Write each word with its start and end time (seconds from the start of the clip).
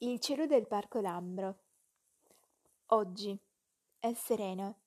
Il 0.00 0.20
cielo 0.20 0.44
del 0.44 0.66
Parco 0.66 1.00
Lambro. 1.00 1.60
Oggi 2.88 3.34
è 3.98 4.12
sereno. 4.12 4.80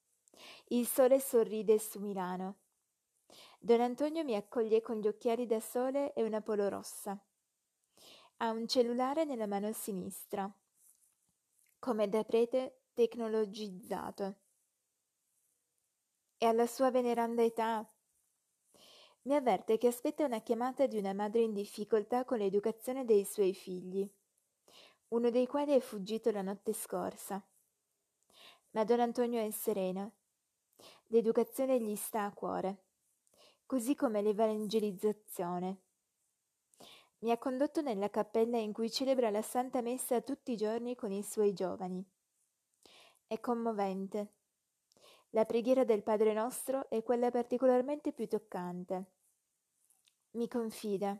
Il 0.68 0.86
sole 0.86 1.20
sorride 1.20 1.80
su 1.80 2.00
Milano. 2.00 2.58
Don 3.58 3.82
Antonio 3.82 4.24
mi 4.24 4.36
accoglie 4.36 4.82
con 4.82 4.98
gli 4.98 5.08
occhiali 5.08 5.48
da 5.48 5.60
sole 5.60 6.14
e 6.14 6.22
una 6.22 6.42
polo 6.42 6.70
rossa. 6.70 7.20
Ha 8.38 8.52
un 8.52 8.68
cellulare 8.68 9.26
nella 9.26 9.48
mano 9.48 9.72
sinistra, 9.72 10.48
come 11.80 12.08
da 12.08 12.24
prete 12.24 12.82
tecnologizzato. 12.94 14.36
E 16.38 16.46
alla 16.46 16.68
sua 16.68 16.92
veneranda 16.92 17.42
età 17.42 17.84
mi 19.24 19.34
avverte 19.34 19.80
che 19.80 19.88
aspetta 19.88 20.26
una 20.26 20.42
chiamata 20.42 20.86
di 20.86 21.00
una 21.00 21.14
madre 21.14 21.42
in 21.42 21.54
difficoltà 21.54 22.24
con 22.26 22.38
l'educazione 22.38 23.06
dei 23.06 23.26
suoi 23.26 23.56
figli, 23.56 24.08
uno 25.10 25.30
dei 25.32 25.48
quali 25.48 25.74
è 25.74 25.80
fuggito 25.80 26.30
la 26.32 26.42
notte 26.42 26.74
scorsa. 26.74 27.44
Ma 28.72 28.84
Don 28.84 29.00
Antonio 29.00 29.44
è 29.44 29.50
sereno. 29.50 30.14
L'educazione 31.08 31.82
gli 31.82 31.96
sta 31.96 32.26
a 32.26 32.34
cuore, 32.34 32.84
così 33.66 33.96
come 33.96 34.22
l'evangelizzazione. 34.22 35.82
Mi 37.20 37.32
ha 37.32 37.38
condotto 37.38 37.82
nella 37.82 38.10
cappella 38.10 38.58
in 38.58 38.72
cui 38.72 38.92
celebra 38.92 39.30
la 39.30 39.42
Santa 39.42 39.82
Messa 39.82 40.22
tutti 40.22 40.52
i 40.52 40.58
giorni 40.58 40.96
con 40.96 41.12
i 41.12 41.24
suoi 41.24 41.54
giovani. 41.54 42.06
È 43.26 43.40
commovente. 43.40 44.34
La 45.32 45.46
preghiera 45.46 45.84
del 45.84 46.04
Padre 46.04 46.34
nostro 46.34 46.88
è 46.90 47.04
quella 47.04 47.32
particolarmente 47.32 48.14
più 48.14 48.28
toccante. 48.28 49.06
Mi 50.32 50.48
confida. 50.48 51.20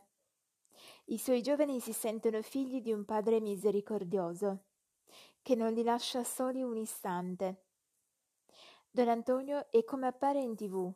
I 1.06 1.18
suoi 1.18 1.42
giovani 1.42 1.80
si 1.80 1.92
sentono 1.92 2.40
figli 2.42 2.80
di 2.80 2.92
un 2.92 3.04
Padre 3.04 3.40
misericordioso, 3.40 4.64
che 5.42 5.54
non 5.54 5.72
li 5.72 5.82
lascia 5.82 6.24
soli 6.24 6.62
un 6.62 6.76
istante. 6.76 7.64
Don 8.90 9.08
Antonio 9.08 9.70
è 9.70 9.84
come 9.84 10.06
appare 10.06 10.40
in 10.40 10.54
tv. 10.56 10.92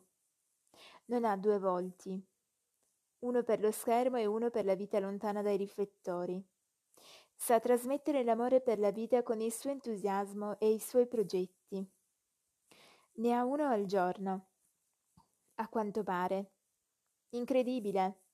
Non 1.05 1.23
ha 1.23 1.37
due 1.37 1.59
volti, 1.59 2.21
uno 3.19 3.43
per 3.43 3.59
lo 3.59 3.71
schermo 3.71 4.17
e 4.17 4.25
uno 4.25 4.49
per 4.49 4.65
la 4.65 4.75
vita 4.75 4.99
lontana 4.99 5.41
dai 5.41 5.57
riflettori. 5.57 6.43
Sa 7.33 7.59
trasmettere 7.59 8.23
l'amore 8.23 8.61
per 8.61 8.79
la 8.79 8.91
vita 8.91 9.23
con 9.23 9.41
il 9.41 9.51
suo 9.51 9.71
entusiasmo 9.71 10.57
e 10.59 10.71
i 10.71 10.79
suoi 10.79 11.07
progetti. 11.07 11.85
Ne 13.13 13.33
ha 13.33 13.43
uno 13.43 13.67
al 13.67 13.85
giorno, 13.85 14.47
a 15.55 15.67
quanto 15.67 16.03
pare. 16.03 16.51
Incredibile. 17.29 18.24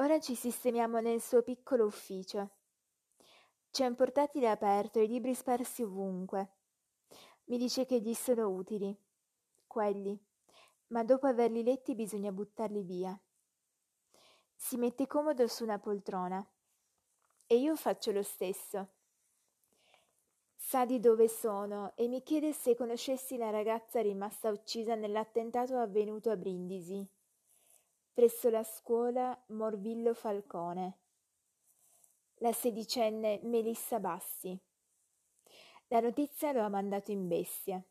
Ora 0.00 0.18
ci 0.18 0.34
sistemiamo 0.34 0.98
nel 1.00 1.20
suo 1.20 1.42
piccolo 1.42 1.84
ufficio. 1.84 2.52
C'è 3.70 3.84
un 3.84 3.94
portatile 3.96 4.48
aperto 4.48 4.98
e 4.98 5.04
libri 5.04 5.34
sparsi 5.34 5.82
ovunque. 5.82 6.52
Mi 7.44 7.58
dice 7.58 7.84
che 7.84 8.00
gli 8.00 8.14
sono 8.14 8.48
utili. 8.48 8.96
Quelli. 9.66 10.18
Ma 10.86 11.04
dopo 11.04 11.26
averli 11.26 11.62
letti 11.62 11.94
bisogna 11.94 12.32
buttarli 12.32 12.82
via. 12.82 13.20
Si 14.54 14.78
mette 14.78 15.06
comodo 15.06 15.46
su 15.46 15.64
una 15.64 15.78
poltrona. 15.78 16.42
E 17.46 17.56
io 17.56 17.76
faccio 17.76 18.10
lo 18.10 18.22
stesso. 18.22 18.88
Sa 20.56 20.86
di 20.86 20.98
dove 20.98 21.28
sono 21.28 21.92
e 21.94 22.08
mi 22.08 22.22
chiede 22.22 22.54
se 22.54 22.74
conoscessi 22.74 23.36
la 23.36 23.50
ragazza 23.50 24.00
rimasta 24.00 24.48
uccisa 24.48 24.94
nell'attentato 24.94 25.76
avvenuto 25.76 26.30
a 26.30 26.38
Brindisi 26.38 27.06
presso 28.12 28.50
la 28.50 28.62
scuola 28.64 29.40
Morvillo 29.48 30.14
Falcone, 30.14 30.98
la 32.36 32.52
sedicenne 32.52 33.40
Melissa 33.44 34.00
Bassi. 34.00 34.58
La 35.88 36.00
notizia 36.00 36.52
lo 36.52 36.62
ha 36.62 36.68
mandato 36.68 37.10
in 37.10 37.28
bestia. 37.28 37.82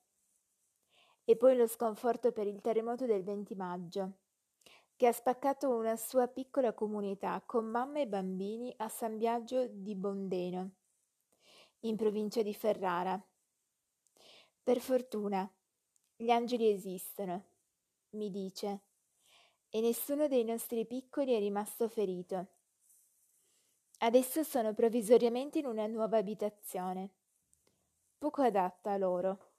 E 1.23 1.37
poi 1.37 1.55
lo 1.55 1.67
sconforto 1.67 2.31
per 2.31 2.47
il 2.47 2.59
terremoto 2.59 3.05
del 3.05 3.23
20 3.23 3.55
maggio, 3.55 4.13
che 4.95 5.08
ha 5.08 5.11
spaccato 5.11 5.75
una 5.75 5.95
sua 5.95 6.27
piccola 6.27 6.73
comunità 6.73 7.41
con 7.45 7.65
mamma 7.65 7.99
e 7.99 8.08
bambini 8.08 8.73
a 8.77 8.89
San 8.89 9.17
Biagio 9.17 9.67
di 9.67 9.95
Bondeno, 9.95 10.71
in 11.81 11.95
provincia 11.95 12.41
di 12.41 12.53
Ferrara. 12.53 13.21
Per 14.63 14.79
fortuna, 14.79 15.49
gli 16.15 16.31
angeli 16.31 16.69
esistono, 16.69 17.45
mi 18.11 18.29
dice 18.31 18.89
e 19.69 19.81
nessuno 19.81 20.27
dei 20.27 20.43
nostri 20.43 20.85
piccoli 20.85 21.33
è 21.33 21.39
rimasto 21.39 21.87
ferito. 21.87 22.47
Adesso 23.99 24.43
sono 24.43 24.73
provvisoriamente 24.73 25.59
in 25.59 25.65
una 25.65 25.85
nuova 25.85 26.17
abitazione, 26.17 27.09
poco 28.17 28.41
adatta 28.41 28.91
a 28.91 28.97
loro, 28.97 29.52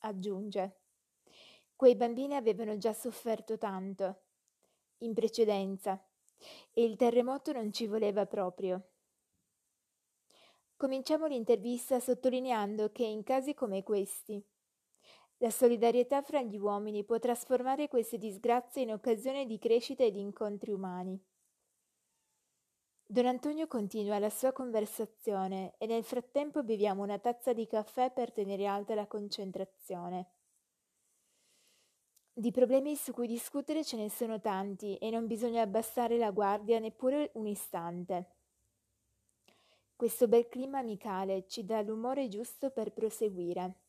aggiunge. 0.00 0.80
Quei 1.76 1.94
bambini 1.94 2.34
avevano 2.34 2.76
già 2.78 2.92
sofferto 2.92 3.58
tanto, 3.58 4.22
in 4.98 5.14
precedenza, 5.14 6.02
e 6.72 6.84
il 6.84 6.96
terremoto 6.96 7.52
non 7.52 7.72
ci 7.72 7.86
voleva 7.86 8.26
proprio. 8.26 8.88
Cominciamo 10.76 11.26
l'intervista 11.26 12.00
sottolineando 12.00 12.90
che 12.92 13.04
in 13.04 13.22
casi 13.22 13.54
come 13.54 13.82
questi, 13.82 14.44
la 15.38 15.50
solidarietà 15.50 16.22
fra 16.22 16.42
gli 16.42 16.56
uomini 16.56 17.04
può 17.04 17.18
trasformare 17.18 17.88
queste 17.88 18.16
disgrazie 18.16 18.82
in 18.82 18.92
occasione 18.92 19.44
di 19.44 19.58
crescita 19.58 20.02
e 20.02 20.10
di 20.10 20.20
incontri 20.20 20.72
umani. 20.72 21.20
Don 23.08 23.26
Antonio 23.26 23.66
continua 23.68 24.18
la 24.18 24.30
sua 24.30 24.52
conversazione 24.52 25.74
e 25.78 25.86
nel 25.86 26.02
frattempo 26.02 26.64
beviamo 26.64 27.02
una 27.02 27.18
tazza 27.18 27.52
di 27.52 27.66
caffè 27.66 28.10
per 28.10 28.32
tenere 28.32 28.66
alta 28.66 28.94
la 28.94 29.06
concentrazione. 29.06 30.30
Di 32.32 32.50
problemi 32.50 32.96
su 32.96 33.12
cui 33.12 33.26
discutere 33.26 33.84
ce 33.84 33.96
ne 33.96 34.10
sono 34.10 34.40
tanti 34.40 34.96
e 34.96 35.10
non 35.10 35.26
bisogna 35.26 35.62
abbassare 35.62 36.18
la 36.18 36.32
guardia 36.32 36.78
neppure 36.78 37.30
un 37.34 37.46
istante. 37.46 38.30
Questo 39.94 40.28
bel 40.28 40.48
clima 40.48 40.78
amicale 40.78 41.46
ci 41.46 41.64
dà 41.64 41.80
l'umore 41.82 42.28
giusto 42.28 42.70
per 42.70 42.92
proseguire. 42.92 43.85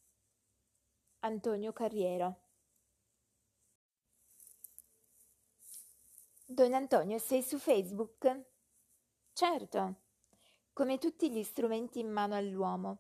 Antonio 1.20 1.74
Carriero. 1.74 2.36
Don 6.46 6.74
Antonio, 6.74 7.18
sei 7.18 7.42
su 7.42 7.58
Facebook? 7.58 8.46
Certo, 9.34 9.96
come 10.74 10.98
tutti 10.98 11.32
gli 11.32 11.44
strumenti 11.44 12.00
in 12.00 12.12
mano 12.12 12.36
all'uomo. 12.36 13.00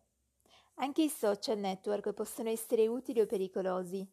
Anche 0.76 1.04
i 1.04 1.10
social 1.10 1.58
network 1.58 2.14
possono 2.14 2.50
essere 2.50 2.88
utili 2.88 3.22
o 3.22 3.26
pericolosi. 3.26 4.06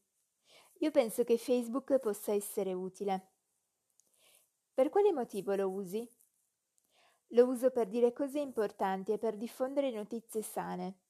Io 0.78 0.90
penso 0.90 1.24
che 1.24 1.38
Facebook 1.38 1.98
possa 1.98 2.32
essere 2.32 2.72
utile. 2.72 3.32
Per 4.72 4.88
quale 4.90 5.12
motivo 5.12 5.54
lo 5.54 5.70
usi? 5.70 6.08
Lo 7.28 7.46
uso 7.46 7.70
per 7.70 7.88
dire 7.88 8.12
cose 8.12 8.38
importanti 8.38 9.12
e 9.12 9.18
per 9.18 9.36
diffondere 9.36 9.90
notizie 9.90 10.42
sane. 10.42 11.03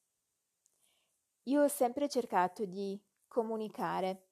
Io 1.44 1.62
ho 1.62 1.69
sempre 1.69 2.09
cercato 2.09 2.65
di 2.65 2.99
comunicare. 3.28 4.28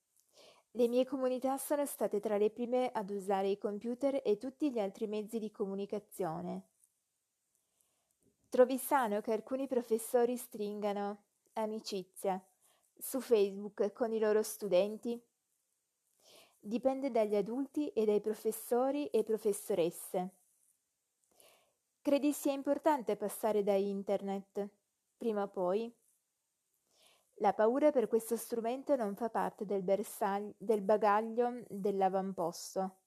Le 0.70 0.88
mie 0.88 1.04
comunità 1.04 1.58
sono 1.58 1.84
state 1.84 2.20
tra 2.20 2.38
le 2.38 2.50
prime 2.50 2.90
ad 2.90 3.10
usare 3.10 3.48
i 3.48 3.58
computer 3.58 4.22
e 4.24 4.38
tutti 4.38 4.70
gli 4.70 4.78
altri 4.78 5.06
mezzi 5.06 5.38
di 5.38 5.50
comunicazione. 5.50 6.68
Trovi 8.48 8.78
sano 8.78 9.20
che 9.20 9.32
alcuni 9.32 9.66
professori 9.66 10.38
stringano 10.38 11.24
amicizia 11.54 12.42
su 12.96 13.20
Facebook 13.20 13.92
con 13.92 14.12
i 14.12 14.18
loro 14.18 14.42
studenti? 14.42 15.20
Dipende 16.58 17.10
dagli 17.10 17.34
adulti 17.34 17.88
e 17.88 18.06
dai 18.06 18.22
professori 18.22 19.08
e 19.08 19.22
professoresse. 19.22 20.30
Credi 22.00 22.32
sia 22.32 22.52
importante 22.52 23.16
passare 23.16 23.62
da 23.62 23.74
internet, 23.74 24.66
prima 25.18 25.42
o 25.42 25.48
poi? 25.48 25.92
La 27.42 27.52
paura 27.54 27.90
per 27.90 28.06
questo 28.06 28.36
strumento 28.36 28.94
non 28.94 29.16
fa 29.16 29.28
parte 29.28 29.64
del, 29.64 29.82
bersag- 29.82 30.54
del 30.58 30.80
bagaglio 30.80 31.64
dell'avamposto. 31.68 32.98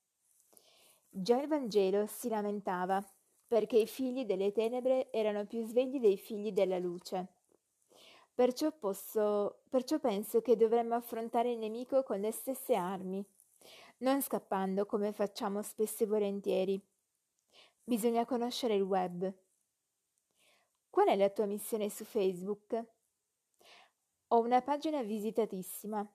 Già 1.07 1.41
il 1.41 1.47
Vangelo 1.47 2.05
si 2.05 2.27
lamentava 2.27 3.01
perché 3.47 3.77
i 3.77 3.87
figli 3.87 4.25
delle 4.25 4.51
tenebre 4.51 5.09
erano 5.09 5.45
più 5.45 5.65
svegli 5.65 6.01
dei 6.01 6.17
figli 6.17 6.51
della 6.51 6.79
luce. 6.79 7.27
Perciò, 8.33 8.73
posso, 8.73 9.61
perciò 9.69 9.99
penso 9.99 10.41
che 10.41 10.57
dovremmo 10.57 10.95
affrontare 10.95 11.53
il 11.53 11.57
nemico 11.57 12.03
con 12.03 12.19
le 12.19 12.31
stesse 12.33 12.75
armi, 12.75 13.25
non 13.99 14.21
scappando 14.21 14.85
come 14.85 15.13
facciamo 15.13 15.61
spesso 15.61 16.03
e 16.03 16.07
volentieri. 16.07 16.81
Bisogna 17.81 18.25
conoscere 18.25 18.75
il 18.75 18.81
web. 18.81 19.33
Qual 20.89 21.07
è 21.07 21.15
la 21.15 21.29
tua 21.29 21.45
missione 21.45 21.89
su 21.89 22.03
Facebook? 22.03 22.94
Ho 24.29 24.39
una 24.39 24.61
pagina 24.61 25.03
visitatissima. 25.03 26.05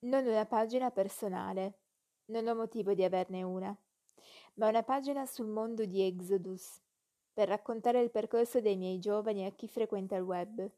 Non 0.00 0.26
una 0.26 0.44
pagina 0.46 0.90
personale. 0.90 1.78
Non 2.26 2.46
ho 2.46 2.54
motivo 2.54 2.92
di 2.92 3.02
averne 3.02 3.42
una. 3.42 3.74
Ma 4.54 4.68
una 4.68 4.82
pagina 4.82 5.24
sul 5.24 5.46
mondo 5.46 5.86
di 5.86 6.02
Exodus. 6.02 6.80
per 7.38 7.46
raccontare 7.46 8.00
il 8.00 8.10
percorso 8.10 8.60
dei 8.60 8.76
miei 8.76 8.98
giovani 8.98 9.46
a 9.46 9.52
chi 9.52 9.68
frequenta 9.68 10.16
il 10.16 10.24
web. 10.24 10.68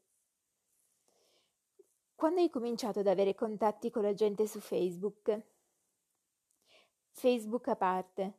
Quando 2.13 2.39
hai 2.39 2.51
cominciato 2.51 2.99
ad 2.99 3.07
avere 3.07 3.33
contatti 3.33 3.89
con 3.89 4.03
la 4.03 4.13
gente 4.13 4.45
su 4.45 4.59
Facebook? 4.59 5.41
Facebook 7.09 7.67
a 7.67 7.75
parte. 7.75 8.33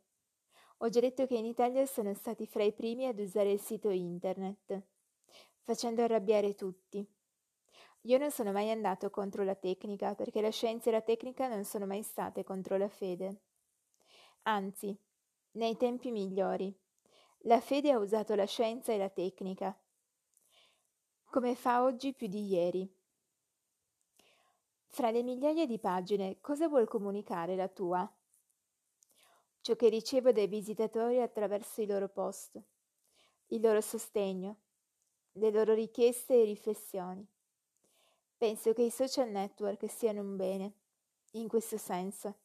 Ho 0.79 0.89
già 0.89 1.01
detto 1.01 1.27
che 1.27 1.35
in 1.35 1.47
Italia 1.47 1.85
sono 1.85 2.15
stati 2.15 2.47
fra 2.47 2.63
i 2.63 2.73
primi 2.73 3.09
ad 3.09 3.19
usare 3.19 3.51
il 3.51 3.61
sito 3.61 3.91
internet, 3.91 4.81
facendo 5.63 6.03
arrabbiare 6.05 6.55
tutti. 6.55 7.05
Io 8.07 8.19
non 8.19 8.33
sono 8.33 8.51
mai 8.51 8.69
andato 8.71 9.11
contro 9.11 9.45
la 9.45 9.55
tecnica, 9.55 10.15
perché 10.17 10.41
la 10.41 10.51
scienza 10.51 10.89
e 10.89 10.93
la 10.93 11.03
tecnica 11.03 11.47
non 11.47 11.65
sono 11.65 11.87
mai 11.87 12.03
state 12.03 12.43
contro 12.43 12.77
la 12.77 12.89
fede. 12.89 13.43
Anzi, 14.43 14.99
nei 15.53 15.77
tempi 15.77 16.11
migliori, 16.11 16.75
la 17.45 17.61
fede 17.61 17.93
ha 17.93 17.99
usato 17.99 18.35
la 18.35 18.45
scienza 18.45 18.93
e 18.93 18.99
la 18.99 19.09
tecnica, 19.09 19.79
come 21.31 21.55
fa 21.55 21.85
oggi 21.85 22.13
più 22.13 22.27
di 22.27 22.45
ieri. 22.47 22.93
Fra 24.87 25.11
le 25.11 25.23
migliaia 25.23 25.65
di 25.65 25.79
pagine, 25.79 26.41
cosa 26.41 26.67
vuol 26.69 26.89
comunicare 26.89 27.55
la 27.55 27.69
tua? 27.69 28.13
Ciò 29.61 29.77
che 29.77 29.89
ricevo 29.89 30.33
dai 30.33 30.49
visitatori 30.49 31.21
attraverso 31.21 31.81
i 31.81 31.87
loro 31.87 32.09
post, 32.09 32.61
il 33.47 33.61
loro 33.61 33.81
sostegno, 33.81 34.57
le 35.33 35.51
loro 35.53 35.73
richieste 35.73 36.43
e 36.43 36.45
riflessioni. 36.45 37.25
Penso 38.43 38.73
che 38.73 38.83
i 38.83 38.91
social 38.91 39.31
network 39.31 39.89
siano 39.89 40.21
un 40.21 40.35
bene, 40.35 40.73
in 41.35 41.47
questo 41.47 41.79
senso. 41.79 42.39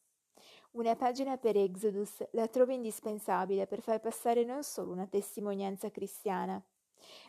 Una 0.74 0.94
pagina 0.94 1.38
per 1.38 1.56
Exodus 1.56 2.24
la 2.34 2.46
trovo 2.46 2.70
indispensabile 2.70 3.66
per 3.66 3.80
far 3.80 3.98
passare 3.98 4.44
non 4.44 4.62
solo 4.62 4.92
una 4.92 5.08
testimonianza 5.08 5.90
cristiana, 5.90 6.64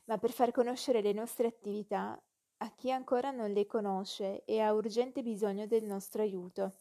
ma 0.06 0.20
per 0.20 0.30
far 0.30 0.52
conoscere 0.52 1.02
le 1.02 1.14
nostre 1.14 1.48
attività 1.48 2.16
a 2.58 2.72
chi 2.76 2.92
ancora 2.92 3.32
non 3.32 3.54
le 3.54 3.66
conosce 3.66 4.46
e 4.46 4.60
ha 4.60 4.72
urgente 4.72 5.24
bisogno 5.24 5.66
del 5.66 5.86
nostro 5.86 6.22
aiuto. 6.22 6.72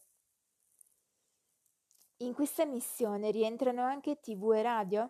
In 2.17 2.35
questa 2.35 2.65
missione 2.65 3.31
rientrano 3.31 3.81
anche 3.81 4.19
tv 4.19 4.51
e 4.53 4.61
radio? 4.61 5.09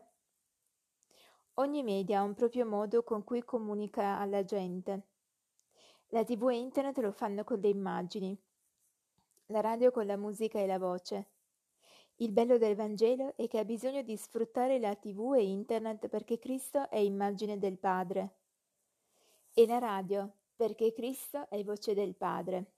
Ogni 1.55 1.83
media 1.83 2.19
ha 2.19 2.23
un 2.23 2.35
proprio 2.35 2.65
modo 2.65 3.03
con 3.03 3.25
cui 3.25 3.43
comunica 3.43 4.17
alla 4.17 4.45
gente. 4.45 5.08
La 6.11 6.23
tv 6.23 6.49
e 6.49 6.57
internet 6.57 6.97
lo 6.97 7.11
fanno 7.11 7.43
con 7.43 7.59
le 7.59 7.67
immagini, 7.67 8.35
la 9.47 9.61
radio 9.61 9.91
con 9.91 10.07
la 10.07 10.17
musica 10.17 10.57
e 10.57 10.65
la 10.65 10.79
voce. 10.79 11.27
Il 12.15 12.31
bello 12.31 12.57
del 12.57 12.75
Vangelo 12.75 13.33
è 13.35 13.47
che 13.47 13.59
ha 13.59 13.63
bisogno 13.63 14.01
di 14.01 14.17
sfruttare 14.17 14.79
la 14.79 14.95
tv 14.95 15.35
e 15.35 15.43
internet 15.43 16.07
perché 16.07 16.39
Cristo 16.39 16.89
è 16.89 16.97
immagine 16.97 17.59
del 17.59 17.77
Padre. 17.77 18.37
E 19.53 19.67
la 19.67 19.77
radio 19.77 20.33
perché 20.55 20.93
Cristo 20.93 21.47
è 21.47 21.63
voce 21.63 21.93
del 21.93 22.15
Padre. 22.15 22.71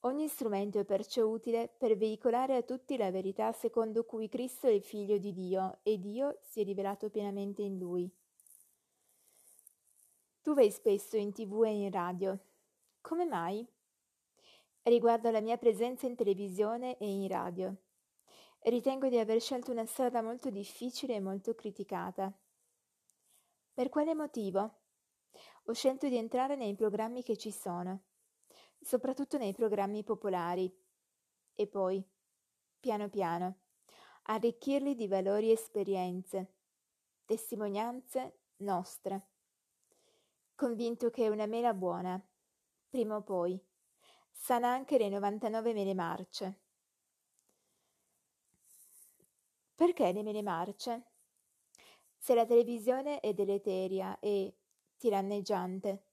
Ogni 0.00 0.28
strumento 0.28 0.78
è 0.78 0.84
perciò 0.84 1.24
utile 1.24 1.74
per 1.74 1.96
veicolare 1.96 2.54
a 2.54 2.62
tutti 2.62 2.98
la 2.98 3.10
verità 3.10 3.50
secondo 3.52 4.04
cui 4.04 4.28
Cristo 4.28 4.66
è 4.66 4.72
il 4.72 4.82
figlio 4.82 5.16
di 5.16 5.32
Dio 5.32 5.78
e 5.82 5.98
Dio 5.98 6.36
si 6.42 6.60
è 6.60 6.64
rivelato 6.64 7.08
pienamente 7.08 7.62
in 7.62 7.78
lui. 7.78 8.12
Tu 10.42 10.54
vai 10.54 10.70
spesso 10.70 11.16
in 11.16 11.32
tv 11.32 11.64
e 11.64 11.70
in 11.70 11.90
radio. 11.90 12.38
Come 13.00 13.26
mai? 13.26 13.66
Riguardo 14.82 15.28
alla 15.28 15.40
mia 15.40 15.58
presenza 15.58 16.06
in 16.06 16.16
televisione 16.16 16.96
e 16.96 17.06
in 17.06 17.28
radio. 17.28 17.76
Ritengo 18.60 19.08
di 19.08 19.18
aver 19.18 19.40
scelto 19.40 19.70
una 19.70 19.84
strada 19.84 20.22
molto 20.22 20.48
difficile 20.48 21.14
e 21.14 21.20
molto 21.20 21.54
criticata. 21.54 22.32
Per 23.74 23.88
quale 23.88 24.14
motivo? 24.14 24.78
ho 25.64 25.72
scelto 25.72 26.08
di 26.08 26.16
entrare 26.16 26.56
nei 26.56 26.74
programmi 26.74 27.22
che 27.22 27.36
ci 27.36 27.52
sono, 27.52 28.04
soprattutto 28.80 29.38
nei 29.38 29.52
programmi 29.52 30.02
popolari, 30.02 30.74
e 31.54 31.66
poi, 31.66 32.02
piano 32.80 33.08
piano, 33.08 33.58
arricchirli 34.24 34.94
di 34.94 35.06
valori 35.06 35.50
e 35.50 35.52
esperienze, 35.52 36.54
testimonianze 37.24 38.38
nostre, 38.58 39.29
convinto 40.60 41.08
che 41.08 41.26
una 41.30 41.46
mela 41.46 41.72
buona, 41.72 42.22
prima 42.90 43.16
o 43.16 43.22
poi, 43.22 43.58
sana 44.30 44.68
anche 44.68 44.98
le 44.98 45.08
99 45.08 45.72
mele 45.72 45.94
marce. 45.94 46.60
Perché 49.74 50.12
le 50.12 50.22
mele 50.22 50.42
marce? 50.42 51.04
Se 52.18 52.34
la 52.34 52.44
televisione 52.44 53.20
è 53.20 53.32
deleteria 53.32 54.18
e, 54.20 54.54
tiranneggiante. 54.98 56.04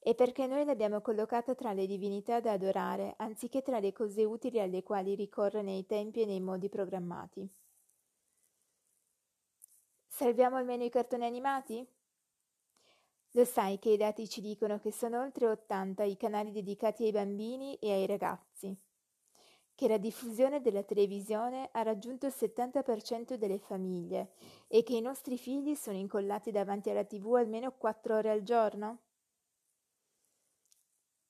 E 0.00 0.16
perché 0.16 0.48
noi 0.48 0.64
l'abbiamo 0.64 1.00
collocata 1.00 1.54
tra 1.54 1.72
le 1.72 1.86
divinità 1.86 2.40
da 2.40 2.50
adorare, 2.50 3.14
anziché 3.18 3.62
tra 3.62 3.78
le 3.78 3.92
cose 3.92 4.24
utili 4.24 4.58
alle 4.58 4.82
quali 4.82 5.14
ricorre 5.14 5.62
nei 5.62 5.86
tempi 5.86 6.22
e 6.22 6.26
nei 6.26 6.40
modi 6.40 6.68
programmati. 6.68 7.48
Salviamo 10.08 10.56
almeno 10.56 10.82
i 10.82 10.90
cartoni 10.90 11.24
animati? 11.24 11.86
Lo 13.34 13.44
sai 13.44 13.78
che 13.78 13.90
i 13.90 13.96
dati 13.96 14.28
ci 14.28 14.40
dicono 14.40 14.80
che 14.80 14.90
sono 14.90 15.20
oltre 15.20 15.46
80 15.46 16.02
i 16.02 16.16
canali 16.16 16.50
dedicati 16.50 17.04
ai 17.04 17.12
bambini 17.12 17.76
e 17.76 17.92
ai 17.92 18.04
ragazzi, 18.04 18.76
che 19.76 19.86
la 19.86 19.98
diffusione 19.98 20.60
della 20.60 20.82
televisione 20.82 21.68
ha 21.70 21.82
raggiunto 21.82 22.26
il 22.26 22.34
70% 22.36 23.34
delle 23.34 23.58
famiglie 23.58 24.32
e 24.66 24.82
che 24.82 24.96
i 24.96 25.00
nostri 25.00 25.38
figli 25.38 25.76
sono 25.76 25.96
incollati 25.96 26.50
davanti 26.50 26.90
alla 26.90 27.04
tv 27.04 27.34
almeno 27.34 27.70
4 27.70 28.16
ore 28.16 28.30
al 28.30 28.42
giorno? 28.42 28.98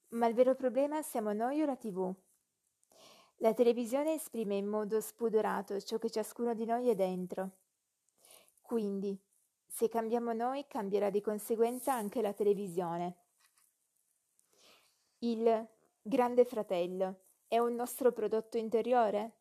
Ma 0.09 0.27
il 0.27 0.35
vero 0.35 0.55
problema 0.55 1.03
siamo 1.03 1.35
noi 1.35 1.61
o 1.61 1.67
la 1.67 1.77
tv? 1.77 2.15
La 3.37 3.53
televisione 3.53 4.15
esprime 4.15 4.57
in 4.57 4.67
modo 4.67 5.03
spudorato 5.03 5.79
ciò 5.81 5.99
che 5.99 6.11
ciascuno 6.11 6.55
di 6.55 6.65
noi 6.65 6.89
è 6.89 6.95
dentro. 6.95 7.51
Quindi, 8.63 9.17
se 9.71 9.89
cambiamo 9.89 10.33
noi, 10.33 10.67
cambierà 10.67 11.11
di 11.11 11.21
conseguenza 11.21 11.95
anche 11.95 12.21
la 12.21 12.33
televisione. 12.33 13.17
Il 15.19 15.69
Grande 16.03 16.45
Fratello 16.45 17.21
è 17.47 17.59
un 17.59 17.77
nostro 17.77 18.11
prodotto 18.11 18.59
interiore? 18.59 19.37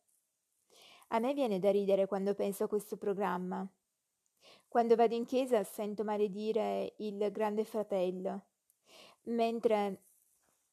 A 1.08 1.18
me 1.18 1.34
viene 1.34 1.58
da 1.58 1.72
ridere 1.72 2.06
quando 2.06 2.34
penso 2.34 2.64
a 2.64 2.68
questo 2.68 2.96
programma. 2.96 3.68
Quando 4.68 4.94
vado 4.94 5.16
in 5.16 5.24
chiesa 5.24 5.64
sento 5.64 6.04
maledire 6.04 6.94
il 6.98 7.28
Grande 7.32 7.64
Fratello, 7.64 8.44
mentre 9.24 10.04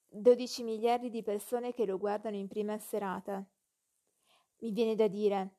12 0.07 0.63
miliardi 0.63 1.09
di 1.09 1.23
persone 1.23 1.73
che 1.73 1.85
lo 1.85 1.97
guardano 1.97 2.35
in 2.35 2.47
prima 2.47 2.77
serata. 2.77 3.43
Mi 4.59 4.71
viene 4.71 4.93
da 4.93 5.07
dire, 5.07 5.55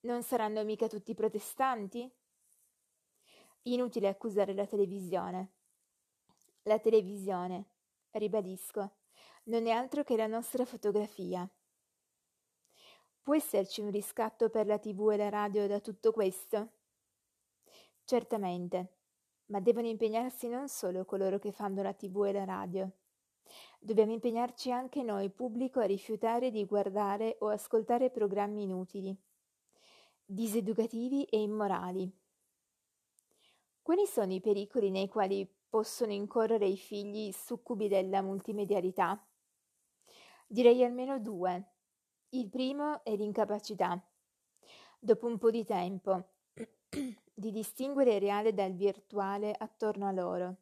non 0.00 0.22
saranno 0.22 0.62
mica 0.64 0.86
tutti 0.86 1.14
protestanti? 1.14 2.10
Inutile 3.66 4.08
accusare 4.08 4.54
la 4.54 4.66
televisione. 4.66 5.52
La 6.62 6.80
televisione, 6.80 7.66
ribadisco, 8.10 8.96
non 9.44 9.68
è 9.68 9.70
altro 9.70 10.02
che 10.02 10.16
la 10.16 10.26
nostra 10.26 10.64
fotografia. 10.64 11.48
Può 13.22 13.36
esserci 13.36 13.80
un 13.80 13.90
riscatto 13.90 14.50
per 14.50 14.66
la 14.66 14.78
tv 14.78 15.10
e 15.12 15.16
la 15.16 15.28
radio 15.28 15.68
da 15.68 15.78
tutto 15.78 16.10
questo? 16.10 16.70
Certamente, 18.04 18.96
ma 19.46 19.60
devono 19.60 19.86
impegnarsi 19.86 20.48
non 20.48 20.68
solo 20.68 21.04
coloro 21.04 21.38
che 21.38 21.52
fanno 21.52 21.82
la 21.82 21.92
tv 21.92 22.24
e 22.24 22.32
la 22.32 22.44
radio. 22.44 22.90
Dobbiamo 23.78 24.10
impegnarci 24.10 24.72
anche 24.72 25.04
noi, 25.04 25.30
pubblico, 25.30 25.78
a 25.78 25.84
rifiutare 25.84 26.50
di 26.50 26.64
guardare 26.64 27.36
o 27.40 27.48
ascoltare 27.48 28.10
programmi 28.10 28.64
inutili, 28.64 29.16
diseducativi 30.24 31.22
e 31.24 31.40
immorali. 31.40 32.21
Quali 33.82 34.06
sono 34.06 34.32
i 34.32 34.40
pericoli 34.40 34.90
nei 34.90 35.08
quali 35.08 35.44
possono 35.68 36.12
incorrere 36.12 36.66
i 36.66 36.76
figli 36.76 37.32
succubi 37.32 37.88
della 37.88 38.22
multimedialità? 38.22 39.20
Direi 40.46 40.84
almeno 40.84 41.18
due. 41.18 41.70
Il 42.28 42.48
primo 42.48 43.02
è 43.02 43.16
l'incapacità, 43.16 44.00
dopo 45.00 45.26
un 45.26 45.36
po' 45.36 45.50
di 45.50 45.64
tempo, 45.64 46.28
di 47.34 47.50
distinguere 47.50 48.14
il 48.14 48.20
reale 48.20 48.54
dal 48.54 48.72
virtuale 48.72 49.52
attorno 49.52 50.06
a 50.06 50.12
loro. 50.12 50.56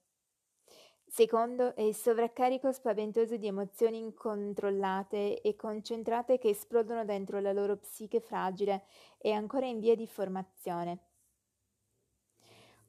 Secondo 1.04 1.74
è 1.74 1.82
il 1.82 1.94
sovraccarico 1.94 2.72
spaventoso 2.72 3.36
di 3.36 3.48
emozioni 3.48 3.98
incontrollate 3.98 5.42
e 5.42 5.56
concentrate 5.56 6.38
che 6.38 6.48
esplodono 6.48 7.04
dentro 7.04 7.38
la 7.38 7.52
loro 7.52 7.76
psiche 7.76 8.20
fragile 8.20 8.84
e 9.18 9.32
ancora 9.32 9.66
in 9.66 9.78
via 9.78 9.94
di 9.94 10.06
formazione. 10.06 11.09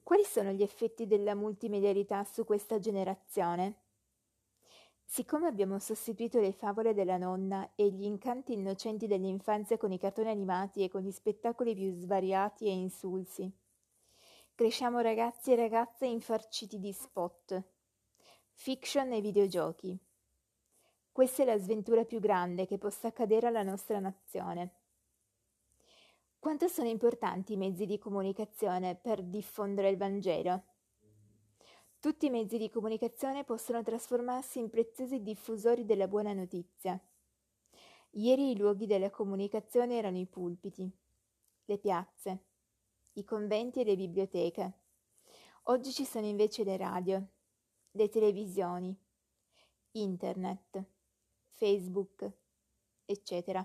Quali 0.02 0.24
sono 0.24 0.50
gli 0.50 0.62
effetti 0.62 1.06
della 1.06 1.34
multimedialità 1.34 2.24
su 2.24 2.44
questa 2.44 2.78
generazione? 2.78 3.74
Siccome 5.04 5.46
abbiamo 5.46 5.78
sostituito 5.78 6.40
le 6.40 6.52
favole 6.52 6.94
della 6.94 7.18
nonna 7.18 7.72
e 7.74 7.90
gli 7.90 8.04
incanti 8.04 8.52
innocenti 8.52 9.06
dell'infanzia 9.06 9.76
con 9.76 9.92
i 9.92 9.98
cartoni 9.98 10.30
animati 10.30 10.82
e 10.82 10.88
con 10.88 11.02
gli 11.02 11.10
spettacoli 11.10 11.74
più 11.74 11.92
svariati 11.92 12.66
e 12.66 12.72
insulsi, 12.72 13.52
Cresciamo 14.54 15.00
ragazzi 15.00 15.52
e 15.52 15.56
ragazze 15.56 16.04
infarciti 16.04 16.78
di 16.78 16.92
spot, 16.92 17.62
fiction 18.52 19.10
e 19.10 19.22
videogiochi. 19.22 19.98
Questa 21.10 21.42
è 21.42 21.46
la 21.46 21.58
sventura 21.58 22.04
più 22.04 22.20
grande 22.20 22.66
che 22.66 22.76
possa 22.76 23.08
accadere 23.08 23.46
alla 23.46 23.62
nostra 23.62 23.98
nazione. 23.98 24.81
Quanto 26.42 26.66
sono 26.66 26.88
importanti 26.88 27.52
i 27.52 27.56
mezzi 27.56 27.86
di 27.86 27.98
comunicazione 27.98 28.96
per 28.96 29.22
diffondere 29.22 29.90
il 29.90 29.96
Vangelo? 29.96 30.64
Tutti 32.00 32.26
i 32.26 32.30
mezzi 32.30 32.58
di 32.58 32.68
comunicazione 32.68 33.44
possono 33.44 33.80
trasformarsi 33.84 34.58
in 34.58 34.68
preziosi 34.68 35.22
diffusori 35.22 35.84
della 35.84 36.08
buona 36.08 36.32
notizia. 36.32 37.00
Ieri 38.14 38.50
i 38.50 38.56
luoghi 38.56 38.86
della 38.86 39.08
comunicazione 39.08 39.96
erano 39.96 40.18
i 40.18 40.26
pulpiti, 40.26 40.90
le 41.66 41.78
piazze, 41.78 42.44
i 43.12 43.22
conventi 43.22 43.82
e 43.82 43.84
le 43.84 43.94
biblioteche. 43.94 44.72
Oggi 45.66 45.92
ci 45.92 46.04
sono 46.04 46.26
invece 46.26 46.64
le 46.64 46.76
radio, 46.76 47.24
le 47.92 48.08
televisioni, 48.08 48.92
internet, 49.92 50.84
Facebook, 51.50 52.28
eccetera. 53.04 53.64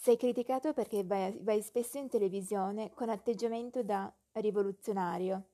Sei 0.00 0.16
criticato 0.16 0.72
perché 0.74 1.02
vai, 1.02 1.36
vai 1.40 1.60
spesso 1.60 1.98
in 1.98 2.08
televisione 2.08 2.94
con 2.94 3.08
atteggiamento 3.08 3.82
da 3.82 4.10
rivoluzionario, 4.34 5.48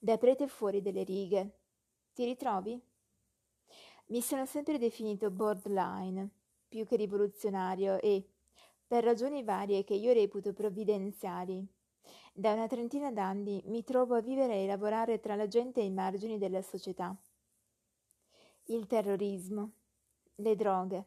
da 0.00 0.18
prete 0.18 0.48
fuori 0.48 0.82
delle 0.82 1.04
righe. 1.04 1.58
Ti 2.12 2.24
ritrovi? 2.24 2.82
Mi 4.06 4.20
sono 4.22 4.44
sempre 4.44 4.78
definito 4.78 5.30
borderline, 5.30 6.28
più 6.66 6.84
che 6.84 6.96
rivoluzionario 6.96 8.00
e, 8.00 8.28
per 8.88 9.04
ragioni 9.04 9.44
varie 9.44 9.84
che 9.84 9.94
io 9.94 10.12
reputo 10.12 10.52
provvidenziali, 10.52 11.64
da 12.32 12.54
una 12.54 12.66
trentina 12.66 13.12
d'anni 13.12 13.62
mi 13.66 13.84
trovo 13.84 14.16
a 14.16 14.20
vivere 14.20 14.64
e 14.64 14.66
lavorare 14.66 15.20
tra 15.20 15.36
la 15.36 15.46
gente 15.46 15.80
ai 15.80 15.90
margini 15.90 16.38
della 16.38 16.60
società. 16.60 17.16
Il 18.64 18.88
terrorismo, 18.88 19.70
le 20.34 20.56
droghe, 20.56 21.06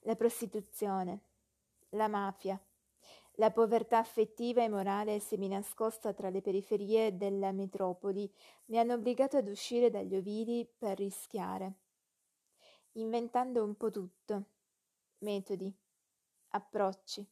la 0.00 0.16
prostituzione, 0.16 1.28
la 1.90 2.08
mafia, 2.08 2.60
la 3.34 3.50
povertà 3.50 3.98
affettiva 3.98 4.62
e 4.62 4.68
morale 4.68 5.18
seminascosta 5.18 6.12
tra 6.12 6.28
le 6.28 6.42
periferie 6.42 7.16
della 7.16 7.52
metropoli 7.52 8.30
mi 8.66 8.78
hanno 8.78 8.94
obbligato 8.94 9.36
ad 9.36 9.48
uscire 9.48 9.90
dagli 9.90 10.14
ovili 10.14 10.68
per 10.78 10.98
rischiare, 10.98 11.74
inventando 12.92 13.64
un 13.64 13.76
po' 13.76 13.90
tutto, 13.90 14.44
metodi, 15.18 15.74
approcci, 16.48 17.26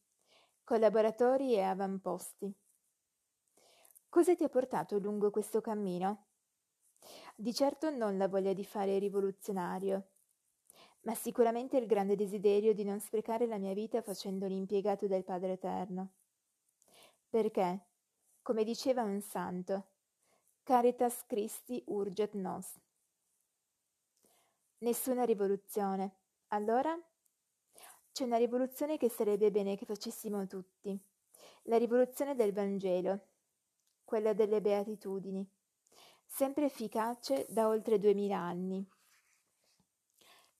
collaboratori 0.64 1.54
e 1.54 1.62
avamposti. 1.62 2.52
Cosa 4.08 4.34
ti 4.34 4.44
ha 4.44 4.48
portato 4.48 4.98
lungo 4.98 5.30
questo 5.30 5.60
cammino? 5.60 6.24
Di 7.36 7.52
certo 7.52 7.90
non 7.90 8.16
la 8.16 8.28
voglia 8.28 8.52
di 8.52 8.64
fare 8.64 8.98
rivoluzionario, 8.98 10.08
ma 11.02 11.14
sicuramente 11.14 11.76
il 11.76 11.86
grande 11.86 12.16
desiderio 12.16 12.74
di 12.74 12.84
non 12.84 13.00
sprecare 13.00 13.46
la 13.46 13.58
mia 13.58 13.72
vita 13.72 14.02
facendo 14.02 14.46
l'impiegato 14.46 15.06
del 15.06 15.24
Padre 15.24 15.52
Eterno. 15.52 16.12
Perché, 17.28 17.86
come 18.42 18.64
diceva 18.64 19.02
un 19.02 19.20
santo, 19.20 19.88
Caritas 20.62 21.24
Christi 21.26 21.82
urget 21.86 22.34
nos. 22.34 22.78
Nessuna 24.78 25.24
rivoluzione. 25.24 26.16
Allora? 26.48 26.98
C'è 28.12 28.24
una 28.24 28.36
rivoluzione 28.36 28.96
che 28.96 29.08
sarebbe 29.08 29.50
bene 29.50 29.76
che 29.76 29.86
facessimo 29.86 30.46
tutti. 30.46 30.98
La 31.64 31.78
rivoluzione 31.78 32.34
del 32.34 32.52
Vangelo, 32.52 33.26
quella 34.04 34.32
delle 34.32 34.60
beatitudini, 34.60 35.48
sempre 36.24 36.66
efficace 36.66 37.46
da 37.48 37.68
oltre 37.68 37.98
duemila 37.98 38.38
anni. 38.38 38.86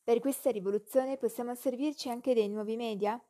Per 0.09 0.21
questa 0.21 0.51
rivoluzione 0.51 1.19
possiamo 1.19 1.55
servirci 1.55 2.09
anche 2.09 2.33
dei 2.33 2.49
nuovi 2.49 2.77
media? 2.77 3.23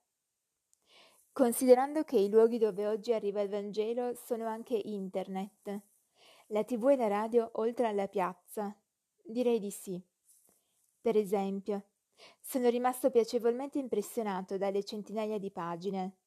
Considerando 1.32 2.04
che 2.04 2.20
i 2.20 2.28
luoghi 2.28 2.56
dove 2.56 2.86
oggi 2.86 3.12
arriva 3.12 3.40
il 3.40 3.48
Vangelo 3.48 4.14
sono 4.14 4.46
anche 4.46 4.80
internet, 4.84 5.80
la 6.46 6.62
tv 6.62 6.90
e 6.90 6.96
la 6.96 7.08
radio 7.08 7.50
oltre 7.54 7.88
alla 7.88 8.06
piazza, 8.06 8.72
direi 9.24 9.58
di 9.58 9.72
sì. 9.72 10.00
Per 11.00 11.16
esempio, 11.16 11.86
sono 12.40 12.68
rimasto 12.68 13.10
piacevolmente 13.10 13.80
impressionato 13.80 14.56
dalle 14.56 14.84
centinaia 14.84 15.38
di 15.40 15.50
pagine, 15.50 16.18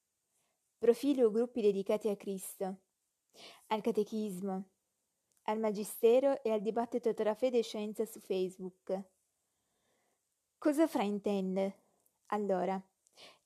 profili 0.77 1.24
o 1.24 1.31
gruppi 1.31 1.62
dedicati 1.62 2.10
a 2.10 2.17
Cristo, 2.17 2.79
al 3.67 3.79
catechismo, 3.79 4.65
al 5.43 5.60
magistero 5.60 6.43
e 6.43 6.51
al 6.51 6.60
dibattito 6.60 7.13
tra 7.13 7.36
fede 7.36 7.60
e 7.60 7.63
scienza 7.63 8.03
su 8.03 8.20
Facebook. 8.20 9.11
Cosa 10.63 10.86
fraintende, 10.86 11.74
allora, 12.27 12.80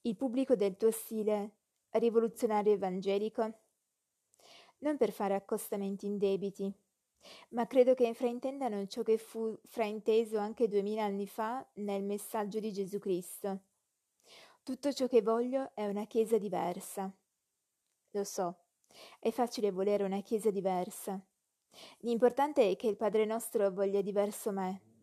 il 0.01 0.17
pubblico 0.17 0.57
del 0.57 0.75
tuo 0.75 0.91
stile 0.91 1.51
rivoluzionario 1.91 2.73
evangelico? 2.73 3.53
Non 4.79 4.97
per 4.97 5.13
fare 5.13 5.33
accostamenti 5.33 6.07
indebiti, 6.07 6.69
ma 7.51 7.67
credo 7.67 7.93
che 7.93 8.13
fraintendano 8.13 8.85
ciò 8.87 9.01
che 9.01 9.17
fu 9.17 9.57
frainteso 9.63 10.37
anche 10.37 10.67
duemila 10.67 11.05
anni 11.05 11.25
fa 11.25 11.65
nel 11.75 12.03
messaggio 12.03 12.59
di 12.59 12.73
Gesù 12.73 12.99
Cristo. 12.99 13.61
Tutto 14.61 14.91
ciò 14.91 15.07
che 15.07 15.21
voglio 15.21 15.71
è 15.73 15.87
una 15.87 16.03
Chiesa 16.07 16.37
diversa. 16.37 17.09
Lo 18.11 18.23
so, 18.25 18.57
è 19.19 19.31
facile 19.31 19.71
volere 19.71 20.03
una 20.03 20.19
Chiesa 20.19 20.51
diversa. 20.51 21.17
L'importante 21.99 22.71
è 22.71 22.75
che 22.75 22.87
il 22.87 22.97
Padre 22.97 23.23
nostro 23.23 23.71
voglia 23.71 24.01
diverso 24.01 24.51
me 24.51 24.94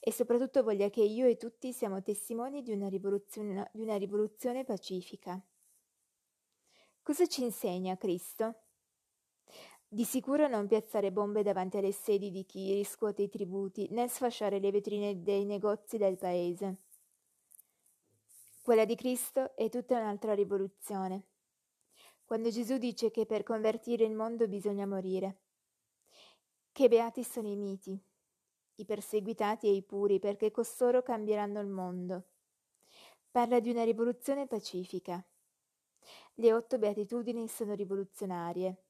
e 0.00 0.12
soprattutto 0.12 0.62
voglia 0.62 0.90
che 0.90 1.02
io 1.02 1.26
e 1.26 1.36
tutti 1.36 1.72
siamo 1.72 2.02
testimoni 2.02 2.62
di 2.62 2.72
una 2.72 2.88
rivoluzione, 2.88 3.70
di 3.72 3.82
una 3.82 3.96
rivoluzione 3.96 4.64
pacifica. 4.64 5.40
Cosa 7.02 7.26
ci 7.26 7.42
insegna 7.42 7.96
Cristo? 7.96 8.54
Di 9.90 10.04
sicuro 10.04 10.48
non 10.48 10.66
piazzare 10.66 11.10
bombe 11.10 11.42
davanti 11.42 11.78
alle 11.78 11.92
sedi 11.92 12.30
di 12.30 12.44
chi 12.44 12.74
riscuote 12.74 13.22
i 13.22 13.30
tributi, 13.30 13.88
né 13.90 14.06
sfasciare 14.06 14.58
le 14.58 14.70
vetrine 14.70 15.22
dei 15.22 15.46
negozi 15.46 15.96
del 15.96 16.18
paese. 16.18 16.82
Quella 18.60 18.84
di 18.84 18.96
Cristo 18.96 19.56
è 19.56 19.70
tutta 19.70 19.98
un'altra 19.98 20.34
rivoluzione. 20.34 21.28
Quando 22.26 22.50
Gesù 22.50 22.76
dice 22.76 23.10
che 23.10 23.24
per 23.24 23.42
convertire 23.42 24.04
il 24.04 24.12
mondo 24.14 24.46
bisogna 24.46 24.86
morire. 24.86 25.38
Che 26.70 26.88
beati 26.88 27.24
sono 27.24 27.48
i 27.48 27.56
miti, 27.56 27.98
i 28.78 28.84
perseguitati 28.84 29.66
e 29.66 29.72
i 29.72 29.82
puri, 29.82 30.18
perché 30.18 30.50
costoro 30.50 31.02
cambieranno 31.02 31.60
il 31.60 31.68
mondo. 31.68 32.24
Parla 33.30 33.60
di 33.60 33.70
una 33.70 33.84
rivoluzione 33.84 34.46
pacifica. 34.46 35.24
Le 36.34 36.52
otto 36.52 36.78
beatitudini 36.78 37.48
sono 37.48 37.74
rivoluzionarie. 37.74 38.84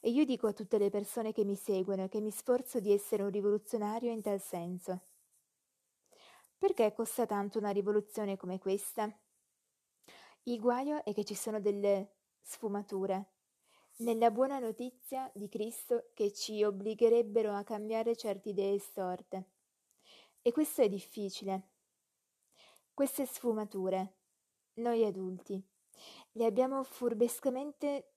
E 0.00 0.10
io 0.10 0.24
dico 0.24 0.46
a 0.46 0.52
tutte 0.52 0.78
le 0.78 0.90
persone 0.90 1.32
che 1.32 1.44
mi 1.44 1.56
seguono 1.56 2.08
che 2.08 2.20
mi 2.20 2.30
sforzo 2.30 2.80
di 2.80 2.92
essere 2.92 3.22
un 3.22 3.30
rivoluzionario 3.30 4.10
in 4.10 4.20
tal 4.20 4.40
senso. 4.40 5.02
Perché 6.58 6.92
costa 6.92 7.26
tanto 7.26 7.58
una 7.58 7.70
rivoluzione 7.70 8.36
come 8.36 8.58
questa? 8.58 9.12
Il 10.44 10.60
guaio 10.60 11.04
è 11.04 11.14
che 11.14 11.24
ci 11.24 11.34
sono 11.34 11.60
delle 11.60 12.16
sfumature 12.40 13.33
nella 13.98 14.30
buona 14.30 14.58
notizia 14.58 15.30
di 15.34 15.48
Cristo 15.48 16.10
che 16.14 16.32
ci 16.32 16.64
obbligherebbero 16.64 17.54
a 17.54 17.62
cambiare 17.62 18.16
certe 18.16 18.48
idee 18.48 18.78
storte. 18.78 19.50
E 20.42 20.52
questo 20.52 20.82
è 20.82 20.88
difficile. 20.88 21.68
Queste 22.92 23.24
sfumature, 23.26 24.14
noi 24.74 25.04
adulti, 25.04 25.62
le 26.32 26.44
abbiamo 26.44 26.82
furbescamente 26.82 28.12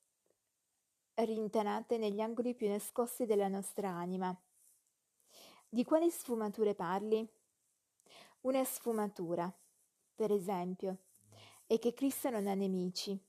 rintanate 1.13 1.98
negli 1.98 2.22
angoli 2.22 2.55
più 2.55 2.67
nascosti 2.67 3.25
della 3.25 3.48
nostra 3.48 3.89
anima. 3.89 4.36
Di 5.69 5.84
quali 5.84 6.10
sfumature 6.10 6.74
parli? 6.74 7.27
Una 8.41 8.63
sfumatura, 8.63 9.51
per 10.15 10.31
esempio, 10.31 10.98
è 11.65 11.77
che 11.79 11.93
Cristo 11.93 12.29
non 12.29 12.48
ha 12.48 12.53
nemici. 12.53 13.26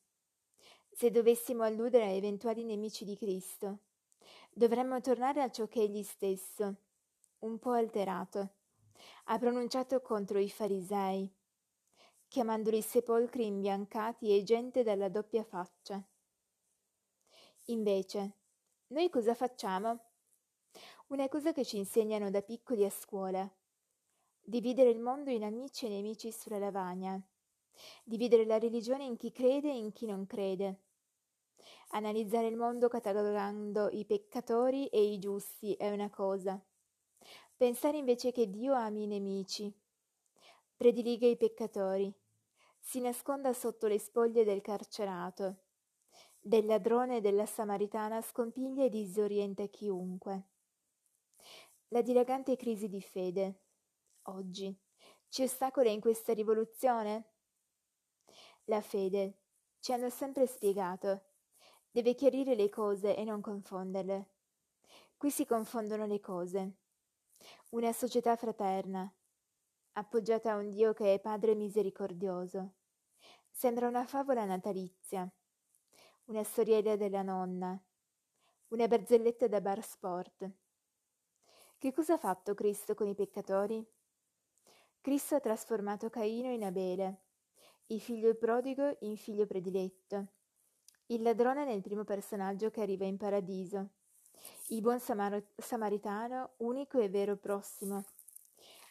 Se 1.00 1.12
dovessimo 1.12 1.62
alludere 1.62 2.06
a 2.06 2.10
eventuali 2.10 2.64
nemici 2.64 3.04
di 3.04 3.16
Cristo, 3.16 3.82
dovremmo 4.50 5.00
tornare 5.00 5.40
a 5.40 5.48
ciò 5.48 5.68
che 5.68 5.82
egli 5.82 6.02
stesso, 6.02 6.74
un 7.38 7.60
po' 7.60 7.70
alterato, 7.70 8.54
ha 9.26 9.38
pronunciato 9.38 10.00
contro 10.00 10.40
i 10.40 10.50
farisei, 10.50 11.32
chiamandoli 12.26 12.82
sepolcri 12.82 13.46
imbiancati 13.46 14.36
e 14.36 14.42
gente 14.42 14.82
dalla 14.82 15.08
doppia 15.08 15.44
faccia. 15.44 16.04
Invece, 17.66 18.32
noi 18.88 19.08
cosa 19.08 19.34
facciamo? 19.34 20.00
Una 21.10 21.28
cosa 21.28 21.52
che 21.52 21.64
ci 21.64 21.76
insegnano 21.76 22.28
da 22.28 22.42
piccoli 22.42 22.84
a 22.84 22.90
scuola. 22.90 23.48
Dividere 24.40 24.90
il 24.90 24.98
mondo 24.98 25.30
in 25.30 25.44
amici 25.44 25.86
e 25.86 25.90
nemici 25.90 26.32
sulla 26.32 26.58
lavagna. 26.58 27.24
Dividere 28.02 28.44
la 28.44 28.58
religione 28.58 29.04
in 29.04 29.16
chi 29.16 29.30
crede 29.30 29.70
e 29.70 29.76
in 29.76 29.92
chi 29.92 30.04
non 30.04 30.26
crede. 30.26 30.86
Analizzare 31.90 32.46
il 32.46 32.56
mondo 32.56 32.88
catalogando 32.88 33.88
i 33.90 34.04
peccatori 34.04 34.88
e 34.88 35.02
i 35.02 35.18
giusti 35.18 35.74
è 35.74 35.90
una 35.90 36.10
cosa. 36.10 36.60
Pensare 37.56 37.96
invece 37.96 38.30
che 38.30 38.48
Dio 38.48 38.74
ami 38.74 39.04
i 39.04 39.06
nemici, 39.06 39.72
prediliga 40.76 41.26
i 41.26 41.36
peccatori, 41.36 42.12
si 42.78 43.00
nasconda 43.00 43.52
sotto 43.52 43.86
le 43.86 43.98
spoglie 43.98 44.44
del 44.44 44.60
carcerato, 44.60 45.64
del 46.38 46.66
ladrone 46.66 47.16
e 47.16 47.20
della 47.20 47.46
samaritana 47.46 48.22
scompiglia 48.22 48.84
e 48.84 48.88
disorienta 48.88 49.66
chiunque. 49.66 50.48
La 51.88 52.02
dilagante 52.02 52.56
crisi 52.56 52.88
di 52.88 53.00
fede, 53.00 53.62
oggi, 54.22 54.74
ci 55.28 55.42
ostacola 55.42 55.90
in 55.90 56.00
questa 56.00 56.32
rivoluzione? 56.32 57.32
La 58.64 58.80
fede, 58.80 59.38
ci 59.80 59.92
hanno 59.92 60.10
sempre 60.10 60.46
spiegato, 60.46 61.27
deve 61.90 62.14
chiarire 62.14 62.54
le 62.54 62.68
cose 62.68 63.16
e 63.16 63.24
non 63.24 63.40
confonderle. 63.40 64.30
Qui 65.16 65.30
si 65.30 65.46
confondono 65.46 66.06
le 66.06 66.20
cose. 66.20 66.76
Una 67.70 67.92
società 67.92 68.36
fraterna, 68.36 69.12
appoggiata 69.92 70.52
a 70.52 70.56
un 70.56 70.70
Dio 70.70 70.92
che 70.92 71.14
è 71.14 71.20
Padre 71.20 71.54
misericordioso. 71.54 72.74
Sembra 73.50 73.88
una 73.88 74.06
favola 74.06 74.44
natalizia, 74.44 75.28
una 76.26 76.44
storiella 76.44 76.96
della 76.96 77.22
nonna, 77.22 77.80
una 78.68 78.86
barzelletta 78.86 79.48
da 79.48 79.60
bar 79.60 79.82
sport. 79.82 80.50
Che 81.78 81.92
cosa 81.92 82.14
ha 82.14 82.18
fatto 82.18 82.54
Cristo 82.54 82.94
con 82.94 83.08
i 83.08 83.14
peccatori? 83.14 83.84
Cristo 85.00 85.36
ha 85.36 85.40
trasformato 85.40 86.10
Caino 86.10 86.50
in 86.50 86.64
Abele, 86.64 87.22
il 87.86 88.00
figlio 88.00 88.34
prodigo 88.34 88.96
in 89.00 89.16
figlio 89.16 89.46
prediletto, 89.46 90.26
il 91.10 91.22
ladrone 91.22 91.64
nel 91.64 91.80
primo 91.80 92.04
personaggio 92.04 92.70
che 92.70 92.82
arriva 92.82 93.06
in 93.06 93.16
paradiso, 93.16 93.88
il 94.68 94.80
buon 94.80 95.00
samar- 95.00 95.42
samaritano 95.56 96.50
unico 96.58 97.00
e 97.00 97.08
vero 97.08 97.36
prossimo, 97.36 98.04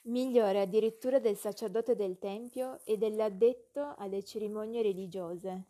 migliore 0.04 0.62
addirittura 0.62 1.20
del 1.20 1.38
sacerdote 1.38 1.96
del 1.96 2.18
Tempio 2.18 2.80
e 2.86 2.98
dell'addetto 2.98 3.94
alle 3.98 4.24
cerimonie 4.24 4.82
religiose. 4.82 5.64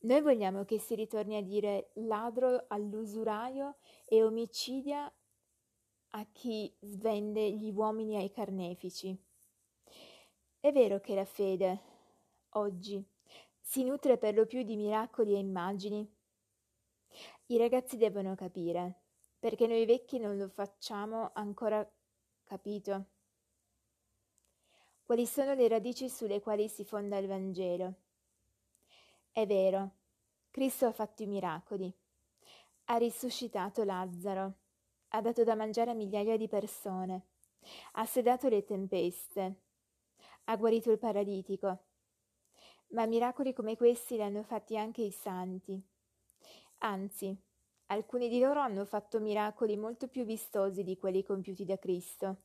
Noi 0.00 0.20
vogliamo 0.20 0.64
che 0.64 0.78
si 0.78 0.94
ritorni 0.94 1.36
a 1.36 1.42
dire 1.42 1.90
ladro 1.94 2.66
all'usuraio 2.68 3.76
e 4.04 4.22
omicidia 4.22 5.10
a 6.10 6.26
chi 6.30 6.72
svende 6.80 7.50
gli 7.50 7.72
uomini 7.74 8.16
ai 8.16 8.30
carnefici. 8.30 9.16
È 10.60 10.70
vero 10.70 11.00
che 11.00 11.14
la 11.14 11.24
fede, 11.24 11.80
oggi, 12.50 13.04
si 13.66 13.82
nutre 13.82 14.18
per 14.18 14.34
lo 14.34 14.44
più 14.44 14.62
di 14.62 14.76
miracoli 14.76 15.34
e 15.34 15.38
immagini. 15.38 16.06
I 17.46 17.56
ragazzi 17.56 17.96
devono 17.96 18.34
capire, 18.34 19.04
perché 19.38 19.66
noi 19.66 19.86
vecchi 19.86 20.18
non 20.18 20.36
lo 20.36 20.48
facciamo 20.48 21.30
ancora 21.32 21.90
capito. 22.44 23.06
Quali 25.02 25.26
sono 25.26 25.54
le 25.54 25.66
radici 25.66 26.10
sulle 26.10 26.40
quali 26.40 26.68
si 26.68 26.84
fonda 26.84 27.16
il 27.16 27.26
Vangelo? 27.26 27.94
È 29.32 29.46
vero, 29.46 29.92
Cristo 30.50 30.86
ha 30.86 30.92
fatto 30.92 31.22
i 31.22 31.26
miracoli, 31.26 31.92
ha 32.84 32.96
risuscitato 32.98 33.82
Lazzaro, 33.82 34.54
ha 35.08 35.20
dato 35.22 35.42
da 35.42 35.54
mangiare 35.54 35.90
a 35.90 35.94
migliaia 35.94 36.36
di 36.36 36.48
persone, 36.48 37.28
ha 37.92 38.04
sedato 38.04 38.48
le 38.48 38.62
tempeste, 38.62 39.62
ha 40.44 40.56
guarito 40.56 40.90
il 40.90 40.98
paralitico. 40.98 41.86
Ma 42.94 43.06
miracoli 43.06 43.52
come 43.52 43.76
questi 43.76 44.14
li 44.14 44.22
hanno 44.22 44.44
fatti 44.44 44.78
anche 44.78 45.02
i 45.02 45.10
santi. 45.10 45.82
Anzi, 46.78 47.36
alcuni 47.86 48.28
di 48.28 48.38
loro 48.38 48.60
hanno 48.60 48.84
fatto 48.84 49.18
miracoli 49.18 49.76
molto 49.76 50.06
più 50.06 50.24
vistosi 50.24 50.84
di 50.84 50.96
quelli 50.96 51.24
compiuti 51.24 51.64
da 51.64 51.76
Cristo. 51.76 52.42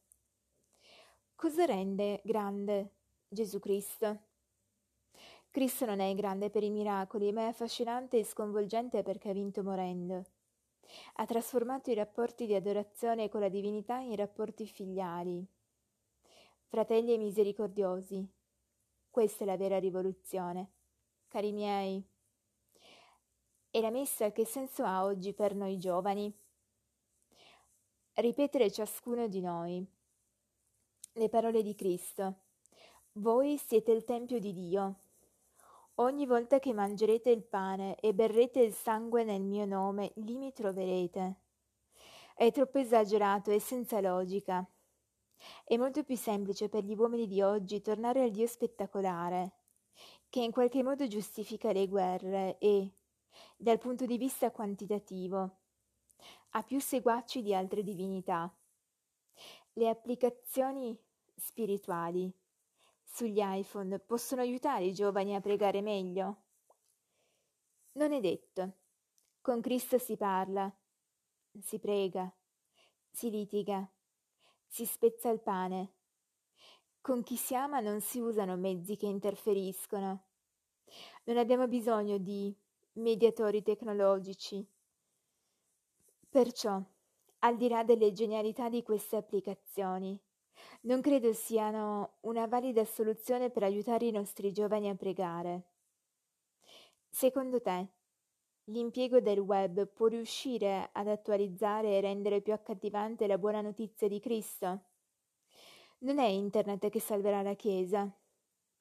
Cosa 1.35 1.65
rende 1.65 2.21
grande 2.23 2.93
Gesù 3.27 3.59
Cristo? 3.59 4.21
Cristo 5.51 5.85
non 5.85 5.99
è 5.99 6.13
grande 6.15 6.49
per 6.49 6.63
i 6.63 6.71
miracoli, 6.71 7.31
ma 7.31 7.41
è 7.41 7.45
affascinante 7.45 8.17
e 8.17 8.23
sconvolgente 8.23 9.03
perché 9.03 9.29
ha 9.29 9.33
vinto 9.33 9.61
morendo. 9.61 10.23
Ha 11.17 11.25
trasformato 11.27 11.91
i 11.91 11.95
rapporti 11.95 12.47
di 12.47 12.55
adorazione 12.55 13.29
con 13.29 13.41
la 13.41 13.49
divinità 13.49 13.99
in 13.99 14.15
rapporti 14.15 14.65
filiali. 14.65 15.45
Fratelli 16.65 17.13
e 17.13 17.17
misericordiosi, 17.17 18.27
questa 19.09 19.43
è 19.43 19.47
la 19.47 19.57
vera 19.57 19.79
rivoluzione. 19.79 20.71
Cari 21.27 21.51
miei, 21.51 22.03
e 23.71 23.81
la 23.81 23.91
messa 23.91 24.31
che 24.31 24.45
senso 24.45 24.83
ha 24.83 25.03
oggi 25.03 25.33
per 25.33 25.53
noi 25.55 25.77
giovani? 25.77 26.33
Ripetere 28.13 28.71
ciascuno 28.71 29.27
di 29.27 29.41
noi 29.41 29.85
le 31.13 31.29
parole 31.29 31.61
di 31.61 31.75
Cristo. 31.75 32.35
Voi 33.13 33.57
siete 33.57 33.91
il 33.91 34.03
Tempio 34.05 34.39
di 34.39 34.53
Dio 34.53 34.99
Ogni 36.01 36.25
volta 36.25 36.59
che 36.59 36.71
mangerete 36.71 37.29
il 37.29 37.43
pane 37.43 37.95
e 37.99 38.13
berrete 38.13 38.61
il 38.61 38.73
sangue 38.73 39.25
nel 39.25 39.41
mio 39.41 39.65
nome, 39.65 40.13
lì 40.15 40.37
mi 40.37 40.53
troverete. 40.53 41.35
È 42.33 42.49
troppo 42.53 42.77
esagerato 42.77 43.51
e 43.51 43.59
senza 43.59 43.99
logica. 43.99 44.65
È 45.63 45.77
molto 45.77 46.03
più 46.03 46.17
semplice 46.17 46.69
per 46.69 46.83
gli 46.83 46.95
uomini 46.95 47.27
di 47.27 47.41
oggi 47.41 47.81
tornare 47.81 48.23
al 48.23 48.31
Dio 48.31 48.47
spettacolare, 48.47 49.53
che 50.29 50.41
in 50.41 50.51
qualche 50.51 50.83
modo 50.83 51.07
giustifica 51.07 51.71
le 51.71 51.87
guerre 51.87 52.57
e, 52.59 52.93
dal 53.55 53.77
punto 53.77 54.05
di 54.05 54.17
vista 54.17 54.51
quantitativo, 54.51 55.57
ha 56.51 56.63
più 56.63 56.79
seguaci 56.79 57.41
di 57.41 57.53
altre 57.53 57.83
divinità. 57.83 58.53
Le 59.73 59.89
applicazioni 59.89 60.97
spirituali 61.35 62.31
sugli 63.03 63.39
iPhone 63.41 63.99
possono 63.99 64.41
aiutare 64.41 64.85
i 64.85 64.93
giovani 64.93 65.35
a 65.35 65.41
pregare 65.41 65.81
meglio? 65.81 66.43
Non 67.93 68.11
è 68.11 68.19
detto. 68.19 68.73
Con 69.41 69.61
Cristo 69.61 69.97
si 69.97 70.17
parla, 70.17 70.71
si 71.61 71.79
prega, 71.79 72.31
si 73.09 73.29
litiga, 73.29 73.89
si 74.69 74.85
spezza 74.85 75.29
il 75.29 75.41
pane. 75.41 75.93
Con 77.01 77.23
chi 77.23 77.35
si 77.35 77.55
ama 77.55 77.79
non 77.79 78.01
si 78.01 78.19
usano 78.19 78.55
mezzi 78.55 78.95
che 78.95 79.07
interferiscono. 79.07 80.25
Non 81.23 81.37
abbiamo 81.37 81.67
bisogno 81.67 82.17
di 82.17 82.55
mediatori 82.93 83.63
tecnologici. 83.63 84.65
Perciò, 86.29 86.79
al 87.39 87.57
di 87.57 87.67
là 87.67 87.83
delle 87.83 88.11
genialità 88.11 88.69
di 88.69 88.83
queste 88.83 89.15
applicazioni, 89.15 90.19
non 90.81 91.01
credo 91.01 91.33
siano 91.33 92.17
una 92.21 92.45
valida 92.45 92.85
soluzione 92.85 93.49
per 93.49 93.63
aiutare 93.63 94.05
i 94.05 94.11
nostri 94.11 94.51
giovani 94.51 94.89
a 94.89 94.95
pregare. 94.95 95.63
Secondo 97.09 97.59
te, 97.59 97.87
l'impiego 98.69 99.19
del 99.19 99.39
web 99.39 99.87
può 99.87 100.07
riuscire 100.07 100.89
ad 100.91 101.07
attualizzare 101.07 101.97
e 101.97 102.01
rendere 102.01 102.41
più 102.41 102.53
accattivante 102.53 103.25
la 103.27 103.37
buona 103.37 103.61
notizia 103.61 104.07
di 104.07 104.19
Cristo? 104.19 104.83
Non 105.99 106.19
è 106.19 106.27
internet 106.27 106.89
che 106.89 106.99
salverà 106.99 107.41
la 107.41 107.55
Chiesa, 107.55 108.09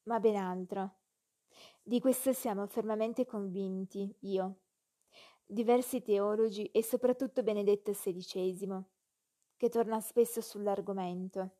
ma 0.04 0.20
ben 0.20 0.36
altro. 0.36 0.96
Di 1.82 2.00
questo 2.00 2.32
siamo 2.32 2.66
fermamente 2.66 3.24
convinti, 3.24 4.14
io, 4.20 4.58
diversi 5.44 6.02
teologi 6.02 6.66
e 6.66 6.82
soprattutto 6.82 7.42
Benedetto 7.42 7.92
XVI, 7.92 8.82
che 9.56 9.68
torna 9.70 10.00
spesso 10.00 10.40
sull'argomento. 10.40 11.56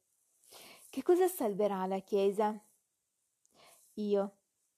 Che 0.91 1.03
cosa 1.03 1.27
salverà 1.29 1.87
la 1.87 2.01
Chiesa? 2.01 2.63
Io, 3.95 4.37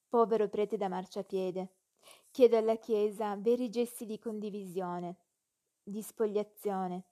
povero 0.09 0.49
prete 0.49 0.77
da 0.77 0.89
marciapiede, 0.89 1.80
chiedo 2.31 2.57
alla 2.57 2.77
Chiesa 2.77 3.37
veri 3.37 3.71
gesti 3.71 4.07
di 4.07 4.19
condivisione, 4.19 5.17
di 5.83 6.01
spogliazione, 6.01 7.05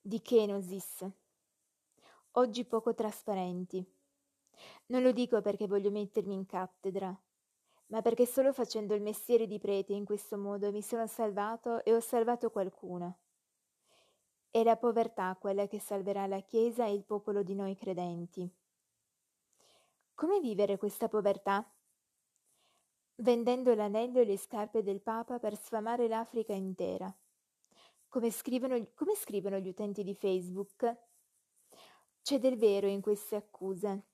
di 0.00 0.20
kenosis, 0.20 1.06
oggi 2.32 2.64
poco 2.64 2.94
trasparenti. 2.94 3.84
Non 4.86 5.02
lo 5.02 5.12
dico 5.12 5.40
perché 5.40 5.66
voglio 5.66 5.90
mettermi 5.90 6.34
in 6.34 6.46
cattedra, 6.46 7.16
ma 7.86 8.02
perché 8.02 8.26
solo 8.26 8.52
facendo 8.52 8.94
il 8.94 9.02
mestiere 9.02 9.46
di 9.46 9.58
prete 9.58 9.92
in 9.92 10.04
questo 10.04 10.36
modo 10.36 10.70
mi 10.70 10.82
sono 10.82 11.06
salvato 11.06 11.84
e 11.84 11.94
ho 11.94 12.00
salvato 12.00 12.50
qualcuno. 12.50 13.18
È 14.50 14.62
la 14.64 14.76
povertà 14.76 15.36
quella 15.40 15.68
che 15.68 15.78
salverà 15.78 16.26
la 16.26 16.40
Chiesa 16.40 16.84
e 16.84 16.92
il 16.92 17.04
popolo 17.04 17.44
di 17.44 17.54
noi 17.54 17.76
credenti. 17.76 18.52
Come 20.14 20.40
vivere 20.40 20.76
questa 20.76 21.08
povertà? 21.08 21.64
Vendendo 23.20 23.74
l'anello 23.74 24.20
e 24.20 24.24
le 24.24 24.38
scarpe 24.38 24.82
del 24.82 25.02
Papa 25.02 25.38
per 25.38 25.54
sfamare 25.54 26.08
l'Africa 26.08 26.54
intera. 26.54 27.14
Come 28.08 28.30
scrivono, 28.30 28.82
come 28.94 29.14
scrivono 29.14 29.58
gli 29.58 29.68
utenti 29.68 30.02
di 30.02 30.14
Facebook? 30.14 30.96
C'è 32.22 32.38
del 32.38 32.56
vero 32.56 32.86
in 32.86 33.02
queste 33.02 33.36
accuse, 33.36 34.06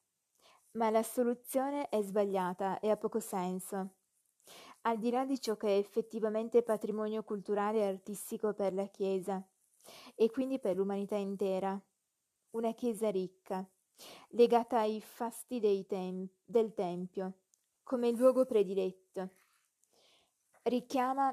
ma 0.72 0.90
la 0.90 1.04
soluzione 1.04 1.88
è 1.88 2.02
sbagliata 2.02 2.80
e 2.80 2.90
ha 2.90 2.96
poco 2.96 3.20
senso. 3.20 3.90
al 4.82 4.98
di 4.98 5.10
là 5.10 5.24
di 5.24 5.40
ciò 5.40 5.56
che 5.56 5.68
è 5.68 5.78
effettivamente 5.78 6.64
patrimonio 6.64 7.22
culturale 7.22 7.78
e 7.78 7.86
artistico 7.86 8.54
per 8.54 8.74
la 8.74 8.88
Chiesa 8.88 9.40
e 10.16 10.30
quindi 10.32 10.58
per 10.58 10.74
l'umanità 10.74 11.14
intera. 11.14 11.80
Una 12.50 12.74
Chiesa 12.74 13.08
ricca, 13.10 13.64
legata 14.30 14.80
ai 14.80 15.00
fasti 15.00 15.60
tem- 15.86 16.28
del 16.44 16.74
Tempio, 16.74 17.34
come 17.86 18.10
luogo 18.10 18.44
prediletto. 18.46 19.30
Richiama 20.64 21.32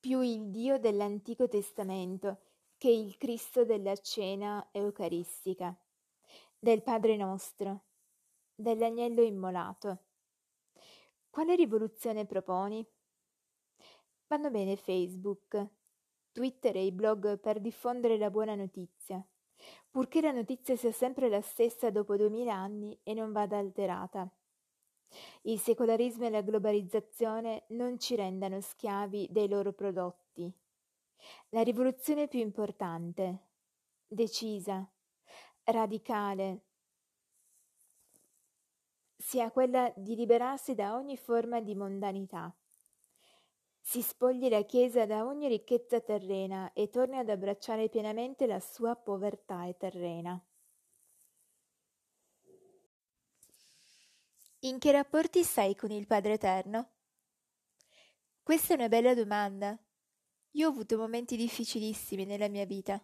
più 0.00 0.22
il 0.22 0.48
Dio 0.48 0.78
dell'Antico 0.78 1.48
Testamento 1.48 2.40
che 2.78 2.88
il 2.88 3.18
Cristo 3.18 3.66
della 3.66 3.94
cena 3.96 4.66
eucaristica, 4.72 5.78
del 6.58 6.82
Padre 6.82 7.16
nostro, 7.16 7.84
dell'agnello 8.54 9.20
immolato. 9.20 10.04
Quale 11.28 11.54
rivoluzione 11.54 12.24
proponi? 12.24 12.82
Vanno 14.28 14.50
bene 14.50 14.76
Facebook, 14.76 15.68
Twitter 16.32 16.74
e 16.74 16.86
i 16.86 16.92
blog 16.92 17.38
per 17.38 17.60
diffondere 17.60 18.16
la 18.16 18.30
buona 18.30 18.54
notizia, 18.54 19.22
purché 19.96 20.20
la 20.20 20.30
notizia 20.30 20.76
sia 20.76 20.92
sempre 20.92 21.30
la 21.30 21.40
stessa 21.40 21.88
dopo 21.88 22.18
duemila 22.18 22.52
anni 22.52 23.00
e 23.02 23.14
non 23.14 23.32
vada 23.32 23.56
alterata. 23.56 24.30
Il 25.44 25.58
secolarismo 25.58 26.26
e 26.26 26.28
la 26.28 26.42
globalizzazione 26.42 27.64
non 27.68 27.98
ci 27.98 28.14
rendano 28.14 28.60
schiavi 28.60 29.28
dei 29.30 29.48
loro 29.48 29.72
prodotti. 29.72 30.52
La 31.48 31.62
rivoluzione 31.62 32.28
più 32.28 32.40
importante, 32.40 33.44
decisa, 34.06 34.86
radicale, 35.64 36.64
sia 39.16 39.50
quella 39.50 39.90
di 39.96 40.14
liberarsi 40.14 40.74
da 40.74 40.94
ogni 40.94 41.16
forma 41.16 41.62
di 41.62 41.74
mondanità. 41.74 42.54
Si 43.88 44.02
spogli 44.02 44.48
la 44.48 44.64
Chiesa 44.64 45.06
da 45.06 45.24
ogni 45.24 45.46
ricchezza 45.46 46.00
terrena 46.00 46.72
e 46.72 46.88
torni 46.88 47.18
ad 47.18 47.28
abbracciare 47.28 47.88
pienamente 47.88 48.44
la 48.44 48.58
sua 48.58 48.96
povertà 48.96 49.72
terrena. 49.74 50.44
In 54.62 54.80
che 54.80 54.90
rapporti 54.90 55.44
stai 55.44 55.76
con 55.76 55.92
il 55.92 56.08
Padre 56.08 56.32
Eterno? 56.32 56.94
Questa 58.42 58.72
è 58.74 58.76
una 58.76 58.88
bella 58.88 59.14
domanda. 59.14 59.78
Io 60.50 60.66
ho 60.66 60.70
avuto 60.72 60.96
momenti 60.96 61.36
difficilissimi 61.36 62.24
nella 62.24 62.48
mia 62.48 62.66
vita. 62.66 63.00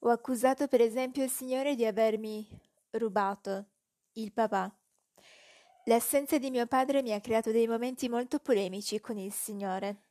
Ho 0.00 0.08
accusato 0.08 0.66
per 0.66 0.80
esempio 0.80 1.22
il 1.22 1.30
Signore 1.30 1.76
di 1.76 1.86
avermi 1.86 2.48
rubato 2.90 3.68
il 4.14 4.32
papà 4.32 4.76
L'assenza 5.84 6.36
di 6.36 6.50
mio 6.50 6.66
padre 6.66 7.00
mi 7.00 7.12
ha 7.12 7.20
creato 7.20 7.50
dei 7.50 7.66
momenti 7.66 8.08
molto 8.08 8.38
polemici 8.38 9.00
con 9.00 9.16
il 9.16 9.32
Signore. 9.32 10.02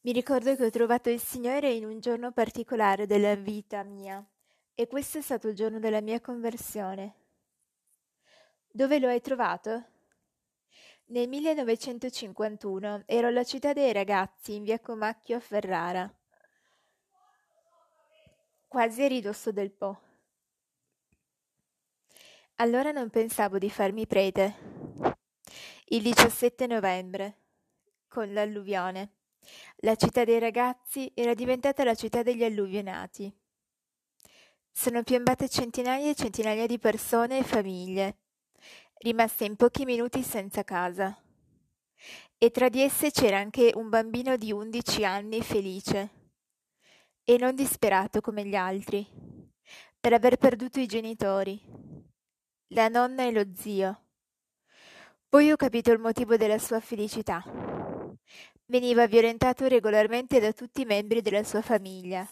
Mi 0.00 0.12
ricordo 0.12 0.56
che 0.56 0.64
ho 0.64 0.70
trovato 0.70 1.08
il 1.08 1.20
Signore 1.20 1.70
in 1.70 1.84
un 1.84 2.00
giorno 2.00 2.32
particolare 2.32 3.06
della 3.06 3.36
vita 3.36 3.84
mia, 3.84 4.24
e 4.74 4.86
questo 4.88 5.18
è 5.18 5.20
stato 5.20 5.48
il 5.48 5.54
giorno 5.54 5.78
della 5.78 6.00
mia 6.00 6.20
conversione. 6.20 7.14
Dove 8.68 8.98
lo 8.98 9.08
hai 9.08 9.20
trovato? 9.20 9.84
Nel 11.06 11.28
1951 11.28 13.04
ero 13.06 13.28
alla 13.28 13.44
città 13.44 13.72
dei 13.72 13.92
ragazzi 13.92 14.54
in 14.54 14.64
via 14.64 14.80
Comacchio 14.80 15.36
a 15.36 15.40
Ferrara, 15.40 16.12
quasi 18.66 19.04
a 19.04 19.08
ridosso 19.08 19.52
del 19.52 19.70
Po. 19.70 20.05
Allora 22.58 22.90
non 22.90 23.10
pensavo 23.10 23.58
di 23.58 23.68
farmi 23.68 24.06
prete. 24.06 24.54
Il 25.88 26.00
17 26.00 26.66
novembre, 26.66 27.42
con 28.08 28.32
l'alluvione, 28.32 29.16
la 29.80 29.94
città 29.94 30.24
dei 30.24 30.38
ragazzi 30.38 31.10
era 31.12 31.34
diventata 31.34 31.84
la 31.84 31.94
città 31.94 32.22
degli 32.22 32.42
alluvionati. 32.42 33.30
Sono 34.72 35.02
piombate 35.02 35.50
centinaia 35.50 36.08
e 36.08 36.14
centinaia 36.14 36.66
di 36.66 36.78
persone 36.78 37.40
e 37.40 37.44
famiglie, 37.44 38.20
rimaste 39.00 39.44
in 39.44 39.56
pochi 39.56 39.84
minuti 39.84 40.22
senza 40.22 40.64
casa. 40.64 41.14
E 42.38 42.50
tra 42.50 42.70
di 42.70 42.80
esse 42.80 43.10
c'era 43.10 43.36
anche 43.36 43.72
un 43.74 43.90
bambino 43.90 44.38
di 44.38 44.50
undici 44.50 45.04
anni 45.04 45.42
felice 45.42 46.10
e 47.22 47.36
non 47.36 47.54
disperato 47.54 48.22
come 48.22 48.46
gli 48.46 48.54
altri, 48.54 49.06
per 50.00 50.14
aver 50.14 50.38
perduto 50.38 50.80
i 50.80 50.86
genitori 50.86 51.95
la 52.68 52.88
nonna 52.88 53.24
e 53.24 53.32
lo 53.32 53.44
zio. 53.54 54.02
Poi 55.28 55.50
ho 55.50 55.56
capito 55.56 55.92
il 55.92 55.98
motivo 55.98 56.36
della 56.36 56.58
sua 56.58 56.80
felicità. 56.80 57.42
Veniva 58.66 59.06
violentato 59.06 59.68
regolarmente 59.68 60.40
da 60.40 60.52
tutti 60.52 60.80
i 60.80 60.86
membri 60.86 61.20
della 61.20 61.44
sua 61.44 61.62
famiglia. 61.62 62.28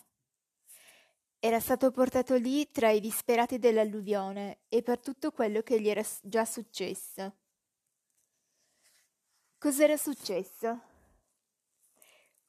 Era 1.39 1.61
stato 1.61 1.91
portato 1.91 2.35
lì 2.37 2.69
tra 2.71 2.91
i 2.91 3.01
disperati 3.01 3.59
dell'alluvione 3.59 4.61
e 4.69 4.83
per 4.83 4.99
tutto 4.99 5.31
quello 5.31 5.61
che 5.61 5.81
gli 5.81 5.89
era 5.89 6.03
già 6.23 6.45
successo. 6.45 7.37
Cos'era 9.59 9.97
successo? 9.97 10.81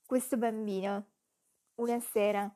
Questo 0.06 0.38
bambino, 0.38 1.12
una 1.76 2.00
sera, 2.00 2.50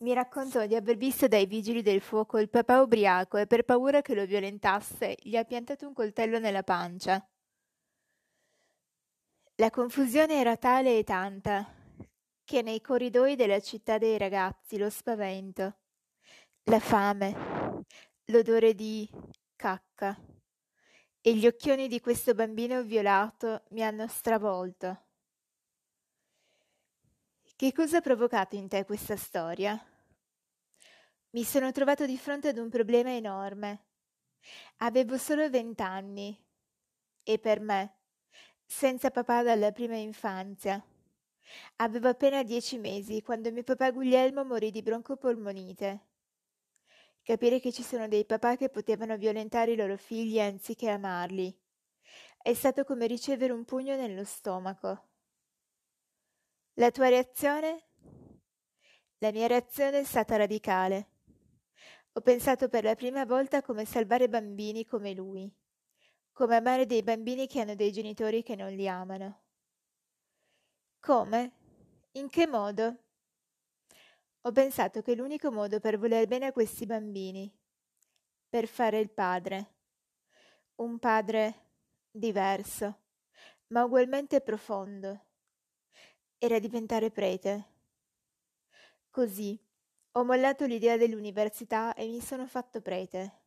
mi 0.00 0.14
raccontò 0.14 0.66
di 0.66 0.74
aver 0.74 0.96
visto 0.96 1.28
dai 1.28 1.46
vigili 1.46 1.82
del 1.82 2.00
fuoco 2.00 2.38
il 2.38 2.48
papà 2.48 2.80
ubriaco 2.80 3.36
e 3.36 3.46
per 3.46 3.64
paura 3.64 4.00
che 4.02 4.14
lo 4.14 4.24
violentasse 4.24 5.16
gli 5.20 5.36
ha 5.36 5.44
piantato 5.44 5.86
un 5.86 5.92
coltello 5.92 6.38
nella 6.38 6.62
pancia. 6.62 7.22
La 9.56 9.70
confusione 9.70 10.40
era 10.40 10.56
tale 10.56 10.98
e 10.98 11.04
tanta 11.04 11.74
che 12.44 12.62
nei 12.62 12.80
corridoi 12.80 13.36
della 13.36 13.60
città 13.60 13.98
dei 13.98 14.16
ragazzi 14.16 14.78
lo 14.78 14.88
spavento, 14.88 15.76
la 16.64 16.80
fame, 16.80 17.84
l'odore 18.26 18.74
di 18.74 19.08
cacca 19.54 20.18
e 21.20 21.36
gli 21.36 21.46
occhioni 21.46 21.88
di 21.88 22.00
questo 22.00 22.32
bambino 22.34 22.82
violato 22.82 23.64
mi 23.70 23.84
hanno 23.84 24.08
stravolto. 24.08 25.09
Che 27.60 27.74
cosa 27.74 27.98
ha 27.98 28.00
provocato 28.00 28.56
in 28.56 28.68
te 28.68 28.86
questa 28.86 29.16
storia? 29.16 29.78
Mi 31.32 31.44
sono 31.44 31.70
trovato 31.72 32.06
di 32.06 32.16
fronte 32.16 32.48
ad 32.48 32.56
un 32.56 32.70
problema 32.70 33.14
enorme. 33.14 33.84
Avevo 34.78 35.18
solo 35.18 35.50
vent'anni 35.50 36.42
e 37.22 37.38
per 37.38 37.60
me, 37.60 37.96
senza 38.64 39.10
papà 39.10 39.42
dalla 39.42 39.72
prima 39.72 39.96
infanzia. 39.96 40.82
Avevo 41.76 42.08
appena 42.08 42.42
dieci 42.42 42.78
mesi 42.78 43.20
quando 43.20 43.52
mio 43.52 43.62
papà 43.62 43.90
Guglielmo 43.90 44.42
morì 44.42 44.70
di 44.70 44.80
broncopolmonite. 44.80 46.06
Capire 47.22 47.60
che 47.60 47.72
ci 47.72 47.82
sono 47.82 48.08
dei 48.08 48.24
papà 48.24 48.56
che 48.56 48.70
potevano 48.70 49.18
violentare 49.18 49.72
i 49.72 49.76
loro 49.76 49.98
figli 49.98 50.40
anziché 50.40 50.88
amarli 50.88 51.54
è 52.40 52.54
stato 52.54 52.84
come 52.84 53.06
ricevere 53.06 53.52
un 53.52 53.66
pugno 53.66 53.96
nello 53.96 54.24
stomaco. 54.24 55.09
La 56.80 56.90
tua 56.90 57.10
reazione? 57.10 57.88
La 59.18 59.30
mia 59.32 59.46
reazione 59.46 59.98
è 59.98 60.02
stata 60.02 60.36
radicale. 60.36 61.10
Ho 62.14 62.22
pensato 62.22 62.70
per 62.70 62.84
la 62.84 62.94
prima 62.94 63.26
volta 63.26 63.60
come 63.60 63.84
salvare 63.84 64.30
bambini 64.30 64.86
come 64.86 65.12
lui, 65.12 65.54
come 66.32 66.56
amare 66.56 66.86
dei 66.86 67.02
bambini 67.02 67.46
che 67.46 67.60
hanno 67.60 67.74
dei 67.74 67.92
genitori 67.92 68.42
che 68.42 68.56
non 68.56 68.72
li 68.72 68.88
amano. 68.88 69.42
Come? 71.00 71.52
In 72.12 72.30
che 72.30 72.46
modo? 72.46 72.96
Ho 74.40 74.50
pensato 74.50 75.02
che 75.02 75.14
l'unico 75.14 75.52
modo 75.52 75.80
per 75.80 75.98
voler 75.98 76.26
bene 76.26 76.46
a 76.46 76.52
questi 76.52 76.86
bambini, 76.86 77.54
per 78.48 78.66
fare 78.66 79.00
il 79.00 79.10
padre, 79.10 79.74
un 80.76 80.98
padre 80.98 81.72
diverso, 82.10 83.02
ma 83.66 83.84
ugualmente 83.84 84.40
profondo, 84.40 85.26
era 86.42 86.58
diventare 86.58 87.10
prete. 87.10 87.64
Così 89.10 89.60
ho 90.12 90.24
mollato 90.24 90.64
l'idea 90.64 90.96
dell'università 90.96 91.92
e 91.92 92.06
mi 92.06 92.22
sono 92.22 92.46
fatto 92.46 92.80
prete. 92.80 93.40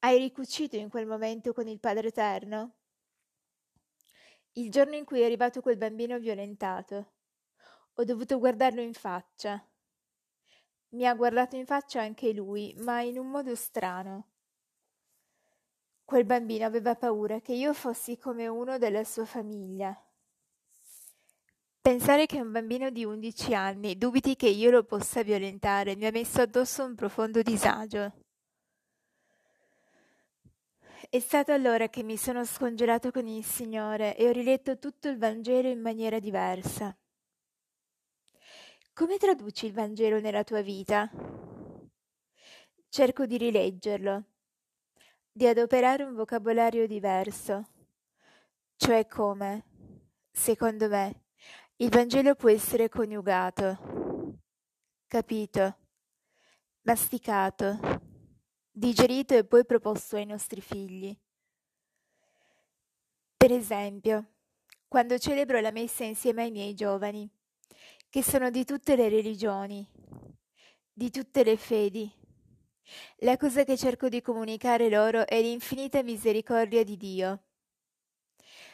Hai 0.00 0.18
ricucito 0.18 0.76
in 0.76 0.90
quel 0.90 1.06
momento 1.06 1.54
con 1.54 1.66
il 1.66 1.80
Padre 1.80 2.08
Eterno? 2.08 2.74
Il 4.52 4.70
giorno 4.70 4.96
in 4.96 5.06
cui 5.06 5.22
è 5.22 5.24
arrivato 5.24 5.62
quel 5.62 5.78
bambino 5.78 6.18
violentato, 6.18 7.12
ho 7.94 8.04
dovuto 8.04 8.38
guardarlo 8.38 8.82
in 8.82 8.92
faccia. 8.92 9.66
Mi 10.90 11.06
ha 11.06 11.14
guardato 11.14 11.56
in 11.56 11.64
faccia 11.64 12.02
anche 12.02 12.34
lui, 12.34 12.74
ma 12.80 13.00
in 13.00 13.16
un 13.16 13.30
modo 13.30 13.54
strano. 13.54 14.28
Quel 16.04 16.26
bambino 16.26 16.66
aveva 16.66 16.96
paura 16.96 17.40
che 17.40 17.54
io 17.54 17.72
fossi 17.72 18.18
come 18.18 18.46
uno 18.46 18.76
della 18.76 19.04
sua 19.04 19.24
famiglia. 19.24 19.98
Pensare 21.82 22.26
che 22.26 22.38
un 22.38 22.52
bambino 22.52 22.90
di 22.90 23.06
undici 23.06 23.54
anni 23.54 23.96
dubiti 23.96 24.36
che 24.36 24.48
io 24.48 24.70
lo 24.70 24.84
possa 24.84 25.22
violentare 25.22 25.96
mi 25.96 26.04
ha 26.04 26.10
messo 26.10 26.42
addosso 26.42 26.84
un 26.84 26.94
profondo 26.94 27.40
disagio. 27.40 28.12
È 31.08 31.18
stato 31.18 31.52
allora 31.52 31.88
che 31.88 32.02
mi 32.02 32.18
sono 32.18 32.44
scongelato 32.44 33.10
con 33.10 33.26
il 33.26 33.42
Signore 33.42 34.14
e 34.14 34.28
ho 34.28 34.30
riletto 34.32 34.78
tutto 34.78 35.08
il 35.08 35.16
Vangelo 35.16 35.68
in 35.68 35.80
maniera 35.80 36.18
diversa. 36.18 36.94
Come 38.92 39.16
traduci 39.16 39.64
il 39.64 39.72
Vangelo 39.72 40.20
nella 40.20 40.44
tua 40.44 40.60
vita? 40.60 41.10
Cerco 42.90 43.24
di 43.24 43.38
rileggerlo, 43.38 44.24
di 45.32 45.46
adoperare 45.46 46.02
un 46.02 46.14
vocabolario 46.14 46.86
diverso, 46.86 47.68
cioè 48.76 49.06
come, 49.06 49.64
secondo 50.30 50.86
me, 50.86 51.22
il 51.80 51.88
Vangelo 51.88 52.34
può 52.34 52.50
essere 52.50 52.90
coniugato, 52.90 54.38
capito, 55.06 55.76
masticato, 56.82 57.78
digerito 58.70 59.34
e 59.34 59.44
poi 59.44 59.64
proposto 59.64 60.16
ai 60.16 60.26
nostri 60.26 60.60
figli. 60.60 61.16
Per 63.34 63.50
esempio, 63.50 64.26
quando 64.88 65.18
celebro 65.18 65.58
la 65.60 65.70
messa 65.70 66.04
insieme 66.04 66.42
ai 66.42 66.50
miei 66.50 66.74
giovani, 66.74 67.26
che 68.10 68.22
sono 68.22 68.50
di 68.50 68.66
tutte 68.66 68.94
le 68.94 69.08
religioni, 69.08 69.88
di 70.92 71.10
tutte 71.10 71.42
le 71.42 71.56
fedi, 71.56 72.12
la 73.20 73.38
cosa 73.38 73.64
che 73.64 73.78
cerco 73.78 74.10
di 74.10 74.20
comunicare 74.20 74.90
loro 74.90 75.26
è 75.26 75.40
l'infinita 75.40 76.02
misericordia 76.02 76.84
di 76.84 76.98
Dio. 76.98 77.44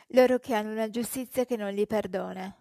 Loro 0.09 0.41
che 0.41 0.55
hanno 0.55 0.73
una 0.73 0.91
giustizia 0.91 1.45
che 1.45 1.57
non 1.57 1.73
li 1.73 1.87
perdona, 1.87 2.53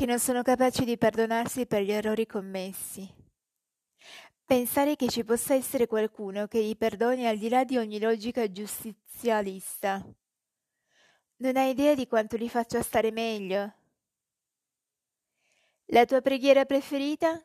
che 0.00 0.06
non 0.06 0.18
sono 0.18 0.40
capaci 0.40 0.86
di 0.86 0.96
perdonarsi 0.96 1.66
per 1.66 1.82
gli 1.82 1.92
errori 1.92 2.24
commessi. 2.24 3.06
Pensare 4.46 4.96
che 4.96 5.08
ci 5.08 5.24
possa 5.24 5.52
essere 5.52 5.86
qualcuno 5.86 6.46
che 6.46 6.64
gli 6.64 6.74
perdoni 6.74 7.26
al 7.26 7.36
di 7.36 7.50
là 7.50 7.64
di 7.64 7.76
ogni 7.76 8.00
logica 8.00 8.50
giustizialista. 8.50 10.02
Non 11.36 11.54
hai 11.54 11.72
idea 11.72 11.94
di 11.94 12.06
quanto 12.06 12.38
li 12.38 12.48
faccia 12.48 12.80
stare 12.80 13.10
meglio. 13.10 13.74
La 15.88 16.06
tua 16.06 16.22
preghiera 16.22 16.64
preferita? 16.64 17.44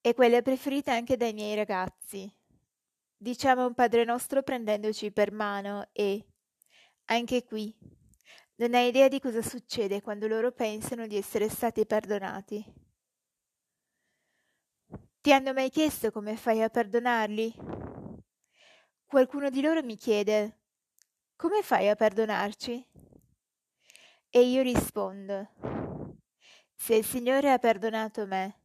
e 0.00 0.14
quella 0.14 0.40
preferita 0.40 0.94
anche 0.94 1.18
dai 1.18 1.34
miei 1.34 1.54
ragazzi. 1.54 2.34
Diciamo 3.14 3.66
un 3.66 3.74
Padre 3.74 4.04
nostro 4.04 4.42
prendendoci 4.42 5.12
per 5.12 5.32
mano 5.32 5.86
e, 5.92 6.24
anche 7.06 7.44
qui, 7.44 7.74
non 8.56 8.74
hai 8.74 8.88
idea 8.88 9.08
di 9.08 9.20
cosa 9.20 9.42
succede 9.42 10.00
quando 10.00 10.28
loro 10.28 10.52
pensano 10.52 11.06
di 11.06 11.16
essere 11.16 11.48
stati 11.48 11.84
perdonati. 11.86 12.64
Ti 15.20 15.32
hanno 15.32 15.52
mai 15.52 15.70
chiesto 15.70 16.10
come 16.10 16.36
fai 16.36 16.62
a 16.62 16.68
perdonarli? 16.68 17.54
Qualcuno 19.06 19.50
di 19.50 19.60
loro 19.60 19.82
mi 19.82 19.96
chiede, 19.96 20.60
come 21.36 21.62
fai 21.62 21.88
a 21.88 21.94
perdonarci? 21.94 22.86
E 24.30 24.40
io 24.40 24.62
rispondo, 24.62 25.48
se 26.74 26.96
il 26.96 27.04
Signore 27.04 27.50
ha 27.50 27.58
perdonato 27.58 28.26
me, 28.26 28.60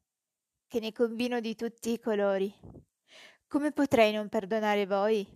che 0.67 0.79
ne 0.79 0.91
combino 0.91 1.39
di 1.39 1.55
tutti 1.55 1.91
i 1.91 1.99
colori. 1.99 2.53
Come 3.47 3.71
potrei 3.71 4.11
non 4.11 4.29
perdonare 4.29 4.85
voi? 4.85 5.27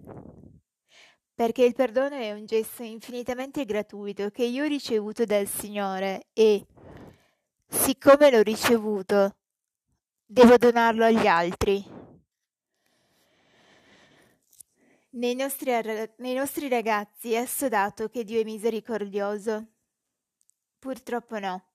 Perché 1.35 1.63
il 1.63 1.73
perdono 1.73 2.15
è 2.15 2.31
un 2.31 2.45
gesto 2.45 2.83
infinitamente 2.83 3.65
gratuito 3.65 4.29
che 4.29 4.43
io 4.43 4.65
ho 4.65 4.67
ricevuto 4.67 5.25
dal 5.25 5.47
Signore 5.47 6.27
e, 6.31 6.63
siccome 7.67 8.29
l'ho 8.29 8.41
ricevuto, 8.43 9.35
devo 10.25 10.57
donarlo 10.57 11.05
agli 11.05 11.25
altri. 11.25 11.83
Nei 15.15 15.33
nostri, 15.33 15.71
nei 16.17 16.33
nostri 16.35 16.69
ragazzi 16.69 17.33
è 17.33 17.37
assodato 17.37 18.09
che 18.09 18.23
Dio 18.23 18.39
è 18.39 18.43
misericordioso? 18.43 19.67
Purtroppo 20.77 21.39
no. 21.39 21.65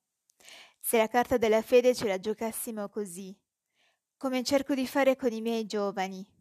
Se 0.79 0.99
la 0.99 1.09
carta 1.09 1.37
della 1.37 1.63
fede 1.63 1.97
ce 1.97 2.07
la 2.07 2.19
giocassimo 2.21 2.89
così, 2.89 3.37
come 4.17 4.45
cerco 4.45 4.75
di 4.75 4.87
fare 4.87 5.17
con 5.17 5.33
i 5.33 5.41
miei 5.41 5.67
giovani. 5.67 6.38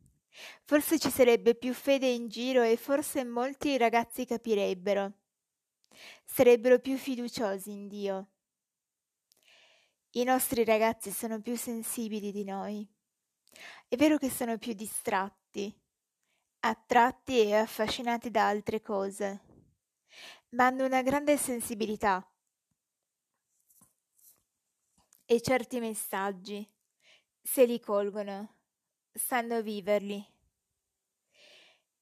Forse 0.63 0.99
ci 0.99 1.09
sarebbe 1.09 1.55
più 1.55 1.73
fede 1.73 2.07
in 2.07 2.27
giro 2.27 2.61
e 2.61 2.77
forse 2.77 3.23
molti 3.23 3.77
ragazzi 3.77 4.25
capirebbero. 4.25 5.13
Sarebbero 6.23 6.79
più 6.79 6.97
fiduciosi 6.97 7.71
in 7.71 7.87
Dio. 7.87 8.29
I 10.11 10.23
nostri 10.23 10.63
ragazzi 10.63 11.11
sono 11.11 11.41
più 11.41 11.55
sensibili 11.55 12.31
di 12.31 12.43
noi. 12.43 12.87
È 13.87 13.95
vero 13.95 14.17
che 14.17 14.29
sono 14.29 14.57
più 14.57 14.73
distratti, 14.73 15.75
attratti 16.59 17.39
e 17.41 17.55
affascinati 17.55 18.29
da 18.29 18.47
altre 18.47 18.81
cose, 18.81 19.41
ma 20.49 20.65
hanno 20.65 20.85
una 20.85 21.01
grande 21.01 21.37
sensibilità 21.37 22.25
e 25.25 25.41
certi 25.41 25.79
messaggi 25.79 26.67
se 27.41 27.65
li 27.65 27.79
colgono, 27.79 28.56
sanno 29.17 29.61
viverli. 29.61 30.25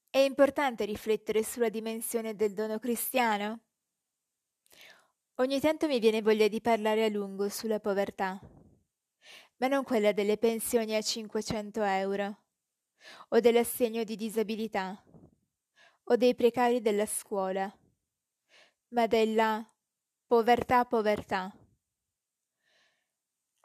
È 0.08 0.18
importante 0.18 0.84
riflettere 0.84 1.42
sulla 1.42 1.68
dimensione 1.68 2.34
del 2.34 2.52
dono 2.52 2.78
cristiano. 2.78 3.60
Ogni 5.36 5.60
tanto 5.60 5.86
mi 5.86 5.98
viene 5.98 6.22
voglia 6.22 6.48
di 6.48 6.60
parlare 6.60 7.04
a 7.04 7.08
lungo 7.08 7.48
sulla 7.48 7.80
povertà, 7.80 8.40
ma 9.56 9.66
non 9.68 9.84
quella 9.84 10.12
delle 10.12 10.38
pensioni 10.38 10.94
a 10.94 11.02
500 11.02 11.82
euro, 11.82 12.44
o 13.28 13.40
dell'assegno 13.40 14.04
di 14.04 14.16
disabilità, 14.16 15.02
o 16.04 16.16
dei 16.16 16.34
precari 16.34 16.80
della 16.80 17.06
scuola, 17.06 17.70
ma 18.88 19.06
della 19.06 19.68
povertà 20.26 20.84
povertà 20.86 21.54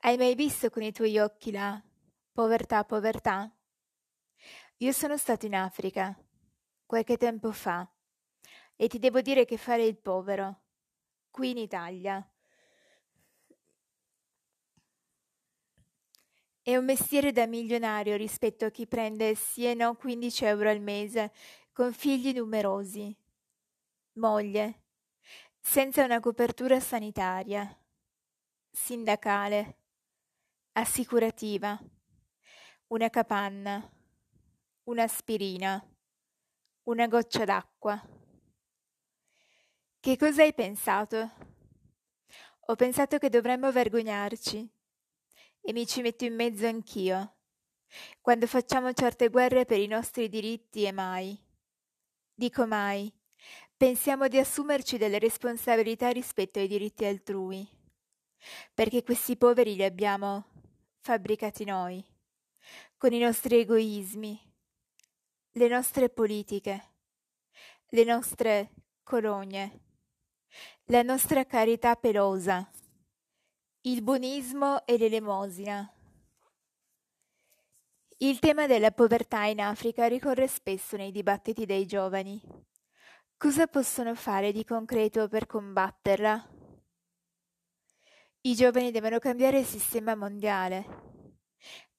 hai 0.04 0.18
mai 0.18 0.34
visto 0.34 0.70
con 0.72 0.82
i 0.82 0.92
tuoi 0.92 1.20
occhi 1.20 1.52
la 1.52 1.80
povertà, 2.32 2.84
povertà? 2.84 3.52
Io 4.78 4.92
sono 4.92 5.18
stato 5.18 5.46
in 5.46 5.56
Africa 5.56 6.18
qualche 6.86 7.18
tempo 7.18 7.52
fa 7.52 7.90
e 8.76 8.88
ti 8.88 9.00
devo 9.00 9.22
dire 9.22 9.46
che 9.46 9.58
fare 9.58 9.86
il 9.86 9.98
povero 9.98 10.62
qui 11.30 11.52
in 11.52 11.58
Italia 11.58 12.26
è 16.64 16.76
un 16.76 16.86
mestiere 16.86 17.32
da 17.32 17.48
milionario 17.48 18.16
rispetto 18.16 18.66
a 18.66 18.70
chi 18.70 18.88
prende 18.88 19.34
sì 19.36 19.66
e 19.66 19.74
no 19.74 19.96
15 19.96 20.46
euro 20.46 20.70
al 20.70 20.80
mese 20.80 21.32
con 21.74 21.92
figli 21.94 22.34
numerosi, 22.34 23.16
moglie, 24.14 24.82
senza 25.60 26.04
una 26.04 26.20
copertura 26.20 26.80
sanitaria, 26.80 27.76
sindacale 28.70 29.78
assicurativa, 30.74 31.80
una 32.92 33.10
capanna, 33.10 33.90
un'aspirina, 34.84 35.82
una 36.84 37.08
goccia 37.08 37.46
d'acqua. 37.46 37.98
Che 39.98 40.18
cosa 40.18 40.42
hai 40.42 40.54
pensato? 40.54 41.32
Ho 42.66 42.76
pensato 42.76 43.18
che 43.18 43.30
dovremmo 43.30 43.72
vergognarci 43.72 44.70
e 45.62 45.72
mi 45.72 45.88
ci 45.88 46.02
metto 46.02 46.26
in 46.26 46.36
mezzo 46.36 46.68
anch'io, 46.68 47.38
quando 48.20 48.46
facciamo 48.46 48.92
certe 48.92 49.30
guerre 49.30 49.64
per 49.64 49.80
i 49.80 49.88
nostri 49.88 50.28
diritti 50.28 50.84
e 50.84 50.92
mai. 50.92 51.40
Dico 52.34 52.68
mai, 52.68 53.10
pensiamo 53.78 54.28
di 54.28 54.38
assumerci 54.38 54.98
delle 54.98 55.18
responsabilità 55.18 56.10
rispetto 56.10 56.60
ai 56.60 56.68
diritti 56.68 57.06
altrui, 57.06 57.66
perché 58.74 59.02
questi 59.02 59.38
poveri 59.38 59.76
li 59.76 59.86
abbiamo 59.86 60.46
fabbricati 61.00 61.64
noi, 61.64 62.11
con 63.02 63.14
i 63.14 63.18
nostri 63.18 63.62
egoismi, 63.62 64.40
le 65.54 65.68
nostre 65.68 66.10
politiche, 66.10 66.90
le 67.88 68.04
nostre 68.04 68.74
colonie, 69.02 69.80
la 70.84 71.02
nostra 71.02 71.44
carità 71.48 71.96
pelosa, 71.96 72.70
il 73.88 74.04
buonismo 74.04 74.86
e 74.86 75.00
l'elemosina. 75.00 75.92
Il 78.18 78.38
tema 78.38 78.68
della 78.68 78.92
povertà 78.92 79.46
in 79.46 79.62
Africa 79.62 80.06
ricorre 80.06 80.48
spesso 80.48 80.96
nei 80.96 81.12
dibattiti 81.12 81.66
dei 81.66 81.88
giovani. 81.88 82.40
Cosa 83.36 83.66
possono 83.66 84.14
fare 84.14 84.52
di 84.52 84.64
concreto 84.64 85.28
per 85.28 85.48
combatterla? 85.48 86.50
I 88.42 88.54
giovani 88.54 88.92
devono 88.92 89.18
cambiare 89.18 89.58
il 89.58 89.66
sistema 89.66 90.14
mondiale, 90.14 91.21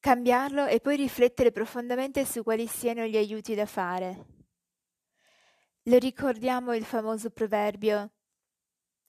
cambiarlo 0.03 0.67
e 0.67 0.81
poi 0.81 0.97
riflettere 0.97 1.53
profondamente 1.53 2.25
su 2.25 2.43
quali 2.43 2.67
siano 2.67 3.05
gli 3.05 3.17
aiuti 3.17 3.55
da 3.55 3.67
fare. 3.67 4.27
Lo 5.85 5.97
ricordiamo 5.97 6.75
il 6.75 6.85
famoso 6.85 7.31
proverbio 7.31 8.11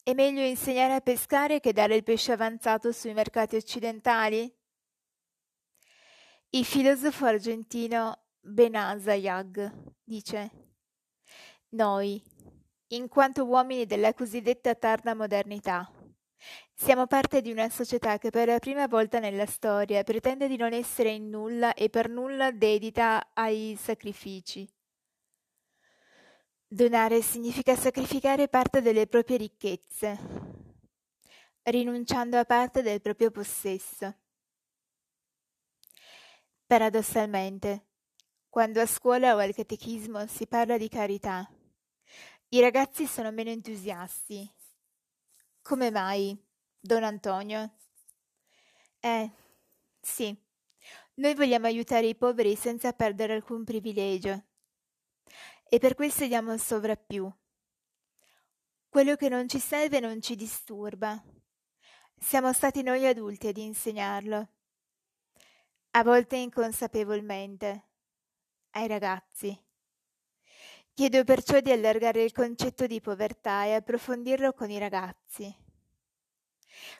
è 0.05 0.13
meglio 0.13 0.41
insegnare 0.41 0.95
a 0.95 0.99
pescare 0.99 1.61
che 1.61 1.71
dare 1.71 1.95
il 1.95 2.03
pesce 2.03 2.33
avanzato 2.33 2.91
sui 2.91 3.13
mercati 3.13 3.55
occidentali? 3.55 4.53
Il 6.49 6.65
filosofo 6.65 7.25
argentino 7.25 8.25
Benazayag 8.41 9.93
dice 10.03 10.51
Noi, 11.69 12.21
in 12.87 13.07
quanto 13.07 13.45
uomini 13.45 13.85
della 13.85 14.13
cosiddetta 14.13 14.75
tarda 14.75 15.15
modernità, 15.15 15.89
siamo 16.83 17.07
parte 17.07 17.39
di 17.39 17.49
una 17.49 17.69
società 17.69 18.17
che 18.17 18.29
per 18.29 18.49
la 18.49 18.59
prima 18.59 18.87
volta 18.87 19.19
nella 19.19 19.45
storia 19.45 20.03
pretende 20.03 20.49
di 20.49 20.57
non 20.57 20.73
essere 20.73 21.11
in 21.11 21.29
nulla 21.29 21.73
e 21.75 21.89
per 21.89 22.09
nulla 22.09 22.51
dedita 22.51 23.29
ai 23.33 23.77
sacrifici. 23.79 24.69
Donare 26.67 27.21
significa 27.21 27.73
sacrificare 27.77 28.49
parte 28.49 28.81
delle 28.81 29.07
proprie 29.07 29.37
ricchezze, 29.37 30.19
rinunciando 31.63 32.37
a 32.37 32.43
parte 32.43 32.81
del 32.81 32.99
proprio 32.99 33.31
possesso. 33.31 34.13
Paradossalmente, 36.65 37.85
quando 38.49 38.81
a 38.81 38.85
scuola 38.85 39.35
o 39.35 39.37
al 39.37 39.55
catechismo 39.55 40.27
si 40.27 40.47
parla 40.47 40.77
di 40.77 40.89
carità, 40.89 41.49
i 42.49 42.59
ragazzi 42.59 43.05
sono 43.07 43.31
meno 43.31 43.51
entusiasti. 43.51 44.51
Come 45.61 45.89
mai, 45.89 46.42
don 46.85 47.03
Antonio? 47.05 47.77
Eh, 48.99 49.31
sì, 50.01 50.35
noi 51.15 51.33
vogliamo 51.33 51.65
aiutare 51.65 52.07
i 52.07 52.15
poveri 52.15 52.57
senza 52.57 52.91
perdere 52.91 53.35
alcun 53.35 53.63
privilegio. 53.63 54.43
E 55.69 55.79
per 55.79 55.95
questo 55.95 56.27
diamo 56.27 56.51
il 56.51 56.59
sovrappiù. 56.59 57.31
Quello 58.89 59.15
che 59.15 59.29
non 59.29 59.47
ci 59.47 59.59
serve 59.59 60.01
non 60.01 60.21
ci 60.21 60.35
disturba. 60.35 61.23
Siamo 62.17 62.51
stati 62.51 62.83
noi 62.83 63.07
adulti 63.07 63.47
ad 63.47 63.57
insegnarlo 63.57 64.49
a 65.95 66.03
volte 66.03 66.35
inconsapevolmente, 66.35 67.87
ai 68.71 68.87
ragazzi. 68.87 69.57
Chiedo 70.93 71.23
perciò 71.23 71.59
di 71.61 71.71
allargare 71.71 72.23
il 72.23 72.33
concetto 72.33 72.87
di 72.87 72.99
povertà 72.99 73.65
e 73.65 73.73
approfondirlo 73.73 74.53
con 74.53 74.69
i 74.69 74.79
ragazzi. 74.79 75.62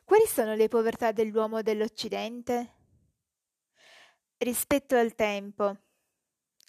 Quali 0.03 0.25
sono 0.27 0.55
le 0.55 0.67
povertà 0.67 1.11
dell'uomo 1.11 1.61
dell'Occidente? 1.61 2.75
Rispetto 4.37 4.95
al 4.95 5.15
tempo, 5.15 5.77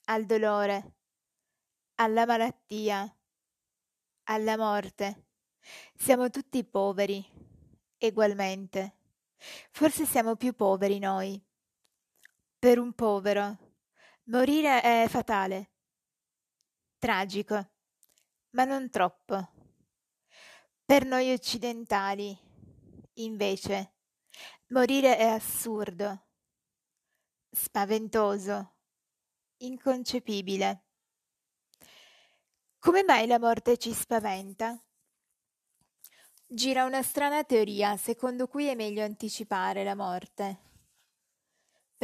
al 0.07 0.25
dolore, 0.25 0.95
alla 1.97 2.27
malattia, 2.27 3.17
alla 4.25 4.57
morte. 4.57 5.27
Siamo 5.95 6.31
tutti 6.31 6.65
poveri, 6.65 7.25
egualmente. 7.99 8.99
Forse 9.71 10.07
siamo 10.07 10.37
più 10.37 10.55
poveri 10.55 10.99
noi 10.99 11.43
per 12.59 12.79
un 12.79 12.95
povero. 12.95 13.59
Morire 14.25 14.81
è 14.81 15.07
fatale. 15.09 15.73
Tragico, 16.99 17.69
ma 18.51 18.65
non 18.65 18.89
troppo. 18.89 19.51
Per 20.87 21.05
noi 21.05 21.33
occidentali, 21.33 22.39
invece, 23.15 23.95
morire 24.69 25.17
è 25.17 25.27
assurdo, 25.27 26.27
spaventoso, 27.51 28.75
inconcepibile. 29.59 30.85
Come 32.79 33.03
mai 33.03 33.27
la 33.27 33.39
morte 33.39 33.79
ci 33.79 33.93
spaventa? 33.93 34.79
Gira 36.47 36.85
una 36.85 37.03
strana 37.03 37.43
teoria 37.45 37.97
secondo 37.97 38.47
cui 38.47 38.67
è 38.67 38.75
meglio 38.75 39.03
anticipare 39.03 39.85
la 39.85 39.95
morte 39.95 40.65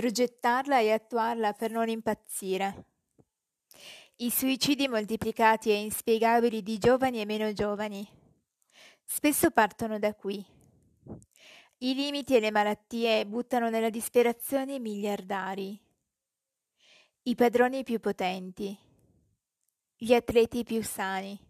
progettarla 0.00 0.80
e 0.80 0.92
attuarla 0.92 1.52
per 1.52 1.70
non 1.70 1.88
impazzire. 1.90 2.86
I 4.16 4.30
suicidi 4.30 4.88
moltiplicati 4.88 5.68
e 5.68 5.74
inspiegabili 5.74 6.62
di 6.62 6.78
giovani 6.78 7.20
e 7.20 7.26
meno 7.26 7.52
giovani 7.52 8.08
spesso 9.04 9.50
partono 9.50 9.98
da 9.98 10.14
qui. 10.14 10.42
I 11.82 11.94
limiti 11.94 12.36
e 12.36 12.40
le 12.40 12.50
malattie 12.50 13.24
buttano 13.24 13.70
nella 13.70 13.88
disperazione 13.88 14.74
i 14.74 14.78
miliardari, 14.78 15.82
i 17.22 17.34
padroni 17.34 17.84
più 17.84 17.98
potenti, 18.00 18.78
gli 19.96 20.12
atleti 20.12 20.62
più 20.62 20.82
sani. 20.82 21.40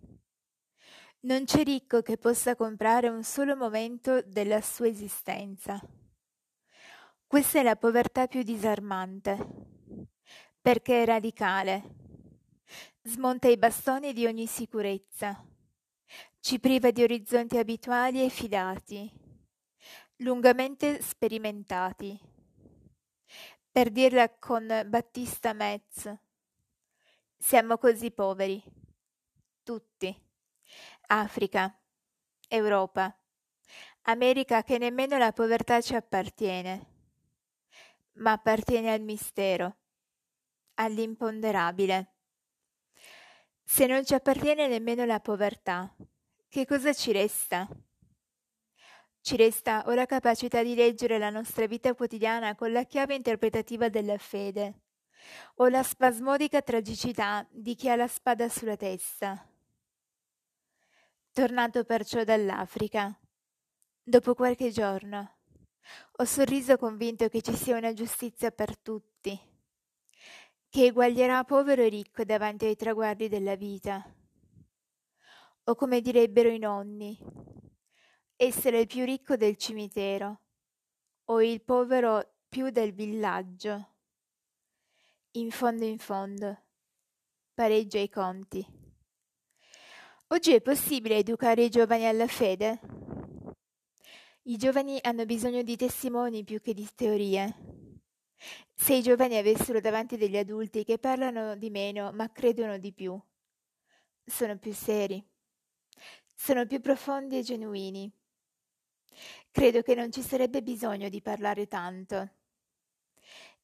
Non 1.22 1.46
c'è 1.46 1.64
ricco 1.64 2.02
che 2.02 2.16
possa 2.16 2.54
comprare 2.54 3.08
un 3.08 3.24
solo 3.24 3.56
momento 3.56 4.22
della 4.22 4.60
sua 4.60 4.86
esistenza. 4.86 5.82
Questa 7.26 7.58
è 7.58 7.64
la 7.64 7.74
povertà 7.74 8.28
più 8.28 8.44
disarmante, 8.44 9.36
perché 10.60 11.02
è 11.02 11.06
radicale. 11.06 11.82
Smonta 13.02 13.48
i 13.48 13.56
bastoni 13.56 14.12
di 14.12 14.26
ogni 14.26 14.46
sicurezza, 14.46 15.44
ci 16.38 16.60
priva 16.60 16.92
di 16.92 17.02
orizzonti 17.02 17.58
abituali 17.58 18.24
e 18.24 18.28
fidati, 18.28 19.19
lungamente 20.20 21.00
sperimentati. 21.02 22.18
Per 23.70 23.90
dirla 23.90 24.28
con 24.38 24.66
Battista 24.86 25.52
Metz, 25.52 26.12
siamo 27.36 27.78
così 27.78 28.10
poveri, 28.10 28.62
tutti. 29.62 30.28
Africa, 31.08 31.76
Europa, 32.48 33.16
America 34.02 34.62
che 34.62 34.78
nemmeno 34.78 35.18
la 35.18 35.32
povertà 35.32 35.80
ci 35.80 35.94
appartiene 35.94 36.90
ma 38.20 38.32
appartiene 38.32 38.92
al 38.92 39.00
mistero, 39.00 39.76
all'imponderabile. 40.74 42.14
Se 43.64 43.86
non 43.86 44.04
ci 44.04 44.14
appartiene 44.14 44.68
nemmeno 44.68 45.04
la 45.04 45.20
povertà, 45.20 45.94
che 46.48 46.66
cosa 46.66 46.92
ci 46.92 47.12
resta? 47.12 47.68
Ci 49.22 49.36
resta 49.36 49.84
o 49.86 49.92
la 49.92 50.06
capacità 50.06 50.62
di 50.62 50.74
leggere 50.74 51.18
la 51.18 51.30
nostra 51.30 51.66
vita 51.66 51.94
quotidiana 51.94 52.54
con 52.54 52.72
la 52.72 52.84
chiave 52.84 53.14
interpretativa 53.14 53.88
della 53.88 54.16
fede, 54.16 54.80
o 55.56 55.68
la 55.68 55.82
spasmodica 55.82 56.62
tragicità 56.62 57.46
di 57.50 57.74
chi 57.74 57.90
ha 57.90 57.96
la 57.96 58.08
spada 58.08 58.48
sulla 58.48 58.76
testa. 58.76 59.46
Tornato 61.32 61.84
perciò 61.84 62.24
dall'Africa, 62.24 63.16
dopo 64.02 64.34
qualche 64.34 64.70
giorno, 64.70 65.36
ho 66.16 66.24
sorriso 66.24 66.76
convinto 66.76 67.28
che 67.28 67.42
ci 67.42 67.54
sia 67.54 67.76
una 67.76 67.92
giustizia 67.92 68.50
per 68.50 68.78
tutti, 68.78 69.38
che 70.68 70.86
eguaglierà 70.86 71.44
povero 71.44 71.82
e 71.82 71.88
ricco 71.88 72.24
davanti 72.24 72.64
ai 72.64 72.76
traguardi 72.76 73.28
della 73.28 73.54
vita. 73.54 74.02
O 75.64 75.74
come 75.74 76.00
direbbero 76.00 76.48
i 76.48 76.58
nonni, 76.58 77.18
essere 78.42 78.80
il 78.80 78.86
più 78.86 79.04
ricco 79.04 79.36
del 79.36 79.58
cimitero 79.58 80.40
o 81.24 81.42
il 81.42 81.60
povero 81.60 82.36
più 82.48 82.70
del 82.70 82.94
villaggio. 82.94 83.88
In 85.32 85.50
fondo 85.50 85.84
in 85.84 85.98
fondo, 85.98 86.62
pareggia 87.52 87.98
i 87.98 88.08
conti. 88.08 88.66
Oggi 90.28 90.54
è 90.54 90.62
possibile 90.62 91.18
educare 91.18 91.64
i 91.64 91.68
giovani 91.68 92.06
alla 92.06 92.26
fede? 92.26 92.80
I 94.44 94.56
giovani 94.56 94.98
hanno 95.02 95.26
bisogno 95.26 95.60
di 95.62 95.76
testimoni 95.76 96.42
più 96.42 96.62
che 96.62 96.72
di 96.72 96.88
teorie. 96.94 97.56
Se 98.74 98.94
i 98.94 99.02
giovani 99.02 99.36
avessero 99.36 99.80
davanti 99.80 100.16
degli 100.16 100.38
adulti 100.38 100.82
che 100.82 100.98
parlano 100.98 101.56
di 101.56 101.68
meno 101.68 102.10
ma 102.12 102.32
credono 102.32 102.78
di 102.78 102.94
più, 102.94 103.20
sono 104.24 104.56
più 104.56 104.72
seri, 104.72 105.22
sono 106.34 106.64
più 106.64 106.80
profondi 106.80 107.36
e 107.36 107.42
genuini. 107.42 108.10
Credo 109.50 109.82
che 109.82 109.94
non 109.94 110.10
ci 110.12 110.22
sarebbe 110.22 110.62
bisogno 110.62 111.08
di 111.08 111.20
parlare 111.20 111.66
tanto. 111.66 112.36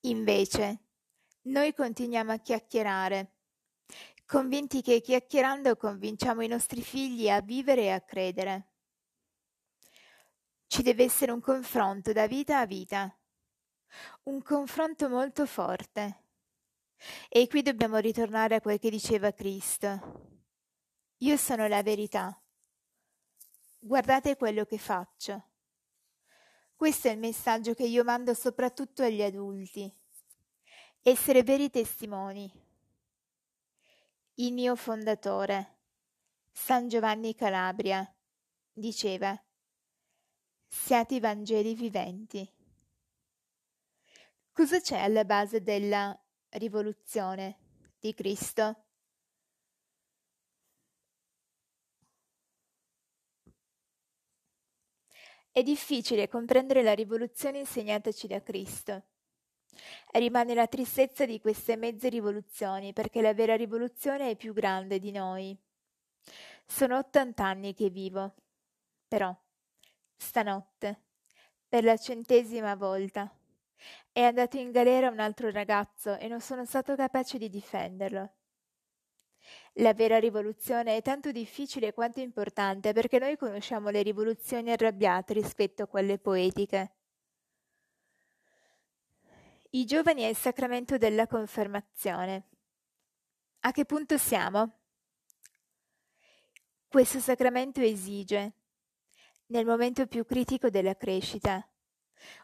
Invece, 0.00 0.80
noi 1.42 1.72
continuiamo 1.72 2.32
a 2.32 2.38
chiacchierare, 2.38 3.34
convinti 4.26 4.82
che 4.82 5.00
chiacchierando 5.00 5.76
convinciamo 5.76 6.42
i 6.42 6.48
nostri 6.48 6.82
figli 6.82 7.28
a 7.28 7.40
vivere 7.40 7.82
e 7.82 7.90
a 7.90 8.00
credere. 8.00 8.70
Ci 10.66 10.82
deve 10.82 11.04
essere 11.04 11.30
un 11.30 11.40
confronto 11.40 12.12
da 12.12 12.26
vita 12.26 12.58
a 12.58 12.66
vita, 12.66 13.16
un 14.24 14.42
confronto 14.42 15.08
molto 15.08 15.46
forte. 15.46 16.24
E 17.28 17.46
qui 17.46 17.62
dobbiamo 17.62 17.98
ritornare 17.98 18.56
a 18.56 18.60
quel 18.60 18.78
che 18.78 18.90
diceva 18.90 19.32
Cristo. 19.32 20.34
Io 21.18 21.36
sono 21.36 21.66
la 21.68 21.82
verità. 21.82 22.38
Guardate 23.86 24.34
quello 24.34 24.64
che 24.64 24.78
faccio. 24.78 25.50
Questo 26.74 27.06
è 27.06 27.12
il 27.12 27.20
messaggio 27.20 27.72
che 27.72 27.84
io 27.84 28.02
mando 28.02 28.34
soprattutto 28.34 29.04
agli 29.04 29.22
adulti. 29.22 29.88
Essere 31.02 31.44
veri 31.44 31.70
testimoni. 31.70 32.52
Il 34.34 34.52
mio 34.52 34.74
fondatore, 34.74 35.76
San 36.50 36.88
Giovanni 36.88 37.36
Calabria, 37.36 38.12
diceva 38.72 39.40
siate 40.66 41.14
i 41.14 41.20
Vangeli 41.20 41.76
viventi. 41.76 42.52
Cosa 44.50 44.80
c'è 44.80 44.98
alla 44.98 45.24
base 45.24 45.62
della 45.62 46.12
rivoluzione 46.48 47.56
di 48.00 48.12
Cristo. 48.14 48.85
È 55.56 55.62
difficile 55.62 56.28
comprendere 56.28 56.82
la 56.82 56.92
rivoluzione 56.92 57.60
insegnataci 57.60 58.26
da 58.26 58.42
Cristo. 58.42 59.04
Rimane 60.12 60.52
la 60.52 60.66
tristezza 60.66 61.24
di 61.24 61.40
queste 61.40 61.76
mezze 61.76 62.10
rivoluzioni, 62.10 62.92
perché 62.92 63.22
la 63.22 63.32
vera 63.32 63.56
rivoluzione 63.56 64.28
è 64.28 64.36
più 64.36 64.52
grande 64.52 64.98
di 64.98 65.10
noi. 65.12 65.58
Sono 66.66 66.98
ottant'anni 66.98 67.72
che 67.72 67.88
vivo, 67.88 68.34
però 69.08 69.34
stanotte, 70.14 71.04
per 71.66 71.84
la 71.84 71.96
centesima 71.96 72.74
volta, 72.74 73.34
è 74.12 74.20
andato 74.20 74.58
in 74.58 74.70
galera 74.70 75.08
un 75.08 75.20
altro 75.20 75.50
ragazzo 75.50 76.18
e 76.18 76.28
non 76.28 76.42
sono 76.42 76.66
stato 76.66 76.94
capace 76.96 77.38
di 77.38 77.48
difenderlo. 77.48 78.35
La 79.74 79.92
vera 79.92 80.18
rivoluzione 80.18 80.96
è 80.96 81.02
tanto 81.02 81.32
difficile 81.32 81.92
quanto 81.92 82.20
importante 82.20 82.92
perché 82.92 83.18
noi 83.18 83.36
conosciamo 83.36 83.90
le 83.90 84.02
rivoluzioni 84.02 84.70
arrabbiate 84.70 85.34
rispetto 85.34 85.82
a 85.82 85.86
quelle 85.86 86.18
poetiche. 86.18 86.94
I 89.70 89.84
giovani 89.84 90.22
è 90.22 90.28
il 90.28 90.36
sacramento 90.36 90.96
della 90.96 91.26
confermazione. 91.26 92.48
A 93.60 93.72
che 93.72 93.84
punto 93.84 94.16
siamo? 94.16 94.78
Questo 96.88 97.18
sacramento 97.20 97.80
esige, 97.80 98.52
nel 99.46 99.66
momento 99.66 100.06
più 100.06 100.24
critico 100.24 100.70
della 100.70 100.96
crescita, 100.96 101.68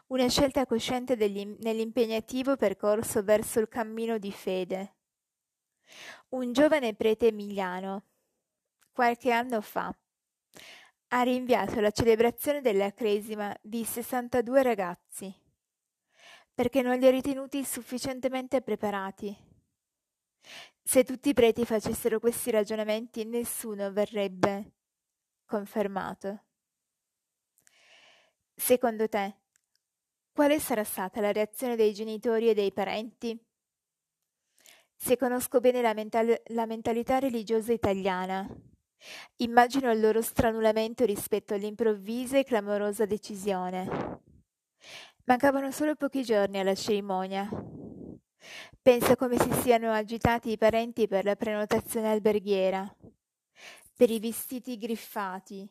una 0.07 0.27
scelta 0.29 0.67
cosciente 0.67 1.15
nell'impegnativo 1.15 2.55
percorso 2.55 3.23
verso 3.23 3.59
il 3.59 3.67
cammino 3.67 4.19
di 4.19 4.31
fede 4.31 4.95
un 6.29 6.53
giovane 6.53 6.93
prete 6.93 7.27
emiliano, 7.27 8.05
qualche 8.91 9.31
anno 9.31 9.61
fa, 9.61 9.95
ha 11.09 11.21
rinviato 11.21 11.79
la 11.79 11.91
celebrazione 11.91 12.61
della 12.61 12.91
cresima 12.93 13.55
di 13.61 13.83
62 13.83 14.63
ragazzi, 14.63 15.33
perché 16.53 16.81
non 16.81 16.97
li 16.97 17.05
ha 17.05 17.11
ritenuti 17.11 17.63
sufficientemente 17.63 18.61
preparati. 18.61 19.35
Se 20.81 21.03
tutti 21.03 21.29
i 21.29 21.33
preti 21.33 21.65
facessero 21.65 22.19
questi 22.19 22.51
ragionamenti, 22.51 23.23
nessuno 23.25 23.91
verrebbe 23.91 24.73
confermato. 25.45 26.43
Secondo 28.55 29.07
te, 29.07 29.37
quale 30.31 30.59
sarà 30.59 30.83
stata 30.83 31.21
la 31.21 31.31
reazione 31.31 31.75
dei 31.75 31.93
genitori 31.93 32.49
e 32.49 32.53
dei 32.53 32.71
parenti? 32.71 33.39
Se 35.03 35.17
conosco 35.17 35.59
bene 35.59 35.81
la, 35.81 35.93
mental- 35.93 36.41
la 36.45 36.65
mentalità 36.65 37.19
religiosa 37.19 37.73
italiana. 37.73 38.47
Immagino 39.41 39.91
il 39.91 39.99
loro 39.99 40.21
stranulamento 40.21 41.03
rispetto 41.03 41.53
all'improvvisa 41.53 42.37
e 42.37 42.45
clamorosa 42.45 43.05
decisione. 43.05 44.21
Mancavano 45.25 45.71
solo 45.71 45.95
pochi 45.95 46.23
giorni 46.23 46.57
alla 46.57 46.73
cerimonia. 46.73 47.49
Penso 48.81 49.17
come 49.17 49.37
si 49.37 49.51
siano 49.55 49.91
agitati 49.91 50.51
i 50.51 50.57
parenti 50.57 51.05
per 51.09 51.25
la 51.25 51.35
prenotazione 51.35 52.09
alberghiera, 52.09 52.89
per 53.97 54.09
i 54.09 54.21
vestiti 54.21 54.77
griffati, 54.77 55.69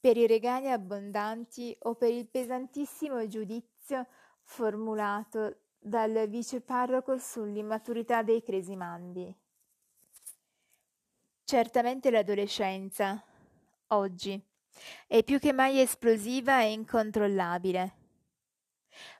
per 0.00 0.16
i 0.16 0.26
regali 0.26 0.68
abbondanti 0.68 1.76
o 1.82 1.94
per 1.94 2.10
il 2.10 2.26
pesantissimo 2.28 3.24
giudizio 3.28 4.04
formulato 4.42 5.61
dal 5.84 6.28
viceparroco 6.28 7.18
sull'immaturità 7.18 8.22
dei 8.22 8.40
cresimandi. 8.42 9.34
Certamente 11.44 12.10
l'adolescenza, 12.10 13.22
oggi, 13.88 14.40
è 15.06 15.24
più 15.24 15.40
che 15.40 15.52
mai 15.52 15.80
esplosiva 15.80 16.62
e 16.62 16.72
incontrollabile. 16.72 17.96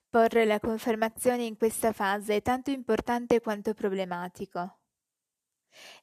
Porre 0.08 0.44
la 0.44 0.60
confermazione 0.60 1.44
in 1.44 1.56
questa 1.56 1.92
fase 1.92 2.36
è 2.36 2.42
tanto 2.42 2.70
importante 2.70 3.40
quanto 3.40 3.74
problematico. 3.74 4.78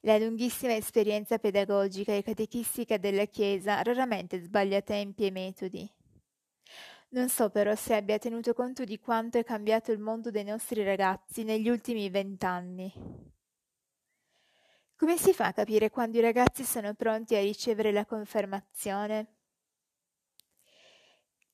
La 0.00 0.18
lunghissima 0.18 0.74
esperienza 0.74 1.38
pedagogica 1.38 2.12
e 2.12 2.22
catechistica 2.22 2.98
della 2.98 3.24
Chiesa 3.24 3.80
raramente 3.82 4.40
sbaglia 4.40 4.82
tempi 4.82 5.26
e 5.26 5.30
metodi. 5.30 5.90
Non 7.12 7.28
so 7.28 7.50
però 7.50 7.74
se 7.74 7.94
abbia 7.96 8.18
tenuto 8.18 8.54
conto 8.54 8.84
di 8.84 9.00
quanto 9.00 9.36
è 9.38 9.44
cambiato 9.44 9.90
il 9.90 9.98
mondo 9.98 10.30
dei 10.30 10.44
nostri 10.44 10.84
ragazzi 10.84 11.42
negli 11.42 11.68
ultimi 11.68 12.08
vent'anni. 12.08 12.92
Come 14.94 15.16
si 15.16 15.32
fa 15.32 15.46
a 15.46 15.52
capire 15.52 15.90
quando 15.90 16.18
i 16.18 16.20
ragazzi 16.20 16.62
sono 16.62 16.94
pronti 16.94 17.34
a 17.34 17.40
ricevere 17.40 17.90
la 17.90 18.06
confermazione? 18.06 19.34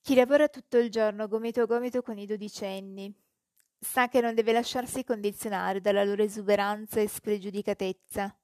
Chi 0.03 0.15
lavora 0.15 0.49
tutto 0.49 0.77
il 0.77 0.91
giorno 0.91 1.27
gomito 1.27 1.63
a 1.63 1.67
gomito 1.67 2.03
con 2.03 2.19
i 2.19 2.27
dodicenni 2.27 3.15
sa 3.79 4.09
che 4.09 4.21
non 4.21 4.35
deve 4.35 4.53
lasciarsi 4.53 5.05
condizionare 5.05 5.81
dalla 5.81 6.05
loro 6.05 6.23
esuberanza 6.23 7.01
e 7.01 7.09
spregiudicatezza. 7.09 8.37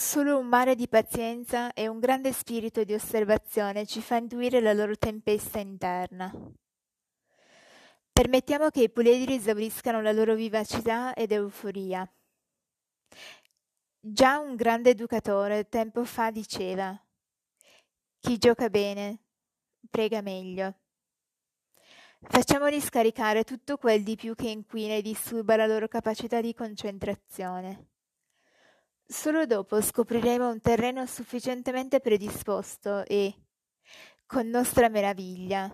Solo 0.00 0.38
un 0.38 0.46
mare 0.46 0.76
di 0.76 0.88
pazienza 0.88 1.74
e 1.74 1.86
un 1.86 1.98
grande 1.98 2.32
spirito 2.32 2.84
di 2.84 2.94
osservazione 2.94 3.84
ci 3.84 4.00
fa 4.00 4.16
intuire 4.16 4.58
la 4.62 4.72
loro 4.72 4.96
tempesta 4.96 5.58
interna. 5.58 6.32
Permettiamo 8.10 8.70
che 8.70 8.84
i 8.84 8.90
puledri 8.90 9.34
esauriscano 9.34 10.00
la 10.00 10.12
loro 10.12 10.34
vivacità 10.34 11.12
ed 11.12 11.32
euforia. 11.32 12.10
Già 14.00 14.38
un 14.38 14.56
grande 14.56 14.90
educatore 14.90 15.68
tempo 15.68 16.02
fa 16.06 16.30
diceva 16.30 16.98
chi 18.20 18.38
gioca 18.38 18.70
bene 18.70 19.18
prega 19.90 20.22
meglio. 20.22 20.76
Facciamoli 22.22 22.80
scaricare 22.80 23.44
tutto 23.44 23.76
quel 23.76 24.02
di 24.02 24.16
più 24.16 24.34
che 24.34 24.48
inquina 24.48 24.94
e 24.94 25.02
disturba 25.02 25.56
la 25.56 25.66
loro 25.66 25.88
capacità 25.88 26.40
di 26.40 26.54
concentrazione. 26.54 27.89
Solo 29.10 29.44
dopo 29.44 29.80
scopriremo 29.80 30.48
un 30.48 30.60
terreno 30.60 31.04
sufficientemente 31.04 31.98
predisposto 31.98 33.04
e, 33.06 33.34
con 34.24 34.46
nostra 34.46 34.88
meraviglia, 34.88 35.68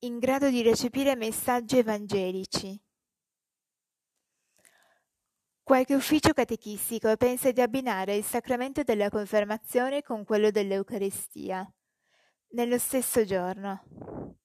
in 0.00 0.18
grado 0.18 0.50
di 0.50 0.60
recepire 0.60 1.16
messaggi 1.16 1.78
evangelici. 1.78 2.78
Qualche 5.62 5.94
ufficio 5.94 6.34
catechistico 6.34 7.16
pensa 7.16 7.50
di 7.52 7.62
abbinare 7.62 8.16
il 8.16 8.24
sacramento 8.24 8.82
della 8.82 9.08
confermazione 9.08 10.02
con 10.02 10.24
quello 10.24 10.50
dell'Eucaristia, 10.50 11.66
nello 12.48 12.76
stesso 12.76 13.24
giorno. 13.24 14.36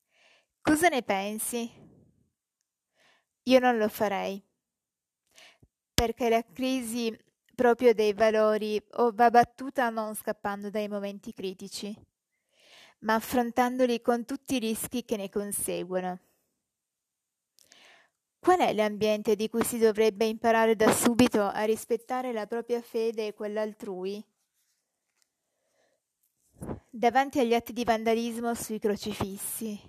Cosa 0.62 0.88
ne 0.88 1.04
pensi? 1.04 1.70
Io 3.44 3.60
non 3.60 3.78
lo 3.78 3.90
farei, 3.90 4.42
perché 5.94 6.30
la 6.30 6.42
crisi 6.42 7.14
proprio 7.56 7.94
dei 7.94 8.14
valori 8.14 8.82
o 8.94 9.12
va 9.12 9.30
battuta 9.30 9.90
non 9.90 10.16
scappando 10.16 10.70
dai 10.70 10.88
momenti 10.88 11.34
critici, 11.34 11.96
ma 13.00 13.16
affrontandoli 13.16 14.02
con 14.02 14.26
tutti 14.26 14.56
i 14.56 14.60
rischi 14.60 15.04
che 15.04 15.18
ne 15.18 15.30
conseguono. 15.30 16.20
Qual 18.40 18.60
è 18.60 18.74
l'ambiente 18.74 19.36
di 19.36 19.48
cui 19.48 19.64
si 19.64 19.78
dovrebbe 19.78 20.26
imparare 20.26 20.76
da 20.76 20.92
subito 20.92 21.42
a 21.44 21.64
rispettare 21.64 22.34
la 22.34 22.46
propria 22.46 22.82
fede 22.82 23.28
e 23.28 23.34
quella 23.34 23.62
altrui? 23.62 24.24
Davanti 26.90 27.40
agli 27.40 27.54
atti 27.54 27.72
di 27.72 27.84
vandalismo 27.86 28.54
sui 28.54 28.80
crocifissi, 28.80 29.80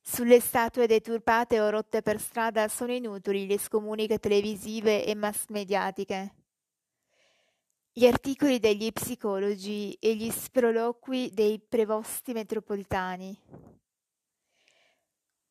sulle 0.00 0.40
statue 0.40 0.86
deturpate 0.86 1.60
o 1.60 1.70
rotte 1.70 2.02
per 2.02 2.20
strada 2.20 2.68
sono 2.68 2.92
inutili 2.92 3.46
le 3.46 3.58
scomuniche 3.58 4.18
televisive 4.18 5.04
e 5.04 5.14
mass 5.14 5.46
mediatiche 5.48 6.41
gli 7.94 8.06
articoli 8.06 8.58
degli 8.58 8.90
psicologi 8.90 9.92
e 10.00 10.16
gli 10.16 10.30
sproloqui 10.30 11.30
dei 11.34 11.60
prevosti 11.60 12.32
metropolitani. 12.32 13.38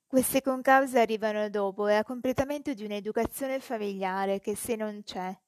Queste 0.08 0.42
concause 0.42 1.00
arrivano 1.00 1.50
dopo 1.50 1.88
e 1.88 1.94
a 1.96 2.04
completamento 2.04 2.74
di 2.74 2.84
un'educazione 2.84 3.60
familiare 3.60 4.40
che 4.40 4.56
se 4.56 4.76
non 4.76 5.04
c'è, 5.04 5.40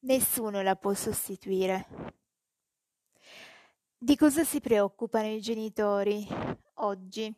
nessuno 0.00 0.62
la 0.62 0.74
può 0.74 0.92
sostituire. 0.94 1.86
Di 3.96 4.16
cosa 4.16 4.42
si 4.42 4.60
preoccupano 4.60 5.28
i 5.28 5.40
genitori 5.40 6.26
oggi? 6.74 7.32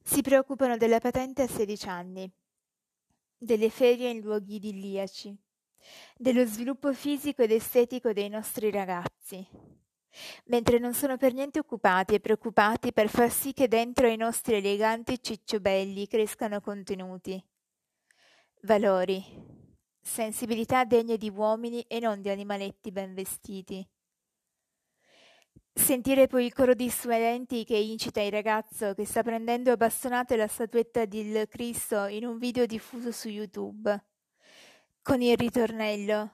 Si 0.00 0.22
preoccupano 0.22 0.76
della 0.76 1.00
patente 1.00 1.42
a 1.42 1.48
16 1.48 1.88
anni, 1.88 2.30
delle 3.36 3.68
ferie 3.68 4.10
in 4.10 4.20
luoghi 4.20 4.56
idilliaci, 4.56 5.43
dello 6.16 6.44
sviluppo 6.44 6.92
fisico 6.92 7.42
ed 7.42 7.50
estetico 7.50 8.12
dei 8.12 8.28
nostri 8.28 8.70
ragazzi, 8.70 9.46
mentre 10.46 10.78
non 10.78 10.94
sono 10.94 11.16
per 11.16 11.32
niente 11.32 11.58
occupati 11.58 12.14
e 12.14 12.20
preoccupati 12.20 12.92
per 12.92 13.08
far 13.08 13.30
sì 13.30 13.52
che 13.52 13.68
dentro 13.68 14.06
ai 14.06 14.16
nostri 14.16 14.54
eleganti 14.54 15.22
cicciobelli 15.22 16.06
crescano 16.06 16.60
contenuti, 16.60 17.42
Valori. 18.64 19.22
Sensibilità 20.00 20.84
degne 20.84 21.18
di 21.18 21.28
uomini 21.28 21.82
e 21.82 21.98
non 21.98 22.22
di 22.22 22.30
animaletti 22.30 22.90
ben 22.92 23.14
vestiti. 23.14 23.86
Sentire 25.70 26.28
poi 26.28 26.46
il 26.46 26.54
coro 26.54 26.72
di 26.72 26.88
studenti 26.88 27.64
che 27.64 27.76
incita 27.76 28.22
il 28.22 28.30
ragazzo 28.30 28.94
che 28.94 29.04
sta 29.04 29.22
prendendo 29.22 29.72
a 29.72 29.76
bastonate 29.76 30.36
la 30.36 30.46
statuetta 30.46 31.04
del 31.04 31.46
Cristo 31.48 32.06
in 32.06 32.24
un 32.24 32.38
video 32.38 32.64
diffuso 32.64 33.12
su 33.12 33.28
YouTube. 33.28 34.02
Con 35.06 35.20
il 35.20 35.36
ritornello. 35.36 36.30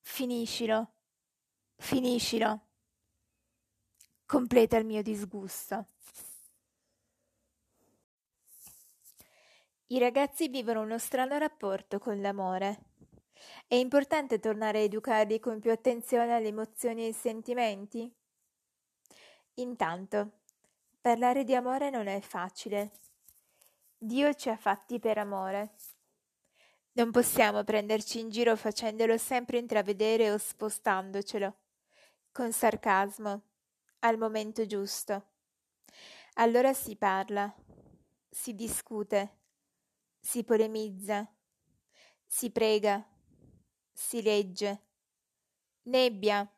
Finiscilo. 0.00 0.94
Finiscilo. 1.76 2.60
Completa 4.26 4.76
il 4.78 4.84
mio 4.84 5.00
disgusto. 5.00 5.86
I 9.86 9.98
ragazzi 10.00 10.48
vivono 10.48 10.80
uno 10.80 10.98
strano 10.98 11.38
rapporto 11.38 12.00
con 12.00 12.20
l'amore. 12.20 12.80
È 13.68 13.76
importante 13.76 14.40
tornare 14.40 14.80
a 14.80 14.82
educarli 14.82 15.38
con 15.38 15.60
più 15.60 15.70
attenzione 15.70 16.34
alle 16.34 16.48
emozioni 16.48 17.02
e 17.02 17.06
ai 17.06 17.12
sentimenti? 17.12 18.12
Intanto, 19.54 20.40
parlare 21.00 21.44
di 21.44 21.54
amore 21.54 21.90
non 21.90 22.08
è 22.08 22.20
facile. 22.20 22.90
Dio 23.96 24.34
ci 24.34 24.48
ha 24.48 24.56
fatti 24.56 24.98
per 24.98 25.18
amore. 25.18 25.74
Non 26.92 27.12
possiamo 27.12 27.62
prenderci 27.62 28.18
in 28.18 28.30
giro 28.30 28.56
facendolo 28.56 29.16
sempre 29.16 29.58
intravedere 29.58 30.32
o 30.32 30.38
spostandocelo, 30.38 31.58
con 32.32 32.52
sarcasmo, 32.52 33.42
al 34.00 34.18
momento 34.18 34.66
giusto. 34.66 35.28
Allora 36.34 36.72
si 36.72 36.96
parla, 36.96 37.54
si 38.28 38.56
discute, 38.56 39.38
si 40.18 40.42
polemizza, 40.42 41.32
si 42.26 42.50
prega, 42.50 43.06
si 43.92 44.20
legge. 44.20 44.86
Nebbia. 45.82 46.48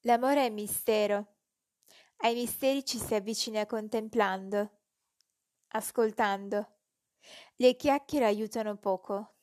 L'amore 0.00 0.46
è 0.46 0.50
mistero. 0.50 1.34
Ai 2.18 2.34
misteri 2.34 2.84
ci 2.84 2.98
si 2.98 3.14
avvicina 3.14 3.64
contemplando, 3.64 4.78
ascoltando. 5.68 6.78
Le 7.56 7.76
chiacchiere 7.76 8.24
aiutano 8.24 8.76
poco. 8.76 9.35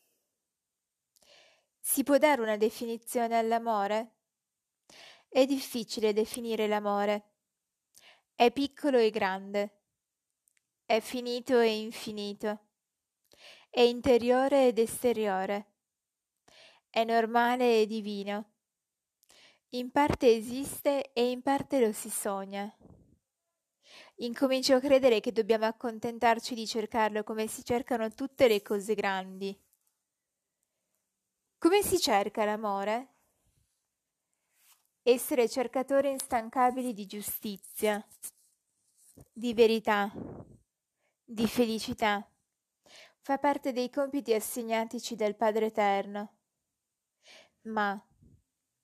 Si 1.85 2.03
può 2.03 2.17
dare 2.17 2.41
una 2.41 2.55
definizione 2.55 3.37
all'amore? 3.37 4.11
È 5.27 5.45
difficile 5.45 6.13
definire 6.13 6.67
l'amore. 6.67 7.31
È 8.33 8.51
piccolo 8.51 8.97
e 8.97 9.09
grande. 9.09 9.81
È 10.85 11.01
finito 11.01 11.59
e 11.59 11.81
infinito 11.81 12.67
è 13.75 13.81
interiore 13.81 14.67
ed 14.67 14.77
esteriore, 14.77 15.65
è 16.91 17.03
normale 17.03 17.81
e 17.81 17.87
divino. 17.87 18.51
In 19.69 19.89
parte 19.89 20.31
esiste 20.31 21.11
e 21.11 21.31
in 21.31 21.41
parte 21.41 21.83
lo 21.83 21.91
si 21.91 22.11
sogna. 22.11 22.71
Incomincio 24.17 24.75
a 24.75 24.79
credere 24.79 25.21
che 25.21 25.31
dobbiamo 25.31 25.65
accontentarci 25.65 26.53
di 26.53 26.67
cercarlo 26.67 27.23
come 27.23 27.47
si 27.47 27.65
cercano 27.65 28.07
tutte 28.11 28.47
le 28.47 28.61
cose 28.61 28.93
grandi. 28.93 29.59
Come 31.63 31.81
si 31.81 31.97
cerca 31.97 32.43
l'amore? 32.43 33.13
Essere 35.01 35.47
cercatori 35.47 36.09
instancabili 36.09 36.91
di 36.91 37.05
giustizia, 37.05 38.05
di 39.31 39.53
verità, 39.53 40.11
di 41.23 41.47
felicità 41.47 42.29
fa 43.21 43.37
parte 43.37 43.71
dei 43.71 43.89
compiti 43.89 44.33
assegnatici 44.33 45.15
dal 45.15 45.37
Padre 45.37 45.67
Eterno. 45.67 46.33
Ma, 47.61 47.97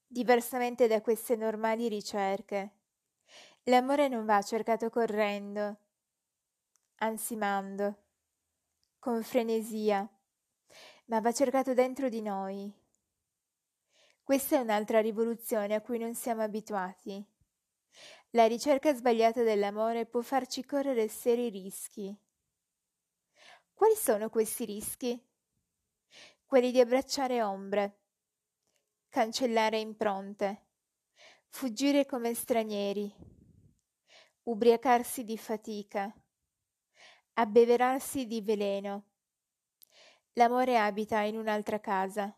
diversamente 0.07 0.87
da 0.87 1.01
queste 1.01 1.35
normali 1.35 1.89
ricerche, 1.89 2.77
l'amore 3.63 4.07
non 4.07 4.23
va 4.23 4.41
cercato 4.41 4.89
correndo, 4.89 5.79
ansimando, 6.99 8.05
con 8.99 9.21
frenesia, 9.21 10.09
ma 11.09 11.21
va 11.21 11.31
cercato 11.31 11.73
dentro 11.73 12.07
di 12.07 12.21
noi. 12.21 12.71
Questa 14.21 14.57
è 14.57 14.59
un'altra 14.59 15.01
rivoluzione 15.01 15.73
a 15.73 15.81
cui 15.81 15.97
non 15.97 16.13
siamo 16.13 16.43
abituati. 16.43 17.23
La 18.31 18.45
ricerca 18.45 18.93
sbagliata 18.93 19.41
dell'amore 19.41 20.05
può 20.05 20.21
farci 20.21 20.63
correre 20.63 21.07
seri 21.07 21.49
rischi. 21.49 22.15
Quali 23.73 23.95
sono 23.95 24.29
questi 24.29 24.65
rischi? 24.65 25.19
Quelli 26.45 26.71
di 26.71 26.79
abbracciare 26.79 27.41
ombre, 27.41 28.01
cancellare 29.09 29.79
impronte, 29.79 30.67
fuggire 31.47 32.05
come 32.05 32.35
stranieri, 32.35 33.11
ubriacarsi 34.43 35.23
di 35.23 35.37
fatica, 35.39 36.13
abbeverarsi 37.33 38.27
di 38.27 38.41
veleno. 38.41 39.08
L'amore 40.33 40.77
abita 40.77 41.21
in 41.21 41.37
un'altra 41.37 41.79
casa, 41.79 42.33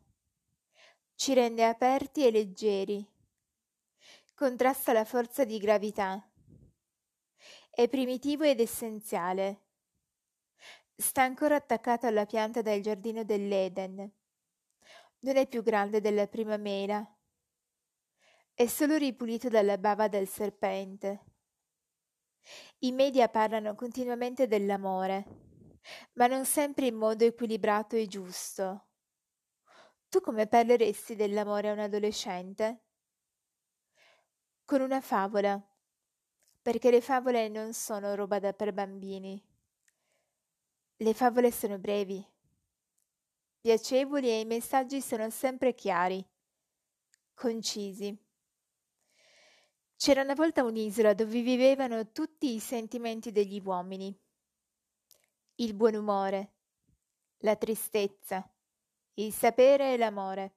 ci 1.16 1.34
rende 1.34 1.66
aperti 1.66 2.26
e 2.26 2.32
leggeri, 2.32 3.08
contrasta 4.34 4.94
la 4.94 5.06
forza 5.06 5.44
di 5.44 5.58
gravità, 5.60 6.28
è 7.70 7.88
primitivo 7.88 8.44
ed 8.44 8.60
essenziale 8.60 9.70
Sta 11.02 11.24
ancora 11.24 11.56
attaccato 11.56 12.06
alla 12.06 12.28
pianta 12.28 12.62
del 12.62 12.84
giardino 12.84 13.24
dell'Eden. 13.24 13.96
Non 15.22 15.36
è 15.36 15.48
più 15.48 15.64
grande 15.64 16.00
della 16.00 16.28
prima 16.28 16.58
mela. 16.58 17.04
È 18.54 18.68
solo 18.68 18.98
ripulito 18.98 19.50
dalla 19.50 19.80
bava 19.80 20.08
del 20.08 20.28
serpente. 20.28 21.26
I 22.80 22.92
media 22.92 23.30
parlano 23.30 23.74
continuamente 23.74 24.46
dell'amore, 24.46 25.51
ma 26.14 26.28
non 26.28 26.46
sempre 26.46 26.88
in 26.88 26.96
modo 26.96 27.24
equilibrato 27.24 27.96
e 27.96 28.08
giusto. 28.08 28.88
Tu 30.10 30.20
come 30.20 30.48
parleresti 30.48 31.16
dell'amore 31.16 31.70
a 31.70 31.74
un 31.74 31.80
adolescente? 31.80 32.84
Con 34.66 34.82
una 34.82 35.02
favola, 35.02 35.62
perché 36.62 36.92
le 36.92 37.02
favole 37.02 37.48
non 37.50 37.74
sono 37.74 38.14
roba 38.16 38.40
da 38.40 38.54
per 38.54 38.74
bambini. 38.74 39.42
Le 40.98 41.14
favole 41.14 41.52
sono 41.52 41.80
brevi, 41.80 42.24
piacevoli 43.60 44.30
e 44.30 44.42
i 44.42 44.46
messaggi 44.46 45.02
sono 45.02 45.30
sempre 45.30 45.74
chiari, 45.74 46.24
concisi. 47.34 48.16
C'era 49.96 50.22
una 50.24 50.34
volta 50.34 50.64
un'isola 50.64 51.14
dove 51.14 51.42
vivevano 51.42 52.12
tutti 52.12 52.54
i 52.54 52.60
sentimenti 52.60 53.32
degli 53.32 53.62
uomini. 53.64 54.16
Il 55.56 55.74
buon 55.76 55.96
umore, 55.96 56.54
la 57.40 57.56
tristezza, 57.56 58.50
il 59.16 59.32
sapere 59.34 59.94
e 59.94 59.98
l'amore. 59.98 60.56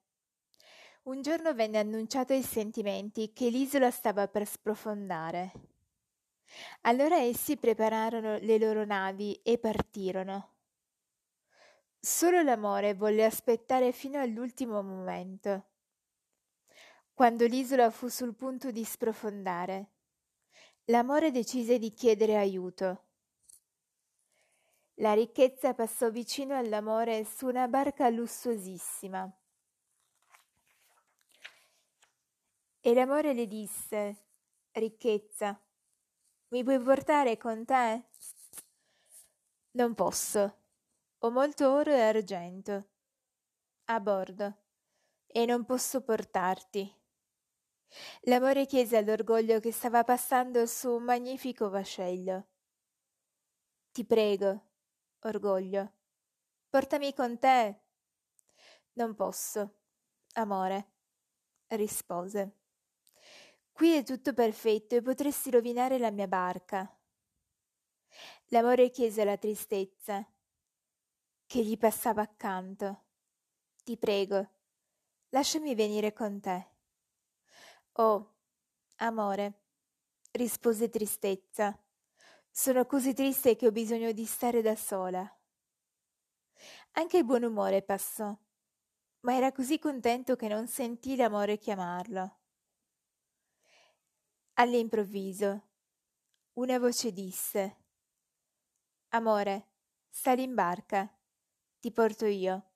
Un 1.03 1.21
giorno 1.21 1.53
venne 1.53 1.77
annunciato 1.77 2.33
ai 2.33 2.41
sentimenti 2.41 3.31
che 3.33 3.49
l'isola 3.49 3.91
stava 3.91 4.27
per 4.27 4.47
sprofondare. 4.47 5.51
Allora 6.81 7.17
essi 7.17 7.57
prepararono 7.57 8.37
le 8.39 8.57
loro 8.57 8.85
navi 8.85 9.39
e 9.43 9.59
partirono. 9.59 10.53
Solo 11.99 12.41
l'amore 12.41 12.93
volle 12.93 13.25
aspettare 13.25 13.91
fino 13.91 14.19
all'ultimo 14.19 14.81
momento. 14.81 15.65
Quando 17.13 17.45
l'isola 17.45 17.91
fu 17.91 18.07
sul 18.07 18.33
punto 18.33 18.71
di 18.71 18.83
sprofondare, 18.83 19.91
l'amore 20.85 21.31
decise 21.31 21.77
di 21.77 21.93
chiedere 21.93 22.37
aiuto. 22.37 23.04
La 24.99 25.13
ricchezza 25.13 25.73
passò 25.73 26.09
vicino 26.09 26.55
all'amore 26.55 27.25
su 27.25 27.47
una 27.47 27.67
barca 27.67 28.09
lussuosissima. 28.09 29.29
E 32.79 32.93
l'amore 32.93 33.33
le 33.33 33.45
disse, 33.45 34.25
Ricchezza, 34.71 35.59
mi 36.49 36.63
puoi 36.63 36.79
portare 36.79 37.35
con 37.35 37.65
te? 37.65 38.05
Non 39.71 39.93
posso. 39.95 40.57
Ho 41.19 41.29
molto 41.29 41.73
oro 41.73 41.91
e 41.91 41.99
argento. 41.99 42.85
A 43.85 43.99
bordo. 43.99 44.57
E 45.27 45.45
non 45.45 45.65
posso 45.65 46.01
portarti. 46.03 46.93
L'amore 48.21 48.65
chiese 48.65 48.95
all'orgoglio 48.95 49.59
che 49.59 49.73
stava 49.73 50.05
passando 50.05 50.65
su 50.65 50.93
un 50.93 51.03
magnifico 51.03 51.69
vascello. 51.69 52.47
Ti 53.91 54.05
prego, 54.05 54.74
orgoglio, 55.27 55.91
portami 56.69 57.13
con 57.13 57.37
te. 57.39 57.81
Non 58.93 59.15
posso, 59.15 59.75
amore, 60.33 60.91
rispose. 61.67 62.57
Qui 63.71 63.93
è 63.93 64.03
tutto 64.03 64.33
perfetto 64.33 64.95
e 64.95 65.01
potresti 65.01 65.51
rovinare 65.51 65.97
la 65.97 66.11
mia 66.11 66.27
barca. 66.27 66.89
L'amore 68.47 68.89
chiese 68.89 69.21
alla 69.21 69.37
tristezza. 69.37 70.25
che 71.47 71.63
gli 71.63 71.77
passava 71.77 72.21
accanto. 72.21 73.03
Ti 73.83 73.97
prego, 73.97 74.49
lasciami 75.29 75.75
venire 75.75 76.13
con 76.13 76.39
te. 76.39 76.67
Oh, 77.93 78.35
amore, 78.97 79.53
rispose 80.31 80.89
tristezza. 80.89 81.77
Sono 82.57 82.85
così 82.85 83.13
triste 83.13 83.57
che 83.57 83.67
ho 83.67 83.71
bisogno 83.71 84.13
di 84.13 84.23
stare 84.23 84.61
da 84.61 84.77
sola. 84.77 85.29
Anche 86.91 87.17
il 87.17 87.25
buon 87.25 87.43
umore 87.43 87.81
passò, 87.81 88.33
ma 89.19 89.35
era 89.35 89.51
così 89.51 89.77
contento 89.77 90.37
che 90.37 90.47
non 90.47 90.65
sentì 90.65 91.17
l'amore 91.17 91.57
chiamarlo. 91.57 92.37
All'improvviso, 94.53 95.63
una 96.53 96.79
voce 96.79 97.11
disse 97.11 97.75
Amore, 99.09 99.71
sali 100.09 100.43
in 100.43 100.53
barca, 100.53 101.13
ti 101.81 101.91
porto 101.91 102.25
io. 102.25 102.71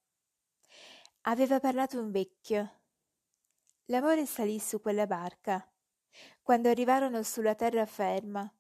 Aveva 1.22 1.62
parlato 1.62 2.02
un 2.02 2.12
vecchio. 2.12 2.82
L'amore 3.86 4.26
salì 4.26 4.60
su 4.60 4.82
quella 4.82 5.08
barca. 5.08 5.66
Quando 6.42 6.68
arrivarono 6.68 7.24
sulla 7.24 7.56
terraferma, 7.56 8.54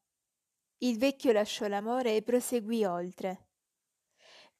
il 0.79 0.97
vecchio 0.97 1.31
lasciò 1.31 1.67
l'amore 1.67 2.15
e 2.15 2.21
proseguì 2.21 2.85
oltre. 2.85 3.47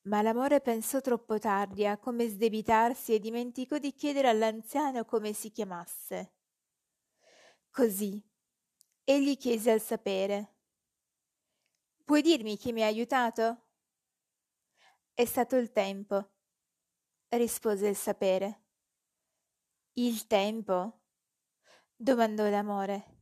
Ma 0.03 0.22
l'amore 0.22 0.61
pensò 0.61 1.01
troppo 1.01 1.38
tardi 1.39 1.86
a 1.86 1.97
come 1.97 2.28
sdebitarsi 2.28 3.13
e 3.13 3.20
dimenticò 3.20 3.78
di 3.78 3.93
chiedere 3.93 4.28
all'anziano 4.28 5.05
come 5.05 5.34
si 5.34 5.51
chiamasse. 5.51 6.34
Così, 7.70 8.22
egli 9.03 9.38
chiese 9.38 9.72
al 9.72 9.82
sapere. 9.82 10.55
Puoi 12.03 12.22
dirmi 12.22 12.57
chi 12.57 12.74
mi 12.74 12.84
ha 12.84 12.88
aiutato? 12.88 13.67
È 15.13 15.26
stato 15.26 15.57
il 15.57 15.72
tempo, 15.72 16.32
rispose 17.30 17.88
il 17.89 17.95
sapere. 17.95 18.63
Il 19.93 20.26
tempo? 20.28 21.01
domandò 21.95 22.49
l'amore. 22.49 23.18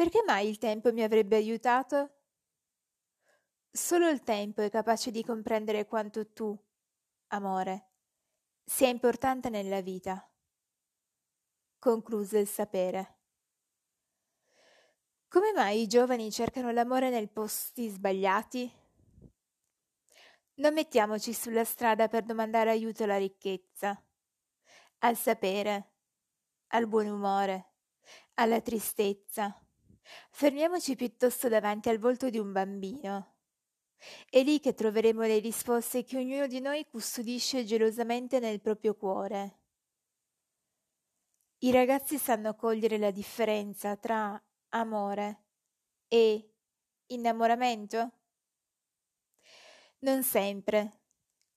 Perché 0.00 0.22
mai 0.24 0.48
il 0.48 0.56
tempo 0.56 0.94
mi 0.94 1.02
avrebbe 1.02 1.36
aiutato? 1.36 2.22
Solo 3.70 4.08
il 4.08 4.22
tempo 4.22 4.62
è 4.62 4.70
capace 4.70 5.10
di 5.10 5.22
comprendere 5.22 5.84
quanto 5.84 6.32
tu, 6.32 6.58
amore, 7.26 7.90
sia 8.64 8.88
importante 8.88 9.50
nella 9.50 9.82
vita. 9.82 10.26
Concluse 11.78 12.38
il 12.38 12.48
sapere. 12.48 13.18
Come 15.28 15.52
mai 15.52 15.82
i 15.82 15.86
giovani 15.86 16.32
cercano 16.32 16.70
l'amore 16.70 17.10
nei 17.10 17.28
posti 17.28 17.90
sbagliati? 17.90 18.72
Non 20.54 20.72
mettiamoci 20.72 21.34
sulla 21.34 21.64
strada 21.64 22.08
per 22.08 22.22
domandare 22.24 22.70
aiuto 22.70 23.04
alla 23.04 23.18
ricchezza, 23.18 24.02
al 25.00 25.16
sapere, 25.18 25.92
al 26.68 26.88
buon 26.88 27.08
umore, 27.08 27.74
alla 28.36 28.62
tristezza. 28.62 29.62
Fermiamoci 30.30 30.96
piuttosto 30.96 31.48
davanti 31.48 31.88
al 31.88 31.98
volto 31.98 32.30
di 32.30 32.38
un 32.38 32.52
bambino. 32.52 33.34
È 34.28 34.42
lì 34.42 34.60
che 34.60 34.74
troveremo 34.74 35.22
le 35.22 35.38
risposte 35.38 36.04
che 36.04 36.16
ognuno 36.16 36.46
di 36.46 36.60
noi 36.60 36.86
custodisce 36.86 37.64
gelosamente 37.64 38.38
nel 38.38 38.60
proprio 38.60 38.94
cuore. 38.94 39.58
I 41.58 41.70
ragazzi 41.72 42.16
sanno 42.16 42.54
cogliere 42.54 42.96
la 42.96 43.10
differenza 43.10 43.96
tra 43.96 44.42
amore 44.70 45.44
e 46.08 46.54
innamoramento? 47.06 48.12
Non 49.98 50.22
sempre. 50.22 51.00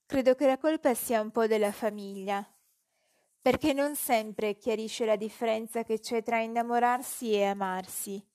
Credo 0.06 0.36
che 0.36 0.46
la 0.46 0.58
colpa 0.58 0.94
sia 0.94 1.22
un 1.22 1.32
po' 1.32 1.48
della 1.48 1.72
famiglia, 1.72 2.46
perché 3.42 3.72
non 3.72 3.96
sempre 3.96 4.58
chiarisce 4.58 5.06
la 5.06 5.16
differenza 5.16 5.84
che 5.84 6.00
c'è 6.00 6.22
tra 6.22 6.42
innamorarsi 6.42 7.32
e 7.32 7.46
amarsi. 7.46 8.32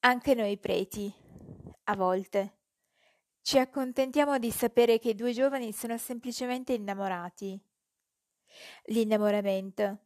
Anche 0.00 0.34
noi 0.34 0.58
preti, 0.58 1.12
a 1.84 1.96
volte, 1.96 2.58
ci 3.42 3.58
accontentiamo 3.58 4.38
di 4.38 4.50
sapere 4.50 4.98
che 4.98 5.10
i 5.10 5.14
due 5.14 5.32
giovani 5.32 5.72
sono 5.72 5.98
semplicemente 5.98 6.72
innamorati. 6.72 7.60
L'innamoramento, 8.86 9.98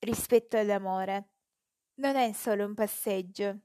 rispetto 0.00 0.56
all'amore, 0.58 1.30
non 1.94 2.16
è 2.16 2.32
solo 2.32 2.66
un 2.66 2.74
passeggio. 2.74 3.60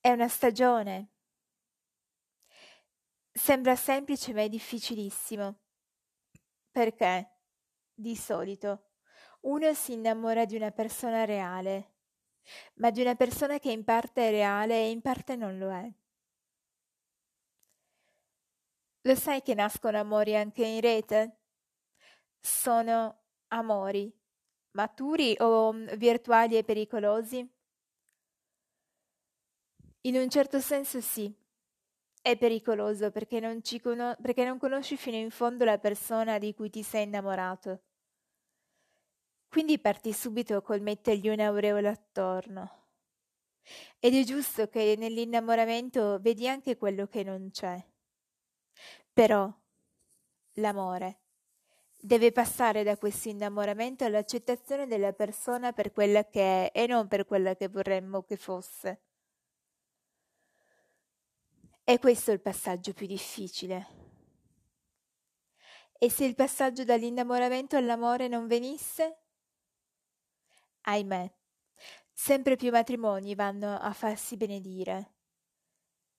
È 0.00 0.10
una 0.10 0.28
stagione, 0.28 1.10
Sembra 3.32 3.76
semplice 3.76 4.32
ma 4.32 4.42
è 4.42 4.48
difficilissimo. 4.48 5.60
Perché, 6.70 7.38
di 7.94 8.16
solito, 8.16 8.90
uno 9.42 9.72
si 9.72 9.92
innamora 9.92 10.44
di 10.44 10.56
una 10.56 10.70
persona 10.72 11.24
reale, 11.24 11.89
ma 12.74 12.90
di 12.90 13.00
una 13.00 13.14
persona 13.14 13.58
che 13.58 13.70
in 13.70 13.84
parte 13.84 14.28
è 14.28 14.30
reale 14.30 14.74
e 14.74 14.90
in 14.90 15.00
parte 15.00 15.36
non 15.36 15.58
lo 15.58 15.70
è. 15.72 15.90
Lo 19.02 19.14
sai 19.14 19.42
che 19.42 19.52
nascono 19.52 19.98
amori 19.98 20.34
anche 20.34 20.64
in 20.64 20.80
rete? 20.80 21.36
Sono 22.42 23.16
amori 23.48 24.12
maturi 24.72 25.34
o 25.40 25.72
virtuali 25.96 26.56
e 26.56 26.64
pericolosi? 26.64 27.48
In 30.02 30.16
un 30.16 30.28
certo 30.28 30.60
senso 30.60 31.00
sì. 31.00 31.32
È 32.22 32.36
pericoloso 32.36 33.10
perché 33.10 33.40
non, 33.40 33.60
cono- 33.82 34.16
perché 34.20 34.44
non 34.44 34.58
conosci 34.58 34.96
fino 34.96 35.16
in 35.16 35.30
fondo 35.30 35.64
la 35.64 35.78
persona 35.78 36.38
di 36.38 36.54
cui 36.54 36.70
ti 36.70 36.82
sei 36.82 37.04
innamorato. 37.04 37.80
Quindi 39.50 39.80
parti 39.80 40.12
subito 40.12 40.62
col 40.62 40.80
mettergli 40.80 41.28
un'aureola 41.28 41.90
attorno. 41.90 42.70
Ed 43.98 44.14
è 44.14 44.22
giusto 44.22 44.68
che 44.68 44.94
nell'innamoramento 44.96 46.20
vedi 46.20 46.46
anche 46.48 46.76
quello 46.76 47.08
che 47.08 47.24
non 47.24 47.50
c'è. 47.50 47.84
Però 49.12 49.52
l'amore 50.52 51.18
deve 51.96 52.30
passare 52.30 52.84
da 52.84 52.96
questo 52.96 53.28
innamoramento 53.28 54.04
all'accettazione 54.04 54.86
della 54.86 55.12
persona 55.12 55.72
per 55.72 55.90
quella 55.90 56.24
che 56.24 56.70
è 56.70 56.80
e 56.82 56.86
non 56.86 57.08
per 57.08 57.26
quella 57.26 57.56
che 57.56 57.66
vorremmo 57.66 58.22
che 58.22 58.36
fosse. 58.36 59.00
È 61.82 61.98
questo 61.98 62.30
il 62.30 62.40
passaggio 62.40 62.92
più 62.92 63.08
difficile. 63.08 63.88
E 65.98 66.08
se 66.08 66.24
il 66.24 66.36
passaggio 66.36 66.84
dall'innamoramento 66.84 67.76
all'amore 67.76 68.28
non 68.28 68.46
venisse? 68.46 69.19
Ahimè, 70.82 71.32
sempre 72.12 72.56
più 72.56 72.70
matrimoni 72.70 73.34
vanno 73.34 73.76
a 73.76 73.92
farsi 73.92 74.36
benedire, 74.36 75.14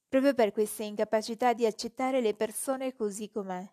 proprio 0.08 0.34
per 0.34 0.52
questa 0.52 0.84
incapacità 0.84 1.54
di 1.54 1.66
accettare 1.66 2.22
le 2.22 2.34
persone 2.34 2.94
così 2.94 3.30
com'è, 3.30 3.66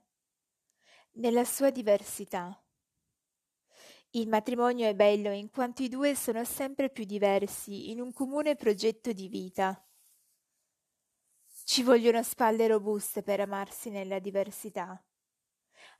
nella 1.13 1.45
sua 1.45 1.71
diversità. 1.71 2.63
Il 4.11 4.29
matrimonio 4.29 4.87
è 4.89 4.95
bello 4.95 5.31
in 5.31 5.51
quanto 5.51 5.83
i 5.83 5.89
due 5.89 6.15
sono 6.15 6.45
sempre 6.45 6.91
più 6.91 7.05
diversi 7.05 7.91
in 7.91 8.01
un 8.01 8.13
comune 8.13 8.57
progetto 8.57 9.13
di 9.13 9.29
vita 9.29 9.83
ci 11.69 11.83
vogliono 11.83 12.23
spalle 12.23 12.67
robuste 12.67 13.23
per 13.23 13.41
amarsi 13.41 13.91
nella 13.91 14.21
diversità. 14.21 14.99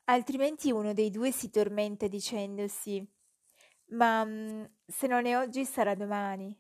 Altrimenti 0.05 0.73
uno 0.73 0.95
dei 0.95 1.11
due 1.11 1.31
si 1.31 1.51
tormenta 1.51 2.07
dicendosi 2.07 3.07
ma 3.91 4.25
mm, 4.25 4.65
se 4.87 5.07
non 5.07 5.27
è 5.27 5.37
oggi 5.37 5.65
sarà 5.65 5.95
domani. 5.95 6.57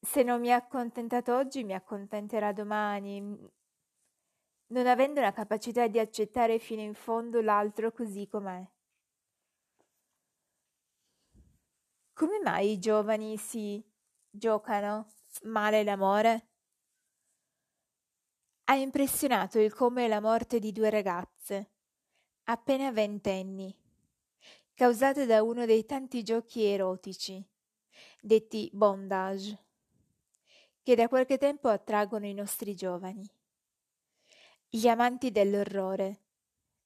Se 0.00 0.22
non 0.22 0.40
mi 0.40 0.52
ha 0.52 0.56
accontentato 0.56 1.34
oggi 1.34 1.64
mi 1.64 1.74
accontenterà 1.74 2.52
domani, 2.52 3.20
non 4.68 4.86
avendo 4.86 5.20
la 5.20 5.32
capacità 5.32 5.86
di 5.86 5.98
accettare 5.98 6.58
fino 6.58 6.82
in 6.82 6.94
fondo 6.94 7.40
l'altro 7.40 7.92
così 7.92 8.26
com'è. 8.28 8.64
Come 12.12 12.40
mai 12.42 12.72
i 12.72 12.78
giovani 12.78 13.36
si 13.36 13.84
giocano 14.30 15.08
male 15.42 15.84
l'amore? 15.84 16.48
Ha 18.64 18.74
impressionato 18.74 19.60
il 19.60 19.72
come 19.74 20.08
la 20.08 20.20
morte 20.20 20.58
di 20.58 20.72
due 20.72 20.90
ragazze, 20.90 21.70
appena 22.44 22.90
ventenni, 22.90 23.74
causate 24.76 25.24
da 25.24 25.42
uno 25.42 25.64
dei 25.64 25.86
tanti 25.86 26.22
giochi 26.22 26.64
erotici, 26.64 27.42
detti 28.20 28.68
bondage, 28.72 29.64
che 30.82 30.94
da 30.94 31.08
qualche 31.08 31.38
tempo 31.38 31.68
attraggono 31.68 32.26
i 32.26 32.34
nostri 32.34 32.76
giovani. 32.76 33.26
Gli 34.68 34.86
amanti 34.86 35.32
dell'orrore, 35.32 36.20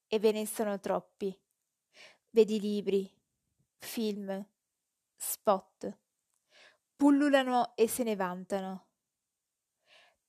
e 0.07 0.21
ve 0.21 0.31
ne 0.31 0.47
sono 0.47 0.79
troppi. 0.79 1.37
Vedi 2.31 2.61
libri, 2.61 3.13
film, 3.79 4.47
spot, 5.17 5.99
pullulano 6.95 7.75
e 7.75 7.89
se 7.89 8.05
ne 8.05 8.15
vantano 8.15 8.87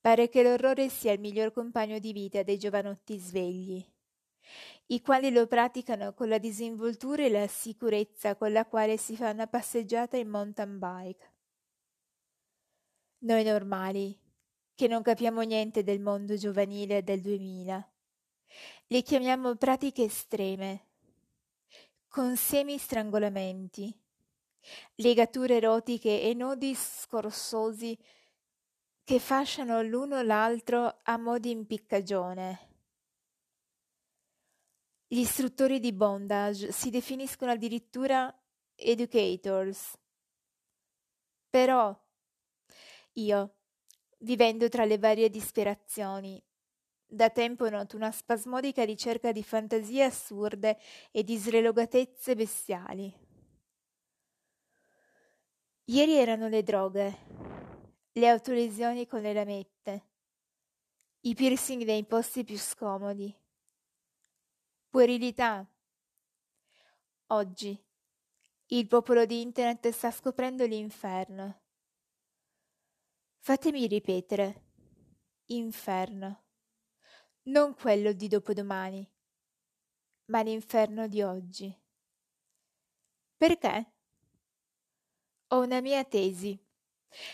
Pare 0.02 0.28
che 0.28 0.42
l'orrore 0.42 0.88
sia 0.88 1.12
il 1.12 1.20
miglior 1.20 1.52
compagno 1.52 2.00
di 2.00 2.12
vita 2.12 2.42
dei 2.42 2.58
giovanotti 2.58 3.16
svegli, 3.18 3.86
i 4.86 5.00
quali 5.00 5.30
lo 5.30 5.46
praticano 5.46 6.12
con 6.12 6.28
la 6.28 6.38
disinvoltura 6.38 7.24
e 7.24 7.30
la 7.30 7.46
sicurezza 7.46 8.36
con 8.36 8.52
la 8.52 8.66
quale 8.66 8.96
si 8.96 9.16
fa 9.16 9.30
una 9.30 9.46
passeggiata 9.46 10.16
in 10.16 10.28
mountain 10.28 10.78
bike. 10.78 11.32
Noi 13.18 13.44
normali, 13.44 14.18
che 14.74 14.88
non 14.88 15.02
capiamo 15.02 15.42
niente 15.42 15.82
del 15.82 16.00
mondo 16.00 16.36
giovanile 16.36 17.02
del 17.02 17.20
2000, 17.20 17.92
le 18.88 19.02
chiamiamo 19.02 19.54
pratiche 19.54 20.04
estreme, 20.04 20.88
con 22.08 22.36
semi-strangolamenti, 22.36 23.96
legature 24.96 25.56
erotiche 25.56 26.20
e 26.20 26.34
nodi 26.34 26.74
scorsosi 26.74 27.98
che 29.04 29.18
fasciano 29.18 29.82
l'uno 29.82 30.22
l'altro 30.22 31.00
a 31.02 31.16
mo' 31.16 31.38
di 31.38 31.50
impiccagione. 31.50 32.71
Gli 35.12 35.18
istruttori 35.18 35.78
di 35.78 35.92
bondage 35.92 36.72
si 36.72 36.88
definiscono 36.88 37.50
addirittura 37.50 38.34
educators. 38.74 39.92
Però 41.50 41.94
io, 43.12 43.54
vivendo 44.20 44.70
tra 44.70 44.86
le 44.86 44.96
varie 44.96 45.28
disperazioni, 45.28 46.42
da 47.04 47.28
tempo 47.28 47.68
noto 47.68 47.94
una 47.94 48.10
spasmodica 48.10 48.84
ricerca 48.84 49.32
di 49.32 49.42
fantasie 49.42 50.04
assurde 50.04 50.78
e 51.10 51.22
di 51.22 51.36
srelogatezze 51.36 52.34
bestiali. 52.34 53.14
Ieri 55.84 56.16
erano 56.16 56.48
le 56.48 56.62
droghe, 56.62 57.18
le 58.12 58.28
autolesioni 58.28 59.06
con 59.06 59.20
le 59.20 59.34
lamette, 59.34 60.06
i 61.20 61.34
piercing 61.34 61.82
nei 61.82 62.06
posti 62.06 62.44
più 62.44 62.56
scomodi, 62.56 63.40
puerilità. 64.92 65.66
Oggi 67.28 67.82
il 68.66 68.86
popolo 68.86 69.24
di 69.24 69.40
internet 69.40 69.88
sta 69.88 70.10
scoprendo 70.10 70.66
l'inferno. 70.66 71.62
Fatemi 73.38 73.86
ripetere, 73.86 74.64
inferno, 75.46 76.42
non 77.44 77.74
quello 77.74 78.12
di 78.12 78.28
dopodomani, 78.28 79.10
ma 80.26 80.42
l'inferno 80.42 81.08
di 81.08 81.22
oggi. 81.22 81.74
Perché? 83.38 83.92
Ho 85.48 85.62
una 85.62 85.80
mia 85.80 86.04
tesi 86.04 86.62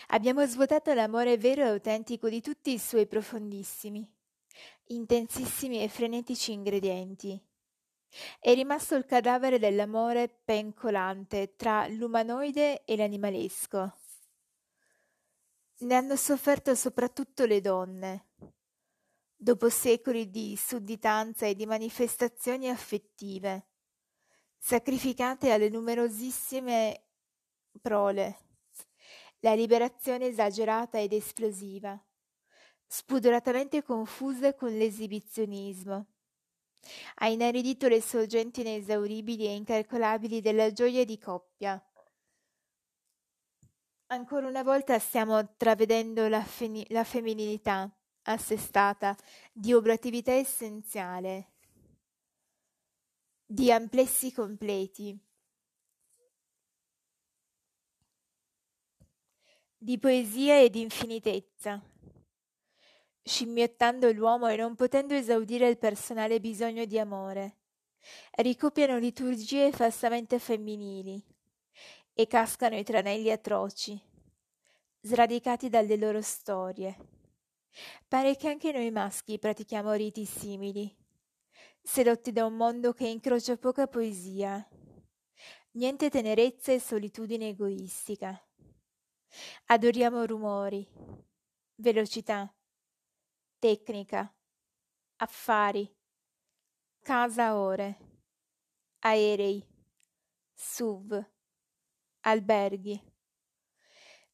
Abbiamo 0.07 0.45
svuotato 0.45 0.93
l'amore 0.93 1.37
vero 1.37 1.63
e 1.63 1.67
autentico 1.67 2.29
di 2.29 2.41
tutti 2.41 2.73
i 2.73 2.77
suoi 2.77 3.07
profondissimi, 3.07 4.05
intensissimi 4.87 5.81
e 5.81 5.87
frenetici 5.87 6.51
ingredienti. 6.51 7.48
È 8.39 8.53
rimasto 8.53 8.95
il 8.95 9.05
cadavere 9.05 9.59
dell'amore 9.59 10.27
pencolante 10.27 11.55
tra 11.55 11.87
l'umanoide 11.87 12.83
e 12.83 12.95
l'animalesco. 12.95 13.97
Ne 15.79 15.95
hanno 15.95 16.15
sofferto 16.15 16.75
soprattutto 16.75 17.45
le 17.45 17.61
donne. 17.61 18.27
Dopo 19.35 19.69
secoli 19.69 20.29
di 20.29 20.57
sudditanza 20.57 21.45
e 21.45 21.55
di 21.55 21.65
manifestazioni 21.65 22.69
affettive, 22.69 23.67
sacrificate 24.57 25.51
alle 25.51 25.69
numerosissime 25.69 27.05
prole 27.81 28.47
la 29.41 29.53
liberazione 29.53 30.27
esagerata 30.27 30.99
ed 30.99 31.13
esplosiva, 31.13 31.97
spudoratamente 32.85 33.83
confusa 33.83 34.53
con 34.53 34.75
l'esibizionismo. 34.75 36.07
Ha 37.15 37.27
inaridito 37.27 37.87
le 37.87 38.01
sorgenti 38.01 38.61
inesauribili 38.61 39.45
e 39.45 39.55
incalcolabili 39.55 40.41
della 40.41 40.71
gioia 40.71 41.05
di 41.05 41.17
coppia. 41.17 41.81
Ancora 44.07 44.47
una 44.47 44.63
volta 44.63 44.97
stiamo 44.97 45.55
travedendo 45.55 46.27
la, 46.27 46.43
feni- 46.43 46.85
la 46.89 47.03
femminilità 47.03 47.89
assestata 48.23 49.15
di 49.51 49.73
oblatività 49.73 50.31
essenziale, 50.31 51.51
di 53.45 53.71
amplessi 53.71 54.33
completi, 54.33 55.17
di 59.77 59.97
poesia 59.99 60.59
e 60.59 60.69
di 60.69 60.81
infinitezza. 60.81 61.81
Scimmiottando 63.21 64.11
l'uomo 64.11 64.47
e 64.47 64.55
non 64.55 64.75
potendo 64.75 65.13
esaudire 65.13 65.67
il 65.67 65.77
personale 65.77 66.39
bisogno 66.39 66.85
di 66.85 66.97
amore, 66.97 67.57
ricopiano 68.37 68.97
liturgie 68.97 69.71
falsamente 69.71 70.39
femminili 70.39 71.23
e 72.13 72.27
cascano 72.27 72.77
i 72.77 72.83
tranelli 72.83 73.31
atroci, 73.31 74.01
sradicati 75.01 75.69
dalle 75.69 75.95
loro 75.95 76.21
storie. 76.21 76.97
Pare 78.07 78.35
che 78.35 78.47
anche 78.49 78.71
noi 78.71 78.91
maschi 78.91 79.37
pratichiamo 79.37 79.93
riti 79.93 80.25
simili, 80.25 80.93
sedotti 81.81 82.31
da 82.31 82.45
un 82.45 82.55
mondo 82.55 82.93
che 82.93 83.07
incrocia 83.07 83.57
poca 83.57 83.87
poesia, 83.87 84.67
niente 85.71 86.09
tenerezza 86.09 86.71
e 86.71 86.79
solitudine 86.79 87.49
egoistica. 87.49 88.41
Adoriamo 89.67 90.25
rumori, 90.25 90.85
velocità, 91.75 92.51
tecnica, 93.59 94.33
affari, 95.17 95.87
casa 97.01 97.55
ore, 97.57 97.97
aerei, 98.99 99.63
SUV, 100.53 101.23
alberghi. 102.21 103.01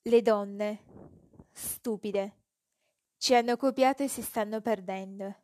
Le 0.04 0.22
donne, 0.22 0.84
stupide, 1.52 2.38
ci 3.18 3.34
hanno 3.34 3.58
copiato 3.58 4.04
e 4.04 4.08
si 4.08 4.22
stanno 4.22 4.62
perdendo. 4.62 5.44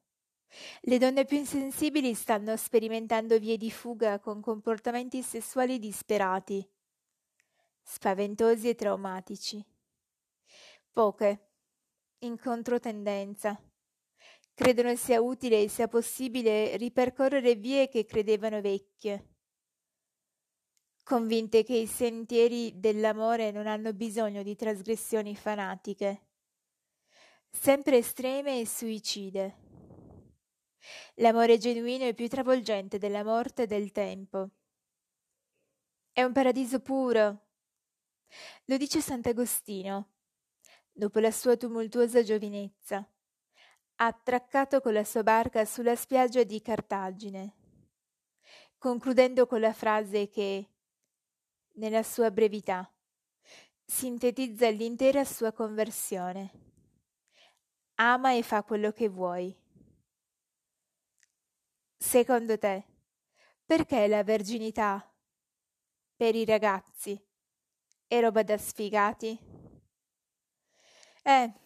Le 0.81 0.97
donne 0.97 1.25
più 1.25 1.37
insensibili 1.37 2.13
stanno 2.13 2.55
sperimentando 2.55 3.39
vie 3.39 3.57
di 3.57 3.71
fuga 3.71 4.19
con 4.19 4.41
comportamenti 4.41 5.21
sessuali 5.21 5.79
disperati 5.79 6.69
spaventosi 7.83 8.69
e 8.69 8.75
traumatici. 8.75 9.65
Poche, 10.91 11.49
in 12.19 12.39
controtendenza, 12.39 13.59
credono 14.61 14.95
sia 14.95 15.19
utile 15.19 15.63
e 15.63 15.67
sia 15.67 15.87
possibile 15.87 16.77
ripercorrere 16.77 17.55
vie 17.55 17.87
che 17.87 18.05
credevano 18.05 18.61
vecchie, 18.61 19.29
convinte 21.03 21.63
che 21.63 21.77
i 21.77 21.87
sentieri 21.87 22.79
dell'amore 22.79 23.49
non 23.49 23.65
hanno 23.65 23.91
bisogno 23.91 24.43
di 24.43 24.55
trasgressioni 24.55 25.35
fanatiche, 25.35 26.27
sempre 27.49 27.97
estreme 27.97 28.59
e 28.59 28.67
suicide. 28.67 29.57
L'amore 31.15 31.57
genuino 31.57 32.05
è 32.05 32.13
più 32.13 32.27
travolgente 32.27 32.99
della 32.99 33.23
morte 33.23 33.63
e 33.63 33.67
del 33.67 33.91
tempo. 33.91 34.51
È 36.11 36.21
un 36.21 36.33
paradiso 36.33 36.81
puro, 36.81 37.47
lo 38.65 38.77
dice 38.77 39.01
Sant'Agostino, 39.01 40.11
dopo 40.91 41.17
la 41.17 41.31
sua 41.31 41.57
tumultuosa 41.57 42.21
giovinezza. 42.21 43.11
Attraccato 44.03 44.81
con 44.81 44.93
la 44.93 45.03
sua 45.03 45.21
barca 45.21 45.63
sulla 45.63 45.95
spiaggia 45.95 46.41
di 46.41 46.59
Cartagine, 46.59 47.53
concludendo 48.79 49.45
con 49.45 49.59
la 49.59 49.73
frase 49.73 50.27
che, 50.27 50.71
nella 51.73 52.01
sua 52.01 52.31
brevità, 52.31 52.91
sintetizza 53.85 54.69
l'intera 54.69 55.23
sua 55.23 55.51
conversione. 55.51 56.51
Ama 57.93 58.33
e 58.33 58.41
fa 58.41 58.63
quello 58.63 58.91
che 58.91 59.07
vuoi. 59.07 59.55
Secondo 61.95 62.57
te, 62.57 62.83
perché 63.63 64.07
la 64.07 64.23
verginità 64.23 65.13
per 66.15 66.33
i 66.33 66.43
ragazzi 66.43 67.23
e 68.07 68.19
roba 68.19 68.41
da 68.41 68.57
sfigati? 68.57 69.37
Eh, 71.21 71.60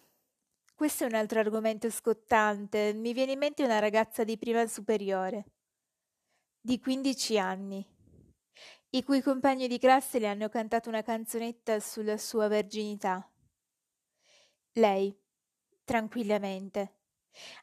questo 0.75 1.05
è 1.05 1.07
un 1.07 1.13
altro 1.13 1.39
argomento 1.39 1.89
scottante. 1.89 2.93
Mi 2.93 3.13
viene 3.13 3.31
in 3.31 3.39
mente 3.39 3.63
una 3.63 3.79
ragazza 3.79 4.25
di 4.25 4.37
prima 4.37 4.67
superiore, 4.67 5.45
di 6.59 6.79
15 6.79 7.39
anni, 7.39 7.87
i 8.89 9.03
cui 9.03 9.21
compagni 9.21 9.69
di 9.69 9.79
classe 9.79 10.19
le 10.19 10.27
hanno 10.27 10.49
cantato 10.49 10.89
una 10.89 11.01
canzonetta 11.01 11.79
sulla 11.79 12.17
sua 12.17 12.49
verginità. 12.49 13.25
Lei, 14.73 15.17
tranquillamente, 15.85 16.97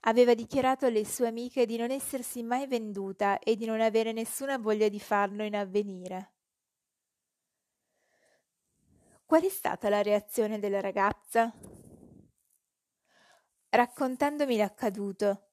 aveva 0.00 0.32
dichiarato 0.32 0.86
alle 0.86 1.04
sue 1.04 1.28
amiche 1.28 1.66
di 1.66 1.76
non 1.76 1.90
essersi 1.90 2.42
mai 2.42 2.66
venduta 2.66 3.38
e 3.38 3.56
di 3.56 3.66
non 3.66 3.82
avere 3.82 4.12
nessuna 4.12 4.56
voglia 4.56 4.88
di 4.88 5.00
farlo 5.00 5.44
in 5.44 5.54
avvenire. 5.54 6.32
Qual 9.26 9.42
è 9.42 9.50
stata 9.50 9.90
la 9.90 10.00
reazione 10.00 10.58
della 10.58 10.80
ragazza? 10.80 11.54
Raccontandomi 13.74 14.56
l'accaduto. 14.58 15.48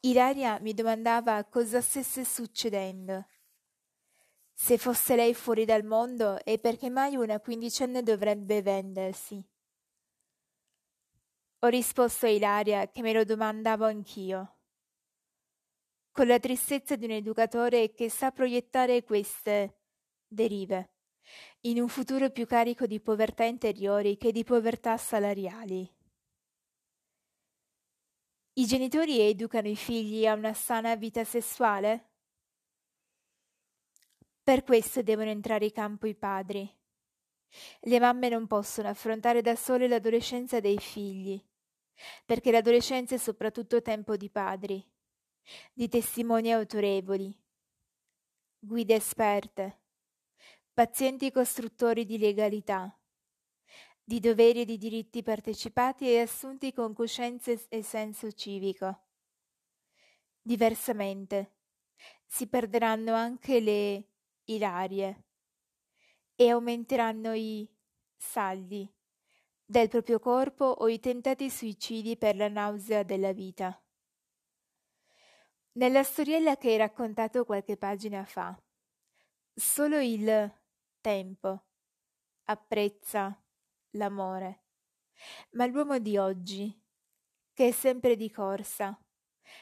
Ilaria 0.00 0.58
mi 0.60 0.74
domandava 0.74 1.42
cosa 1.44 1.80
stesse 1.80 2.24
succedendo. 2.24 3.26
Se 4.52 4.76
fosse 4.76 5.16
lei 5.16 5.32
fuori 5.32 5.64
dal 5.64 5.82
mondo 5.82 6.44
e 6.44 6.58
perché 6.58 6.90
mai 6.90 7.16
una 7.16 7.40
quindicenne 7.40 8.02
dovrebbe 8.02 8.60
vendersi. 8.60 9.42
Ho 11.60 11.66
risposto 11.68 12.26
a 12.26 12.28
Ilaria 12.28 12.86
che 12.90 13.00
me 13.00 13.14
lo 13.14 13.24
domandavo 13.24 13.86
anch'io, 13.86 14.58
con 16.12 16.26
la 16.26 16.38
tristezza 16.38 16.96
di 16.96 17.06
un 17.06 17.12
educatore 17.12 17.94
che 17.94 18.10
sa 18.10 18.30
proiettare 18.30 19.02
queste 19.04 19.80
derive 20.26 20.93
in 21.62 21.80
un 21.80 21.88
futuro 21.88 22.30
più 22.30 22.46
carico 22.46 22.86
di 22.86 23.00
povertà 23.00 23.44
interiori 23.44 24.16
che 24.16 24.32
di 24.32 24.44
povertà 24.44 24.96
salariali. 24.96 25.90
I 28.56 28.66
genitori 28.66 29.20
educano 29.20 29.68
i 29.68 29.76
figli 29.76 30.26
a 30.26 30.34
una 30.34 30.54
sana 30.54 30.94
vita 30.94 31.24
sessuale? 31.24 32.10
Per 34.44 34.62
questo 34.62 35.02
devono 35.02 35.30
entrare 35.30 35.64
in 35.64 35.72
campo 35.72 36.06
i 36.06 36.14
padri. 36.14 36.72
Le 37.80 37.98
mamme 37.98 38.28
non 38.28 38.46
possono 38.46 38.88
affrontare 38.88 39.40
da 39.40 39.56
sole 39.56 39.88
l'adolescenza 39.88 40.60
dei 40.60 40.78
figli, 40.78 41.42
perché 42.24 42.50
l'adolescenza 42.50 43.14
è 43.14 43.18
soprattutto 43.18 43.80
tempo 43.80 44.16
di 44.16 44.30
padri, 44.30 44.84
di 45.72 45.88
testimoni 45.88 46.52
autorevoli, 46.52 47.36
guide 48.58 48.94
esperte, 48.94 49.83
pazienti 50.74 51.30
costruttori 51.30 52.04
di 52.04 52.18
legalità, 52.18 52.98
di 54.02 54.18
doveri 54.18 54.62
e 54.62 54.64
di 54.64 54.76
diritti 54.76 55.22
partecipati 55.22 56.08
e 56.08 56.20
assunti 56.20 56.72
con 56.72 56.92
coscienza 56.92 57.52
e 57.68 57.82
senso 57.84 58.32
civico. 58.32 59.04
Diversamente, 60.42 61.58
si 62.26 62.48
perderanno 62.48 63.14
anche 63.14 63.60
le 63.60 64.08
ilarie 64.46 65.26
e 66.34 66.50
aumenteranno 66.50 67.32
i 67.34 67.70
saldi 68.16 68.92
del 69.64 69.88
proprio 69.88 70.18
corpo 70.18 70.64
o 70.64 70.88
i 70.88 70.98
tentati 70.98 71.48
suicidi 71.50 72.16
per 72.16 72.34
la 72.34 72.48
nausea 72.48 73.04
della 73.04 73.32
vita. 73.32 73.80
Nella 75.74 76.02
storiella 76.02 76.56
che 76.56 76.70
hai 76.70 76.76
raccontato 76.78 77.44
qualche 77.44 77.76
pagina 77.76 78.24
fa, 78.24 78.60
solo 79.54 80.00
il 80.00 80.62
tempo 81.04 81.66
apprezza 82.44 83.38
l'amore, 83.90 84.64
ma 85.50 85.66
l'uomo 85.66 85.98
di 85.98 86.16
oggi, 86.16 86.82
che 87.52 87.68
è 87.68 87.70
sempre 87.72 88.16
di 88.16 88.30
corsa, 88.30 88.98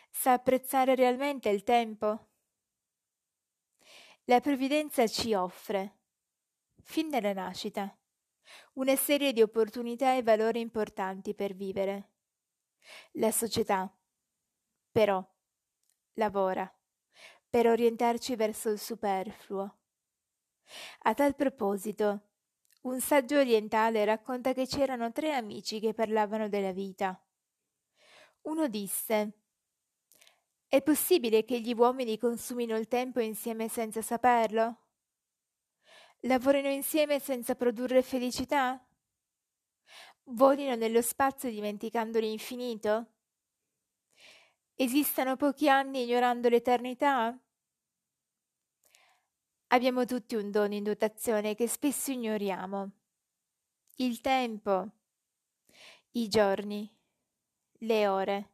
sa 0.08 0.34
apprezzare 0.34 0.94
realmente 0.94 1.48
il 1.48 1.64
tempo? 1.64 2.28
La 4.26 4.38
provvidenza 4.38 5.04
ci 5.08 5.34
offre, 5.34 5.98
fin 6.80 7.10
dalla 7.10 7.32
nascita, 7.32 7.92
una 8.74 8.94
serie 8.94 9.32
di 9.32 9.42
opportunità 9.42 10.14
e 10.14 10.22
valori 10.22 10.60
importanti 10.60 11.34
per 11.34 11.54
vivere. 11.54 12.10
La 13.14 13.32
società, 13.32 13.92
però, 14.92 15.28
lavora 16.14 16.72
per 17.50 17.66
orientarci 17.66 18.34
verso 18.34 18.70
il 18.70 18.78
superfluo. 18.78 19.81
A 21.00 21.14
tal 21.14 21.34
proposito, 21.34 22.20
un 22.82 23.00
saggio 23.00 23.38
orientale 23.38 24.04
racconta 24.04 24.52
che 24.52 24.66
c'erano 24.66 25.12
tre 25.12 25.34
amici 25.34 25.80
che 25.80 25.94
parlavano 25.94 26.48
della 26.48 26.72
vita. 26.72 27.20
Uno 28.42 28.68
disse 28.68 29.32
È 30.66 30.82
possibile 30.82 31.44
che 31.44 31.60
gli 31.60 31.72
uomini 31.74 32.18
consumino 32.18 32.76
il 32.76 32.88
tempo 32.88 33.20
insieme 33.20 33.68
senza 33.68 34.02
saperlo? 34.02 34.78
Lavorino 36.20 36.68
insieme 36.68 37.18
senza 37.20 37.54
produrre 37.54 38.02
felicità? 38.02 38.84
Volino 40.24 40.74
nello 40.76 41.02
spazio 41.02 41.50
dimenticando 41.50 42.18
l'infinito? 42.20 43.06
Esistano 44.74 45.36
pochi 45.36 45.68
anni 45.68 46.02
ignorando 46.02 46.48
l'eternità? 46.48 47.36
Abbiamo 49.72 50.04
tutti 50.04 50.34
un 50.34 50.50
dono 50.50 50.74
in 50.74 50.84
dotazione 50.84 51.54
che 51.54 51.66
spesso 51.66 52.10
ignoriamo. 52.10 52.90
Il 53.96 54.20
tempo, 54.20 54.90
i 56.12 56.28
giorni, 56.28 56.90
le 57.78 58.06
ore, 58.06 58.50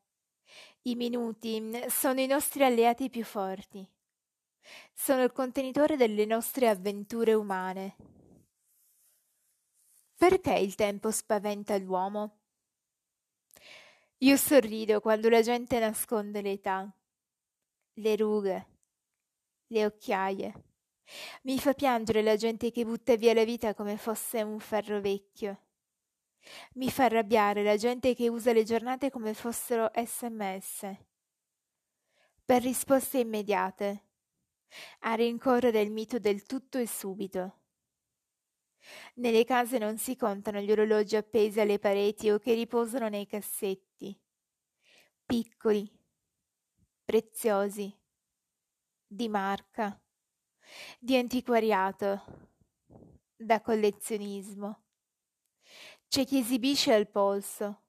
i 0.83 0.95
minuti 0.95 1.63
sono 1.89 2.21
i 2.21 2.27
nostri 2.27 2.65
alleati 2.65 3.11
più 3.11 3.25
forti 3.25 3.89
sono 4.93 5.23
il 5.23 5.33
contenitore 5.33 5.97
delle 5.97 6.25
nostre 6.25 6.69
avventure 6.69 7.33
umane. 7.35 7.97
Perché 10.17 10.55
il 10.55 10.75
tempo 10.75 11.11
spaventa 11.11 11.77
l'uomo? 11.79 12.41
Io 14.19 14.37
sorrido 14.37 15.01
quando 15.01 15.29
la 15.29 15.43
gente 15.43 15.79
nasconde 15.79 16.43
l'età, 16.43 16.93
le 17.95 18.17
rughe, 18.17 18.67
le 19.69 19.87
occhiaie. 19.87 20.68
Mi 21.43 21.59
fa 21.59 21.73
piangere 21.73 22.23
la 22.23 22.37
gente 22.37 22.71
che 22.71 22.85
butta 22.85 23.17
via 23.17 23.35
la 23.35 23.45
vita 23.45 23.75
come 23.75 23.97
fosse 23.97 24.43
un 24.43 24.59
ferro 24.61 25.01
vecchio. 25.01 25.63
Mi 26.75 26.91
fa 26.91 27.05
arrabbiare 27.05 27.63
la 27.63 27.77
gente 27.77 28.15
che 28.15 28.29
usa 28.29 28.53
le 28.53 28.65
giornate 28.65 29.11
come 29.11 29.35
fossero 29.35 29.91
sms. 29.95 30.97
Per 32.45 32.63
risposte 32.63 33.19
immediate 33.19 34.05
a 35.01 35.15
rincorrere 35.15 35.81
il 35.81 35.91
mito 35.91 36.19
del 36.19 36.45
tutto 36.45 36.79
e 36.79 36.87
subito. 36.87 37.61
Nelle 39.15 39.45
case 39.45 39.79
non 39.79 39.99
si 39.99 40.17
contano 40.17 40.61
gli 40.61 40.71
orologi 40.71 41.17
appesi 41.17 41.61
alle 41.61 41.79
pareti 41.79 42.31
o 42.31 42.39
che 42.39 42.55
riposano 42.55 43.09
nei 43.09 43.27
cassetti, 43.27 44.19
piccoli, 45.27 45.91
preziosi, 47.05 47.95
di 49.07 49.29
marca, 49.29 50.01
di 50.99 51.17
antiquariato, 51.17 52.23
da 53.37 53.61
collezionismo. 53.61 54.83
C'è 56.09 56.25
chi 56.25 56.39
esibisce 56.39 56.93
al 56.93 57.09
polso, 57.09 57.83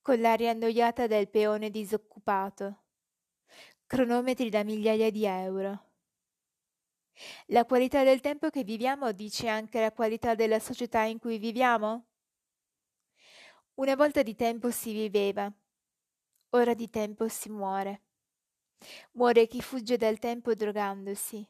con 0.00 0.20
l'aria 0.20 0.50
annoiata 0.50 1.06
del 1.06 1.28
peone 1.28 1.70
disoccupato 1.70 2.84
cronometri 3.86 4.48
da 4.48 4.64
migliaia 4.64 5.10
di 5.10 5.24
euro. 5.24 5.90
La 7.46 7.64
qualità 7.64 8.02
del 8.02 8.20
tempo 8.20 8.50
che 8.50 8.64
viviamo 8.64 9.12
dice 9.12 9.48
anche 9.48 9.80
la 9.80 9.92
qualità 9.92 10.34
della 10.34 10.58
società 10.58 11.02
in 11.02 11.18
cui 11.18 11.38
viviamo? 11.38 12.06
Una 13.74 13.94
volta 13.94 14.22
di 14.22 14.34
tempo 14.34 14.70
si 14.70 14.92
viveva, 14.92 15.52
ora 16.50 16.74
di 16.74 16.90
tempo 16.90 17.28
si 17.28 17.50
muore. 17.50 18.02
Muore 19.12 19.46
chi 19.46 19.60
fugge 19.60 19.96
dal 19.96 20.18
tempo 20.18 20.54
drogandosi. 20.54 21.46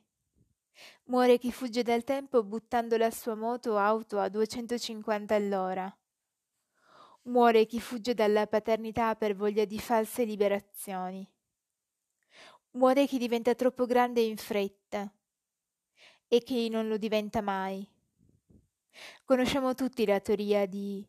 Muore 1.04 1.38
chi 1.38 1.52
fugge 1.52 1.82
dal 1.82 2.04
tempo 2.04 2.42
buttando 2.42 2.96
la 2.96 3.10
sua 3.10 3.34
moto 3.34 3.72
o 3.72 3.76
auto 3.76 4.18
a 4.18 4.28
250 4.28 5.34
all'ora. 5.34 5.98
Muore 7.22 7.66
chi 7.66 7.80
fugge 7.80 8.14
dalla 8.14 8.46
paternità 8.46 9.14
per 9.16 9.34
voglia 9.34 9.64
di 9.64 9.78
false 9.78 10.24
liberazioni. 10.24 11.26
Muore 12.72 13.06
chi 13.06 13.18
diventa 13.18 13.54
troppo 13.54 13.86
grande 13.86 14.20
in 14.20 14.36
fretta 14.36 15.10
e 16.26 16.42
chi 16.42 16.68
non 16.68 16.88
lo 16.88 16.96
diventa 16.96 17.40
mai. 17.40 17.88
Conosciamo 19.24 19.74
tutti 19.74 20.04
la 20.04 20.20
teoria 20.20 20.66
di 20.66 21.06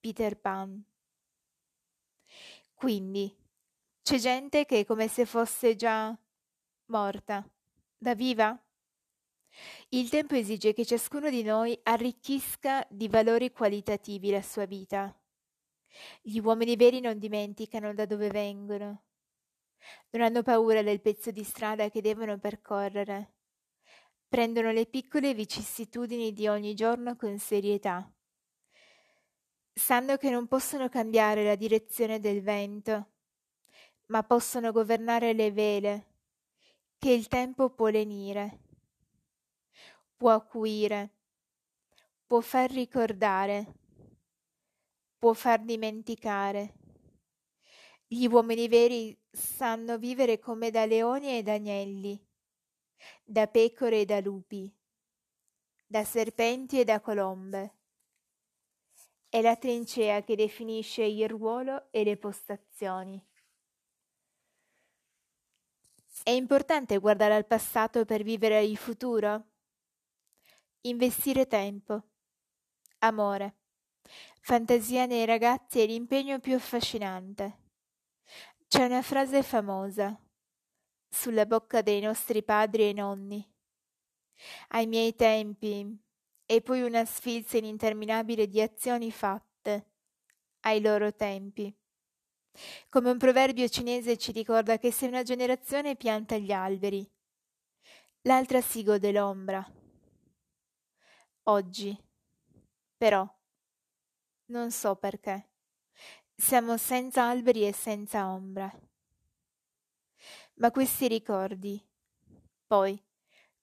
Peter 0.00 0.36
Pan. 0.38 0.84
Quindi 2.74 3.34
c'è 4.02 4.18
gente 4.18 4.64
che 4.64 4.80
è 4.80 4.84
come 4.84 5.06
se 5.06 5.24
fosse 5.24 5.76
già 5.76 6.16
morta, 6.86 7.48
da 7.96 8.14
viva? 8.14 8.60
Il 9.90 10.08
tempo 10.08 10.34
esige 10.34 10.72
che 10.72 10.84
ciascuno 10.84 11.30
di 11.30 11.42
noi 11.42 11.78
arricchisca 11.84 12.84
di 12.90 13.08
valori 13.08 13.52
qualitativi 13.52 14.30
la 14.30 14.42
sua 14.42 14.64
vita. 14.64 15.14
Gli 16.20 16.38
uomini 16.38 16.74
veri 16.74 17.00
non 17.00 17.18
dimenticano 17.18 17.94
da 17.94 18.06
dove 18.06 18.28
vengono, 18.28 19.04
non 20.10 20.22
hanno 20.22 20.42
paura 20.42 20.82
del 20.82 21.00
pezzo 21.00 21.30
di 21.30 21.44
strada 21.44 21.88
che 21.88 22.00
devono 22.00 22.38
percorrere. 22.38 23.34
Prendono 24.26 24.72
le 24.72 24.86
piccole 24.86 25.34
vicissitudini 25.34 26.32
di 26.32 26.48
ogni 26.48 26.74
giorno 26.74 27.16
con 27.16 27.38
serietà. 27.38 28.10
Sanno 29.74 30.16
che 30.16 30.30
non 30.30 30.48
possono 30.48 30.88
cambiare 30.88 31.44
la 31.44 31.54
direzione 31.54 32.18
del 32.18 32.42
vento, 32.42 33.11
ma 34.06 34.22
possono 34.22 34.72
governare 34.72 35.32
le 35.32 35.50
vele, 35.50 36.06
che 36.98 37.10
il 37.10 37.28
tempo 37.28 37.70
può 37.70 37.88
lenire, 37.88 38.60
può 40.16 40.30
acuire, 40.30 41.10
può 42.26 42.40
far 42.40 42.70
ricordare, 42.70 43.74
può 45.18 45.32
far 45.32 45.62
dimenticare. 45.62 46.74
Gli 48.06 48.26
uomini 48.26 48.68
veri 48.68 49.18
sanno 49.30 49.98
vivere 49.98 50.38
come 50.38 50.70
da 50.70 50.84
leoni 50.84 51.38
e 51.38 51.42
da 51.42 51.54
agnelli, 51.54 52.24
da 53.24 53.46
pecore 53.46 54.00
e 54.00 54.04
da 54.04 54.20
lupi, 54.20 54.72
da 55.86 56.04
serpenti 56.04 56.78
e 56.80 56.84
da 56.84 57.00
colombe. 57.00 57.78
È 59.28 59.40
la 59.40 59.56
trincea 59.56 60.22
che 60.22 60.36
definisce 60.36 61.04
il 61.04 61.28
ruolo 61.28 61.90
e 61.90 62.04
le 62.04 62.16
postazioni. 62.16 63.24
È 66.24 66.30
importante 66.30 66.98
guardare 66.98 67.34
al 67.34 67.48
passato 67.48 68.04
per 68.04 68.22
vivere 68.22 68.62
il 68.62 68.76
futuro? 68.76 69.48
Investire 70.82 71.48
tempo, 71.48 72.10
amore, 72.98 73.56
fantasia 74.40 75.06
nei 75.06 75.24
ragazzi 75.24 75.80
è 75.80 75.86
l'impegno 75.86 76.38
più 76.38 76.54
affascinante. 76.54 77.58
C'è 78.68 78.84
una 78.84 79.02
frase 79.02 79.42
famosa 79.42 80.16
sulla 81.08 81.44
bocca 81.44 81.82
dei 81.82 82.00
nostri 82.00 82.44
padri 82.44 82.90
e 82.90 82.92
nonni. 82.92 83.52
Ai 84.68 84.86
miei 84.86 85.16
tempi, 85.16 86.00
e 86.46 86.62
poi 86.62 86.82
una 86.82 87.04
sfilza 87.04 87.56
ininterminabile 87.56 88.46
di 88.46 88.60
azioni 88.60 89.10
fatte 89.10 89.90
ai 90.60 90.80
loro 90.80 91.12
tempi. 91.16 91.76
Come 92.90 93.10
un 93.10 93.18
proverbio 93.18 93.68
cinese 93.68 94.18
ci 94.18 94.32
ricorda 94.32 94.78
che 94.78 94.92
se 94.92 95.06
una 95.06 95.22
generazione 95.22 95.96
pianta 95.96 96.36
gli 96.36 96.52
alberi, 96.52 97.10
l'altra 98.22 98.60
si 98.60 98.82
gode 98.82 99.10
l'ombra. 99.12 99.66
Oggi, 101.44 101.98
però, 102.96 103.26
non 104.46 104.70
so 104.70 104.94
perché, 104.96 105.48
siamo 106.36 106.76
senza 106.76 107.28
alberi 107.28 107.66
e 107.66 107.72
senza 107.72 108.28
ombra. 108.30 108.70
Ma 110.56 110.70
questi 110.70 111.08
ricordi, 111.08 111.82
poi, 112.66 113.02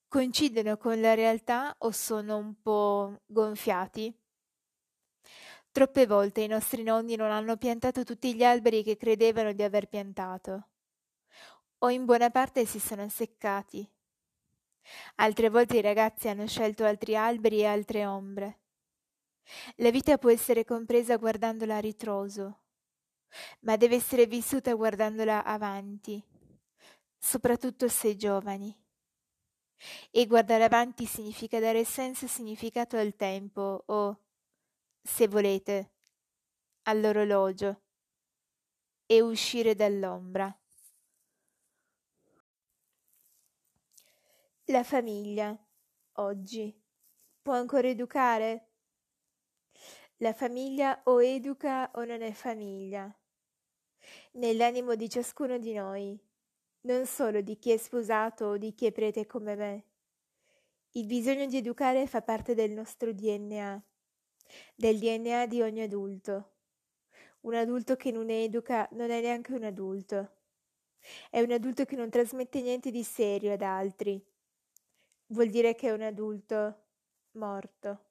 coincidono 0.07 0.77
con 0.77 0.99
la 0.99 1.13
realtà 1.13 1.75
o 1.79 1.91
sono 1.91 2.37
un 2.37 2.59
po' 2.61 3.21
gonfiati? 3.27 4.18
Troppe 5.80 6.05
volte 6.07 6.41
i 6.41 6.47
nostri 6.47 6.84
nonni 6.84 7.15
non 7.15 7.32
hanno 7.32 7.55
piantato 7.55 8.03
tutti 8.03 8.36
gli 8.36 8.43
alberi 8.43 8.84
che 8.84 8.97
credevano 8.97 9.53
di 9.53 9.63
aver 9.63 9.88
piantato, 9.88 10.67
o 11.77 11.89
in 11.89 12.03
buona 12.03 12.30
parte 12.30 12.65
si 12.65 12.82
sono 12.82 13.07
seccati. 13.07 13.89
Altre 15.15 15.49
volte 15.49 15.77
i 15.77 15.82
ragazzi 15.82 16.27
hanno 16.27 16.45
scelto 16.47 16.84
altri 16.84 17.15
alberi 17.15 17.59
e 17.59 17.65
altre 17.65 18.05
ombre. 18.05 18.59
La 19.77 19.89
vita 19.89 20.17
può 20.17 20.30
essere 20.30 20.65
compresa 20.65 21.15
guardandola 21.15 21.77
a 21.77 21.80
ritroso, 21.80 22.59
ma 23.61 23.77
deve 23.77 23.95
essere 23.95 24.25
vissuta 24.25 24.73
guardandola 24.73 25.45
avanti, 25.45 26.21
soprattutto 27.17 27.88
se 27.88 28.17
giovani. 28.17 28.77
E 30.11 30.27
guardare 30.27 30.65
avanti 30.65 31.05
significa 31.05 31.61
dare 31.61 31.86
senso 31.86 32.25
e 32.25 32.27
significato 32.27 32.97
al 32.97 33.15
tempo 33.15 33.86
o 33.86 34.23
se 35.01 35.27
volete, 35.27 35.93
all'orologio 36.83 37.81
e 39.05 39.21
uscire 39.21 39.75
dall'ombra. 39.75 40.53
La 44.65 44.83
famiglia, 44.83 45.57
oggi, 46.13 46.79
può 47.41 47.53
ancora 47.53 47.87
educare? 47.87 48.67
La 50.17 50.33
famiglia 50.33 51.01
o 51.05 51.23
educa 51.23 51.89
o 51.95 52.05
non 52.05 52.21
è 52.21 52.31
famiglia. 52.33 53.11
Nell'animo 54.33 54.95
di 54.95 55.09
ciascuno 55.09 55.57
di 55.57 55.73
noi, 55.73 56.19
non 56.81 57.05
solo 57.05 57.41
di 57.41 57.57
chi 57.57 57.71
è 57.71 57.77
sposato 57.77 58.45
o 58.45 58.57
di 58.57 58.73
chi 58.73 58.85
è 58.85 58.91
prete 58.91 59.25
come 59.25 59.55
me. 59.55 59.85
Il 60.91 61.07
bisogno 61.07 61.45
di 61.45 61.57
educare 61.57 62.05
fa 62.05 62.21
parte 62.21 62.53
del 62.53 62.71
nostro 62.71 63.11
DNA 63.11 63.83
del 64.75 64.99
DNA 64.99 65.45
di 65.47 65.61
ogni 65.61 65.81
adulto. 65.81 66.51
Un 67.41 67.55
adulto 67.55 67.95
che 67.95 68.11
non 68.11 68.29
educa 68.29 68.87
non 68.91 69.11
è 69.11 69.21
neanche 69.21 69.53
un 69.53 69.63
adulto. 69.63 70.37
È 71.29 71.39
un 71.39 71.51
adulto 71.51 71.85
che 71.85 71.95
non 71.95 72.09
trasmette 72.09 72.61
niente 72.61 72.91
di 72.91 73.03
serio 73.03 73.53
ad 73.53 73.61
altri. 73.61 74.21
Vuol 75.27 75.49
dire 75.49 75.75
che 75.75 75.87
è 75.87 75.91
un 75.91 76.01
adulto 76.01 76.85
morto, 77.33 78.05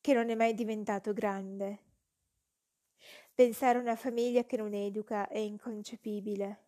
che 0.00 0.14
non 0.14 0.30
è 0.30 0.34
mai 0.34 0.54
diventato 0.54 1.12
grande. 1.12 1.82
Pensare 3.34 3.78
a 3.78 3.80
una 3.80 3.96
famiglia 3.96 4.44
che 4.44 4.56
non 4.56 4.72
educa 4.72 5.28
è 5.28 5.38
inconcepibile. 5.38 6.62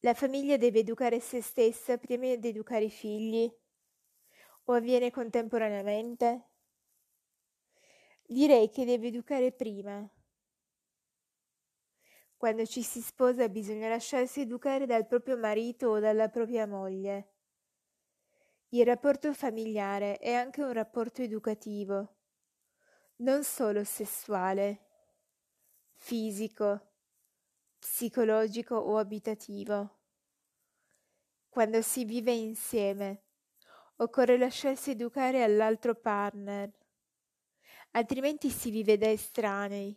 La 0.00 0.14
famiglia 0.14 0.56
deve 0.56 0.80
educare 0.80 1.20
se 1.20 1.40
stessa 1.40 1.98
prima 1.98 2.34
di 2.34 2.48
educare 2.48 2.84
i 2.84 2.90
figli? 2.90 3.50
O 4.64 4.72
avviene 4.72 5.10
contemporaneamente? 5.10 6.53
Direi 8.26 8.70
che 8.70 8.86
deve 8.86 9.08
educare 9.08 9.52
prima. 9.52 10.08
Quando 12.36 12.64
ci 12.64 12.82
si 12.82 13.02
sposa 13.02 13.48
bisogna 13.50 13.88
lasciarsi 13.88 14.40
educare 14.40 14.86
dal 14.86 15.06
proprio 15.06 15.36
marito 15.36 15.88
o 15.88 15.98
dalla 15.98 16.28
propria 16.28 16.66
moglie. 16.66 17.32
Il 18.70 18.86
rapporto 18.86 19.32
familiare 19.34 20.16
è 20.16 20.32
anche 20.32 20.62
un 20.62 20.72
rapporto 20.72 21.20
educativo, 21.20 22.16
non 23.16 23.44
solo 23.44 23.84
sessuale, 23.84 24.86
fisico, 25.92 26.92
psicologico 27.78 28.74
o 28.74 28.96
abitativo. 28.96 29.98
Quando 31.48 31.82
si 31.82 32.04
vive 32.04 32.32
insieme, 32.32 33.22
occorre 33.96 34.38
lasciarsi 34.38 34.92
educare 34.92 35.42
all'altro 35.42 35.94
partner 35.94 36.72
altrimenti 37.96 38.50
si 38.50 38.70
vive 38.70 38.96
da 38.96 39.08
estranei, 39.08 39.96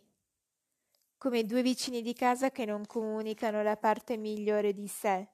come 1.16 1.44
due 1.44 1.62
vicini 1.62 2.00
di 2.00 2.14
casa 2.14 2.50
che 2.50 2.64
non 2.64 2.86
comunicano 2.86 3.62
la 3.62 3.76
parte 3.76 4.16
migliore 4.16 4.72
di 4.72 4.86
sé. 4.86 5.28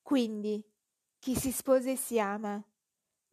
Quindi, 0.00 0.64
chi 1.18 1.36
si 1.36 1.52
sposa 1.52 1.90
e 1.90 1.96
si 1.96 2.18
ama, 2.18 2.62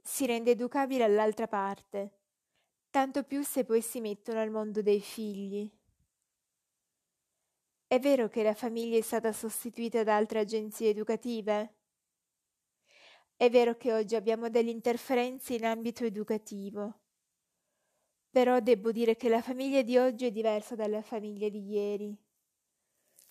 si 0.02 0.26
rende 0.26 0.52
educabile 0.52 1.06
all'altra 1.06 1.48
parte, 1.48 2.20
tanto 2.90 3.24
più 3.24 3.42
se 3.42 3.64
poi 3.64 3.82
si 3.82 4.02
mettono 4.02 4.42
al 4.42 4.52
mondo 4.52 4.82
dei 4.82 5.00
figli. 5.00 5.70
È 7.88 8.00
vero 8.00 8.28
che 8.28 8.44
la 8.44 8.54
famiglia 8.54 8.98
è 8.98 9.02
stata 9.02 9.32
sostituita 9.32 10.04
da 10.04 10.16
altre 10.18 10.40
agenzie 10.40 10.90
educative? 10.90 11.76
È 13.36 13.50
vero 13.50 13.76
che 13.76 13.94
oggi 13.94 14.16
abbiamo 14.16 14.50
delle 14.50 14.72
interferenze 14.72 15.54
in 15.54 15.66
ambito 15.66 16.04
educativo 16.04 17.01
però 18.32 18.62
debbo 18.62 18.92
dire 18.94 19.18
che 19.18 19.28
la 19.28 19.42
famiglia 19.42 19.82
di 19.82 19.98
oggi 19.98 20.26
è 20.26 20.32
diversa 20.32 20.74
dalla 20.76 21.02
famiglia 21.02 21.50
di 21.50 21.70
ieri, 21.70 22.18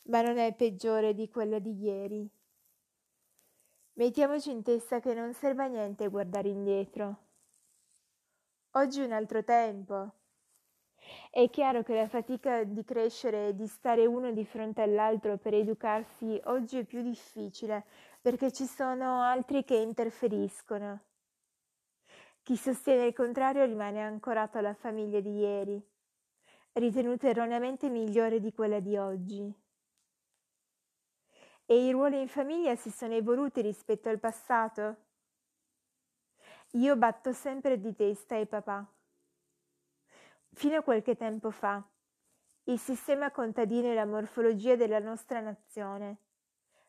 ma 0.05 0.21
non 0.21 0.37
è 0.37 0.55
peggiore 0.55 1.15
di 1.15 1.29
quella 1.31 1.59
di 1.59 1.75
ieri. 1.81 2.31
Mettiamoci 3.95 4.51
in 4.51 4.63
testa 4.63 5.01
che 5.01 5.15
non 5.15 5.33
serve 5.33 5.65
a 5.65 5.67
niente 5.69 6.07
guardare 6.09 6.49
indietro. 6.49 7.17
Oggi 8.73 9.01
è 9.01 9.05
un 9.05 9.13
altro 9.13 9.43
tempo. 9.43 10.13
È 11.31 11.49
chiaro 11.49 11.83
che 11.83 11.95
la 11.95 12.07
fatica 12.07 12.63
di 12.65 12.85
crescere 12.85 13.49
e 13.49 13.55
di 13.55 13.67
stare 13.67 14.05
uno 14.05 14.33
di 14.33 14.45
fronte 14.45 14.83
all'altro 14.83 15.39
per 15.39 15.55
educarsi 15.55 16.39
oggi 16.45 16.79
è 16.79 16.85
più 16.85 17.03
difficile 17.03 17.85
perché 18.21 18.53
ci 18.53 18.67
sono 18.67 19.23
altri 19.23 19.65
che 19.65 19.77
interferiscono. 19.77 21.10
Chi 22.51 22.57
sostiene 22.57 23.05
il 23.05 23.15
contrario 23.15 23.65
rimane 23.65 24.03
ancorato 24.03 24.59
alla 24.59 24.75
famiglia 24.75 25.21
di 25.21 25.39
ieri, 25.39 25.81
ritenuta 26.73 27.29
erroneamente 27.29 27.89
migliore 27.89 28.41
di 28.41 28.53
quella 28.53 28.81
di 28.81 28.97
oggi. 28.97 29.55
E 31.65 31.87
i 31.87 31.93
ruoli 31.93 32.21
in 32.21 32.27
famiglia 32.27 32.75
si 32.75 32.91
sono 32.91 33.15
evoluti 33.15 33.61
rispetto 33.61 34.09
al 34.09 34.19
passato? 34.19 34.97
Io 36.71 36.97
batto 36.97 37.33
sempre 37.33 37.79
di 37.79 37.95
testa 37.95 38.35
ai 38.35 38.47
papà. 38.47 38.85
Fino 40.53 40.77
a 40.77 40.83
qualche 40.83 41.15
tempo 41.15 41.53
fa, 41.53 41.81
il 42.65 42.81
sistema 42.81 43.31
contadino 43.31 43.93
e 43.93 43.95
la 43.95 44.07
morfologia 44.07 44.75
della 44.75 44.99
nostra 44.99 45.39
nazione 45.39 46.17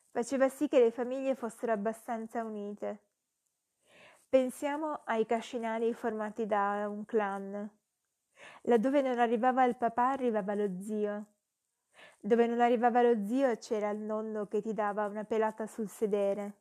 faceva 0.10 0.50
sì 0.50 0.68
che 0.68 0.80
le 0.80 0.90
famiglie 0.90 1.36
fossero 1.36 1.72
abbastanza 1.72 2.44
unite 2.44 3.10
Pensiamo 4.32 5.02
ai 5.04 5.26
cascinali 5.26 5.94
formati 5.94 6.46
da 6.46 6.88
un 6.88 7.04
clan. 7.04 7.70
Laddove 8.62 9.02
non 9.02 9.20
arrivava 9.20 9.66
il 9.66 9.76
papà 9.76 10.12
arrivava 10.12 10.56
lo 10.56 10.80
zio. 10.80 11.26
Dove 12.18 12.48
non 12.48 12.62
arrivava 12.62 13.02
lo 13.02 13.26
zio 13.26 13.54
c'era 13.58 13.90
il 13.90 14.00
nonno 14.00 14.48
che 14.48 14.62
ti 14.62 14.74
dava 14.74 15.06
una 15.06 15.26
pelata 15.26 15.68
sul 15.68 15.90
sedere. 15.90 16.60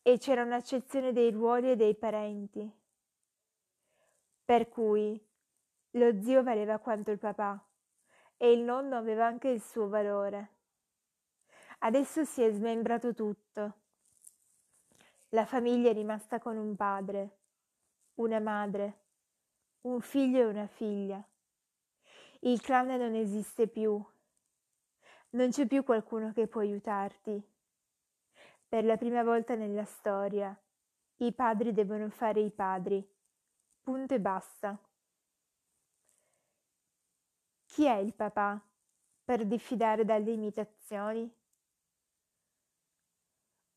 E 0.00 0.16
c'era 0.16 0.44
un'accezione 0.44 1.12
dei 1.12 1.30
ruoli 1.30 1.72
e 1.72 1.76
dei 1.76 1.94
parenti. 1.94 2.74
Per 4.46 4.70
cui 4.70 5.22
lo 5.90 6.22
zio 6.22 6.42
valeva 6.42 6.78
quanto 6.78 7.10
il 7.10 7.18
papà 7.18 7.62
e 8.38 8.50
il 8.50 8.60
nonno 8.60 8.96
aveva 8.96 9.26
anche 9.26 9.48
il 9.48 9.60
suo 9.60 9.88
valore. 9.88 10.52
Adesso 11.80 12.24
si 12.24 12.42
è 12.42 12.50
smembrato 12.50 13.12
tutto. 13.12 13.80
La 15.34 15.46
famiglia 15.46 15.88
è 15.88 15.94
rimasta 15.94 16.38
con 16.38 16.58
un 16.58 16.76
padre, 16.76 17.38
una 18.16 18.38
madre, 18.38 19.00
un 19.82 20.02
figlio 20.02 20.40
e 20.40 20.44
una 20.44 20.66
figlia. 20.66 21.26
Il 22.40 22.60
clan 22.60 22.88
non 22.88 23.14
esiste 23.14 23.66
più. 23.66 24.04
Non 25.30 25.48
c'è 25.48 25.66
più 25.66 25.84
qualcuno 25.84 26.32
che 26.34 26.48
può 26.48 26.60
aiutarti. 26.60 27.42
Per 28.68 28.84
la 28.84 28.98
prima 28.98 29.22
volta 29.22 29.54
nella 29.54 29.86
storia, 29.86 30.54
i 31.16 31.32
padri 31.32 31.72
devono 31.72 32.10
fare 32.10 32.40
i 32.40 32.50
padri. 32.50 33.02
Punto 33.80 34.12
e 34.12 34.20
basta. 34.20 34.78
Chi 37.64 37.86
è 37.86 37.96
il 37.96 38.12
papà 38.12 38.62
per 39.24 39.46
diffidare 39.46 40.04
dalle 40.04 40.32
imitazioni? 40.32 41.34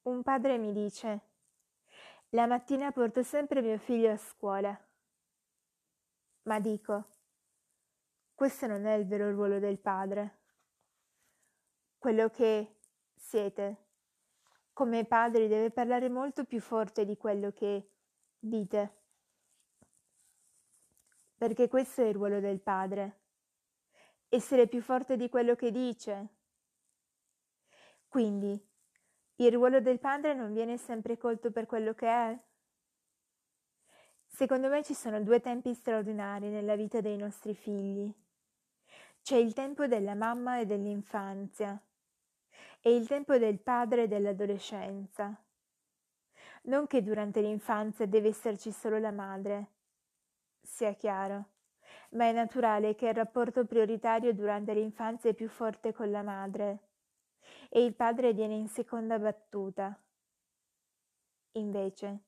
Un 0.01 0.21
padre 0.21 0.57
mi 0.57 0.73
dice, 0.73 1.33
la 2.35 2.47
mattina 2.47 2.91
porto 2.91 3.23
sempre 3.23 3.61
mio 3.61 3.77
figlio 3.77 4.11
a 4.11 4.17
scuola. 4.17 4.77
Ma 6.43 6.59
dico, 6.59 7.15
questo 8.35 8.67
non 8.67 8.85
è 8.85 8.93
il 8.95 9.07
vero 9.07 9.31
ruolo 9.31 9.57
del 9.57 9.79
padre. 9.79 10.41
Quello 11.97 12.29
che 12.29 12.79
siete 13.15 13.83
come 14.73 15.05
padri 15.05 15.47
deve 15.47 15.71
parlare 15.71 16.09
molto 16.09 16.43
più 16.43 16.59
forte 16.59 17.05
di 17.05 17.15
quello 17.15 17.53
che 17.53 17.91
dite. 18.37 19.03
Perché 21.37 21.69
questo 21.69 22.01
è 22.01 22.07
il 22.07 22.15
ruolo 22.15 22.41
del 22.41 22.59
padre. 22.59 23.21
Essere 24.27 24.67
più 24.67 24.81
forte 24.81 25.15
di 25.15 25.29
quello 25.29 25.55
che 25.55 25.71
dice. 25.71 26.27
Quindi, 28.09 28.61
il 29.37 29.51
ruolo 29.51 29.81
del 29.81 29.99
padre 29.99 30.33
non 30.33 30.53
viene 30.53 30.77
sempre 30.77 31.17
colto 31.17 31.51
per 31.51 31.65
quello 31.65 31.93
che 31.93 32.07
è. 32.07 32.39
Secondo 34.25 34.69
me 34.69 34.83
ci 34.83 34.93
sono 34.93 35.21
due 35.21 35.41
tempi 35.41 35.73
straordinari 35.73 36.47
nella 36.47 36.75
vita 36.75 37.01
dei 37.01 37.17
nostri 37.17 37.53
figli. 37.53 38.13
C'è 39.21 39.35
il 39.35 39.53
tempo 39.53 39.87
della 39.87 40.13
mamma 40.13 40.59
e 40.59 40.65
dell'infanzia 40.65 41.81
e 42.79 42.95
il 42.95 43.07
tempo 43.07 43.37
del 43.37 43.59
padre 43.59 44.03
e 44.03 44.07
dell'adolescenza. 44.07 45.35
Non 46.63 46.87
che 46.87 47.03
durante 47.03 47.41
l'infanzia 47.41 48.05
deve 48.05 48.29
esserci 48.29 48.71
solo 48.71 48.99
la 48.99 49.11
madre, 49.11 49.71
sia 50.61 50.93
chiaro, 50.93 51.49
ma 52.11 52.25
è 52.25 52.31
naturale 52.31 52.95
che 52.95 53.07
il 53.07 53.13
rapporto 53.13 53.65
prioritario 53.65 54.33
durante 54.33 54.73
l'infanzia 54.73 55.29
è 55.29 55.33
più 55.33 55.49
forte 55.49 55.93
con 55.93 56.09
la 56.09 56.23
madre 56.23 56.84
e 57.69 57.83
il 57.83 57.95
padre 57.95 58.33
viene 58.33 58.55
in 58.55 58.67
seconda 58.67 59.19
battuta. 59.19 59.97
Invece, 61.53 62.23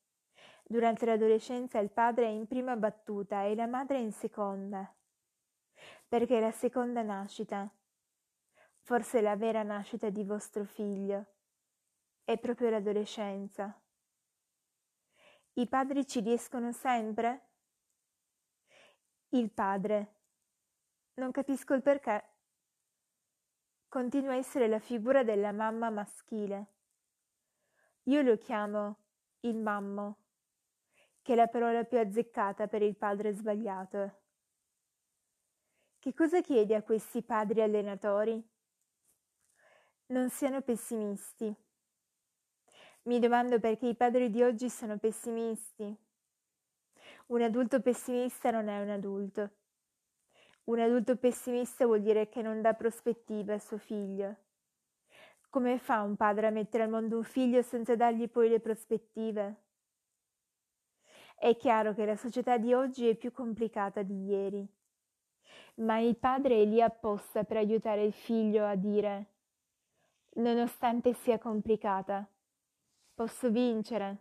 durante 0.63 1.05
l'adolescenza 1.05 1.79
il 1.79 1.89
padre 1.89 2.25
è 2.25 2.29
in 2.29 2.47
prima 2.47 2.75
battuta 2.75 3.43
e 3.43 3.55
la 3.55 3.67
madre 3.67 3.99
in 3.99 4.11
seconda, 4.11 4.93
perché 6.07 6.39
la 6.39 6.51
seconda 6.51 7.01
nascita 7.01 7.71
Forse 8.87 9.19
la 9.19 9.35
vera 9.35 9.63
nascita 9.63 10.09
di 10.09 10.23
vostro 10.23 10.63
figlio 10.63 11.25
è 12.23 12.37
proprio 12.37 12.69
l'adolescenza. 12.69 13.77
I 15.55 15.67
padri 15.67 16.07
ci 16.07 16.21
riescono 16.21 16.71
sempre? 16.71 17.49
Il 19.31 19.51
padre. 19.51 20.15
Non 21.15 21.31
capisco 21.31 21.73
il 21.73 21.81
perché. 21.81 22.36
Continua 23.97 24.33
a 24.33 24.35
essere 24.35 24.67
la 24.67 24.77
figura 24.77 25.23
della 25.23 25.51
mamma 25.51 25.89
maschile. 25.89 26.67
Io 28.03 28.21
lo 28.21 28.37
chiamo 28.37 28.99
il 29.39 29.57
mammo, 29.57 30.17
che 31.23 31.33
è 31.33 31.35
la 31.35 31.47
parola 31.47 31.83
più 31.83 31.97
azzeccata 31.97 32.67
per 32.67 32.83
il 32.83 32.95
padre 32.95 33.33
sbagliato. 33.33 34.19
Che 35.97 36.13
cosa 36.13 36.41
chiedi 36.41 36.75
a 36.75 36.83
questi 36.83 37.23
padri 37.23 37.59
allenatori? 37.59 38.39
non 40.09 40.29
siano 40.29 40.61
pessimisti. 40.61 41.51
Mi 43.05 43.17
domando 43.17 43.59
perché 43.59 43.87
i 43.87 43.95
padri 43.95 44.29
di 44.29 44.43
oggi 44.43 44.69
sono 44.69 44.99
pessimisti. 44.99 45.97
Un 47.29 47.41
adulto 47.41 47.81
pessimista 47.81 48.51
non 48.51 48.67
è 48.67 48.79
un 48.79 48.91
adulto. 48.91 49.56
Un 50.67 50.79
adulto 50.79 51.15
pessimista 51.15 51.85
vuol 51.85 52.01
dire 52.01 52.27
che 52.27 52.41
non 52.41 52.61
dà 52.61 52.73
prospettive 52.73 53.53
a 53.53 53.59
suo 53.59 53.77
figlio. 53.77 54.35
Come 55.49 55.77
fa 55.79 56.01
un 56.01 56.17
padre 56.17 56.47
a 56.47 56.49
mettere 56.49 56.83
al 56.83 56.89
mondo 56.89 57.15
un 57.15 57.23
figlio 57.23 57.61
senza 57.61 57.95
dargli 57.95 58.29
poi 58.29 58.49
le 58.49 58.59
prospettive? 58.59 59.61
È 61.37 61.55
chiaro 61.55 61.93
che 61.93 62.05
la 62.05 62.17
società 62.17 62.57
di 62.57 62.73
oggi 62.73 63.07
è 63.07 63.15
più 63.15 63.31
complicata 63.31 64.01
di 64.01 64.25
ieri, 64.25 64.67
ma 65.75 65.99
il 65.99 66.17
padre 66.17 66.61
è 66.61 66.65
lì 66.65 66.81
apposta 66.81 67.45
per 67.45 67.55
aiutare 67.55 68.03
il 68.03 68.13
figlio 68.13 68.65
a 68.65 68.75
dire 68.75 69.35
nonostante 70.37 71.13
sia 71.13 71.39
complicata. 71.39 72.27
Posso 73.13 73.49
vincere. 73.49 74.17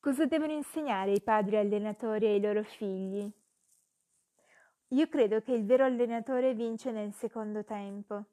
Cosa 0.00 0.24
devono 0.24 0.52
insegnare 0.52 1.12
i 1.12 1.20
padri 1.20 1.56
allenatori 1.56 2.26
ai 2.26 2.40
loro 2.40 2.62
figli? 2.62 3.30
Io 4.92 5.08
credo 5.08 5.40
che 5.40 5.52
il 5.52 5.64
vero 5.64 5.84
allenatore 5.84 6.52
vince 6.52 6.90
nel 6.90 7.14
secondo 7.14 7.64
tempo, 7.64 8.24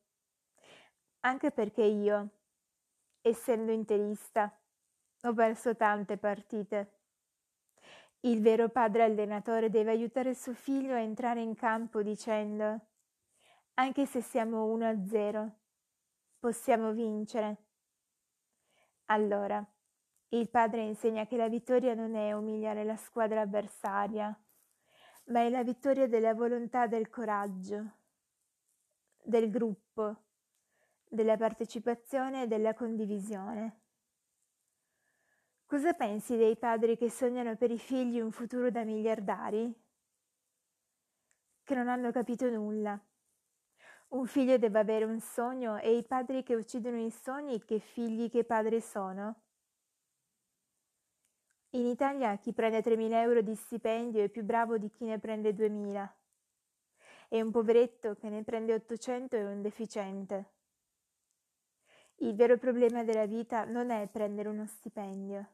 anche 1.22 1.52
perché 1.52 1.84
io, 1.84 2.30
essendo 3.22 3.72
interista, 3.72 4.54
ho 5.22 5.34
perso 5.34 5.78
tante 5.78 6.18
partite. 6.18 6.98
Il 8.22 8.42
vero 8.42 8.68
padre 8.68 9.04
allenatore 9.04 9.70
deve 9.70 9.92
aiutare 9.92 10.34
suo 10.34 10.54
figlio 10.54 10.96
a 10.96 11.00
entrare 11.00 11.40
in 11.40 11.56
campo 11.56 12.04
dicendo, 12.04 12.88
anche 13.76 14.06
se 14.06 14.20
siamo 14.20 14.76
1-0, 14.76 15.50
possiamo 16.40 16.92
vincere. 16.92 17.56
Allora, 19.06 19.66
il 20.30 20.50
padre 20.50 20.82
insegna 20.82 21.26
che 21.26 21.38
la 21.38 21.48
vittoria 21.48 21.94
non 21.94 22.16
è 22.16 22.34
umiliare 22.34 22.84
la 22.84 22.98
squadra 22.98 23.40
avversaria, 23.40 24.38
ma 25.30 25.42
è 25.42 25.50
la 25.50 25.64
vittoria 25.64 26.08
della 26.08 26.34
volontà 26.34 26.88
del 26.88 27.10
coraggio, 27.10 27.92
del 29.24 29.50
gruppo, 29.50 30.24
della 31.08 31.38
partecipazione 31.38 32.44
e 32.44 32.48
della 32.48 32.74
condivisione. 32.74 33.80
Cosa 35.66 35.94
pensi 35.94 36.36
dei 36.36 36.58
padri 36.58 36.98
che 36.98 37.10
sognano 37.10 37.56
per 37.56 37.72
i 37.72 37.80
figli 37.80 38.20
un 38.20 38.32
futuro 38.32 38.72
da 38.72 38.84
miliardari? 38.84 39.74
Che 41.64 41.76
non 41.76 41.88
hanno 41.88 42.12
capito 42.12 42.50
nulla 42.50 43.00
un 44.10 44.26
figlio 44.26 44.58
deve 44.58 44.80
avere 44.80 45.06
un 45.06 45.20
sogno 45.20 45.78
e 45.78 45.96
i 45.96 46.04
padri 46.04 46.42
che 46.42 46.56
uccidono 46.56 47.00
i 47.00 47.12
sogni, 47.12 47.64
che 47.64 47.80
figli, 47.80 48.30
che 48.30 48.44
padri 48.44 48.82
sono? 48.82 49.42
In 51.72 51.86
Italia 51.86 52.38
chi 52.38 52.54
prende 52.54 52.82
3.000 52.82 53.12
euro 53.14 53.42
di 53.42 53.56
stipendio 53.56 54.24
è 54.24 54.30
più 54.30 54.44
bravo 54.44 54.78
di 54.78 54.90
chi 54.90 55.06
ne 55.06 55.20
prende 55.20 55.54
2.000. 55.54 56.10
E 57.30 57.42
un 57.42 57.52
poveretto 57.52 58.16
che 58.16 58.30
ne 58.30 58.44
prende 58.44 58.74
800 58.74 59.36
è 59.36 59.46
un 59.46 59.62
deficiente. 59.62 60.54
Il 62.22 62.36
vero 62.36 62.58
problema 62.58 63.04
della 63.04 63.26
vita 63.26 63.66
non 63.66 63.92
è 63.92 64.08
prendere 64.08 64.50
uno 64.50 64.66
stipendio, 64.66 65.48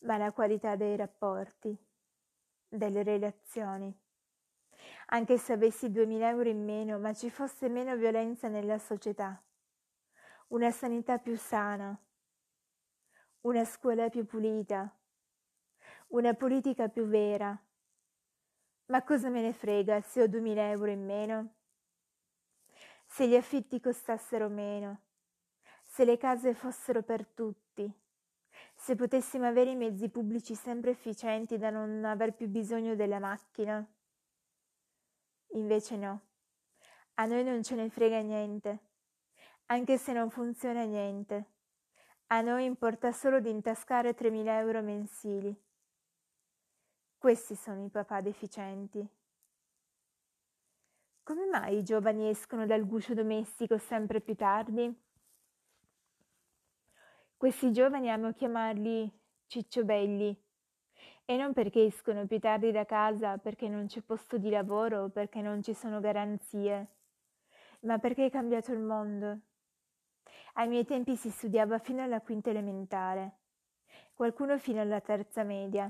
ma 0.00 0.16
la 0.16 0.32
qualità 0.32 0.74
dei 0.76 0.96
rapporti, 0.96 1.76
delle 2.68 3.02
relazioni 3.02 3.96
anche 5.06 5.36
se 5.36 5.52
avessi 5.52 5.90
2000 5.90 6.28
euro 6.28 6.48
in 6.48 6.64
meno, 6.64 6.98
ma 6.98 7.12
ci 7.12 7.30
fosse 7.30 7.68
meno 7.68 7.96
violenza 7.96 8.48
nella 8.48 8.78
società, 8.78 9.42
una 10.48 10.70
sanità 10.70 11.18
più 11.18 11.36
sana, 11.36 11.96
una 13.42 13.64
scuola 13.64 14.08
più 14.08 14.24
pulita, 14.24 14.90
una 16.12 16.34
politica 16.34 16.88
più 16.88 17.06
vera. 17.06 17.58
Ma 18.86 19.02
cosa 19.02 19.30
me 19.30 19.40
ne 19.40 19.52
frega 19.52 20.00
se 20.02 20.22
ho 20.22 20.26
2000 20.26 20.70
euro 20.70 20.90
in 20.90 21.04
meno? 21.04 21.54
Se 23.06 23.26
gli 23.26 23.34
affitti 23.34 23.80
costassero 23.80 24.48
meno, 24.48 25.00
se 25.82 26.04
le 26.04 26.18
case 26.18 26.52
fossero 26.52 27.02
per 27.02 27.26
tutti, 27.26 27.90
se 28.74 28.94
potessimo 28.94 29.46
avere 29.46 29.70
i 29.70 29.76
mezzi 29.76 30.10
pubblici 30.10 30.54
sempre 30.54 30.90
efficienti 30.90 31.56
da 31.56 31.70
non 31.70 32.04
aver 32.04 32.34
più 32.34 32.46
bisogno 32.46 32.94
della 32.94 33.18
macchina. 33.18 33.86
Invece 35.54 35.96
no, 35.96 36.20
a 37.14 37.24
noi 37.24 37.42
non 37.42 37.62
ce 37.62 37.74
ne 37.74 37.88
frega 37.88 38.20
niente, 38.20 38.78
anche 39.66 39.96
se 39.96 40.12
non 40.12 40.28
funziona 40.28 40.84
niente. 40.84 41.52
A 42.26 42.42
noi 42.42 42.64
importa 42.66 43.12
solo 43.12 43.40
di 43.40 43.48
intascare 43.48 44.14
3.000 44.14 44.46
euro 44.58 44.82
mensili. 44.82 45.70
Questi 47.22 47.54
sono 47.54 47.84
i 47.84 47.88
papà 47.88 48.20
deficienti. 48.20 49.08
Come 51.22 51.46
mai 51.46 51.76
i 51.76 51.84
giovani 51.84 52.28
escono 52.28 52.66
dal 52.66 52.84
guscio 52.84 53.14
domestico 53.14 53.78
sempre 53.78 54.20
più 54.20 54.34
tardi? 54.34 54.92
Questi 57.36 57.70
giovani 57.70 58.10
amo 58.10 58.32
chiamarli 58.32 59.08
cicciobelli 59.46 60.36
e 61.24 61.36
non 61.36 61.52
perché 61.52 61.84
escono 61.84 62.26
più 62.26 62.40
tardi 62.40 62.72
da 62.72 62.84
casa 62.84 63.38
perché 63.38 63.68
non 63.68 63.86
c'è 63.86 64.00
posto 64.00 64.36
di 64.36 64.50
lavoro 64.50 65.08
perché 65.08 65.40
non 65.42 65.62
ci 65.62 65.74
sono 65.74 66.00
garanzie, 66.00 66.88
ma 67.82 67.98
perché 67.98 68.26
è 68.26 68.30
cambiato 68.30 68.72
il 68.72 68.80
mondo. 68.80 69.38
Ai 70.54 70.66
miei 70.66 70.84
tempi 70.84 71.14
si 71.14 71.30
studiava 71.30 71.78
fino 71.78 72.02
alla 72.02 72.20
quinta 72.20 72.50
elementare, 72.50 73.36
qualcuno 74.12 74.58
fino 74.58 74.80
alla 74.80 75.00
terza 75.00 75.44
media. 75.44 75.88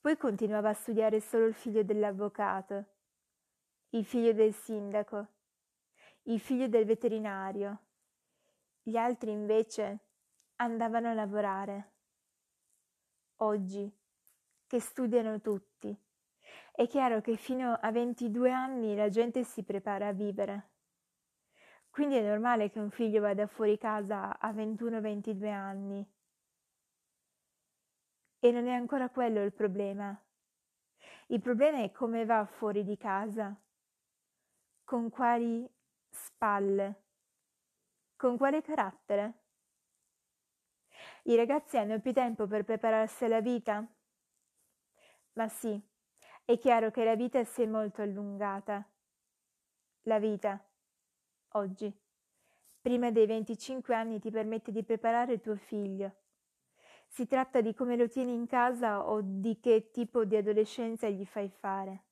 Poi 0.00 0.16
continuava 0.16 0.70
a 0.70 0.74
studiare 0.74 1.20
solo 1.20 1.46
il 1.46 1.54
figlio 1.54 1.82
dell'avvocato, 1.82 2.84
il 3.90 4.04
figlio 4.04 4.32
del 4.32 4.54
sindaco, 4.54 5.26
il 6.22 6.40
figlio 6.40 6.68
del 6.68 6.84
veterinario. 6.84 7.78
Gli 8.82 8.96
altri 8.96 9.30
invece 9.32 9.98
andavano 10.56 11.08
a 11.08 11.14
lavorare. 11.14 11.92
Oggi 13.36 13.92
che 14.66 14.80
studiano 14.80 15.40
tutti. 15.40 15.96
È 16.70 16.86
chiaro 16.86 17.20
che 17.20 17.36
fino 17.36 17.72
a 17.72 17.90
22 17.90 18.52
anni 18.52 18.94
la 18.94 19.08
gente 19.08 19.42
si 19.42 19.64
prepara 19.64 20.08
a 20.08 20.12
vivere. 20.12 20.70
Quindi 21.90 22.16
è 22.16 22.22
normale 22.22 22.70
che 22.70 22.78
un 22.78 22.90
figlio 22.90 23.20
vada 23.20 23.46
fuori 23.46 23.76
casa 23.78 24.38
a 24.38 24.52
21-22 24.52 25.50
anni. 25.50 26.06
E 28.40 28.52
non 28.52 28.66
è 28.66 28.72
ancora 28.72 29.08
quello 29.08 29.42
il 29.42 29.52
problema. 29.52 30.16
Il 31.26 31.40
problema 31.40 31.82
è 31.82 31.90
come 31.90 32.24
va 32.24 32.46
fuori 32.46 32.84
di 32.84 32.96
casa, 32.96 33.54
con 34.84 35.10
quali 35.10 35.68
spalle, 36.08 37.02
con 38.16 38.36
quale 38.36 38.62
carattere. 38.62 39.42
I 41.24 41.36
ragazzi 41.36 41.76
hanno 41.76 42.00
più 42.00 42.12
tempo 42.12 42.46
per 42.46 42.64
prepararsi 42.64 43.24
alla 43.24 43.40
vita? 43.40 43.86
Ma 45.34 45.48
sì, 45.48 45.80
è 46.44 46.56
chiaro 46.56 46.90
che 46.90 47.04
la 47.04 47.14
vita 47.14 47.44
si 47.44 47.62
è 47.62 47.66
molto 47.66 48.02
allungata. 48.02 48.88
La 50.02 50.18
vita, 50.18 50.58
oggi, 51.50 51.92
prima 52.80 53.10
dei 53.10 53.26
25 53.26 53.94
anni 53.94 54.18
ti 54.18 54.30
permette 54.30 54.72
di 54.72 54.82
preparare 54.82 55.40
tuo 55.40 55.56
figlio. 55.56 56.27
Si 57.08 57.26
tratta 57.26 57.60
di 57.60 57.74
come 57.74 57.96
lo 57.96 58.08
tieni 58.08 58.32
in 58.32 58.46
casa 58.46 59.08
o 59.08 59.20
di 59.22 59.58
che 59.58 59.90
tipo 59.90 60.24
di 60.24 60.36
adolescenza 60.36 61.08
gli 61.08 61.24
fai 61.24 61.48
fare. 61.48 62.04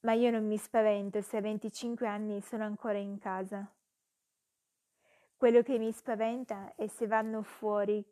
Ma 0.00 0.12
io 0.12 0.30
non 0.30 0.46
mi 0.46 0.58
spavento 0.58 1.22
se 1.22 1.38
a 1.38 1.40
25 1.40 2.06
anni 2.06 2.40
sono 2.42 2.64
ancora 2.64 2.98
in 2.98 3.18
casa. 3.18 3.66
Quello 5.36 5.62
che 5.62 5.78
mi 5.78 5.92
spaventa 5.92 6.74
è 6.74 6.86
se 6.86 7.06
vanno 7.06 7.42
fuori. 7.42 8.04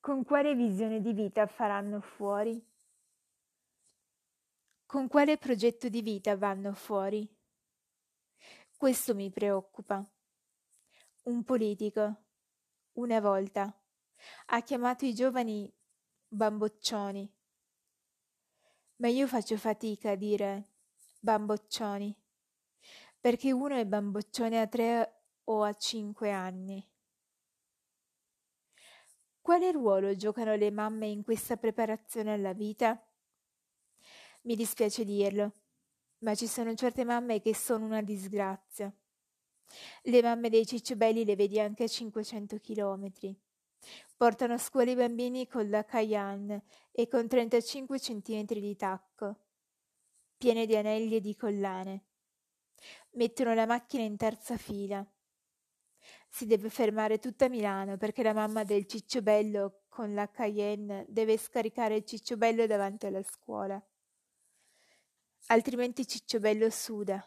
Con 0.00 0.24
quale 0.24 0.54
visione 0.54 1.00
di 1.00 1.12
vita 1.12 1.46
faranno 1.46 2.00
fuori? 2.00 2.62
Con 4.86 5.06
quale 5.08 5.36
progetto 5.36 5.88
di 5.88 6.00
vita 6.00 6.36
vanno 6.36 6.72
fuori? 6.72 7.28
Questo 8.74 9.14
mi 9.14 9.30
preoccupa. 9.30 10.02
Un 11.24 11.44
politico, 11.44 12.16
una 12.92 13.20
volta, 13.20 13.77
ha 14.46 14.62
chiamato 14.62 15.04
i 15.04 15.14
giovani 15.14 15.72
bamboccioni. 16.28 17.32
Ma 18.96 19.08
io 19.08 19.26
faccio 19.26 19.56
fatica 19.56 20.10
a 20.10 20.14
dire 20.16 20.70
bamboccioni, 21.20 22.16
perché 23.20 23.52
uno 23.52 23.76
è 23.76 23.86
bamboccione 23.86 24.60
a 24.60 24.66
tre 24.66 25.22
o 25.44 25.62
a 25.62 25.72
cinque 25.74 26.30
anni. 26.32 26.86
Quale 29.40 29.72
ruolo 29.72 30.14
giocano 30.14 30.54
le 30.56 30.70
mamme 30.70 31.06
in 31.06 31.22
questa 31.22 31.56
preparazione 31.56 32.32
alla 32.32 32.52
vita? 32.52 33.02
Mi 34.42 34.54
dispiace 34.56 35.04
dirlo, 35.04 35.52
ma 36.18 36.34
ci 36.34 36.46
sono 36.46 36.74
certe 36.74 37.04
mamme 37.04 37.40
che 37.40 37.54
sono 37.54 37.86
una 37.86 38.02
disgrazia. 38.02 38.92
Le 40.02 40.22
mamme 40.22 40.50
dei 40.50 40.66
cicciobelli 40.66 41.24
le 41.24 41.36
vedi 41.36 41.60
anche 41.60 41.84
a 41.84 41.88
500 41.88 42.58
chilometri. 42.58 43.38
Portano 44.16 44.54
a 44.54 44.58
scuola 44.58 44.90
i 44.90 44.96
bambini 44.96 45.46
con 45.46 45.68
la 45.70 45.84
Cayenne 45.84 46.64
e 46.90 47.08
con 47.08 47.28
35 47.28 48.00
centimetri 48.00 48.60
di 48.60 48.76
tacco, 48.76 49.36
piene 50.36 50.66
di 50.66 50.76
anelli 50.76 51.16
e 51.16 51.20
di 51.20 51.36
collane. 51.36 52.04
Mettono 53.12 53.54
la 53.54 53.66
macchina 53.66 54.02
in 54.02 54.16
terza 54.16 54.56
fila. 54.56 55.06
Si 56.28 56.46
deve 56.46 56.68
fermare 56.68 57.18
tutta 57.18 57.48
Milano 57.48 57.96
perché 57.96 58.22
la 58.22 58.32
mamma 58.32 58.64
del 58.64 58.86
cicciobello 58.86 59.82
con 59.88 60.14
la 60.14 60.30
Cayenne 60.30 61.06
deve 61.08 61.38
scaricare 61.38 61.96
il 61.96 62.04
cicciobello 62.04 62.66
davanti 62.66 63.06
alla 63.06 63.22
scuola 63.22 63.82
altrimenti 65.50 66.06
Cicciobello 66.06 66.68
suda, 66.70 67.24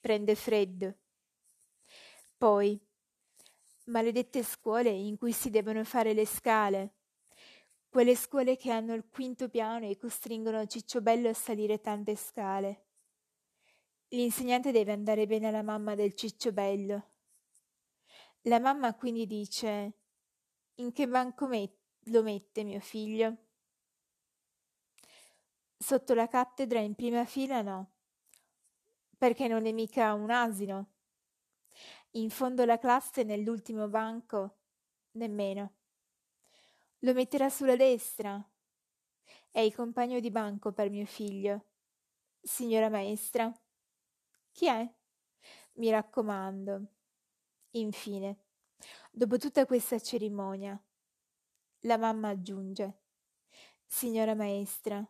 prende 0.00 0.34
freddo. 0.34 0.94
Poi, 2.36 2.80
maledette 3.84 4.42
scuole 4.42 4.90
in 4.90 5.16
cui 5.16 5.32
si 5.32 5.50
devono 5.50 5.84
fare 5.84 6.12
le 6.12 6.26
scale, 6.26 6.94
quelle 7.88 8.16
scuole 8.16 8.56
che 8.56 8.70
hanno 8.70 8.94
il 8.94 9.06
quinto 9.08 9.48
piano 9.48 9.86
e 9.86 9.96
costringono 9.96 10.66
Cicciobello 10.66 11.28
a 11.28 11.34
salire 11.34 11.80
tante 11.80 12.16
scale. 12.16 12.86
L'insegnante 14.08 14.72
deve 14.72 14.92
andare 14.92 15.26
bene 15.26 15.48
alla 15.48 15.62
mamma 15.62 15.94
del 15.94 16.14
Cicciobello. 16.14 17.10
La 18.42 18.60
mamma 18.60 18.94
quindi 18.94 19.26
dice: 19.26 19.98
In 20.76 20.92
che 20.92 21.06
banco 21.06 21.46
met- 21.46 21.78
lo 22.06 22.22
mette 22.22 22.64
mio 22.64 22.80
figlio? 22.80 23.36
Sotto 25.76 26.14
la 26.14 26.28
cattedra 26.28 26.80
in 26.80 26.94
prima 26.94 27.24
fila 27.24 27.62
no, 27.62 27.92
perché 29.16 29.48
non 29.48 29.66
è 29.66 29.72
mica 29.72 30.14
un 30.14 30.30
asino. 30.30 30.93
In 32.16 32.30
fondo 32.30 32.62
alla 32.62 32.78
classe, 32.78 33.24
nell'ultimo 33.24 33.88
banco, 33.88 34.58
nemmeno. 35.12 35.74
Lo 37.00 37.12
metterà 37.12 37.50
sulla 37.50 37.74
destra. 37.74 38.40
È 39.50 39.58
il 39.58 39.74
compagno 39.74 40.20
di 40.20 40.30
banco 40.30 40.72
per 40.72 40.90
mio 40.90 41.06
figlio. 41.06 41.64
Signora 42.40 42.88
maestra. 42.88 43.52
Chi 44.52 44.68
è? 44.68 44.94
Mi 45.72 45.90
raccomando. 45.90 46.86
Infine, 47.70 48.44
dopo 49.10 49.36
tutta 49.36 49.66
questa 49.66 49.98
cerimonia, 49.98 50.80
la 51.80 51.98
mamma 51.98 52.28
aggiunge. 52.28 53.00
Signora 53.84 54.36
maestra, 54.36 55.04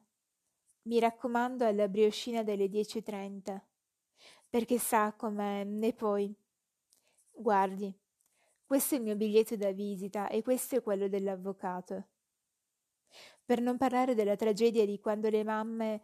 mi 0.85 0.98
raccomando 1.01 1.66
alla 1.66 1.86
brioscina 1.86 2.43
delle 2.43 2.68
10.30, 2.68 3.60
perché 4.48 4.78
sa 4.78 5.12
com'è, 5.12 5.66
e 5.82 5.93
poi... 5.93 6.35
Guardi, 7.36 7.93
questo 8.65 8.94
è 8.94 8.98
il 8.98 9.05
mio 9.05 9.16
biglietto 9.16 9.56
da 9.56 9.73
visita 9.73 10.28
e 10.28 10.43
questo 10.43 10.77
è 10.77 10.82
quello 10.82 11.09
dell'avvocato. 11.09 12.09
Per 13.44 13.61
non 13.61 13.77
parlare 13.77 14.15
della 14.15 14.36
tragedia 14.36 14.86
di 14.86 14.98
quando 14.98 15.28
le 15.28 15.44
mamme 15.44 16.02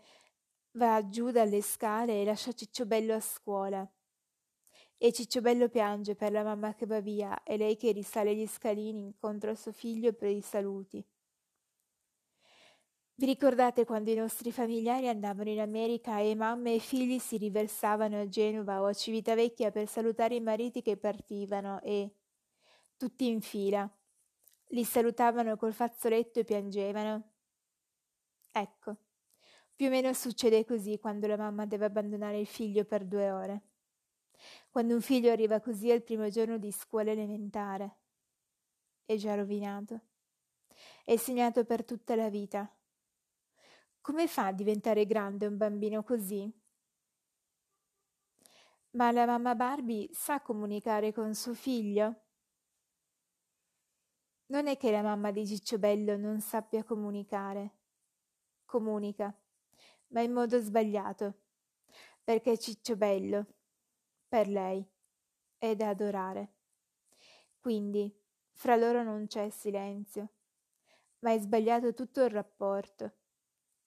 va 0.72 1.08
giù 1.08 1.30
dalle 1.30 1.62
scale 1.62 2.20
e 2.20 2.24
lascia 2.24 2.52
Cicciobello 2.52 3.14
a 3.14 3.20
scuola. 3.20 3.90
E 4.98 5.12
Cicciobello 5.12 5.68
piange 5.68 6.14
per 6.14 6.32
la 6.32 6.42
mamma 6.42 6.74
che 6.74 6.86
va 6.86 7.00
via 7.00 7.42
e 7.42 7.56
lei 7.56 7.76
che 7.76 7.92
risale 7.92 8.34
gli 8.34 8.46
scalini 8.46 9.00
incontro 9.00 9.50
a 9.50 9.54
suo 9.54 9.72
figlio 9.72 10.12
per 10.12 10.30
i 10.30 10.42
saluti. 10.42 11.04
Vi 13.20 13.26
ricordate 13.26 13.84
quando 13.84 14.10
i 14.10 14.14
nostri 14.14 14.50
familiari 14.50 15.06
andavano 15.06 15.50
in 15.50 15.60
America 15.60 16.20
e 16.20 16.34
mamme 16.34 16.76
e 16.76 16.78
figli 16.78 17.18
si 17.18 17.36
riversavano 17.36 18.18
a 18.18 18.26
Genova 18.26 18.80
o 18.80 18.86
a 18.86 18.94
Civitavecchia 18.94 19.70
per 19.70 19.86
salutare 19.88 20.36
i 20.36 20.40
mariti 20.40 20.80
che 20.80 20.96
partivano 20.96 21.82
e, 21.82 22.14
tutti 22.96 23.28
in 23.28 23.42
fila, 23.42 23.86
li 24.68 24.84
salutavano 24.84 25.58
col 25.58 25.74
fazzoletto 25.74 26.38
e 26.38 26.44
piangevano? 26.44 27.32
Ecco, 28.52 28.96
più 29.76 29.88
o 29.88 29.90
meno 29.90 30.14
succede 30.14 30.64
così 30.64 30.98
quando 30.98 31.26
la 31.26 31.36
mamma 31.36 31.66
deve 31.66 31.84
abbandonare 31.84 32.38
il 32.38 32.46
figlio 32.46 32.86
per 32.86 33.04
due 33.04 33.30
ore. 33.30 33.62
Quando 34.70 34.94
un 34.94 35.02
figlio 35.02 35.30
arriva 35.30 35.60
così 35.60 35.90
al 35.90 36.02
primo 36.02 36.30
giorno 36.30 36.56
di 36.56 36.72
scuola 36.72 37.10
elementare. 37.10 37.98
È 39.04 39.14
già 39.16 39.34
rovinato. 39.34 40.00
È 41.04 41.16
segnato 41.16 41.66
per 41.66 41.84
tutta 41.84 42.16
la 42.16 42.30
vita 42.30 42.74
come 44.02 44.26
fa 44.26 44.46
a 44.46 44.52
diventare 44.52 45.06
grande 45.06 45.46
un 45.46 45.56
bambino 45.56 46.02
così? 46.02 46.52
Ma 48.92 49.10
la 49.10 49.26
mamma 49.26 49.56
Barbie 49.56 50.08
sa 50.12 50.40
comunicare 50.40 51.12
con 51.12 51.34
suo 51.34 51.54
figlio? 51.54 52.20
Non 54.48 54.66
è 54.66 54.76
che 54.76 54.90
la 54.90 55.00
mamma 55.02 55.30
di 55.30 55.46
Cicciobello 55.46 56.16
non 56.18 56.40
sappia 56.40 56.84
comunicare. 56.84 57.78
comunica, 58.64 59.34
ma 60.08 60.22
in 60.22 60.32
modo 60.32 60.58
sbagliato, 60.60 61.40
perché 62.24 62.52
è 62.52 62.58
ciccio 62.58 62.96
bello, 62.96 63.46
per 64.28 64.48
lei, 64.48 64.86
è 65.58 65.74
da 65.76 65.88
adorare. 65.90 66.54
Quindi, 67.60 68.12
fra 68.52 68.76
loro 68.76 69.02
non 69.02 69.26
c'è 69.26 69.50
silenzio, 69.50 70.30
ma 71.20 71.32
è 71.32 71.38
sbagliato 71.38 71.94
tutto 71.94 72.22
il 72.24 72.30
rapporto, 72.30 73.19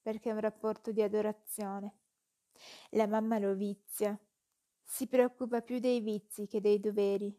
perché 0.04 0.28
è 0.28 0.32
un 0.34 0.40
rapporto 0.40 0.92
di 0.92 1.00
adorazione. 1.00 1.94
La 2.90 3.06
mamma 3.06 3.38
lo 3.38 3.54
vizia, 3.54 4.16
si 4.82 5.06
preoccupa 5.08 5.62
più 5.62 5.78
dei 5.78 6.00
vizi 6.00 6.46
che 6.46 6.60
dei 6.60 6.78
doveri. 6.78 7.34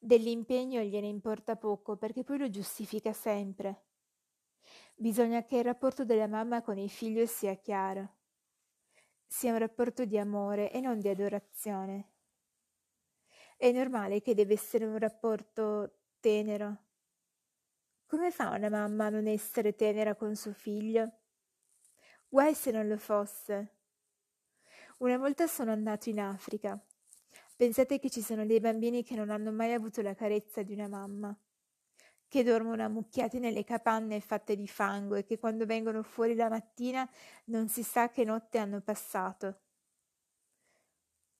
Dell'impegno 0.00 0.82
gliene 0.82 1.06
importa 1.06 1.54
poco 1.54 1.96
perché 1.96 2.24
poi 2.24 2.38
lo 2.38 2.50
giustifica 2.50 3.12
sempre. 3.12 3.84
Bisogna 4.96 5.44
che 5.44 5.58
il 5.58 5.64
rapporto 5.64 6.04
della 6.04 6.26
mamma 6.26 6.60
con 6.60 6.76
il 6.76 6.90
figlio 6.90 7.24
sia 7.24 7.54
chiaro, 7.54 8.16
sia 9.24 9.52
un 9.52 9.58
rapporto 9.58 10.04
di 10.04 10.18
amore 10.18 10.72
e 10.72 10.80
non 10.80 10.98
di 10.98 11.08
adorazione. 11.08 12.14
È 13.56 13.70
normale 13.70 14.20
che 14.22 14.34
deve 14.34 14.54
essere 14.54 14.86
un 14.86 14.98
rapporto 14.98 15.98
tenero. 16.18 16.78
Come 18.06 18.32
fa 18.32 18.50
una 18.50 18.68
mamma 18.68 19.06
a 19.06 19.10
non 19.10 19.28
essere 19.28 19.76
tenera 19.76 20.16
con 20.16 20.34
suo 20.34 20.52
figlio? 20.52 21.19
Guai 22.32 22.54
se 22.54 22.70
non 22.70 22.86
lo 22.86 22.96
fosse. 22.96 23.74
Una 24.98 25.18
volta 25.18 25.48
sono 25.48 25.72
andato 25.72 26.08
in 26.10 26.20
Africa. 26.20 26.80
Pensate 27.56 27.98
che 27.98 28.08
ci 28.08 28.22
sono 28.22 28.46
dei 28.46 28.60
bambini 28.60 29.02
che 29.02 29.16
non 29.16 29.30
hanno 29.30 29.50
mai 29.50 29.72
avuto 29.72 30.00
la 30.00 30.14
carezza 30.14 30.62
di 30.62 30.72
una 30.72 30.86
mamma, 30.86 31.36
che 32.28 32.44
dormono 32.44 32.84
ammucchiati 32.84 33.40
nelle 33.40 33.64
capanne 33.64 34.20
fatte 34.20 34.54
di 34.54 34.68
fango 34.68 35.16
e 35.16 35.24
che 35.24 35.40
quando 35.40 35.66
vengono 35.66 36.04
fuori 36.04 36.36
la 36.36 36.48
mattina 36.48 37.10
non 37.46 37.68
si 37.68 37.82
sa 37.82 38.10
che 38.10 38.22
notte 38.22 38.58
hanno 38.58 38.80
passato. 38.80 39.62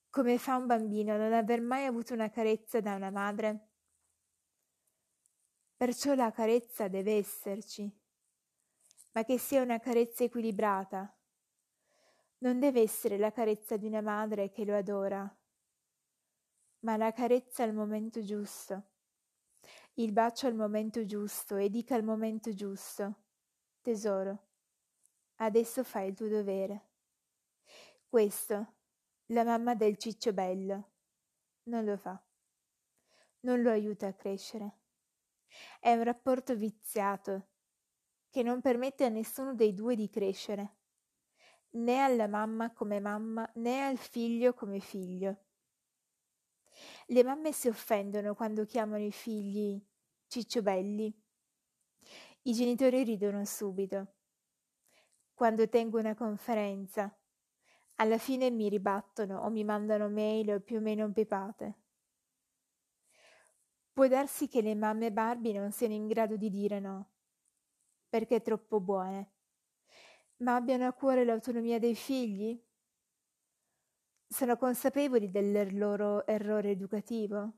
Come 0.09 0.37
fa 0.37 0.57
un 0.57 0.65
bambino 0.65 1.13
a 1.13 1.17
non 1.17 1.31
aver 1.31 1.61
mai 1.61 1.85
avuto 1.85 2.13
una 2.13 2.29
carezza 2.29 2.81
da 2.81 2.95
una 2.95 3.11
madre? 3.11 3.69
Perciò 5.77 6.15
la 6.15 6.31
carezza 6.31 6.89
deve 6.89 7.15
esserci, 7.15 8.00
ma 9.11 9.23
che 9.23 9.37
sia 9.37 9.61
una 9.61 9.79
carezza 9.79 10.23
equilibrata. 10.23 11.13
Non 12.39 12.59
deve 12.59 12.81
essere 12.81 13.17
la 13.17 13.31
carezza 13.31 13.77
di 13.77 13.85
una 13.85 14.01
madre 14.01 14.51
che 14.51 14.65
lo 14.65 14.75
adora, 14.75 15.37
ma 16.79 16.97
la 16.97 17.11
carezza 17.11 17.63
al 17.63 17.73
momento 17.73 18.23
giusto, 18.23 18.89
il 19.95 20.11
bacio 20.11 20.47
al 20.47 20.55
momento 20.55 21.05
giusto 21.05 21.57
e 21.57 21.69
dica 21.69 21.95
al 21.95 22.03
momento 22.03 22.53
giusto, 22.53 23.23
tesoro, 23.81 24.47
adesso 25.35 25.83
fai 25.83 26.09
il 26.09 26.15
tuo 26.15 26.27
dovere. 26.27 26.89
Questo 28.07 28.73
la 29.27 29.43
mamma 29.43 29.75
del 29.75 29.97
ciccio 29.97 30.33
bello 30.33 30.89
non 31.63 31.85
lo 31.85 31.97
fa, 31.97 32.21
non 33.41 33.61
lo 33.61 33.69
aiuta 33.69 34.07
a 34.07 34.13
crescere. 34.13 34.79
È 35.79 35.93
un 35.93 36.03
rapporto 36.03 36.55
viziato 36.55 37.50
che 38.31 38.41
non 38.41 38.61
permette 38.61 39.05
a 39.05 39.09
nessuno 39.09 39.53
dei 39.53 39.73
due 39.73 39.95
di 39.95 40.09
crescere, 40.09 40.77
né 41.71 41.99
alla 41.99 42.27
mamma 42.27 42.71
come 42.71 42.99
mamma 42.99 43.47
né 43.55 43.85
al 43.85 43.97
figlio 43.97 44.53
come 44.53 44.79
figlio. 44.79 45.43
Le 47.07 47.23
mamme 47.23 47.51
si 47.51 47.67
offendono 47.67 48.33
quando 48.33 48.65
chiamano 48.65 49.03
i 49.03 49.11
figli 49.11 49.79
cicciobelli. 50.27 51.13
I 52.43 52.53
genitori 52.53 53.03
ridono 53.03 53.43
subito. 53.43 54.13
Quando 55.33 55.67
tengo 55.67 55.99
una 55.99 56.15
conferenza 56.15 57.13
alla 57.95 58.17
fine 58.17 58.49
mi 58.49 58.69
ribattono 58.69 59.41
o 59.41 59.49
mi 59.49 59.63
mandano 59.63 60.09
mail 60.09 60.61
più 60.63 60.77
o 60.77 60.81
meno 60.81 61.11
pepate. 61.11 61.79
Può 63.91 64.07
darsi 64.07 64.47
che 64.47 64.61
le 64.61 64.73
mamme 64.73 65.11
Barbie 65.11 65.59
non 65.59 65.71
siano 65.71 65.93
in 65.93 66.07
grado 66.07 66.37
di 66.37 66.49
dire 66.49 66.79
no, 66.79 67.10
perché 68.11 68.41
troppo 68.41 68.81
buone, 68.81 69.31
ma 70.39 70.55
abbiano 70.55 70.85
a 70.85 70.91
cuore 70.91 71.23
l'autonomia 71.23 71.79
dei 71.79 71.95
figli? 71.95 72.61
Sono 74.27 74.57
consapevoli 74.57 75.31
del 75.31 75.77
loro 75.77 76.25
errore 76.27 76.71
educativo? 76.71 77.53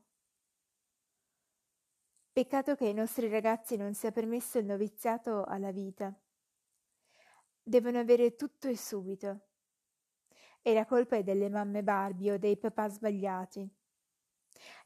Peccato 2.32 2.76
che 2.76 2.84
ai 2.86 2.94
nostri 2.94 3.28
ragazzi 3.28 3.76
non 3.76 3.94
sia 3.94 4.12
permesso 4.12 4.58
il 4.58 4.66
noviziato 4.66 5.42
alla 5.42 5.72
vita. 5.72 6.16
Devono 7.60 7.98
avere 7.98 8.36
tutto 8.36 8.68
e 8.68 8.76
subito 8.76 9.46
e 10.62 10.72
la 10.72 10.86
colpa 10.86 11.16
è 11.16 11.24
delle 11.24 11.48
mamme 11.48 11.82
Barbie 11.82 12.34
o 12.34 12.38
dei 12.38 12.56
papà 12.56 12.88
sbagliati. 12.88 13.68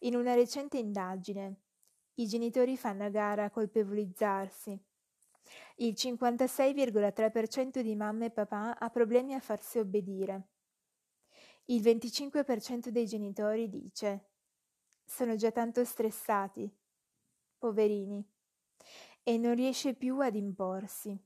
In 0.01 0.17
una 0.17 0.33
recente 0.33 0.79
indagine, 0.79 1.61
i 2.15 2.27
genitori 2.27 2.79
fanno 2.79 3.05
a 3.05 3.11
gara 3.11 3.45
a 3.45 3.51
colpevolizzarsi. 3.51 4.88
Il 5.77 5.95
56,3% 5.97 7.81
di 7.81 7.95
mamme 7.95 8.27
e 8.27 8.31
papà 8.31 8.79
ha 8.79 8.91
problemi 8.91 9.35
a 9.35 9.41
farsi 9.41 9.79
obbedire. 9.79 10.49
Il 11.67 11.83
25% 11.83 12.89
dei 12.89 13.07
genitori 13.07 13.69
dice 13.69 14.29
sono 15.05 15.37
già 15.37 15.51
tanto 15.51 15.85
stressati, 15.85 16.71
poverini, 17.59 18.23
e 19.23 19.39
non 19.39 19.55
riesce 19.55 19.95
più 19.95 20.19
ad 20.21 20.35
imporsi. 20.35 21.19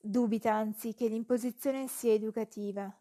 Dubita 0.00 0.52
anzi 0.52 0.94
che 0.94 1.08
l'imposizione 1.08 1.88
sia 1.88 2.12
educativa. 2.12 2.92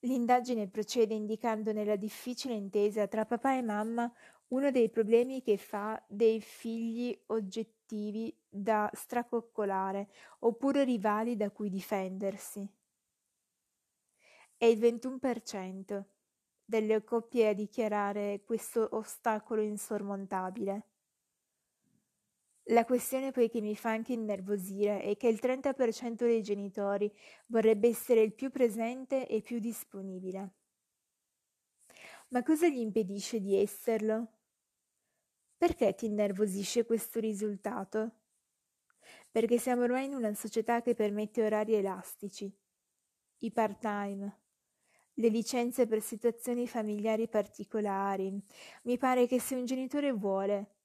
L'indagine 0.00 0.68
procede 0.68 1.14
indicando 1.14 1.72
nella 1.72 1.96
difficile 1.96 2.54
intesa 2.54 3.08
tra 3.08 3.24
papà 3.24 3.56
e 3.56 3.62
mamma 3.62 4.12
uno 4.48 4.70
dei 4.70 4.88
problemi 4.88 5.42
che 5.42 5.56
fa 5.56 6.00
dei 6.08 6.40
figli 6.40 7.16
oggettivi 7.26 7.75
da 8.48 8.90
stracoccolare 8.92 10.08
oppure 10.40 10.84
rivali 10.84 11.36
da 11.36 11.50
cui 11.50 11.68
difendersi. 11.68 12.68
È 14.56 14.64
il 14.64 14.78
21% 14.78 16.04
delle 16.64 17.04
coppie 17.04 17.48
a 17.48 17.52
dichiarare 17.52 18.42
questo 18.44 18.88
ostacolo 18.92 19.62
insormontabile. 19.62 20.86
La 22.70 22.84
questione 22.84 23.30
poi 23.30 23.48
che 23.48 23.60
mi 23.60 23.76
fa 23.76 23.90
anche 23.90 24.12
innervosire 24.12 25.00
è 25.00 25.16
che 25.16 25.28
il 25.28 25.38
30% 25.40 26.14
dei 26.24 26.42
genitori 26.42 27.12
vorrebbe 27.46 27.86
essere 27.88 28.22
il 28.22 28.34
più 28.34 28.50
presente 28.50 29.28
e 29.28 29.40
più 29.40 29.60
disponibile. 29.60 30.54
Ma 32.28 32.42
cosa 32.42 32.66
gli 32.66 32.78
impedisce 32.78 33.38
di 33.38 33.54
esserlo? 33.56 34.30
Perché 35.58 35.94
ti 35.94 36.06
innervosisce 36.06 36.86
questo 36.86 37.20
risultato? 37.20 38.10
Perché 39.30 39.58
siamo 39.58 39.82
ormai 39.82 40.06
in 40.06 40.14
una 40.14 40.34
società 40.34 40.80
che 40.82 40.94
permette 40.94 41.44
orari 41.44 41.74
elastici, 41.74 42.50
i 43.38 43.52
part-time, 43.52 44.40
le 45.14 45.28
licenze 45.28 45.86
per 45.86 46.00
situazioni 46.02 46.66
familiari 46.68 47.28
particolari. 47.28 48.32
Mi 48.84 48.98
pare 48.98 49.26
che 49.26 49.40
se 49.40 49.54
un 49.56 49.64
genitore 49.66 50.12
vuole 50.12 50.76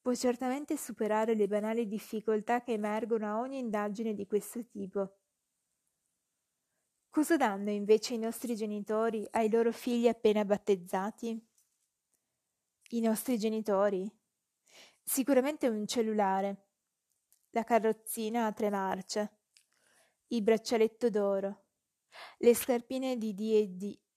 può 0.00 0.14
certamente 0.14 0.76
superare 0.76 1.34
le 1.34 1.48
banali 1.48 1.86
difficoltà 1.88 2.62
che 2.62 2.72
emergono 2.72 3.26
a 3.26 3.40
ogni 3.40 3.58
indagine 3.58 4.14
di 4.14 4.26
questo 4.26 4.64
tipo. 4.66 5.18
Cosa 7.10 7.36
danno 7.36 7.70
invece 7.72 8.14
i 8.14 8.18
nostri 8.18 8.54
genitori 8.54 9.26
ai 9.32 9.50
loro 9.50 9.72
figli 9.72 10.06
appena 10.06 10.44
battezzati? 10.44 11.44
I 12.90 13.00
nostri 13.00 13.36
genitori? 13.36 14.08
Sicuramente 15.02 15.66
un 15.66 15.86
cellulare, 15.86 16.68
la 17.50 17.64
carrozzina 17.64 18.46
a 18.46 18.52
tre 18.52 18.70
marce, 18.70 19.38
il 20.28 20.42
braccialetto 20.42 21.10
d'oro, 21.10 21.64
le 22.38 22.54
scarpine 22.54 23.16
di 23.16 23.34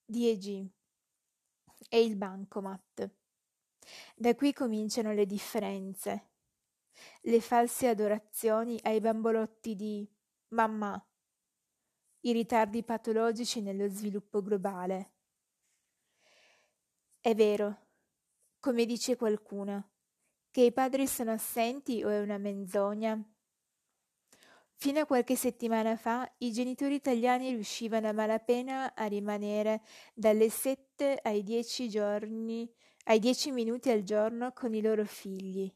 DEG 0.06 0.70
e 1.90 2.04
il 2.04 2.16
bancomat. 2.16 3.12
Da 4.16 4.36
qui 4.36 4.54
cominciano 4.54 5.14
le 5.14 5.26
differenze, 5.26 6.30
le 7.22 7.42
false 7.42 7.88
adorazioni 7.88 8.80
ai 8.84 9.00
bambolotti 9.00 9.76
di 9.76 10.08
mamma, 10.50 11.04
i 12.22 12.32
ritardi 12.32 12.84
patologici 12.84 13.62
nello 13.62 13.88
sviluppo 13.88 14.44
globale. 14.44 15.14
È 17.20 17.34
vero, 17.34 17.88
come 18.60 18.86
dice 18.86 19.16
qualcuno, 19.16 19.92
che 20.52 20.62
i 20.62 20.74
padri 20.74 21.08
sono 21.08 21.32
assenti 21.32 22.04
o 22.04 22.10
è 22.10 22.20
una 22.20 22.38
menzogna? 22.38 23.22
Fino 24.76 25.00
a 25.02 25.06
qualche 25.06 25.36
settimana 25.36 25.98
fa 25.98 26.30
i 26.38 26.52
genitori 26.52 26.96
italiani 26.96 27.50
riuscivano 27.50 28.08
a 28.08 28.14
malapena 28.14 28.96
a 28.96 29.06
rimanere 29.06 29.82
dalle 30.14 30.50
7 30.50 31.20
ai 31.22 31.44
10 31.44 31.90
giorni 31.90 32.74
ai 33.10 33.20
dieci 33.20 33.52
minuti 33.52 33.90
al 33.90 34.04
giorno 34.04 34.52
con 34.54 34.74
i 34.74 34.82
loro 34.82 35.04
figli. 35.04 35.72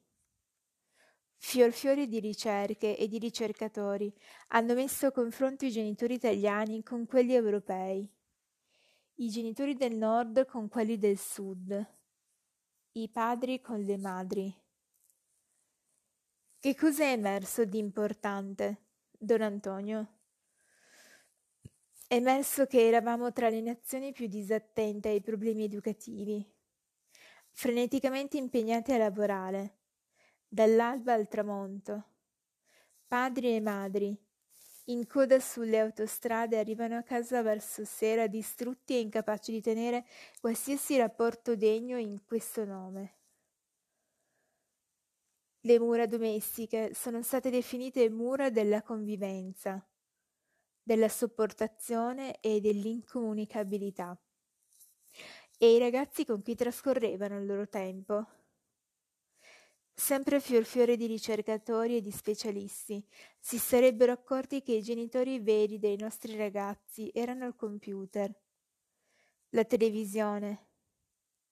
Fior 1.35 1.72
di 2.05 2.19
ricerche 2.19 2.95
e 2.95 3.07
di 3.07 3.18
ricercatori 3.18 4.14
hanno 4.49 4.73
messo 4.76 5.07
a 5.07 5.11
confronto 5.11 5.65
i 5.65 5.72
genitori 5.72 6.14
italiani 6.14 6.84
con 6.84 7.05
quelli 7.05 7.34
europei, 7.34 8.07
i 9.15 9.30
genitori 9.30 9.76
del 9.76 9.95
nord 9.95 10.45
con 10.45 10.69
quelli 10.69 10.97
del 10.97 11.18
sud, 11.18 11.85
i 12.95 13.10
padri 13.10 13.60
con 13.60 13.82
le 13.82 13.98
madri. 13.98 14.56
Che 16.60 16.76
cosa 16.76 17.06
è 17.06 17.14
emerso 17.14 17.65
di 17.65 17.80
importante, 17.80 18.84
don 19.10 19.41
Antonio? 19.41 20.20
È 22.07 22.14
emerso 22.14 22.68
che 22.68 22.86
eravamo 22.86 23.32
tra 23.32 23.49
le 23.49 23.61
nazioni 23.61 24.11
più 24.11 24.28
disattente 24.28 25.10
ai 25.10 25.22
problemi 25.22 25.64
educativi, 25.64 26.48
freneticamente 27.49 28.38
impegnate 28.38 28.94
a 28.94 28.99
lavorare, 28.99 29.80
dall'alba 30.48 31.14
al 31.14 31.28
tramonto. 31.28 32.03
Padri 33.07 33.56
e 33.56 33.60
madri, 33.60 34.15
in 34.85 35.07
coda 35.07 35.39
sulle 35.39 35.80
autostrade, 35.80 36.57
arrivano 36.57 36.97
a 36.97 37.03
casa 37.03 37.41
verso 37.41 37.85
sera 37.85 38.27
distrutti 38.27 38.95
e 38.95 38.99
incapaci 39.01 39.51
di 39.51 39.61
tenere 39.61 40.05
qualsiasi 40.39 40.97
rapporto 40.97 41.55
degno 41.55 41.97
in 41.97 42.23
questo 42.26 42.65
nome. 42.65 43.15
Le 45.65 45.80
mura 45.80 46.05
domestiche 46.05 46.93
sono 46.93 47.22
state 47.22 47.49
definite 47.49 48.10
mura 48.10 48.49
della 48.49 48.81
convivenza, 48.81 49.85
della 50.81 51.10
sopportazione 51.10 52.39
e 52.39 52.61
dell'incomunicabilità. 52.61 54.18
E 55.57 55.76
i 55.76 55.80
ragazzi 55.80 56.26
con 56.26 56.43
cui 56.43 56.55
trascorrevano 56.55 57.39
il 57.39 57.45
loro 57.45 57.68
tempo? 57.68 58.27
Sempre 59.95 60.40
fior 60.40 60.65
fiore 60.65 60.98
di 60.98 61.06
ricercatori 61.06 61.98
e 61.98 62.02
di 62.02 62.11
specialisti, 62.11 63.06
si 63.40 63.60
sarebbero 63.60 64.11
accorti 64.11 64.64
che 64.64 64.74
i 64.74 64.82
genitori 64.82 65.40
veri 65.40 65.78
dei 65.78 65.98
nostri 65.98 66.36
ragazzi 66.36 67.11
erano 67.14 67.45
il 67.45 67.56
computer, 67.56 68.34
la 69.49 69.64
televisione, 69.64 70.68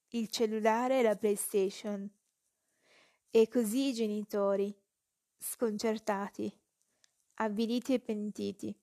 il 0.09 0.27
cellulare 0.29 0.99
e 0.99 1.03
la 1.03 1.15
PlayStation. 1.15 2.09
E 3.29 3.47
così 3.47 3.89
i 3.89 3.93
genitori, 3.93 4.75
sconcertati, 5.37 6.51
avviliti 7.35 7.93
e 7.93 7.99
pentiti, 7.99 8.75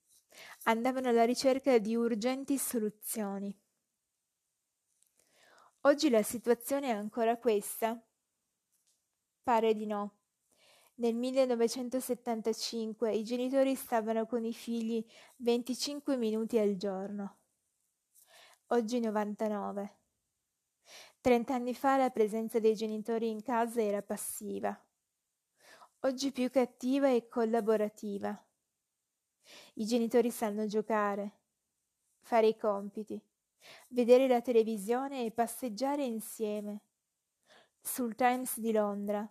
andavano 0.63 1.09
alla 1.09 1.25
ricerca 1.25 1.77
di 1.77 1.95
urgenti 1.95 2.57
soluzioni. 2.57 3.55
Oggi 5.81 6.09
la 6.09 6.23
situazione 6.23 6.87
è 6.87 6.91
ancora 6.91 7.37
questa? 7.37 8.01
Pare 9.43 9.73
di 9.73 9.85
no. 9.85 10.17
Nel 10.95 11.15
1975 11.15 13.13
i 13.13 13.23
genitori 13.23 13.75
stavano 13.75 14.25
con 14.25 14.43
i 14.43 14.53
figli 14.53 15.03
25 15.37 16.17
minuti 16.17 16.57
al 16.57 16.75
giorno. 16.75 17.37
Oggi 18.67 18.99
99. 18.99 19.97
Trent'anni 21.21 21.73
fa 21.73 21.97
la 21.97 22.09
presenza 22.09 22.59
dei 22.59 22.75
genitori 22.75 23.29
in 23.29 23.41
casa 23.41 23.81
era 23.81 24.01
passiva. 24.01 24.77
Oggi 26.01 26.31
più 26.31 26.49
cattiva 26.49 27.09
e 27.09 27.27
collaborativa. 27.27 28.45
I 29.75 29.85
genitori 29.85 30.31
sanno 30.31 30.65
giocare, 30.65 31.39
fare 32.21 32.47
i 32.47 32.57
compiti, 32.57 33.21
vedere 33.89 34.27
la 34.27 34.41
televisione 34.41 35.25
e 35.25 35.31
passeggiare 35.31 36.03
insieme. 36.03 36.83
Sul 37.91 38.13
Times 38.13 38.59
di 38.59 38.71
Londra 38.71 39.27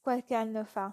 qualche 0.00 0.34
anno 0.34 0.64
fa. 0.64 0.92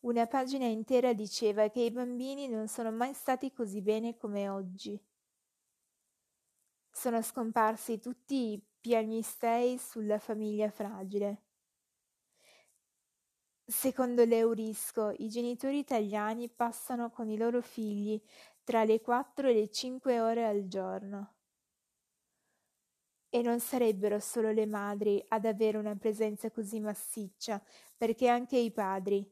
Una 0.00 0.26
pagina 0.26 0.66
intera 0.66 1.12
diceva 1.12 1.68
che 1.70 1.82
i 1.82 1.92
bambini 1.92 2.48
non 2.48 2.66
sono 2.66 2.90
mai 2.90 3.14
stati 3.14 3.52
così 3.52 3.80
bene 3.80 4.16
come 4.16 4.48
oggi. 4.48 5.00
Sono 6.90 7.22
scomparsi 7.22 8.00
tutti 8.00 8.52
i 8.52 8.62
piagnistei 8.80 9.78
sulla 9.78 10.18
famiglia 10.18 10.68
fragile. 10.68 11.44
Secondo 13.64 14.24
l'Eurisco, 14.24 15.14
i 15.18 15.28
genitori 15.28 15.78
italiani 15.78 16.50
passano 16.50 17.08
con 17.10 17.30
i 17.30 17.36
loro 17.36 17.62
figli 17.62 18.20
tra 18.64 18.82
le 18.82 19.00
4 19.00 19.48
e 19.48 19.54
le 19.54 19.70
5 19.70 20.20
ore 20.20 20.44
al 20.44 20.66
giorno. 20.66 21.35
E 23.36 23.42
non 23.42 23.60
sarebbero 23.60 24.18
solo 24.18 24.50
le 24.50 24.64
madri 24.64 25.22
ad 25.28 25.44
avere 25.44 25.76
una 25.76 25.94
presenza 25.94 26.50
così 26.50 26.80
massiccia, 26.80 27.62
perché 27.94 28.28
anche 28.28 28.56
i 28.56 28.70
padri, 28.70 29.30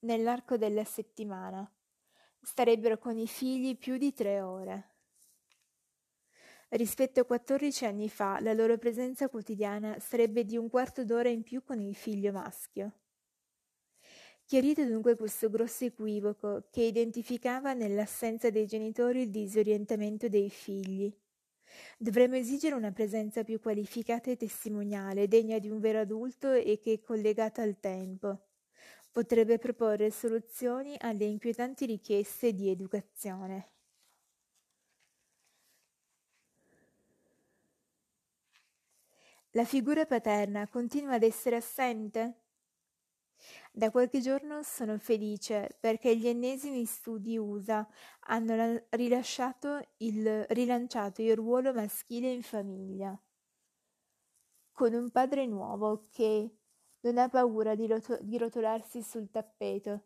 nell'arco 0.00 0.56
della 0.56 0.82
settimana, 0.82 1.72
starebbero 2.40 2.98
con 2.98 3.16
i 3.16 3.28
figli 3.28 3.78
più 3.78 3.98
di 3.98 4.12
tre 4.12 4.40
ore. 4.40 4.94
Rispetto 6.70 7.20
a 7.20 7.24
14 7.24 7.84
anni 7.84 8.08
fa, 8.08 8.40
la 8.40 8.52
loro 8.52 8.78
presenza 8.78 9.28
quotidiana 9.28 10.00
sarebbe 10.00 10.44
di 10.44 10.56
un 10.56 10.68
quarto 10.68 11.04
d'ora 11.04 11.28
in 11.28 11.44
più 11.44 11.62
con 11.62 11.80
il 11.80 11.94
figlio 11.94 12.32
maschio. 12.32 12.94
Chiarito 14.44 14.84
dunque 14.84 15.14
questo 15.14 15.48
grosso 15.48 15.84
equivoco 15.84 16.66
che 16.68 16.82
identificava 16.82 17.74
nell'assenza 17.74 18.50
dei 18.50 18.66
genitori 18.66 19.20
il 19.20 19.30
disorientamento 19.30 20.26
dei 20.28 20.50
figli, 20.50 21.16
Dovremmo 21.98 22.36
esigere 22.36 22.74
una 22.74 22.92
presenza 22.92 23.44
più 23.44 23.60
qualificata 23.60 24.30
e 24.30 24.36
testimoniale, 24.36 25.28
degna 25.28 25.58
di 25.58 25.68
un 25.68 25.80
vero 25.80 26.00
adulto 26.00 26.52
e 26.52 26.78
che 26.80 26.94
è 26.94 27.00
collegata 27.00 27.62
al 27.62 27.78
tempo. 27.80 28.46
Potrebbe 29.12 29.58
proporre 29.58 30.10
soluzioni 30.10 30.96
alle 30.98 31.24
inquietanti 31.24 31.86
richieste 31.86 32.52
di 32.52 32.68
educazione. 32.70 33.70
La 39.54 39.64
figura 39.64 40.06
paterna 40.06 40.68
continua 40.68 41.14
ad 41.14 41.24
essere 41.24 41.56
assente? 41.56 42.39
Da 43.72 43.90
qualche 43.90 44.20
giorno 44.20 44.62
sono 44.62 44.98
felice 44.98 45.76
perché 45.78 46.16
gli 46.16 46.26
ennesimi 46.26 46.84
studi 46.84 47.38
USA 47.38 47.86
hanno 48.26 48.54
il, 48.54 48.86
rilanciato 48.88 51.22
il 51.22 51.36
ruolo 51.36 51.72
maschile 51.72 52.32
in 52.32 52.42
famiglia, 52.42 53.16
con 54.72 54.92
un 54.92 55.10
padre 55.10 55.46
nuovo 55.46 56.02
che 56.10 56.56
non 57.02 57.18
ha 57.18 57.28
paura 57.28 57.74
di, 57.76 57.86
roto- 57.86 58.18
di 58.20 58.36
rotolarsi 58.38 59.02
sul 59.02 59.30
tappeto, 59.30 60.02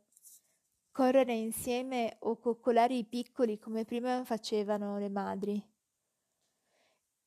correre 0.92 1.32
insieme 1.32 2.16
o 2.20 2.38
coccolare 2.38 2.94
i 2.94 3.04
piccoli 3.04 3.58
come 3.58 3.84
prima 3.84 4.24
facevano 4.24 4.98
le 4.98 5.08
madri. 5.08 5.72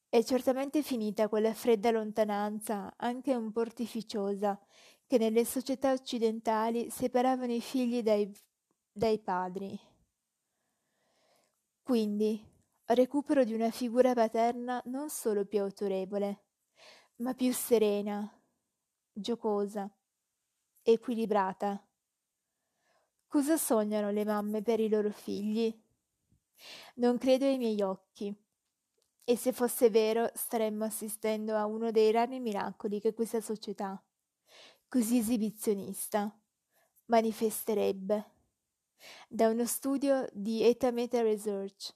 È 0.10 0.24
certamente 0.24 0.82
finita 0.84 1.28
quella 1.28 1.54
fredda 1.54 1.92
lontananza, 1.92 2.94
anche 2.98 3.36
un 3.36 3.52
po' 3.52 3.62
artificiosa, 3.62 4.58
che 5.08 5.18
nelle 5.18 5.46
società 5.46 5.94
occidentali 5.94 6.90
separavano 6.90 7.54
i 7.54 7.62
figli 7.62 8.04
dai, 8.04 8.30
dai 8.92 9.18
padri. 9.20 9.80
Quindi, 11.82 12.46
recupero 12.88 13.46
di 13.46 13.54
una 13.54 13.72
figura 13.72 14.14
paterna 14.14 14.82
non 14.86 15.10
solo 15.10 15.46
più 15.46 15.62
autorevole, 15.62 16.44
ma 17.18 17.34
più 17.34 17.54
serena, 17.54 18.30
giocosa, 19.14 19.90
equilibrata. 20.84 21.82
Cosa 23.28 23.58
sognano 23.58 24.12
le 24.12 24.26
mamme 24.26 24.62
per 24.62 24.82
i 24.82 24.90
loro 24.90 25.12
figli? 25.12 25.74
Non 26.96 27.18
credo 27.18 27.46
ai 27.46 27.58
miei 27.58 27.82
occhi. 27.82 28.36
E 29.24 29.36
se 29.36 29.52
fosse 29.52 29.90
vero, 29.90 30.30
staremmo 30.34 30.86
assistendo 30.86 31.56
a 31.56 31.66
uno 31.66 31.92
dei 31.92 32.12
rari 32.12 32.40
miracoli 32.40 33.00
che 33.00 33.14
questa 33.14 33.42
società, 33.42 34.02
così 34.88 35.18
esibizionista, 35.18 36.34
manifesterebbe. 37.06 38.32
Da 39.28 39.50
uno 39.50 39.66
studio 39.66 40.28
di 40.34 40.64
Eta 40.64 40.92
Meta 40.92 41.22
Research, 41.22 41.94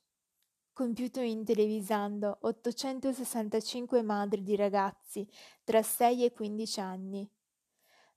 compiuto 0.74 1.20
in 1.20 1.44
televisando 1.44 2.38
865 2.42 4.02
madri 4.02 4.44
di 4.44 4.56
ragazzi 4.56 5.28
tra 5.64 5.82
6 5.82 6.26
e 6.26 6.32
15 6.32 6.80
anni, 6.80 7.30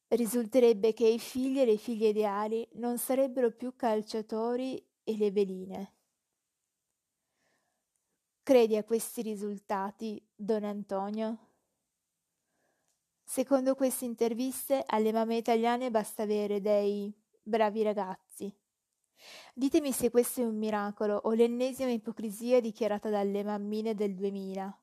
risulterebbe 0.08 0.92
che 0.92 1.06
i 1.06 1.18
figli 1.18 1.60
e 1.60 1.64
le 1.64 1.76
figlie 1.76 2.08
ideali 2.08 2.68
non 2.74 2.98
sarebbero 2.98 3.50
più 3.50 3.74
calciatori 3.74 4.84
e 5.02 5.16
le 5.16 5.30
veline. 5.30 5.92
Credi 8.42 8.76
a 8.76 8.84
questi 8.84 9.22
risultati, 9.22 10.22
don 10.34 10.64
Antonio? 10.64 11.53
Secondo 13.24 13.74
queste 13.74 14.04
interviste, 14.04 14.84
alle 14.86 15.10
mamme 15.10 15.38
italiane 15.38 15.90
basta 15.90 16.22
avere 16.22 16.60
dei 16.60 17.12
bravi 17.42 17.82
ragazzi. 17.82 18.54
Ditemi 19.54 19.92
se 19.92 20.10
questo 20.10 20.42
è 20.42 20.44
un 20.44 20.56
miracolo 20.56 21.16
o 21.16 21.32
l'ennesima 21.32 21.90
ipocrisia 21.90 22.60
dichiarata 22.60 23.08
dalle 23.08 23.42
mammine 23.42 23.94
del 23.94 24.14
2000, 24.14 24.82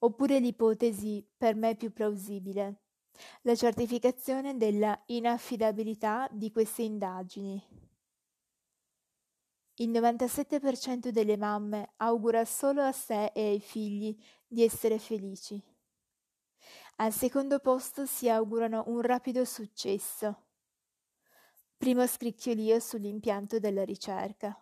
oppure 0.00 0.40
l'ipotesi 0.40 1.26
per 1.36 1.54
me 1.54 1.76
più 1.76 1.92
plausibile, 1.92 2.82
la 3.42 3.54
certificazione 3.54 4.56
della 4.56 5.00
inaffidabilità 5.06 6.28
di 6.32 6.50
queste 6.50 6.82
indagini. 6.82 7.62
Il 9.76 9.90
97% 9.90 11.08
delle 11.08 11.36
mamme 11.36 11.92
augura 11.96 12.44
solo 12.44 12.82
a 12.82 12.92
sé 12.92 13.26
e 13.26 13.48
ai 13.48 13.60
figli 13.60 14.16
di 14.46 14.62
essere 14.62 14.98
felici. 14.98 15.71
Al 16.96 17.12
secondo 17.12 17.58
posto 17.58 18.06
si 18.06 18.28
augurano 18.28 18.84
un 18.86 19.00
rapido 19.00 19.44
successo. 19.44 20.46
Primo 21.76 22.06
scricchiolio 22.06 22.78
sull'impianto 22.78 23.58
della 23.58 23.84
ricerca. 23.84 24.56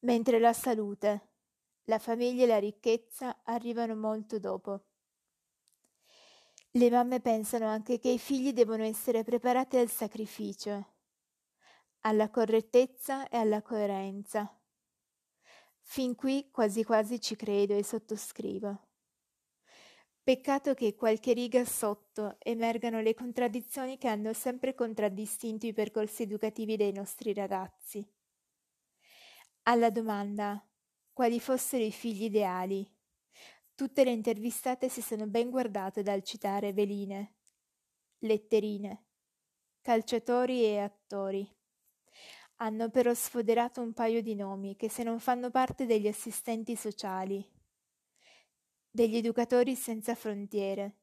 Mentre 0.00 0.38
la 0.38 0.52
salute, 0.52 1.28
la 1.84 1.98
famiglia 1.98 2.44
e 2.44 2.46
la 2.46 2.58
ricchezza 2.58 3.42
arrivano 3.44 3.94
molto 3.94 4.38
dopo. 4.38 4.84
Le 6.72 6.90
mamme 6.90 7.20
pensano 7.20 7.66
anche 7.66 7.98
che 7.98 8.10
i 8.10 8.18
figli 8.18 8.52
devono 8.52 8.84
essere 8.84 9.24
preparati 9.24 9.76
al 9.76 9.88
sacrificio, 9.88 10.94
alla 12.00 12.30
correttezza 12.30 13.28
e 13.28 13.36
alla 13.36 13.60
coerenza. 13.60 14.50
Fin 15.80 16.14
qui 16.14 16.48
quasi 16.50 16.84
quasi 16.84 17.20
ci 17.20 17.36
credo 17.36 17.74
e 17.74 17.82
sottoscrivo. 17.82 18.87
Peccato 20.28 20.74
che 20.74 20.94
qualche 20.94 21.32
riga 21.32 21.64
sotto 21.64 22.36
emergano 22.40 23.00
le 23.00 23.14
contraddizioni 23.14 23.96
che 23.96 24.08
hanno 24.08 24.34
sempre 24.34 24.74
contraddistinto 24.74 25.64
i 25.64 25.72
percorsi 25.72 26.24
educativi 26.24 26.76
dei 26.76 26.92
nostri 26.92 27.32
ragazzi. 27.32 28.06
Alla 29.62 29.88
domanda 29.88 30.62
quali 31.14 31.40
fossero 31.40 31.82
i 31.82 31.90
figli 31.90 32.24
ideali, 32.24 32.86
tutte 33.74 34.04
le 34.04 34.10
intervistate 34.10 34.90
si 34.90 35.00
sono 35.00 35.26
ben 35.26 35.48
guardate 35.48 36.02
dal 36.02 36.22
citare 36.22 36.74
veline, 36.74 37.36
letterine, 38.18 39.06
calciatori 39.80 40.62
e 40.62 40.78
attori. 40.80 41.50
Hanno 42.56 42.90
però 42.90 43.14
sfoderato 43.14 43.80
un 43.80 43.94
paio 43.94 44.20
di 44.20 44.34
nomi 44.34 44.76
che 44.76 44.90
se 44.90 45.02
non 45.02 45.20
fanno 45.20 45.50
parte 45.50 45.86
degli 45.86 46.06
assistenti 46.06 46.76
sociali 46.76 47.56
degli 48.90 49.16
educatori 49.16 49.74
senza 49.74 50.14
frontiere, 50.14 50.96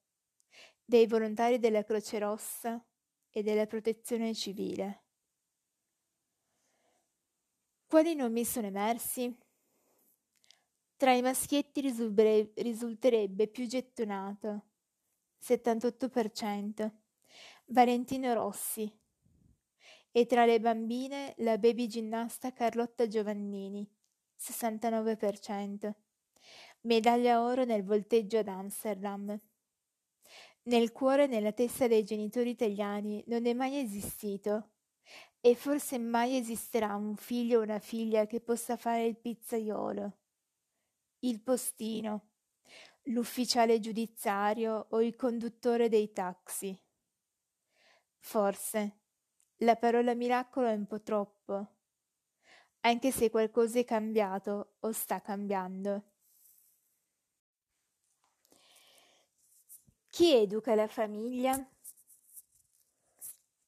dei 0.83 1.07
volontari 1.07 1.59
della 1.59 1.83
Croce 1.83 2.19
Rossa 2.19 2.83
e 3.29 3.43
della 3.43 3.65
Protezione 3.65 4.33
Civile. 4.33 5.03
Quali 7.87 8.15
nomi 8.15 8.43
sono 8.45 8.67
emersi? 8.67 9.37
Tra 10.97 11.13
i 11.13 11.21
maschietti 11.21 11.81
risulterebbe 11.81 13.47
più 13.47 13.67
gettonato, 13.67 14.65
78%, 15.41 16.91
Valentino 17.65 18.33
Rossi, 18.33 18.91
e 20.11 20.25
tra 20.25 20.45
le 20.45 20.59
bambine 20.59 21.33
la 21.39 21.57
baby 21.57 21.87
ginnasta 21.87 22.53
Carlotta 22.53 23.07
Giovannini, 23.07 23.85
69% 24.39 25.93
medaglia 26.85 27.41
oro 27.41 27.63
nel 27.65 27.83
volteggio 27.83 28.39
ad 28.39 28.47
Amsterdam. 28.47 29.39
Nel 30.63 30.91
cuore 30.91 31.25
e 31.25 31.27
nella 31.27 31.51
testa 31.51 31.87
dei 31.87 32.03
genitori 32.03 32.49
italiani 32.49 33.23
non 33.27 33.45
è 33.45 33.53
mai 33.53 33.77
esistito 33.77 34.71
e 35.39 35.53
forse 35.53 35.99
mai 35.99 36.37
esisterà 36.37 36.95
un 36.95 37.15
figlio 37.15 37.59
o 37.59 37.63
una 37.63 37.77
figlia 37.77 38.25
che 38.25 38.41
possa 38.41 38.77
fare 38.77 39.05
il 39.05 39.17
pizzaiolo, 39.17 40.17
il 41.19 41.41
postino, 41.41 42.29
l'ufficiale 43.03 43.79
giudiziario 43.79 44.87
o 44.89 45.01
il 45.03 45.15
conduttore 45.15 45.87
dei 45.87 46.11
taxi. 46.11 46.75
Forse 48.17 48.99
la 49.57 49.75
parola 49.75 50.15
miracolo 50.15 50.67
è 50.67 50.73
un 50.73 50.87
po' 50.87 51.01
troppo, 51.03 51.73
anche 52.79 53.11
se 53.11 53.29
qualcosa 53.29 53.77
è 53.77 53.85
cambiato 53.85 54.77
o 54.79 54.91
sta 54.91 55.21
cambiando. 55.21 56.14
Chi 60.15 60.33
educa 60.33 60.75
la 60.75 60.87
famiglia? 60.87 61.53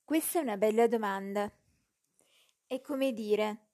Questa 0.05 0.39
è 0.39 0.41
una 0.41 0.55
bella 0.55 0.87
domanda. 0.87 1.51
È 2.65 2.79
come 2.79 3.11
dire, 3.11 3.67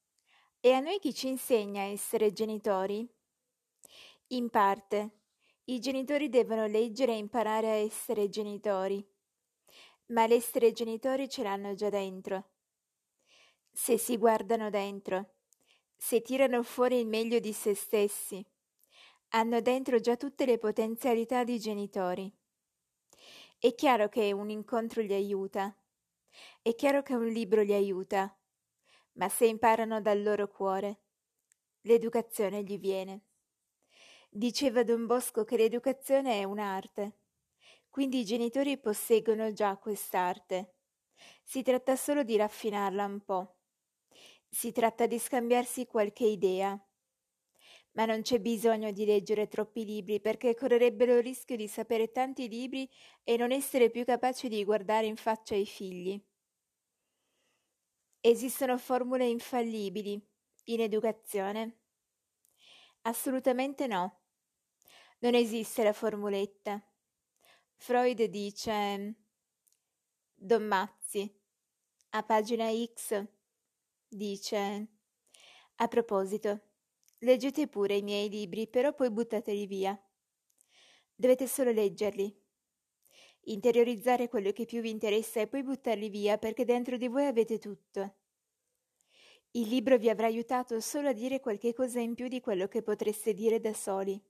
e 0.59 0.71
a 0.71 0.79
noi 0.79 0.97
chi 0.97 1.13
ci 1.13 1.27
insegna 1.27 1.83
a 1.83 1.85
essere 1.85 2.33
genitori? 2.33 3.07
In 4.29 4.49
parte, 4.49 5.19
i 5.65 5.79
genitori 5.79 6.29
devono 6.29 6.65
leggere 6.65 7.11
e 7.11 7.17
imparare 7.17 7.69
a 7.69 7.75
essere 7.75 8.29
genitori, 8.29 9.07
ma 10.07 10.25
l'essere 10.25 10.71
genitori 10.71 11.29
ce 11.29 11.43
l'hanno 11.43 11.75
già 11.75 11.89
dentro. 11.89 12.53
Se 13.71 13.99
si 13.99 14.17
guardano 14.17 14.71
dentro, 14.71 15.35
se 15.95 16.23
tirano 16.23 16.63
fuori 16.63 16.97
il 16.97 17.05
meglio 17.05 17.37
di 17.37 17.53
se 17.53 17.75
stessi, 17.75 18.43
hanno 19.27 19.61
dentro 19.61 19.99
già 19.99 20.17
tutte 20.17 20.45
le 20.45 20.57
potenzialità 20.57 21.43
di 21.43 21.59
genitori. 21.59 22.41
È 23.65 23.73
chiaro 23.75 24.09
che 24.09 24.33
un 24.33 24.49
incontro 24.49 25.01
li 25.01 25.13
aiuta, 25.13 25.73
è 26.61 26.75
chiaro 26.75 27.01
che 27.01 27.15
un 27.15 27.27
libro 27.27 27.61
li 27.61 27.71
aiuta, 27.71 28.37
ma 29.13 29.29
se 29.29 29.45
imparano 29.45 30.01
dal 30.01 30.21
loro 30.21 30.49
cuore, 30.49 31.03
l'educazione 31.83 32.61
gli 32.63 32.77
viene. 32.77 33.21
Diceva 34.29 34.83
Don 34.83 35.05
Bosco 35.05 35.45
che 35.45 35.55
l'educazione 35.55 36.41
è 36.41 36.43
un'arte, 36.43 37.19
quindi 37.89 38.19
i 38.19 38.25
genitori 38.25 38.77
posseggono 38.77 39.53
già 39.53 39.77
quest'arte. 39.77 40.73
Si 41.41 41.61
tratta 41.61 41.95
solo 41.95 42.23
di 42.23 42.35
raffinarla 42.35 43.05
un 43.05 43.23
po'. 43.23 43.55
Si 44.49 44.73
tratta 44.73 45.05
di 45.05 45.19
scambiarsi 45.19 45.85
qualche 45.85 46.25
idea, 46.25 46.77
ma 47.93 48.05
non 48.05 48.21
c'è 48.21 48.39
bisogno 48.39 48.91
di 48.91 49.05
leggere 49.05 49.47
troppi 49.47 49.85
libri 49.85 50.19
perché 50.19 50.55
correrebbero 50.55 51.17
il 51.17 51.23
rischio 51.23 51.55
di 51.55 51.67
sapere 51.67 52.11
tanti 52.11 52.47
libri 52.47 52.89
e 53.23 53.37
non 53.37 53.51
essere 53.51 53.89
più 53.89 54.03
capaci 54.05 54.47
di 54.47 54.63
guardare 54.63 55.05
in 55.05 55.15
faccia 55.15 55.55
i 55.55 55.65
figli. 55.65 56.21
Esistono 58.19 58.77
formule 58.77 59.25
infallibili 59.25 60.19
in 60.65 60.81
educazione? 60.81 61.79
Assolutamente 63.01 63.85
no. 63.85 64.21
Non 65.19 65.35
esiste 65.35 65.83
la 65.83 65.93
formuletta. 65.93 66.81
Freud 67.75 68.23
dice 68.23 69.15
Don 70.33 70.63
Mazzi, 70.63 71.41
a 72.11 72.23
pagina 72.23 72.69
X, 72.71 73.25
dice 74.07 74.87
a 75.75 75.87
proposito, 75.87 76.72
Leggete 77.23 77.69
pure 77.69 77.95
i 77.95 78.01
miei 78.01 78.27
libri, 78.27 78.67
però 78.67 78.93
poi 78.93 79.09
buttateli 79.09 79.65
via. 79.65 79.97
Dovete 81.15 81.47
solo 81.47 81.71
leggerli, 81.71 82.37
interiorizzare 83.45 84.27
quello 84.27 84.51
che 84.51 84.65
più 84.65 84.81
vi 84.81 84.89
interessa 84.89 85.39
e 85.39 85.47
poi 85.47 85.63
buttarli 85.63 86.09
via 86.09 86.37
perché 86.37 86.65
dentro 86.65 86.97
di 86.97 87.07
voi 87.07 87.25
avete 87.25 87.59
tutto. 87.59 88.15
Il 89.51 89.69
libro 89.69 89.97
vi 89.97 90.09
avrà 90.09 90.25
aiutato 90.25 90.81
solo 90.81 91.07
a 91.07 91.13
dire 91.13 91.39
qualche 91.39 91.73
cosa 91.73 92.01
in 92.01 92.13
più 92.13 92.27
di 92.27 92.41
quello 92.41 92.67
che 92.67 92.81
potreste 92.81 93.33
dire 93.33 93.61
da 93.61 93.73
soli. 93.73 94.21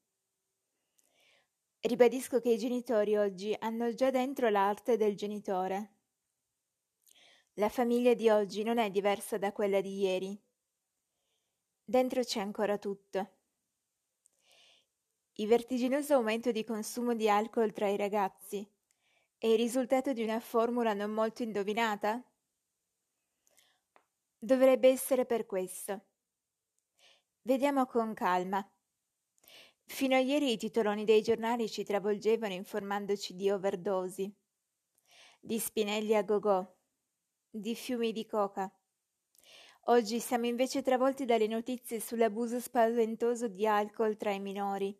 Ribadisco 1.80 2.40
che 2.40 2.52
i 2.52 2.60
genitori 2.60 3.16
oggi 3.18 3.56
hanno 3.58 3.92
già 3.96 4.12
dentro 4.12 4.50
l'arte 4.50 4.98
del 4.98 5.16
genitore. 5.16 5.94
La 7.54 7.70
famiglia 7.70 8.14
di 8.14 8.30
oggi 8.30 8.62
non 8.62 8.78
è 8.78 8.92
diversa 8.92 9.40
da 9.40 9.52
quella 9.52 9.82
di 9.82 9.98
ieri. 9.98 10.43
Dentro 11.86 12.24
c'è 12.24 12.40
ancora 12.40 12.78
tutto. 12.78 13.32
Il 15.34 15.48
vertiginoso 15.48 16.14
aumento 16.14 16.52
di 16.52 16.64
consumo 16.64 17.14
di 17.14 17.30
alcol 17.30 17.74
tra 17.74 17.90
i 17.90 17.98
ragazzi 17.98 18.66
è 19.38 19.48
il 19.48 19.58
risultato 19.58 20.14
di 20.14 20.24
una 20.24 20.40
formula 20.40 20.94
non 20.94 21.12
molto 21.12 21.44
indovinata? 21.44 22.24
Dovrebbe 24.38 24.88
essere 24.88 25.26
per 25.26 25.46
questo. 25.46 26.06
Vediamo 27.42 27.86
con 27.86 28.14
calma. 28.14 28.66
Fino 29.84 30.16
a 30.16 30.20
ieri 30.20 30.54
i 30.54 30.58
titoloni 30.58 31.04
dei 31.04 31.22
giornali 31.22 31.70
ci 31.70 31.84
travolgevano 31.84 32.54
informandoci 32.54 33.36
di 33.36 33.50
overdosi, 33.52 34.34
di 35.38 35.60
spinelli 35.60 36.16
a 36.16 36.24
go-go, 36.24 36.78
di 37.50 37.76
fiumi 37.76 38.14
di 38.14 38.26
coca 38.26 38.74
Oggi 39.88 40.22
siamo 40.22 40.46
invece 40.46 40.82
travolti 40.82 41.26
dalle 41.26 41.46
notizie 41.46 42.00
sull'abuso 42.00 42.58
spaventoso 42.62 43.50
di 43.50 43.68
alcol 43.68 44.16
tra 44.16 44.32
i 44.32 44.40
minori. 44.40 44.98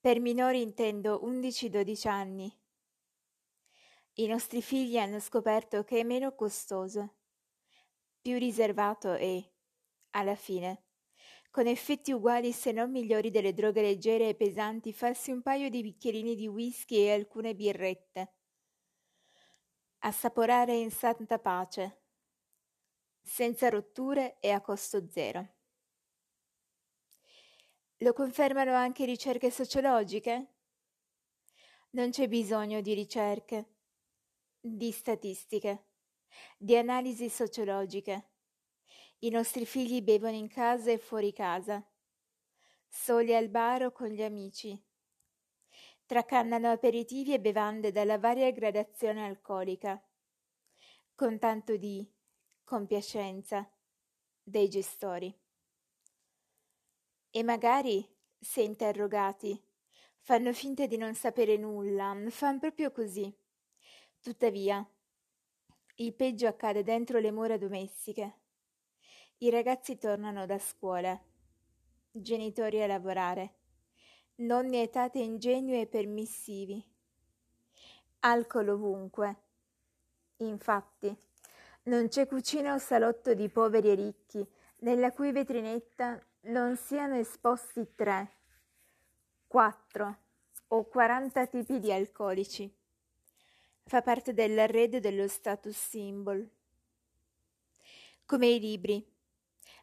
Per 0.00 0.18
minori 0.18 0.62
intendo 0.62 1.20
11-12 1.22 2.08
anni. 2.08 2.52
I 4.14 4.26
nostri 4.26 4.60
figli 4.62 4.98
hanno 4.98 5.20
scoperto 5.20 5.84
che 5.84 6.00
è 6.00 6.02
meno 6.02 6.34
costoso, 6.34 7.18
più 8.20 8.36
riservato 8.36 9.14
e, 9.14 9.52
alla 10.10 10.34
fine, 10.34 10.86
con 11.52 11.68
effetti 11.68 12.10
uguali 12.10 12.50
se 12.50 12.72
non 12.72 12.90
migliori 12.90 13.30
delle 13.30 13.52
droghe 13.54 13.80
leggere 13.80 14.30
e 14.30 14.34
pesanti, 14.34 14.92
farsi 14.92 15.30
un 15.30 15.42
paio 15.42 15.70
di 15.70 15.82
bicchierini 15.82 16.34
di 16.34 16.48
whisky 16.48 16.96
e 16.96 17.12
alcune 17.12 17.54
birrette. 17.54 18.32
Assaporare 19.98 20.74
in 20.74 20.90
santa 20.90 21.38
pace, 21.38 22.05
senza 23.26 23.68
rotture 23.68 24.38
e 24.38 24.52
a 24.52 24.60
costo 24.60 25.08
zero. 25.10 25.54
Lo 27.98 28.12
confermano 28.12 28.72
anche 28.72 29.04
ricerche 29.04 29.50
sociologiche? 29.50 30.54
Non 31.90 32.10
c'è 32.10 32.28
bisogno 32.28 32.80
di 32.80 32.94
ricerche, 32.94 33.74
di 34.60 34.92
statistiche, 34.92 35.88
di 36.56 36.76
analisi 36.76 37.28
sociologiche. 37.28 38.30
I 39.20 39.30
nostri 39.30 39.66
figli 39.66 40.02
bevono 40.02 40.36
in 40.36 40.48
casa 40.48 40.92
e 40.92 40.98
fuori 40.98 41.32
casa, 41.32 41.84
soli 42.86 43.34
al 43.34 43.48
bar 43.48 43.86
o 43.86 43.92
con 43.92 44.08
gli 44.08 44.22
amici. 44.22 44.80
Tracannano 46.04 46.70
aperitivi 46.70 47.32
e 47.32 47.40
bevande 47.40 47.90
dalla 47.90 48.18
varia 48.18 48.50
gradazione 48.52 49.24
alcolica, 49.26 50.00
con 51.14 51.40
tanto 51.40 51.76
di 51.76 52.08
compiacenza 52.66 53.64
dei 54.42 54.68
gestori. 54.68 55.32
E 57.30 57.42
magari, 57.44 58.04
se 58.40 58.60
interrogati, 58.62 59.62
fanno 60.18 60.52
finta 60.52 60.86
di 60.86 60.96
non 60.96 61.14
sapere 61.14 61.56
nulla, 61.56 62.16
fanno 62.30 62.58
proprio 62.58 62.90
così. 62.90 63.32
Tuttavia, 64.20 64.84
il 65.98 66.12
peggio 66.14 66.48
accade 66.48 66.82
dentro 66.82 67.20
le 67.20 67.30
mura 67.30 67.56
domestiche. 67.56 68.40
I 69.38 69.50
ragazzi 69.50 69.96
tornano 69.96 70.44
da 70.44 70.58
scuola, 70.58 71.16
genitori 72.10 72.82
a 72.82 72.88
lavorare, 72.88 73.54
nonni 74.36 74.82
e 74.82 74.90
tate 74.90 75.20
ingenui 75.20 75.82
e 75.82 75.86
permissivi. 75.86 76.84
Alcol 78.20 78.70
ovunque. 78.70 79.36
Infatti, 80.38 81.16
non 81.86 82.08
c'è 82.08 82.26
cucina 82.26 82.74
o 82.74 82.78
salotto 82.78 83.34
di 83.34 83.48
poveri 83.48 83.90
e 83.90 83.94
ricchi 83.94 84.46
nella 84.78 85.12
cui 85.12 85.32
vetrinetta 85.32 86.24
non 86.42 86.76
siano 86.76 87.16
esposti 87.16 87.94
tre, 87.94 88.30
quattro 89.46 90.18
o 90.68 90.84
quaranta 90.84 91.46
tipi 91.46 91.78
di 91.78 91.92
alcolici. 91.92 92.72
Fa 93.84 94.02
parte 94.02 94.32
dell'arredo 94.32 95.00
dello 95.00 95.28
status 95.28 95.76
symbol. 95.76 96.48
Come 98.24 98.46
i 98.48 98.58
libri 98.60 99.14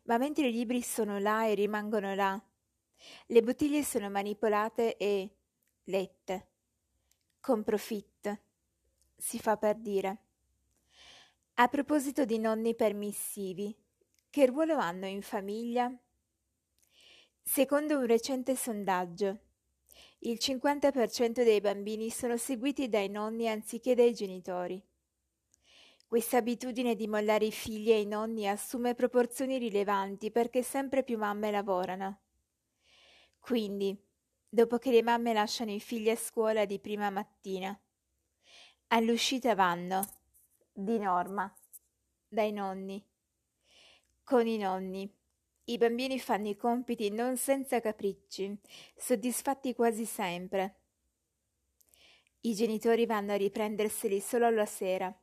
ma 0.04 0.18
mentre 0.18 0.48
i 0.48 0.52
libri 0.52 0.82
sono 0.82 1.20
là 1.20 1.46
e 1.46 1.54
rimangono 1.54 2.14
là, 2.14 2.42
le 3.28 3.42
bottiglie 3.42 3.84
sono 3.84 4.10
manipolate 4.10 4.98
e 4.98 5.30
lette, 5.86 6.48
con 7.40 7.64
profitto, 7.64 8.40
si 9.16 9.40
fa 9.40 9.58
per 9.58 9.78
dire. 9.78 10.18
A 11.58 11.68
proposito 11.68 12.26
di 12.26 12.40
nonni 12.40 12.74
permissivi, 12.74 13.78
che 14.32 14.48
ruolo 14.48 14.76
hanno 14.76 15.06
in 15.06 15.22
famiglia? 15.22 15.96
Secondo 17.44 18.00
un 18.00 18.08
recente 18.08 18.56
sondaggio, 18.56 19.40
il 20.22 20.40
50% 20.42 21.44
dei 21.44 21.62
bambini 21.62 22.10
sono 22.10 22.38
seguiti 22.38 22.90
dai 22.90 23.08
nonni 23.08 23.48
anziché 23.48 23.94
dai 23.94 24.16
genitori. 24.16 24.84
Questa 26.08 26.38
abitudine 26.38 26.96
di 26.96 27.08
mollare 27.08 27.46
i 27.46 27.52
figli 27.52 27.92
ai 27.92 28.08
nonni 28.08 28.48
assume 28.48 28.96
proporzioni 28.96 29.60
rilevanti 29.60 30.32
perché 30.32 30.64
sempre 30.64 31.04
più 31.04 31.20
mamme 31.20 31.52
lavorano. 31.52 32.22
Quindi, 33.40 33.96
dopo 34.50 34.80
che 34.80 34.90
le 34.90 35.04
mamme 35.04 35.34
lasciano 35.34 35.72
i 35.72 35.80
figli 35.80 36.10
a 36.10 36.16
scuola 36.16 36.66
di 36.66 36.80
prima 36.80 37.12
mattina, 37.12 37.80
all'uscita 38.88 39.54
vanno, 39.54 40.23
di 40.74 40.98
norma, 40.98 41.54
dai 42.28 42.52
nonni. 42.52 43.06
Con 44.24 44.48
i 44.48 44.58
nonni. 44.58 45.10
I 45.66 45.78
bambini 45.78 46.20
fanno 46.20 46.50
i 46.50 46.58
compiti 46.58 47.10
non 47.10 47.38
senza 47.38 47.80
capricci, 47.80 48.60
soddisfatti 48.96 49.74
quasi 49.74 50.06
sempre. 50.06 50.80
I 52.42 52.54
genitori 52.54 53.06
vanno 53.06 53.32
a 53.32 53.38
riprenderseli 53.38 54.20
solo 54.20 54.46
alla 54.46 54.66
sera 54.66 55.16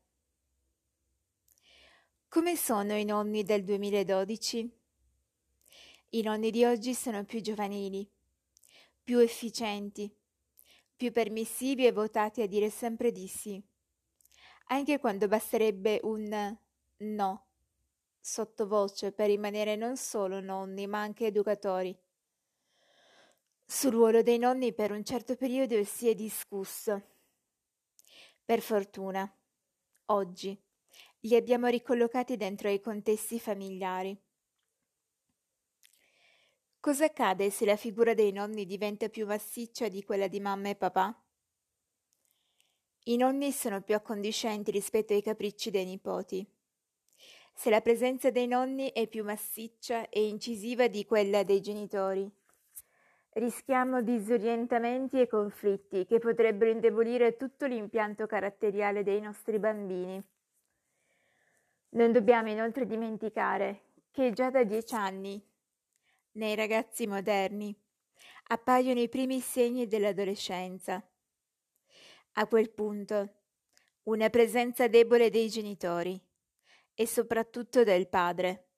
come 2.32 2.54
sono 2.54 2.96
i 2.96 3.04
nonni 3.04 3.42
del 3.42 3.64
2012? 3.64 4.70
I 6.10 6.22
nonni 6.22 6.52
di 6.52 6.64
oggi 6.64 6.94
sono 6.94 7.24
più 7.24 7.40
giovanili, 7.40 8.08
più 9.02 9.18
efficienti, 9.18 10.08
più 10.94 11.10
permissivi 11.10 11.86
e 11.86 11.90
votati 11.90 12.40
a 12.40 12.46
dire 12.46 12.70
sempre 12.70 13.10
di 13.10 13.26
sì, 13.26 13.60
anche 14.72 14.98
quando 14.98 15.28
basterebbe 15.28 16.00
un 16.04 16.56
no 16.96 17.46
sottovoce 18.20 19.12
per 19.12 19.26
rimanere 19.28 19.76
non 19.76 19.96
solo 19.96 20.40
nonni 20.40 20.86
ma 20.86 21.00
anche 21.00 21.26
educatori. 21.26 21.96
Sul 23.64 23.92
ruolo 23.92 24.22
dei 24.22 24.36
nonni 24.36 24.74
per 24.74 24.92
un 24.92 25.02
certo 25.02 25.34
periodo 25.34 25.82
si 25.84 26.08
è 26.10 26.14
discusso. 26.14 27.02
Per 28.44 28.60
fortuna, 28.60 29.32
oggi 30.06 30.60
li 31.20 31.36
abbiamo 31.36 31.68
ricollocati 31.68 32.36
dentro 32.36 32.68
ai 32.68 32.80
contesti 32.80 33.40
familiari. 33.40 34.20
Cosa 36.80 37.04
accade 37.06 37.48
se 37.50 37.64
la 37.64 37.76
figura 37.76 38.12
dei 38.12 38.32
nonni 38.32 38.66
diventa 38.66 39.08
più 39.08 39.24
massiccia 39.24 39.88
di 39.88 40.02
quella 40.02 40.26
di 40.26 40.40
mamma 40.40 40.68
e 40.68 40.74
papà? 40.74 41.16
I 43.04 43.16
nonni 43.16 43.50
sono 43.50 43.80
più 43.80 43.94
accondiscenti 43.94 44.70
rispetto 44.70 45.14
ai 45.14 45.22
capricci 45.22 45.70
dei 45.70 45.86
nipoti. 45.86 46.46
Se 47.54 47.70
la 47.70 47.80
presenza 47.80 48.30
dei 48.30 48.46
nonni 48.46 48.92
è 48.92 49.06
più 49.06 49.24
massiccia 49.24 50.10
e 50.10 50.28
incisiva 50.28 50.86
di 50.86 51.06
quella 51.06 51.42
dei 51.42 51.62
genitori, 51.62 52.30
rischiamo 53.32 54.02
disorientamenti 54.02 55.18
e 55.18 55.26
conflitti 55.26 56.04
che 56.04 56.18
potrebbero 56.18 56.70
indebolire 56.70 57.36
tutto 57.36 57.64
l'impianto 57.64 58.26
caratteriale 58.26 59.02
dei 59.02 59.20
nostri 59.20 59.58
bambini. 59.58 60.22
Non 61.90 62.12
dobbiamo 62.12 62.50
inoltre 62.50 62.86
dimenticare 62.86 63.84
che 64.10 64.32
già 64.32 64.50
da 64.50 64.62
dieci 64.62 64.94
anni, 64.94 65.42
nei 66.32 66.54
ragazzi 66.54 67.06
moderni, 67.06 67.74
appaiono 68.48 69.00
i 69.00 69.08
primi 69.08 69.40
segni 69.40 69.86
dell'adolescenza. 69.86 71.02
A 72.34 72.46
quel 72.46 72.70
punto, 72.70 73.34
una 74.04 74.30
presenza 74.30 74.88
debole 74.88 75.30
dei 75.30 75.48
genitori 75.48 76.20
e 76.94 77.06
soprattutto 77.06 77.84
del 77.84 78.08
padre 78.08 78.68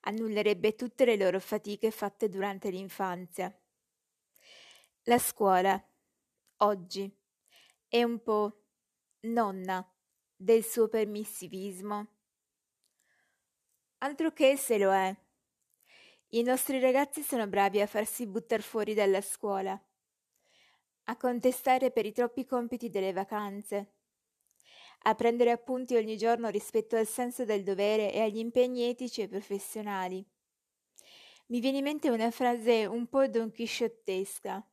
annullerebbe 0.00 0.74
tutte 0.74 1.04
le 1.04 1.16
loro 1.16 1.40
fatiche 1.40 1.90
fatte 1.90 2.28
durante 2.28 2.70
l'infanzia. 2.70 3.54
La 5.04 5.18
scuola, 5.18 5.82
oggi, 6.58 7.10
è 7.88 8.02
un 8.02 8.22
po' 8.22 8.64
nonna 9.20 9.86
del 10.36 10.64
suo 10.64 10.88
permissivismo 10.88 12.20
Altro 14.02 14.32
che 14.32 14.56
se 14.56 14.78
lo 14.78 14.94
è. 14.94 15.14
I 16.28 16.42
nostri 16.42 16.80
ragazzi 16.80 17.22
sono 17.22 17.46
bravi 17.46 17.82
a 17.82 17.86
farsi 17.86 18.26
buttar 18.26 18.62
fuori 18.62 18.94
dalla 18.94 19.20
scuola, 19.20 19.78
a 21.04 21.16
contestare 21.16 21.90
per 21.90 22.06
i 22.06 22.12
troppi 22.12 22.44
compiti 22.44 22.90
delle 22.90 23.12
vacanze, 23.12 23.94
a 25.04 25.14
prendere 25.14 25.50
appunti 25.50 25.96
ogni 25.96 26.16
giorno 26.16 26.48
rispetto 26.48 26.96
al 26.96 27.06
senso 27.06 27.44
del 27.44 27.62
dovere 27.62 28.12
e 28.12 28.20
agli 28.20 28.38
impegni 28.38 28.82
etici 28.82 29.22
e 29.22 29.28
professionali. 29.28 30.24
Mi 31.46 31.60
viene 31.60 31.78
in 31.78 31.84
mente 31.84 32.10
una 32.10 32.30
frase 32.30 32.86
un 32.86 33.08
po' 33.08 33.26
donchisciottesca, 33.26 34.64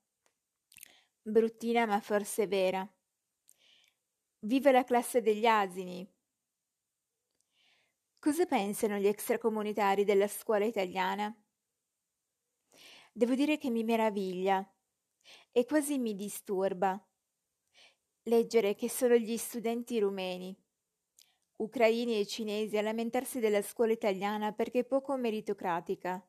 bruttina 1.22 1.86
ma 1.86 2.00
forse 2.00 2.48
vera. 2.48 2.88
Viva 4.40 4.72
la 4.72 4.84
classe 4.84 5.22
degli 5.22 5.46
asini, 5.46 6.08
Cosa 8.20 8.46
pensano 8.46 8.98
gli 8.98 9.08
extracomunitari 9.08 10.04
della 10.04 10.28
scuola 10.28 10.66
italiana? 10.66 11.34
Devo 13.14 13.36
dire 13.36 13.58
che 13.58 13.70
mi 13.70 13.84
meraviglia 13.84 14.70
e 15.58 15.66
quasi 15.66 15.98
mi 15.98 16.14
disturba. 16.14 17.04
Leggere 18.26 18.76
che 18.76 18.88
sono 18.92 19.16
gli 19.16 19.38
studenti 19.38 19.98
rumeni, 19.98 20.56
ucraini 21.56 22.20
e 22.20 22.28
cinesi 22.28 22.78
a 22.78 22.84
lamentarsi 22.84 23.40
della 23.40 23.64
scuola 23.64 23.92
italiana 23.92 24.54
perché 24.54 24.84
poco 24.84 25.18
meritocratica, 25.18 26.24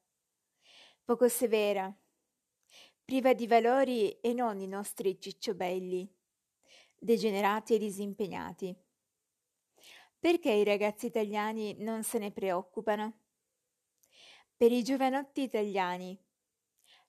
poco 1.05 1.29
severa, 1.29 1.95
priva 3.05 3.35
di 3.35 3.47
valori 3.47 4.19
e 4.19 4.33
non 4.33 4.61
i 4.61 4.67
nostri 4.67 5.21
cicciobelli, 5.21 6.11
degenerati 6.99 7.75
e 7.75 7.79
disimpegnati. 7.79 8.75
Perché 10.19 10.53
i 10.53 10.65
ragazzi 10.65 11.05
italiani 11.05 11.77
non 11.81 12.03
se 12.03 12.17
ne 12.17 12.33
preoccupano? 12.33 13.19
Per 14.57 14.73
i 14.73 14.83
giovanotti 14.83 15.43
italiani 15.43 16.19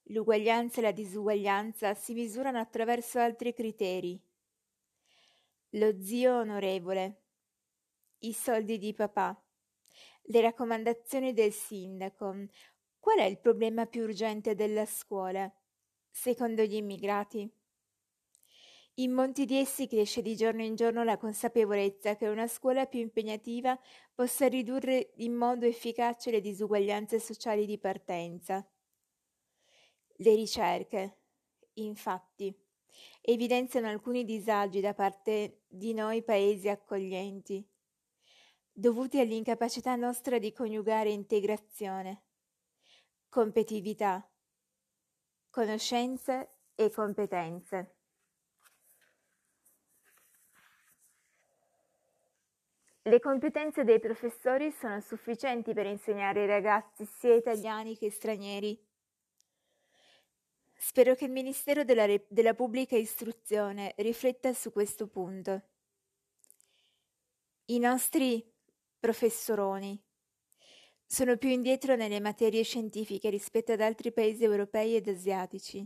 l'uguaglianza 0.10 0.80
e 0.80 0.84
la 0.84 0.92
disuguaglianza 0.92 1.94
si 1.94 2.14
misurano 2.14 2.60
attraverso 2.60 3.20
altri 3.20 3.54
criteri. 3.54 4.20
Lo 5.74 6.02
zio 6.02 6.38
onorevole, 6.40 7.22
i 8.20 8.34
soldi 8.34 8.78
di 8.78 8.94
papà, 8.94 9.40
le 10.24 10.42
raccomandazioni 10.42 11.34
del 11.34 11.52
sindaco. 11.52 12.48
Qual 13.00 13.18
è 13.18 13.24
il 13.24 13.40
problema 13.40 13.86
più 13.86 14.04
urgente 14.04 14.56
della 14.56 14.86
scuola, 14.86 15.52
secondo 16.10 16.64
gli 16.64 16.76
immigrati? 16.76 17.50
In 18.96 19.14
molti 19.14 19.46
di 19.46 19.58
essi 19.58 19.88
cresce 19.88 20.22
di 20.22 20.36
giorno 20.36 20.62
in 20.62 20.76
giorno 20.76 21.04
la 21.04 21.18
consapevolezza 21.18 22.18
che 22.18 22.28
una 22.28 22.48
scuola 22.48 22.86
più 22.86 23.00
impegnativa 23.00 23.80
possa 24.14 24.48
ridurre 24.48 25.14
in 25.18 25.34
modo 25.36 25.66
efficace 25.66 26.32
le 26.32 26.42
disuguaglianze 26.42 27.20
sociali 27.20 27.66
di 27.66 27.78
partenza. 27.78 28.68
Le 30.22 30.36
ricerche, 30.36 31.20
infatti, 31.76 32.54
evidenziano 33.22 33.88
alcuni 33.88 34.26
disagi 34.26 34.82
da 34.82 34.94
parte 34.94 35.62
di 35.66 35.94
noi 35.94 36.22
paesi 36.24 36.68
accoglienti, 36.68 37.66
dovuti 38.70 39.22
all'incapacità 39.22 39.96
nostra 39.96 40.38
di 40.38 40.52
coniugare 40.52 41.10
integrazione, 41.10 42.24
competitività, 43.30 44.30
conoscenze 45.50 46.50
e 46.76 46.92
competenze. 46.92 47.96
Le 53.04 53.20
competenze 53.22 53.86
dei 53.86 54.02
professori 54.02 54.70
sono 54.74 55.00
sufficienti 55.00 55.74
per 55.74 55.86
insegnare 55.86 56.42
ai 56.42 56.48
ragazzi 56.48 57.06
sia 57.06 57.36
italiani 57.36 57.98
che 57.98 58.12
stranieri. 58.12 58.89
Spero 60.82 61.14
che 61.14 61.26
il 61.26 61.32
Ministero 61.32 61.84
della, 61.84 62.06
Re- 62.06 62.26
della 62.30 62.54
Pubblica 62.54 62.96
Istruzione 62.96 63.94
rifletta 63.98 64.54
su 64.54 64.72
questo 64.72 65.08
punto. 65.08 65.62
I 67.66 67.80
nostri 67.80 68.50
professoroni 68.98 70.02
sono 71.06 71.36
più 71.36 71.50
indietro 71.50 71.98
nelle 71.98 72.22
materie 72.22 72.64
scientifiche 72.64 73.30
rispetto 73.30 73.74
ad 73.74 73.82
altri 73.82 74.14
paesi 74.14 74.46
europei 74.46 74.96
ed 74.96 75.10
asiatici. 75.10 75.86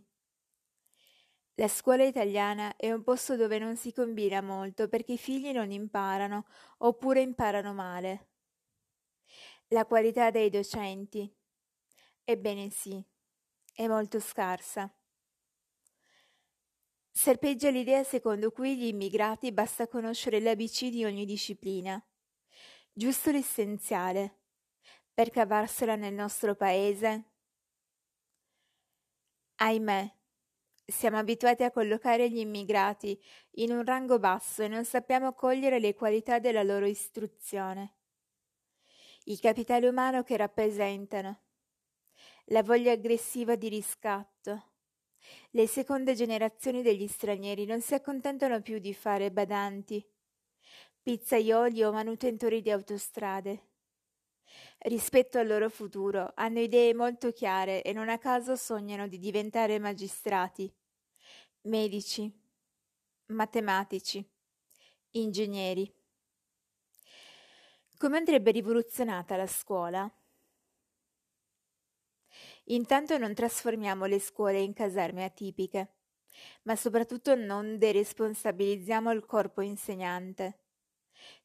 La 1.55 1.67
scuola 1.67 2.03
italiana 2.03 2.75
è 2.75 2.91
un 2.91 3.01
posto 3.01 3.35
dove 3.35 3.57
non 3.57 3.75
si 3.75 3.91
combina 3.91 4.41
molto 4.41 4.87
perché 4.87 5.13
i 5.13 5.17
figli 5.17 5.51
non 5.51 5.71
imparano 5.71 6.45
oppure 6.77 7.21
imparano 7.21 7.73
male. 7.73 8.27
La 9.69 9.87
qualità 9.87 10.29
dei 10.29 10.51
docenti, 10.51 11.35
ebbene 12.23 12.69
sì, 12.69 13.03
è 13.73 13.87
molto 13.87 14.19
scarsa. 14.19 14.91
Serpeggia 17.15 17.69
l'idea 17.69 18.03
secondo 18.03 18.51
cui 18.51 18.77
gli 18.77 18.85
immigrati 18.85 19.51
basta 19.51 19.87
conoscere 19.87 20.39
l'ABC 20.39 20.89
di 20.89 21.05
ogni 21.05 21.25
disciplina, 21.25 22.03
giusto 22.91 23.31
l'essenziale, 23.31 24.39
per 25.13 25.29
cavarsela 25.29 25.95
nel 25.95 26.13
nostro 26.13 26.55
paese. 26.55 27.31
Ahimè, 29.55 30.11
siamo 30.85 31.17
abituati 31.17 31.63
a 31.63 31.71
collocare 31.71 32.29
gli 32.29 32.39
immigrati 32.39 33.19
in 33.57 33.71
un 33.71 33.85
rango 33.85 34.19
basso 34.19 34.63
e 34.63 34.67
non 34.67 34.83
sappiamo 34.83 35.33
cogliere 35.33 35.79
le 35.79 35.93
qualità 35.93 36.39
della 36.39 36.63
loro 36.63 36.85
istruzione. 36.85 37.97
Il 39.25 39.39
capitale 39.39 39.87
umano 39.87 40.23
che 40.23 40.35
rappresentano, 40.35 41.42
la 42.45 42.63
voglia 42.63 42.91
aggressiva 42.91 43.55
di 43.55 43.69
riscatto. 43.69 44.71
Le 45.51 45.67
seconde 45.67 46.15
generazioni 46.15 46.81
degli 46.81 47.07
stranieri 47.07 47.65
non 47.65 47.81
si 47.81 47.93
accontentano 47.93 48.61
più 48.61 48.79
di 48.79 48.93
fare 48.93 49.31
badanti, 49.31 50.05
pizzaioli 51.01 51.83
o 51.83 51.91
manutentori 51.91 52.61
di 52.61 52.71
autostrade. 52.71 53.69
Rispetto 54.79 55.39
al 55.39 55.47
loro 55.47 55.69
futuro 55.69 56.31
hanno 56.35 56.59
idee 56.59 56.93
molto 56.93 57.31
chiare 57.31 57.81
e 57.81 57.93
non 57.93 58.09
a 58.09 58.17
caso 58.17 58.55
sognano 58.55 59.07
di 59.07 59.17
diventare 59.17 59.79
magistrati, 59.79 60.71
medici, 61.61 62.31
matematici, 63.27 64.23
ingegneri. 65.11 65.91
Come 67.97 68.17
andrebbe 68.17 68.51
rivoluzionata 68.51 69.37
la 69.37 69.47
scuola? 69.47 70.11
Intanto 72.68 73.18
non 73.18 73.34
trasformiamo 73.34 74.06
le 74.06 74.19
scuole 74.19 74.60
in 74.61 74.73
caserme 74.73 75.26
atipiche, 75.26 75.95
ma 76.64 76.76
soprattutto 76.76 77.35
non 77.35 77.77
deresponsabilizziamo 77.77 79.11
il 79.11 79.26
corpo 79.26 79.61
insegnante. 79.61 80.60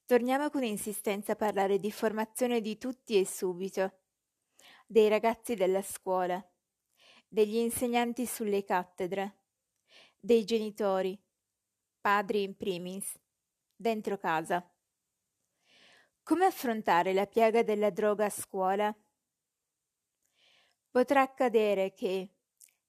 Torniamo 0.07 0.49
con 0.49 0.63
insistenza 0.63 1.33
a 1.33 1.37
parlare 1.37 1.79
di 1.79 1.91
formazione 1.91 2.61
di 2.61 2.79
tutti 2.79 3.19
e 3.19 3.27
subito, 3.27 3.99
dei 4.87 5.09
ragazzi 5.09 5.55
della 5.55 5.83
scuola, 5.83 6.43
degli 7.27 7.57
insegnanti 7.57 8.25
sulle 8.25 8.65
cattedre, 8.65 9.41
dei 10.19 10.45
genitori, 10.45 11.21
padri 12.01 12.43
in 12.43 12.57
primis, 12.57 13.19
dentro 13.75 14.17
casa. 14.17 14.67
Come 16.23 16.47
affrontare 16.47 17.13
la 17.13 17.27
piaga 17.27 17.63
della 17.63 17.91
droga 17.91 18.27
a 18.27 18.31
scuola? 18.31 18.97
Potrà 20.91 21.23
accadere 21.23 21.93
che, 21.95 22.35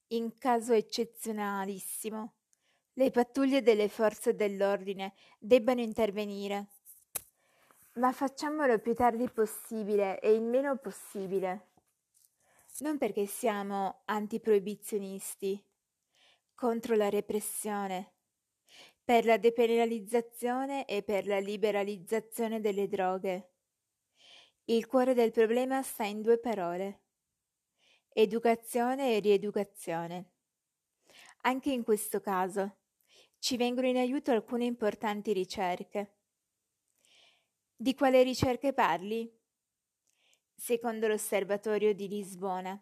in 0.08 0.38
caso 0.38 0.74
eccezionalissimo, 0.74 2.34
le 2.94 3.12
pattuglie 3.12 3.62
delle 3.62 3.88
forze 3.88 4.36
dell'ordine 4.36 5.14
debbano 5.38 5.82
intervenire 5.82 6.68
ma 8.00 8.12
facciamolo 8.14 8.80
più 8.80 8.94
tardi 8.94 9.30
possibile 9.30 10.20
e 10.20 10.32
il 10.32 10.42
meno 10.42 10.78
possibile. 10.78 11.68
Non 12.80 12.98
perché 12.98 13.26
siamo 13.26 14.02
antiproibizionisti, 14.06 15.62
contro 16.56 16.96
la 16.96 17.10
repressione, 17.10 18.14
per 19.04 19.26
la 19.26 19.38
depenalizzazione 19.38 20.86
e 20.86 21.04
per 21.04 21.28
la 21.28 21.40
liberalizzazione 21.40 22.62
delle 22.62 22.88
droghe. 22.88 23.50
Il 24.66 24.86
cuore 24.88 25.14
del 25.14 25.32
problema 25.32 25.82
sta 25.82 26.06
in 26.06 26.22
due 26.22 26.38
parole. 26.38 27.02
Educazione 28.22 29.16
e 29.16 29.20
rieducazione. 29.20 30.32
Anche 31.44 31.72
in 31.72 31.86
questo 31.86 32.20
caso 32.20 32.80
ci 33.38 33.56
vengono 33.56 33.88
in 33.88 33.96
aiuto 33.96 34.32
alcune 34.32 34.66
importanti 34.66 35.32
ricerche. 35.32 36.18
Di 37.74 37.96
quale 37.96 38.22
ricerche 38.24 38.74
parli? 38.74 39.34
Secondo 40.54 41.08
l'Osservatorio 41.08 41.94
di 41.94 42.10
Lisbona, 42.10 42.78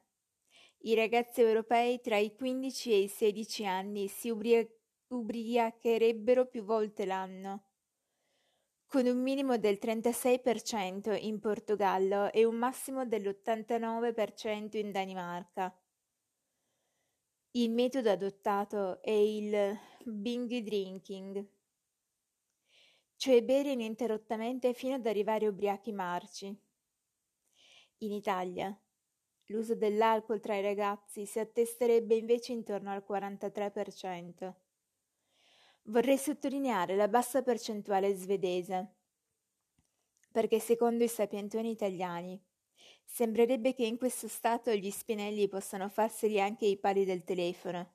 i 0.79 0.95
ragazzi 0.95 1.41
europei 1.41 2.01
tra 2.01 2.17
i 2.17 2.33
15 2.33 2.91
e 2.91 2.97
i 3.01 3.07
16 3.07 3.63
anni 3.67 4.07
si 4.07 4.31
ubri- 4.31 4.67
ubriacherebbero 5.09 6.47
più 6.47 6.63
volte 6.63 7.05
l'anno, 7.05 7.67
con 8.87 9.05
un 9.05 9.21
minimo 9.21 9.57
del 9.57 9.77
36% 9.79 11.15
in 11.21 11.39
Portogallo 11.39 12.31
e 12.31 12.45
un 12.45 12.55
massimo 12.55 13.05
dell'89% 13.05 14.77
in 14.77 14.91
Danimarca. 14.91 15.77
Il 17.51 17.69
metodo 17.71 18.09
adottato 18.09 19.01
è 19.01 19.11
il 19.11 19.77
binge 20.03 20.63
drinking 20.63 21.55
cioè 23.17 23.43
bere 23.43 23.71
ininterrottamente 23.71 24.73
fino 24.73 24.95
ad 24.95 25.05
arrivare 25.05 25.47
ubriachi 25.47 25.91
marci. 25.91 26.55
In 28.01 28.11
Italia, 28.11 28.79
l'uso 29.45 29.75
dell'alcol 29.75 30.39
tra 30.39 30.55
i 30.55 30.61
ragazzi 30.61 31.25
si 31.25 31.39
attesterebbe 31.39 32.15
invece 32.15 32.53
intorno 32.53 32.91
al 32.91 33.03
43%. 33.07 34.53
Vorrei 35.89 36.17
sottolineare 36.17 36.97
la 36.97 37.07
bassa 37.07 37.41
percentuale 37.41 38.13
svedese, 38.13 38.95
perché 40.33 40.59
secondo 40.59 41.05
i 41.05 41.07
sapientoni 41.07 41.69
italiani 41.69 42.43
sembrerebbe 43.05 43.73
che 43.73 43.85
in 43.85 43.97
questo 43.97 44.27
stato 44.27 44.69
gli 44.73 44.91
spinelli 44.91 45.47
possano 45.47 45.87
farseli 45.87 46.41
anche 46.41 46.65
i 46.65 46.77
pali 46.77 47.05
del 47.05 47.23
telefono. 47.23 47.93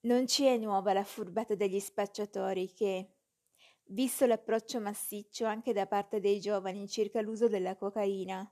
Non 0.00 0.26
ci 0.26 0.44
è 0.44 0.58
nuova 0.58 0.92
la 0.92 1.02
furbata 1.02 1.54
degli 1.54 1.80
spacciatori 1.80 2.74
che, 2.74 3.14
visto 3.84 4.26
l'approccio 4.26 4.80
massiccio 4.80 5.46
anche 5.46 5.72
da 5.72 5.86
parte 5.86 6.20
dei 6.20 6.40
giovani 6.40 6.86
circa 6.86 7.22
l'uso 7.22 7.48
della 7.48 7.74
cocaina. 7.74 8.46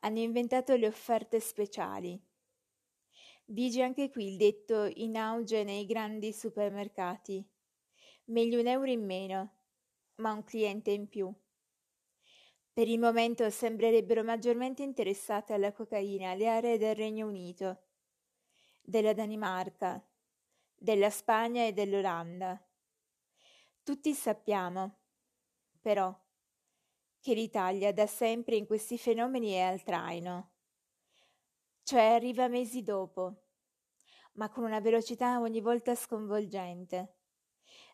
Hanno 0.00 0.18
inventato 0.20 0.74
le 0.76 0.86
offerte 0.86 1.40
speciali. 1.40 2.18
Vige 3.48 3.82
anche 3.82 4.10
qui 4.10 4.26
il 4.26 4.36
detto 4.36 4.90
in 4.96 5.16
auge 5.16 5.62
nei 5.62 5.86
grandi 5.86 6.32
supermercati. 6.32 7.48
Meglio 8.24 8.58
un 8.58 8.66
euro 8.66 8.90
in 8.90 9.04
meno, 9.04 9.58
ma 10.16 10.32
un 10.32 10.42
cliente 10.42 10.90
in 10.90 11.06
più. 11.08 11.32
Per 12.72 12.88
il 12.88 12.98
momento 12.98 13.48
sembrerebbero 13.48 14.24
maggiormente 14.24 14.82
interessate 14.82 15.52
alla 15.52 15.72
cocaina 15.72 16.34
le 16.34 16.48
aree 16.48 16.76
del 16.76 16.96
Regno 16.96 17.28
Unito, 17.28 17.84
della 18.82 19.12
Danimarca, 19.12 20.04
della 20.74 21.10
Spagna 21.10 21.64
e 21.64 21.72
dell'Olanda. 21.72 22.60
Tutti 23.84 24.12
sappiamo, 24.12 24.98
però, 25.80 26.12
che 27.20 27.32
l'Italia 27.32 27.92
da 27.92 28.08
sempre 28.08 28.56
in 28.56 28.66
questi 28.66 28.98
fenomeni 28.98 29.52
è 29.52 29.60
al 29.60 29.84
traino, 29.84 30.55
cioè 31.86 32.02
arriva 32.02 32.48
mesi 32.48 32.82
dopo, 32.82 33.44
ma 34.32 34.50
con 34.50 34.64
una 34.64 34.80
velocità 34.80 35.38
ogni 35.38 35.60
volta 35.60 35.94
sconvolgente. 35.94 37.18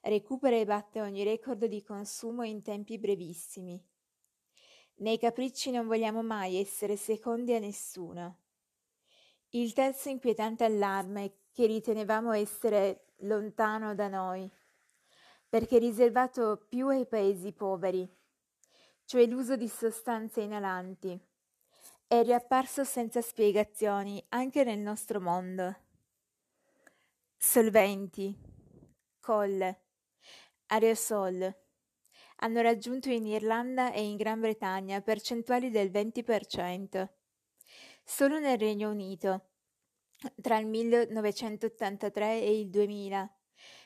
Recupera 0.00 0.56
e 0.56 0.64
batte 0.64 1.02
ogni 1.02 1.22
record 1.22 1.66
di 1.66 1.82
consumo 1.82 2.42
in 2.42 2.62
tempi 2.62 2.98
brevissimi. 2.98 3.78
Nei 4.94 5.18
capricci 5.18 5.70
non 5.70 5.86
vogliamo 5.86 6.22
mai 6.22 6.56
essere 6.56 6.96
secondi 6.96 7.52
a 7.52 7.58
nessuno. 7.58 8.38
Il 9.50 9.74
terzo 9.74 10.08
inquietante 10.08 10.64
allarme 10.64 11.40
che 11.52 11.66
ritenevamo 11.66 12.32
essere 12.32 13.12
lontano 13.18 13.94
da 13.94 14.08
noi, 14.08 14.50
perché 15.50 15.76
riservato 15.76 16.64
più 16.66 16.88
ai 16.88 17.06
paesi 17.06 17.52
poveri, 17.52 18.10
cioè 19.04 19.26
l'uso 19.26 19.54
di 19.54 19.68
sostanze 19.68 20.40
inalanti, 20.40 21.20
è 22.12 22.22
riapparso 22.22 22.84
senza 22.84 23.22
spiegazioni 23.22 24.22
anche 24.28 24.64
nel 24.64 24.80
nostro 24.80 25.18
mondo. 25.18 25.74
Solventi, 27.38 28.38
colle, 29.18 29.84
aerosol 30.66 31.56
hanno 32.36 32.60
raggiunto 32.60 33.08
in 33.08 33.24
Irlanda 33.24 33.94
e 33.94 34.04
in 34.04 34.16
Gran 34.16 34.40
Bretagna 34.40 35.00
percentuali 35.00 35.70
del 35.70 35.90
20%. 35.90 37.08
Solo 38.04 38.38
nel 38.38 38.58
Regno 38.58 38.90
Unito, 38.90 39.46
tra 40.42 40.58
il 40.58 40.66
1983 40.66 42.42
e 42.42 42.60
il 42.60 42.68
2000, 42.68 43.36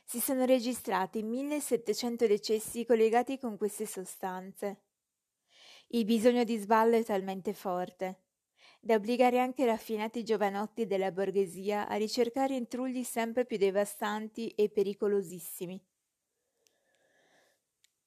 si 0.05 0.19
sono 0.19 0.44
registrati 0.44 1.23
1700 1.23 2.27
decessi 2.27 2.85
collegati 2.85 3.39
con 3.39 3.57
queste 3.57 3.86
sostanze. 3.86 4.85
Il 5.88 6.04
bisogno 6.04 6.44
di 6.44 6.56
sballo 6.56 6.96
è 6.96 7.04
talmente 7.04 7.54
forte 7.54 8.20
da 8.86 8.94
obbligare 8.94 9.40
anche 9.40 9.62
i 9.62 9.66
raffinati 9.66 10.22
giovanotti 10.22 10.86
della 10.86 11.10
borghesia 11.10 11.88
a 11.88 11.96
ricercare 11.96 12.54
intrugli 12.54 13.02
sempre 13.02 13.44
più 13.44 13.56
devastanti 13.56 14.48
e 14.50 14.68
pericolosissimi. 14.68 15.84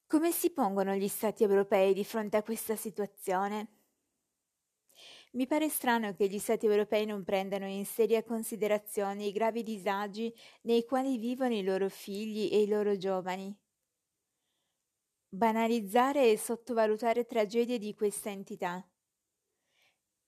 Come 0.07 0.31
si 0.31 0.51
pongono 0.51 0.95
gli 0.95 1.09
Stati 1.09 1.43
europei 1.43 1.93
di 1.93 2.05
fronte 2.05 2.37
a 2.37 2.43
questa 2.43 2.77
situazione? 2.77 3.67
Mi 5.33 5.45
pare 5.47 5.67
strano 5.67 6.15
che 6.15 6.29
gli 6.29 6.39
Stati 6.39 6.65
europei 6.65 7.05
non 7.05 7.25
prendano 7.25 7.67
in 7.67 7.85
seria 7.85 8.23
considerazione 8.23 9.25
i 9.25 9.33
gravi 9.33 9.63
disagi 9.63 10.33
nei 10.61 10.85
quali 10.85 11.17
vivono 11.17 11.53
i 11.53 11.63
loro 11.63 11.89
figli 11.89 12.49
e 12.53 12.61
i 12.61 12.67
loro 12.67 12.95
giovani. 12.95 13.53
Banalizzare 15.31 16.31
e 16.31 16.37
sottovalutare 16.39 17.25
tragedie 17.25 17.77
di 17.77 17.93
questa 17.93 18.29
entità 18.31 18.83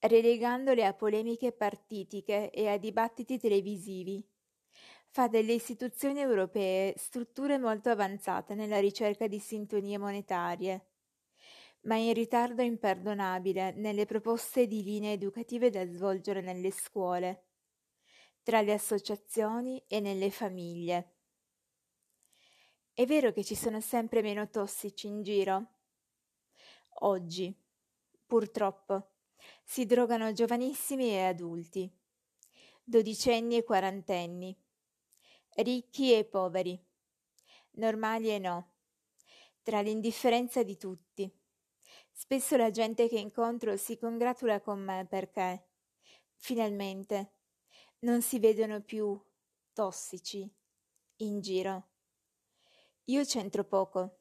relegandole 0.01 0.85
a 0.85 0.93
polemiche 0.93 1.51
partitiche 1.51 2.49
e 2.49 2.67
a 2.67 2.77
dibattiti 2.77 3.37
televisivi. 3.37 4.23
Fa 5.09 5.27
delle 5.27 5.53
istituzioni 5.53 6.19
europee 6.19 6.93
strutture 6.97 7.57
molto 7.57 7.89
avanzate 7.89 8.55
nella 8.55 8.79
ricerca 8.79 9.27
di 9.27 9.39
sintonie 9.39 9.97
monetarie, 9.97 10.87
ma 11.81 11.95
in 11.95 12.13
ritardo 12.13 12.61
imperdonabile 12.61 13.71
nelle 13.71 14.05
proposte 14.05 14.67
di 14.67 14.83
linee 14.83 15.13
educative 15.13 15.69
da 15.69 15.85
svolgere 15.85 16.41
nelle 16.41 16.71
scuole, 16.71 17.45
tra 18.43 18.61
le 18.61 18.73
associazioni 18.73 19.83
e 19.87 19.99
nelle 19.99 20.31
famiglie. 20.31 21.20
È 23.01 23.05
vero 23.07 23.31
che 23.31 23.43
ci 23.43 23.55
sono 23.55 23.81
sempre 23.81 24.21
meno 24.21 24.47
tossici 24.47 25.07
in 25.07 25.23
giro? 25.23 25.69
Oggi, 26.99 27.51
purtroppo, 28.27 29.13
si 29.63 29.87
drogano 29.87 30.31
giovanissimi 30.33 31.09
e 31.09 31.23
adulti, 31.23 31.91
dodicenni 32.83 33.57
e 33.57 33.63
quarantenni, 33.63 34.55
ricchi 35.55 36.13
e 36.13 36.25
poveri, 36.25 36.79
normali 37.71 38.29
e 38.29 38.37
no, 38.37 38.73
tra 39.63 39.81
l'indifferenza 39.81 40.61
di 40.61 40.77
tutti. 40.77 41.27
Spesso 42.11 42.55
la 42.55 42.69
gente 42.69 43.09
che 43.09 43.17
incontro 43.17 43.77
si 43.77 43.97
congratula 43.97 44.61
con 44.61 44.79
me 44.79 45.07
perché, 45.09 45.69
finalmente, 46.35 47.31
non 48.01 48.21
si 48.21 48.37
vedono 48.37 48.79
più 48.81 49.19
tossici 49.73 50.47
in 51.15 51.41
giro. 51.41 51.90
Io 53.05 53.23
c'entro 53.23 53.63
poco, 53.63 54.19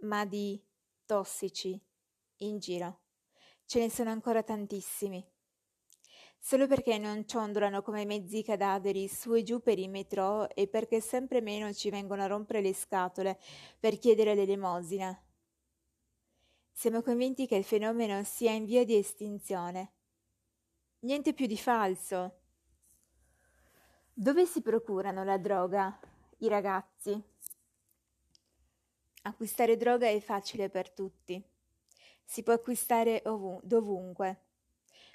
ma 0.00 0.24
di 0.24 0.62
tossici 1.04 1.80
in 2.38 2.58
giro 2.58 3.02
Ce 3.66 3.78
ne 3.78 3.90
sono 3.90 4.10
ancora 4.10 4.42
tantissimi. 4.42 5.26
Solo 6.38 6.66
perché 6.66 6.98
non 6.98 7.26
ciondolano 7.26 7.80
come 7.80 8.04
mezzi 8.04 8.42
cadaveri 8.42 9.08
su 9.08 9.32
e 9.34 9.42
giù 9.42 9.62
per 9.62 9.78
i 9.78 9.88
metro 9.88 10.48
e 10.50 10.68
perché 10.68 11.00
sempre 11.00 11.40
meno 11.40 11.72
ci 11.72 11.88
vengono 11.88 12.22
a 12.22 12.26
rompere 12.26 12.60
le 12.60 12.74
scatole 12.74 13.40
per 13.80 13.98
chiedere 13.98 14.34
l'elemosina. 14.34 15.18
Siamo 16.70 17.00
convinti 17.00 17.46
che 17.46 17.56
il 17.56 17.64
fenomeno 17.64 18.22
sia 18.24 18.52
in 18.52 18.66
via 18.66 18.84
di 18.84 18.96
estinzione. 18.96 19.92
Niente 21.00 21.32
più 21.32 21.46
di 21.46 21.56
falso. 21.56 22.40
Dove 24.12 24.44
si 24.44 24.60
procurano 24.60 25.24
la 25.24 25.38
droga? 25.38 25.98
I 26.38 26.48
ragazzi. 26.48 27.33
Acquistare 29.26 29.76
droga 29.76 30.08
è 30.08 30.20
facile 30.20 30.68
per 30.68 30.90
tutti 30.90 31.42
si 32.24 32.42
può 32.42 32.54
acquistare 32.54 33.22
ovun- 33.26 33.60
dovunque, 33.62 34.44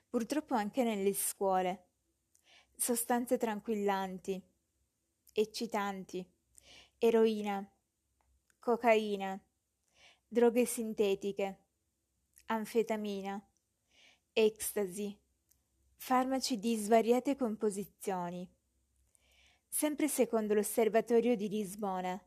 purtroppo 0.10 0.53
anche 0.53 0.84
nelle 0.84 1.14
scuole. 1.14 1.88
Sostanze 2.76 3.38
tranquillanti, 3.38 4.41
eccitanti, 5.34 6.26
eroina, 6.98 7.69
cocaina, 8.60 9.38
droghe 10.27 10.65
sintetiche, 10.65 11.57
anfetamina, 12.45 13.45
ecstasy, 14.31 15.18
farmaci 15.95 16.57
di 16.57 16.76
svariate 16.77 17.36
composizioni. 17.36 18.49
Sempre 19.68 20.07
secondo 20.07 20.53
l'Osservatorio 20.53 21.36
di 21.36 21.49
Lisbona, 21.49 22.19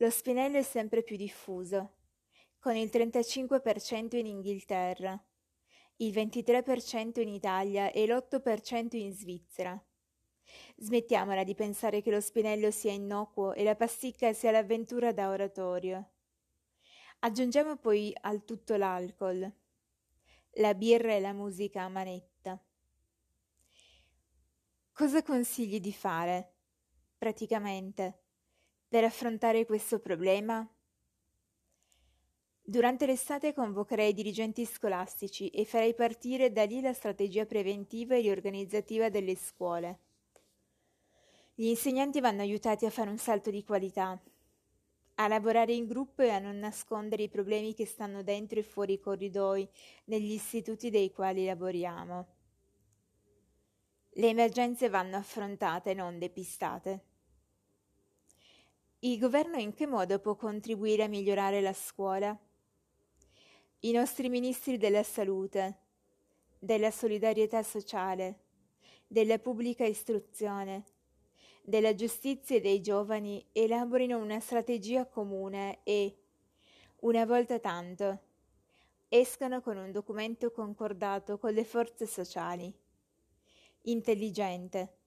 lo 0.00 0.08
spinello 0.08 0.56
è 0.56 0.62
sempre 0.62 1.02
più 1.02 1.16
diffuso 1.16 1.96
con 2.58 2.74
il 2.74 2.88
35% 2.90 4.16
in 4.16 4.26
Inghilterra, 4.26 5.22
il 5.96 6.12
23% 6.12 7.20
in 7.20 7.28
Italia 7.28 7.90
e 7.90 8.06
l'8% 8.06 8.96
in 8.96 9.12
Svizzera. 9.12 9.82
Smettiamola 10.76 11.44
di 11.44 11.54
pensare 11.54 12.00
che 12.00 12.10
lo 12.10 12.20
spinello 12.20 12.70
sia 12.70 12.92
innocuo 12.92 13.52
e 13.52 13.62
la 13.62 13.76
pasticca 13.76 14.32
sia 14.32 14.50
l'avventura 14.50 15.12
da 15.12 15.28
oratorio. 15.28 16.12
Aggiungiamo 17.20 17.76
poi 17.76 18.10
al 18.22 18.44
tutto 18.44 18.76
l'alcol, 18.76 19.50
la 20.52 20.74
birra 20.74 21.12
e 21.12 21.20
la 21.20 21.34
musica 21.34 21.82
a 21.82 21.88
manetta. 21.88 22.58
Cosa 24.92 25.22
consigli 25.22 25.78
di 25.78 25.92
fare, 25.92 26.54
praticamente, 27.18 28.19
per 28.90 29.04
affrontare 29.04 29.64
questo 29.66 30.00
problema? 30.00 30.68
Durante 32.60 33.06
l'estate 33.06 33.54
convocherei 33.54 34.10
i 34.10 34.14
dirigenti 34.14 34.64
scolastici 34.64 35.48
e 35.48 35.64
farei 35.64 35.94
partire 35.94 36.50
da 36.50 36.64
lì 36.64 36.80
la 36.80 36.92
strategia 36.92 37.46
preventiva 37.46 38.16
e 38.16 38.20
riorganizzativa 38.20 39.08
delle 39.08 39.36
scuole. 39.36 39.98
Gli 41.54 41.66
insegnanti 41.66 42.18
vanno 42.20 42.40
aiutati 42.40 42.84
a 42.84 42.90
fare 42.90 43.10
un 43.10 43.18
salto 43.18 43.50
di 43.50 43.62
qualità, 43.62 44.20
a 45.14 45.28
lavorare 45.28 45.72
in 45.72 45.86
gruppo 45.86 46.22
e 46.22 46.30
a 46.30 46.40
non 46.40 46.58
nascondere 46.58 47.22
i 47.22 47.28
problemi 47.28 47.74
che 47.74 47.86
stanno 47.86 48.24
dentro 48.24 48.58
e 48.58 48.64
fuori 48.64 48.94
i 48.94 49.00
corridoi 49.00 49.68
negli 50.06 50.32
istituti 50.32 50.90
dei 50.90 51.12
quali 51.12 51.44
lavoriamo. 51.44 52.26
Le 54.14 54.26
emergenze 54.26 54.88
vanno 54.88 55.16
affrontate, 55.16 55.94
non 55.94 56.18
depistate. 56.18 57.09
Il 59.02 59.18
governo 59.18 59.56
in 59.58 59.72
che 59.72 59.86
modo 59.86 60.18
può 60.18 60.36
contribuire 60.36 61.04
a 61.04 61.08
migliorare 61.08 61.60
la 61.60 61.72
scuola? 61.72 62.38
i 63.82 63.92
nostri 63.92 64.28
ministri 64.28 64.76
della 64.76 65.02
salute, 65.02 65.78
della 66.58 66.90
solidarietà 66.90 67.62
sociale, 67.62 68.40
della 69.06 69.38
pubblica 69.38 69.86
istruzione, 69.86 70.84
della 71.62 71.94
giustizia 71.94 72.56
e 72.56 72.60
dei 72.60 72.82
giovani 72.82 73.42
elaborino 73.52 74.18
una 74.18 74.38
strategia 74.38 75.06
comune 75.06 75.78
e, 75.82 76.18
una 77.00 77.24
volta 77.24 77.58
tanto, 77.58 78.18
escono 79.08 79.62
con 79.62 79.78
un 79.78 79.92
documento 79.92 80.50
concordato 80.50 81.38
con 81.38 81.54
le 81.54 81.64
forze 81.64 82.04
sociali. 82.04 82.70
Intelligente, 83.84 84.99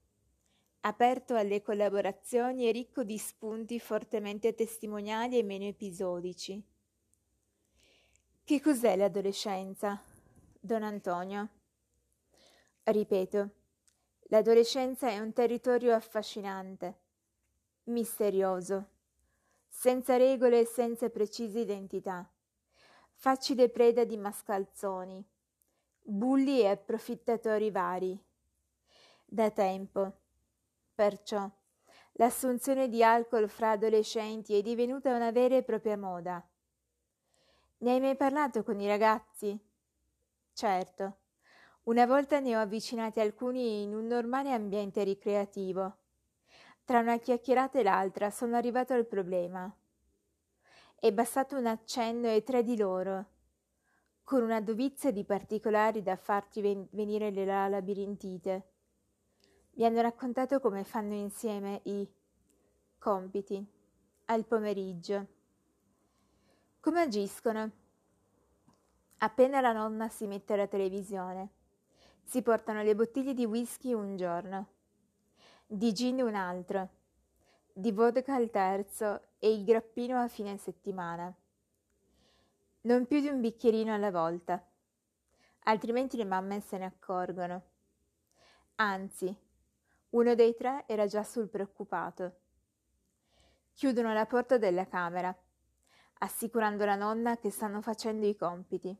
aperto 0.85 1.35
alle 1.35 1.61
collaborazioni 1.61 2.67
e 2.67 2.71
ricco 2.71 3.03
di 3.03 3.17
spunti 3.17 3.79
fortemente 3.79 4.53
testimoniali 4.53 5.37
e 5.37 5.43
meno 5.43 5.63
episodici. 5.65 6.61
Che 8.43 8.61
cos'è 8.61 8.97
l'adolescenza, 8.97 10.01
Don 10.59 10.83
Antonio? 10.83 11.49
Ripeto, 12.83 13.49
l'adolescenza 14.23 15.07
è 15.07 15.19
un 15.19 15.31
territorio 15.31 15.93
affascinante, 15.93 16.99
misterioso, 17.83 18.89
senza 19.69 20.17
regole 20.17 20.59
e 20.59 20.65
senza 20.65 21.09
precise 21.09 21.59
identità, 21.59 22.29
facile 23.13 23.69
preda 23.69 24.03
di 24.03 24.17
mascalzoni, 24.17 25.25
bulli 26.01 26.59
e 26.59 26.67
approfittatori 26.67 27.71
vari. 27.71 28.21
Da 29.23 29.49
tempo, 29.49 30.22
perciò, 30.93 31.49
l'assunzione 32.13 32.87
di 32.89 33.03
alcol 33.03 33.49
fra 33.49 33.71
adolescenti 33.71 34.55
è 34.55 34.61
divenuta 34.61 35.13
una 35.13 35.31
vera 35.31 35.55
e 35.55 35.63
propria 35.63 35.97
moda. 35.97 36.45
Ne 37.79 37.91
hai 37.91 37.99
mai 37.99 38.15
parlato 38.15 38.63
con 38.63 38.79
i 38.79 38.87
ragazzi? 38.87 39.59
Certo. 40.53 41.17
Una 41.83 42.05
volta 42.05 42.39
ne 42.39 42.55
ho 42.55 42.61
avvicinati 42.61 43.19
alcuni 43.19 43.81
in 43.81 43.93
un 43.93 44.07
normale 44.07 44.53
ambiente 44.53 45.03
ricreativo. 45.03 45.97
Tra 46.85 46.99
una 46.99 47.17
chiacchierata 47.17 47.79
e 47.79 47.83
l'altra 47.83 48.29
sono 48.29 48.55
arrivato 48.55 48.93
al 48.93 49.05
problema. 49.05 49.73
È 50.95 51.11
bastato 51.11 51.57
un 51.57 51.65
accenno 51.65 52.29
e 52.29 52.43
tre 52.43 52.63
di 52.63 52.77
loro, 52.77 53.25
con 54.23 54.41
una 54.41 54.61
dovizia 54.61 55.11
di 55.11 55.25
particolari 55.25 56.01
da 56.01 56.15
farti 56.15 56.61
ven- 56.61 56.87
venire 56.91 57.31
la 57.31 57.67
labirintite. 57.67 58.72
Mi 59.75 59.85
hanno 59.85 60.01
raccontato 60.01 60.59
come 60.59 60.83
fanno 60.83 61.15
insieme 61.15 61.81
i 61.85 62.07
compiti 62.99 63.65
al 64.25 64.45
pomeriggio. 64.45 65.27
Come 66.79 67.01
agiscono? 67.01 67.71
Appena 69.17 69.61
la 69.61 69.71
nonna 69.71 70.09
si 70.09 70.27
mette 70.27 70.53
alla 70.53 70.67
televisione, 70.67 71.49
si 72.21 72.43
portano 72.43 72.83
le 72.83 72.93
bottiglie 72.93 73.33
di 73.33 73.45
whisky 73.45 73.93
un 73.93 74.15
giorno, 74.15 74.67
di 75.65 75.91
gin 75.91 76.21
un 76.21 76.35
altro, 76.35 76.89
di 77.73 77.91
vodka 77.91 78.35
al 78.35 78.51
terzo 78.51 79.21
e 79.39 79.51
il 79.51 79.63
grappino 79.63 80.21
a 80.21 80.27
fine 80.27 80.55
settimana. 80.57 81.33
Non 82.81 83.07
più 83.07 83.21
di 83.21 83.27
un 83.27 83.41
bicchierino 83.41 83.91
alla 83.91 84.11
volta, 84.11 84.63
altrimenti 85.63 86.15
le 86.15 86.25
mamme 86.25 86.59
se 86.59 86.77
ne 86.77 86.85
accorgono. 86.85 87.63
Anzi, 88.75 89.42
uno 90.13 90.35
dei 90.35 90.55
tre 90.55 90.83
era 90.87 91.07
già 91.07 91.23
sul 91.23 91.47
preoccupato. 91.47 92.39
Chiudono 93.73 94.13
la 94.13 94.25
porta 94.25 94.57
della 94.57 94.87
camera, 94.87 95.35
assicurando 96.19 96.85
la 96.85 96.95
nonna 96.95 97.37
che 97.37 97.49
stanno 97.49 97.81
facendo 97.81 98.25
i 98.27 98.35
compiti. 98.35 98.95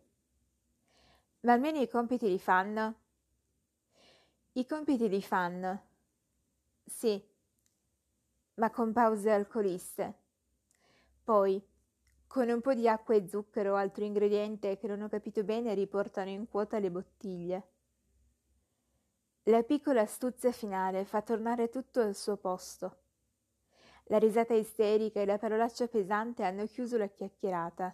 Ma 1.42 1.54
almeno 1.54 1.80
i 1.80 1.88
compiti 1.88 2.28
li 2.28 2.40
fanno? 2.40 2.96
I 4.54 4.66
compiti 4.66 5.08
li 5.08 5.22
fanno. 5.22 5.82
Sì, 6.84 7.24
ma 8.56 8.72
con 8.72 8.92
pause 8.92 9.30
alcoliste. 9.30 10.20
Poi, 11.24 11.64
con 12.26 12.50
un 12.50 12.62
po' 12.62 12.74
di 12.74 12.90
acqua 12.90 13.14
e 13.14 13.28
zucchero 13.28 13.74
o 13.74 13.76
altro 13.76 14.04
ingrediente 14.04 14.78
che 14.78 14.88
non 14.88 15.04
ho 15.04 15.10
capito 15.10 15.44
bene, 15.44 15.76
riportano 15.76 16.30
in 16.30 16.48
quota 16.48 16.80
le 16.80 16.90
bottiglie. 16.90 17.73
La 19.48 19.62
piccola 19.62 20.00
astuzia 20.00 20.54
finale 20.54 21.04
fa 21.04 21.22
tornare 21.22 21.68
tutto 21.68 22.00
al 22.00 22.16
suo 22.16 22.38
posto. 22.38 23.00
La 24.06 24.18
risata 24.18 24.54
isterica 24.54 25.20
e 25.20 25.26
la 25.26 25.38
parolaccia 25.38 25.90
pesante 25.90 26.46
hanno 26.46 26.66
chiuso 26.66 26.98
la 26.98 27.10
chiacchierata. 27.10 27.94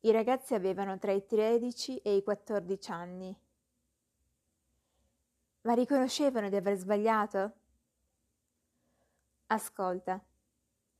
I 0.00 0.10
ragazzi 0.10 0.52
avevano 0.52 0.98
tra 0.98 1.12
i 1.12 1.24
13 1.24 2.02
e 2.02 2.16
i 2.16 2.22
14 2.22 2.90
anni. 2.90 3.40
Ma 5.62 5.72
riconoscevano 5.72 6.50
di 6.50 6.56
aver 6.56 6.76
sbagliato? 6.76 7.52
Ascolta, 9.46 10.22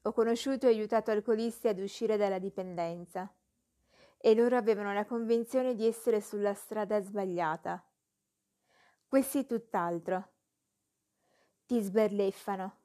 ho 0.02 0.12
conosciuto 0.12 0.64
e 0.64 0.70
aiutato 0.70 1.10
alcolisti 1.10 1.68
ad 1.68 1.78
uscire 1.80 2.16
dalla 2.16 2.38
dipendenza 2.38 3.30
e 4.16 4.34
loro 4.34 4.56
avevano 4.56 4.94
la 4.94 5.04
convinzione 5.04 5.74
di 5.74 5.86
essere 5.86 6.22
sulla 6.22 6.54
strada 6.54 6.98
sbagliata. 7.02 7.82
Questi 9.08 9.46
tutt'altro. 9.46 10.32
Ti 11.64 11.80
sberleffano, 11.80 12.76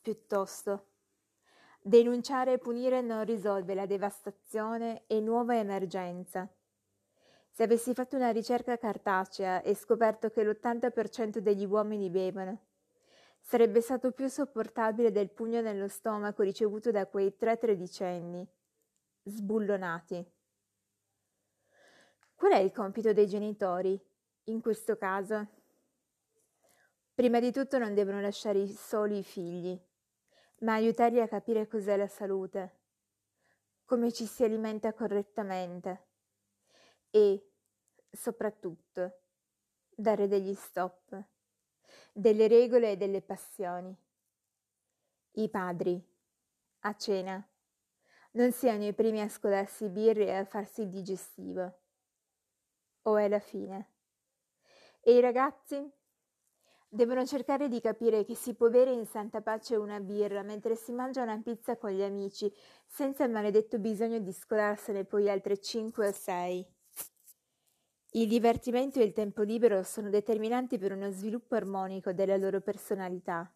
piuttosto. 0.00 0.90
Denunciare 1.80 2.52
e 2.52 2.58
punire 2.58 3.00
non 3.00 3.24
risolve 3.24 3.74
la 3.74 3.84
devastazione 3.84 5.02
e 5.08 5.18
nuova 5.18 5.56
emergenza. 5.56 6.48
Se 7.50 7.64
avessi 7.64 7.94
fatto 7.94 8.14
una 8.14 8.30
ricerca 8.30 8.78
cartacea 8.78 9.62
e 9.62 9.74
scoperto 9.74 10.30
che 10.30 10.44
l'80% 10.44 11.38
degli 11.38 11.64
uomini 11.64 12.10
bevono, 12.10 12.66
sarebbe 13.40 13.80
stato 13.80 14.12
più 14.12 14.28
sopportabile 14.28 15.10
del 15.10 15.30
pugno 15.30 15.60
nello 15.60 15.88
stomaco 15.88 16.44
ricevuto 16.44 16.92
da 16.92 17.08
quei 17.08 17.34
tre 17.34 17.58
tredicenni, 17.58 18.48
sbullonati. 19.24 20.32
Qual 22.36 22.52
è 22.52 22.58
il 22.58 22.70
compito 22.70 23.12
dei 23.12 23.26
genitori, 23.26 24.00
in 24.46 24.60
questo 24.60 24.96
caso? 24.96 25.46
Prima 27.14 27.40
di 27.40 27.52
tutto 27.52 27.78
non 27.78 27.94
devono 27.94 28.20
lasciare 28.20 28.66
soli 28.68 29.18
i 29.18 29.22
figli 29.22 29.80
ma 30.58 30.74
aiutarli 30.74 31.20
a 31.20 31.28
capire 31.28 31.66
cos'è 31.66 31.96
la 31.96 32.08
salute, 32.08 32.78
come 33.84 34.12
ci 34.12 34.26
si 34.26 34.44
alimenta 34.44 34.92
correttamente 34.94 36.06
e, 37.10 37.50
soprattutto, 38.10 39.20
dare 39.94 40.28
degli 40.28 40.54
stop, 40.54 41.24
delle 42.12 42.48
regole 42.48 42.92
e 42.92 42.96
delle 42.96 43.20
passioni. 43.20 43.94
I 45.32 45.48
padri, 45.50 46.02
a 46.80 46.96
cena, 46.96 47.46
non 48.32 48.52
siano 48.52 48.86
i 48.86 48.94
primi 48.94 49.20
a 49.20 49.28
scolarsi 49.28 49.88
birre 49.88 50.26
e 50.26 50.34
a 50.34 50.44
farsi 50.44 50.82
il 50.82 50.88
digestivo. 50.88 51.80
O 53.02 53.16
è 53.16 53.28
la 53.28 53.40
fine. 53.40 53.95
E 55.08 55.14
i 55.14 55.20
ragazzi? 55.20 55.88
Devono 56.88 57.24
cercare 57.24 57.68
di 57.68 57.80
capire 57.80 58.24
che 58.24 58.34
si 58.34 58.54
può 58.54 58.70
bere 58.70 58.90
in 58.90 59.06
santa 59.06 59.40
pace 59.40 59.76
una 59.76 60.00
birra 60.00 60.42
mentre 60.42 60.74
si 60.74 60.90
mangia 60.90 61.22
una 61.22 61.40
pizza 61.40 61.76
con 61.76 61.90
gli 61.90 62.02
amici, 62.02 62.52
senza 62.84 63.22
il 63.22 63.30
maledetto 63.30 63.78
bisogno 63.78 64.18
di 64.18 64.32
scolarsene 64.32 65.04
poi 65.04 65.30
altre 65.30 65.58
cinque 65.58 66.08
o 66.08 66.12
sei. 66.12 66.66
Il 68.14 68.26
divertimento 68.26 68.98
e 68.98 69.04
il 69.04 69.12
tempo 69.12 69.42
libero 69.42 69.84
sono 69.84 70.10
determinanti 70.10 70.76
per 70.76 70.90
uno 70.90 71.08
sviluppo 71.12 71.54
armonico 71.54 72.12
della 72.12 72.36
loro 72.36 72.60
personalità. 72.60 73.48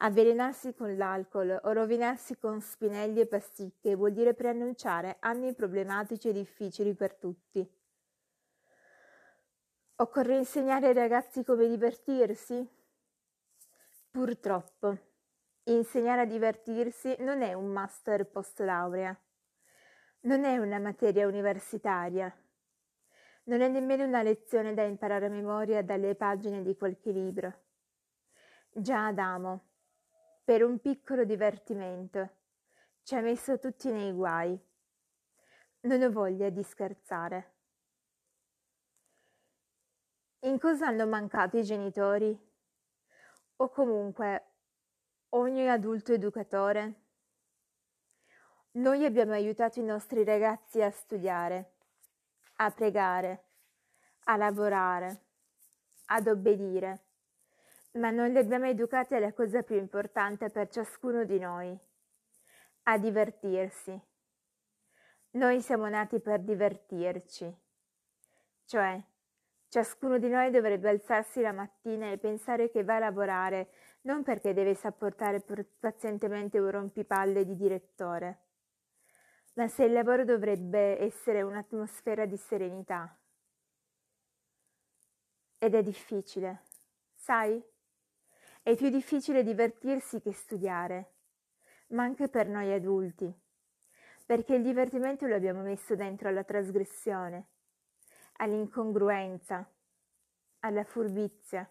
Avvelenarsi 0.00 0.74
con 0.74 0.98
l'alcol 0.98 1.58
o 1.62 1.72
rovinarsi 1.72 2.36
con 2.36 2.60
spinelli 2.60 3.20
e 3.20 3.26
pasticche 3.26 3.94
vuol 3.94 4.12
dire 4.12 4.34
preannunciare 4.34 5.16
anni 5.20 5.54
problematici 5.54 6.28
e 6.28 6.34
difficili 6.34 6.94
per 6.94 7.14
tutti. 7.14 7.75
Occorre 9.98 10.36
insegnare 10.36 10.88
ai 10.88 10.92
ragazzi 10.92 11.42
come 11.42 11.66
divertirsi? 11.66 12.68
Purtroppo, 14.10 14.98
insegnare 15.64 16.20
a 16.20 16.26
divertirsi 16.26 17.16
non 17.20 17.40
è 17.40 17.54
un 17.54 17.68
master 17.68 18.26
post 18.26 18.60
laurea, 18.60 19.18
non 20.24 20.44
è 20.44 20.58
una 20.58 20.78
materia 20.78 21.26
universitaria, 21.26 22.30
non 23.44 23.62
è 23.62 23.68
nemmeno 23.68 24.04
una 24.04 24.20
lezione 24.20 24.74
da 24.74 24.82
imparare 24.82 25.26
a 25.26 25.30
memoria 25.30 25.82
dalle 25.82 26.14
pagine 26.14 26.60
di 26.60 26.76
qualche 26.76 27.10
libro. 27.10 27.62
Già 28.70 29.06
Adamo, 29.06 29.68
per 30.44 30.62
un 30.62 30.78
piccolo 30.78 31.24
divertimento, 31.24 32.30
ci 33.02 33.14
ha 33.14 33.22
messo 33.22 33.58
tutti 33.58 33.90
nei 33.90 34.12
guai. 34.12 34.60
Non 35.80 36.02
ho 36.02 36.10
voglia 36.10 36.50
di 36.50 36.62
scherzare. 36.62 37.55
In 40.46 40.60
cosa 40.60 40.86
hanno 40.86 41.08
mancato 41.08 41.58
i 41.58 41.64
genitori? 41.64 42.38
O 43.56 43.68
comunque 43.68 44.44
ogni 45.30 45.68
adulto 45.68 46.12
educatore? 46.12 46.94
Noi 48.74 49.04
abbiamo 49.04 49.32
aiutato 49.32 49.80
i 49.80 49.82
nostri 49.82 50.22
ragazzi 50.22 50.80
a 50.80 50.90
studiare, 50.92 51.72
a 52.58 52.70
pregare, 52.70 53.46
a 54.26 54.36
lavorare, 54.36 55.24
ad 56.06 56.28
obbedire, 56.28 57.06
ma 57.94 58.10
non 58.10 58.30
li 58.30 58.38
abbiamo 58.38 58.66
educati 58.66 59.16
alla 59.16 59.32
cosa 59.32 59.64
più 59.64 59.74
importante 59.74 60.48
per 60.50 60.68
ciascuno 60.68 61.24
di 61.24 61.40
noi, 61.40 61.76
a 62.84 62.98
divertirsi. 62.98 64.00
Noi 65.30 65.60
siamo 65.60 65.88
nati 65.88 66.20
per 66.20 66.40
divertirci, 66.40 67.52
cioè 68.66 69.02
ciascuno 69.68 70.18
di 70.18 70.28
noi 70.28 70.50
dovrebbe 70.50 70.88
alzarsi 70.88 71.40
la 71.40 71.52
mattina 71.52 72.10
e 72.10 72.18
pensare 72.18 72.70
che 72.70 72.84
va 72.84 72.96
a 72.96 73.00
lavorare 73.00 73.70
non 74.02 74.22
perché 74.22 74.54
deve 74.54 74.74
sopportare 74.74 75.44
pazientemente 75.78 76.58
un 76.58 76.70
rompipalle 76.70 77.44
di 77.44 77.56
direttore, 77.56 78.40
ma 79.54 79.66
se 79.68 79.84
il 79.84 79.92
lavoro 79.92 80.24
dovrebbe 80.24 81.00
essere 81.00 81.42
un'atmosfera 81.42 82.24
di 82.24 82.36
serenità. 82.36 83.18
Ed 85.58 85.74
è 85.74 85.82
difficile, 85.82 86.62
sai? 87.14 87.62
È 88.62 88.76
più 88.76 88.90
difficile 88.90 89.42
divertirsi 89.42 90.20
che 90.20 90.32
studiare, 90.32 91.14
ma 91.88 92.04
anche 92.04 92.28
per 92.28 92.48
noi 92.48 92.72
adulti, 92.72 93.32
perché 94.24 94.54
il 94.54 94.62
divertimento 94.62 95.26
lo 95.26 95.34
abbiamo 95.34 95.62
messo 95.62 95.96
dentro 95.96 96.28
alla 96.28 96.44
trasgressione, 96.44 97.46
all'incongruenza, 98.36 99.68
alla 100.60 100.84
furbizia 100.84 101.68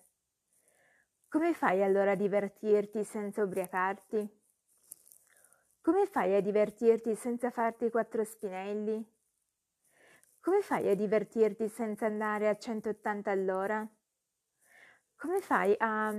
come 1.36 1.54
fai 1.54 1.84
allora 1.84 2.12
a 2.12 2.16
divertirti 2.16 3.04
senza 3.04 3.44
ubriacarti? 3.44 4.42
Come 5.82 6.06
fai 6.06 6.34
a 6.34 6.40
divertirti 6.40 7.14
senza 7.14 7.50
farti 7.50 7.90
quattro 7.90 8.24
spinelli? 8.24 9.06
Come 10.40 10.62
fai 10.62 10.88
a 10.88 10.96
divertirti 10.96 11.68
senza 11.68 12.06
andare 12.06 12.48
a 12.48 12.56
180 12.58 13.32
all'ora? 13.32 13.86
Come 15.18 15.42
fai 15.42 15.76
a... 15.78 16.16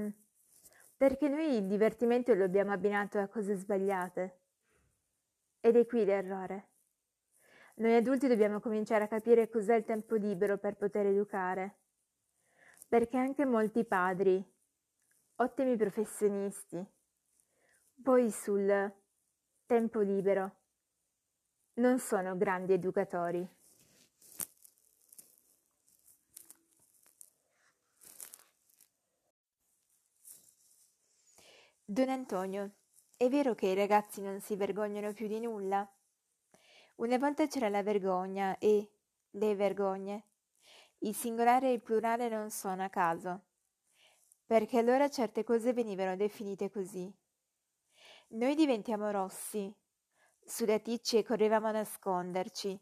perché 0.98 1.28
noi 1.28 1.56
il 1.56 1.66
divertimento 1.66 2.35
lo 2.35 2.44
abbiamo 2.44 2.73
abbinato 2.73 3.18
a 3.18 3.27
cose 3.27 3.55
sbagliate. 3.55 4.40
Ed 5.60 5.77
è 5.77 5.86
qui 5.86 6.05
l'errore. 6.05 6.76
Noi 7.78 7.94
adulti 7.94 8.27
dobbiamo 8.27 8.59
cominciare 8.59 9.05
a 9.05 9.09
capire 9.09 9.51
cos'è 9.51 9.74
il 9.74 9.85
tempo 9.85 10.15
libero 10.15 10.57
per 10.57 10.77
poter 10.77 11.07
educare. 11.07 11.81
Perché 12.89 13.19
anche 13.19 13.44
molti 13.44 13.85
padri, 13.85 14.43
ottimi 15.36 15.77
professionisti. 15.77 16.82
Poi 18.03 18.31
sul 18.31 18.93
tempo 19.66 20.01
libero. 20.01 20.57
Non 21.74 21.98
sono 21.98 22.35
grandi 22.39 22.73
educatori. 22.73 23.47
Don 31.85 32.09
Antonio, 32.09 32.70
è 33.19 33.28
vero 33.28 33.55
che 33.55 33.66
i 33.66 33.74
ragazzi 33.74 34.23
non 34.23 34.40
si 34.40 34.57
vergognano 34.57 35.12
più 35.12 35.28
di 35.28 35.40
nulla? 35.40 35.86
Una 36.97 37.18
volta 37.18 37.47
c'era 37.47 37.68
la 37.68 37.82
vergogna 37.82 38.59
e 38.59 38.90
le 39.31 39.55
vergogne. 39.55 40.24
Il 40.98 41.14
singolare 41.14 41.68
e 41.68 41.73
il 41.73 41.82
plurale 41.82 42.28
non 42.28 42.51
sono 42.51 42.85
a 42.85 42.89
caso 42.89 43.43
perché 44.47 44.78
allora 44.78 45.09
certe 45.10 45.43
cose 45.43 45.73
venivano 45.73 46.14
definite 46.14 46.70
così. 46.70 47.12
Noi 48.28 48.55
diventiamo 48.55 49.10
rossi, 49.10 49.73
sudaticci 50.44 51.18
e 51.18 51.24
correvamo 51.24 51.66
a 51.66 51.73
nasconderci. 51.73 52.81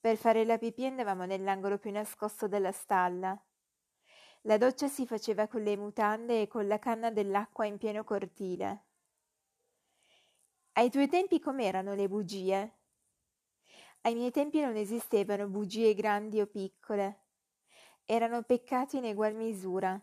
Per 0.00 0.16
fare 0.16 0.44
la 0.44 0.58
pipì 0.58 0.84
andavamo 0.84 1.24
nell'angolo 1.24 1.78
più 1.78 1.90
nascosto 1.90 2.46
della 2.48 2.72
stalla. 2.72 3.42
La 4.42 4.58
doccia 4.58 4.88
si 4.88 5.06
faceva 5.06 5.48
con 5.48 5.62
le 5.62 5.76
mutande 5.76 6.42
e 6.42 6.46
con 6.46 6.66
la 6.66 6.78
canna 6.78 7.10
dell'acqua 7.10 7.64
in 7.64 7.78
pieno 7.78 8.04
cortile. 8.04 8.84
Ai 10.72 10.90
tuoi 10.90 11.08
tempi 11.08 11.40
com'erano 11.40 11.94
le 11.94 12.08
bugie? 12.08 12.77
Ai 14.02 14.14
miei 14.14 14.30
tempi 14.30 14.60
non 14.60 14.76
esistevano 14.76 15.48
bugie 15.48 15.94
grandi 15.94 16.40
o 16.40 16.46
piccole. 16.46 17.24
Erano 18.04 18.42
peccati 18.42 18.96
in 18.96 19.04
egual 19.04 19.34
misura 19.34 20.00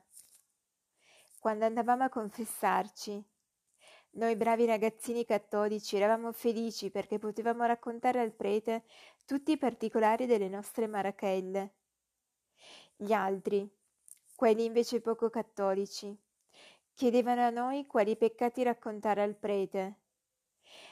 quando 1.40 1.66
andavamo 1.66 2.04
a 2.04 2.10
confessarci. 2.10 3.24
Noi 4.12 4.36
bravi 4.36 4.66
ragazzini 4.66 5.26
cattolici 5.26 5.96
eravamo 5.96 6.32
felici 6.32 6.90
perché 6.90 7.20
potevamo 7.20 7.66
raccontare 7.66 8.20
al 8.20 8.32
prete 8.32 8.84
tutti 9.26 9.52
i 9.52 9.58
particolari 9.58 10.26
delle 10.26 10.50
nostre 10.50 10.88
marachelle. 10.88 11.74
Gli 12.96 13.12
altri, 13.12 13.70
quelli 14.36 14.66
invece 14.66 15.02
poco 15.02 15.30
cattolici, 15.30 16.18
chiedevano 16.94 17.42
a 17.42 17.50
noi 17.50 17.86
quali 17.86 18.16
peccati 18.16 18.64
raccontare 18.64 19.22
al 19.22 19.36
prete 19.36 20.00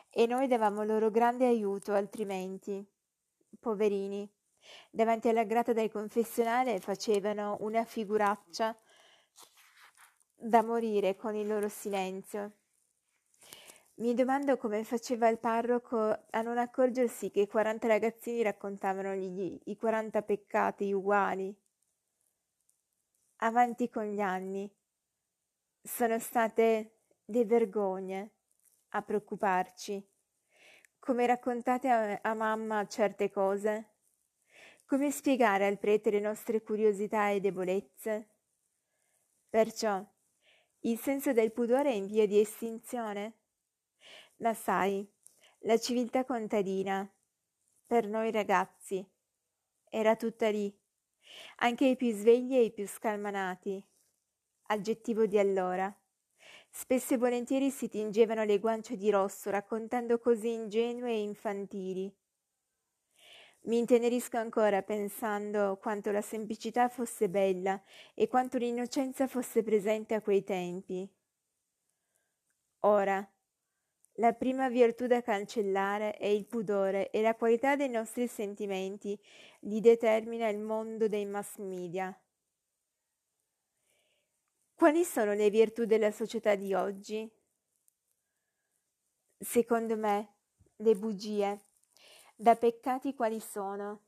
e 0.09 0.27
noi 0.27 0.47
davamo 0.47 0.83
loro 0.83 1.09
grande 1.09 1.47
aiuto 1.47 1.93
altrimenti. 1.93 2.92
Poverini, 3.63 4.29
davanti 4.91 5.29
alla 5.29 5.45
grata 5.45 5.71
del 5.71 5.89
confessionale 5.89 6.81
facevano 6.81 7.55
una 7.61 7.85
figuraccia 7.85 8.77
da 10.35 10.61
morire 10.61 11.15
con 11.15 11.33
il 11.33 11.47
loro 11.47 11.69
silenzio. 11.69 12.57
Mi 13.95 14.13
domando 14.13 14.57
come 14.57 14.83
faceva 14.83 15.29
il 15.29 15.39
parroco 15.39 16.25
a 16.29 16.41
non 16.41 16.57
accorgersi 16.57 17.31
che 17.31 17.41
i 17.41 17.47
40 17.47 17.87
ragazzini 17.87 18.41
raccontavano 18.41 19.13
gli, 19.13 19.57
i 19.65 19.77
40 19.77 20.21
peccati 20.23 20.91
uguali. 20.91 21.55
Avanti 23.37 23.89
con 23.89 24.03
gli 24.03 24.19
anni. 24.19 24.69
Sono 25.81 26.19
state 26.19 26.97
le 27.25 27.45
vergogne 27.45 28.31
a 28.89 29.01
preoccuparci. 29.01 30.12
Come 31.05 31.25
raccontate 31.25 31.89
a, 31.89 32.19
a 32.21 32.33
mamma 32.33 32.87
certe 32.87 33.29
cose? 33.29 33.89
Come 34.85 35.11
spiegare 35.11 35.65
al 35.65 35.77
prete 35.77 36.09
le 36.09 36.21
nostre 36.21 36.61
curiosità 36.61 37.29
e 37.29 37.41
debolezze? 37.41 38.29
Perciò 39.49 40.01
il 40.79 40.97
senso 40.97 41.33
del 41.33 41.51
pudore 41.51 41.89
è 41.89 41.93
in 41.93 42.07
via 42.07 42.25
di 42.25 42.39
estinzione? 42.39 43.33
Ma 44.37 44.53
sai, 44.53 45.05
la 45.63 45.77
civiltà 45.77 46.23
contadina, 46.23 47.05
per 47.85 48.07
noi 48.07 48.31
ragazzi, 48.31 49.05
era 49.89 50.15
tutta 50.15 50.49
lì, 50.49 50.73
anche 51.57 51.85
i 51.85 51.97
più 51.97 52.13
svegli 52.13 52.55
e 52.55 52.63
i 52.63 52.71
più 52.71 52.87
scalmanati. 52.87 53.85
Aggettivo 54.67 55.25
di 55.25 55.37
allora. 55.37 55.93
Spesso 56.75 57.13
e 57.13 57.17
volentieri 57.17 57.69
si 57.69 57.87
tingevano 57.87 58.43
le 58.45 58.57
guance 58.57 58.97
di 58.97 59.11
rosso 59.11 59.51
raccontando 59.51 60.17
cose 60.17 60.47
ingenue 60.47 61.11
e 61.11 61.21
infantili. 61.21 62.11
Mi 63.65 63.77
intenerisco 63.77 64.37
ancora 64.37 64.81
pensando 64.81 65.77
quanto 65.79 66.09
la 66.09 66.23
semplicità 66.23 66.89
fosse 66.89 67.29
bella 67.29 67.79
e 68.15 68.27
quanto 68.27 68.57
l'innocenza 68.57 69.27
fosse 69.27 69.61
presente 69.61 70.15
a 70.15 70.21
quei 70.21 70.43
tempi. 70.43 71.07
Ora, 72.79 73.23
la 74.13 74.33
prima 74.33 74.67
virtù 74.67 75.05
da 75.05 75.21
cancellare 75.21 76.17
è 76.17 76.25
il 76.25 76.47
pudore 76.47 77.11
e 77.11 77.21
la 77.21 77.35
qualità 77.35 77.75
dei 77.75 77.89
nostri 77.89 78.25
sentimenti 78.25 79.17
li 79.61 79.79
determina 79.79 80.49
il 80.49 80.57
mondo 80.57 81.07
dei 81.07 81.27
mass 81.27 81.57
media. 81.57 82.19
Quali 84.83 85.05
sono 85.05 85.31
le 85.31 85.49
virtù 85.49 85.85
della 85.85 86.11
società 86.11 86.55
di 86.55 86.73
oggi? 86.73 87.25
Secondo 89.37 89.95
me, 89.95 90.33
le 90.75 90.95
bugie 90.95 91.67
da 92.35 92.57
peccati 92.57 93.15
quali 93.15 93.39
sono? 93.39 94.07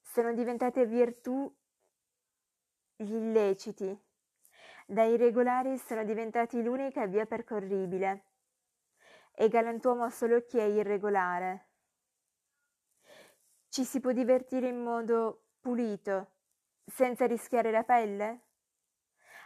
Sono 0.00 0.34
diventate 0.34 0.84
virtù 0.84 1.48
gli 2.96 3.14
illeciti, 3.14 3.96
da 4.84 5.04
irregolari 5.04 5.78
sono 5.78 6.02
diventati 6.02 6.60
l'unica 6.60 7.06
via 7.06 7.24
percorribile. 7.24 8.24
È 9.30 9.46
galantuomo 9.46 10.10
solo 10.10 10.44
chi 10.44 10.58
è 10.58 10.64
irregolare. 10.64 11.68
Ci 13.68 13.84
si 13.84 14.00
può 14.00 14.10
divertire 14.10 14.66
in 14.66 14.82
modo 14.82 15.50
pulito, 15.60 16.32
senza 16.84 17.26
rischiare 17.26 17.70
la 17.70 17.84
pelle? 17.84 18.46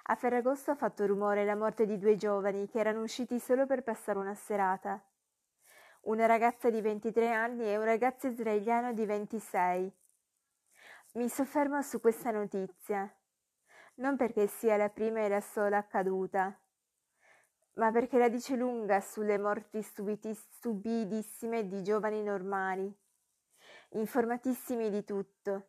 A 0.06 0.16
Ferragosto 0.16 0.70
ha 0.70 0.74
fatto 0.74 1.06
rumore 1.06 1.46
la 1.46 1.56
morte 1.56 1.86
di 1.86 1.96
due 1.96 2.16
giovani 2.16 2.68
che 2.68 2.78
erano 2.78 3.00
usciti 3.00 3.38
solo 3.38 3.64
per 3.64 3.82
passare 3.82 4.18
una 4.18 4.34
serata. 4.34 5.02
Una 6.02 6.26
ragazza 6.26 6.68
di 6.68 6.82
23 6.82 7.32
anni 7.32 7.64
e 7.64 7.78
un 7.78 7.84
ragazzo 7.84 8.26
israeliano 8.26 8.92
di 8.92 9.06
26. 9.06 9.96
Mi 11.14 11.28
soffermo 11.30 11.80
su 11.80 12.00
questa 12.00 12.30
notizia, 12.30 13.10
non 13.94 14.18
perché 14.18 14.46
sia 14.46 14.76
la 14.76 14.90
prima 14.90 15.20
e 15.20 15.28
la 15.30 15.40
sola 15.40 15.78
accaduta, 15.78 16.54
ma 17.76 17.90
perché 17.90 18.18
la 18.18 18.28
dice 18.28 18.56
lunga 18.56 19.00
sulle 19.00 19.38
morti 19.38 19.80
stupidissime 19.80 21.66
di 21.66 21.82
giovani 21.82 22.22
normali, 22.22 22.94
informatissimi 23.92 24.90
di 24.90 25.02
tutto, 25.02 25.68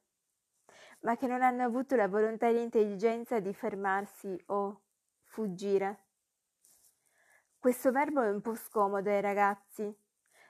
ma 1.02 1.16
che 1.18 1.28
non 1.28 1.42
hanno 1.42 1.64
avuto 1.64 1.96
la 1.96 2.08
volontà 2.08 2.48
e 2.48 2.54
l'intelligenza 2.54 3.40
di 3.40 3.54
fermarsi 3.54 4.42
o 4.48 4.82
fuggire. 5.24 6.04
Questo 7.58 7.92
verbo 7.92 8.22
è 8.22 8.30
un 8.30 8.42
po' 8.42 8.56
scomodo 8.56 9.10
ai 9.10 9.22
ragazzi, 9.22 9.96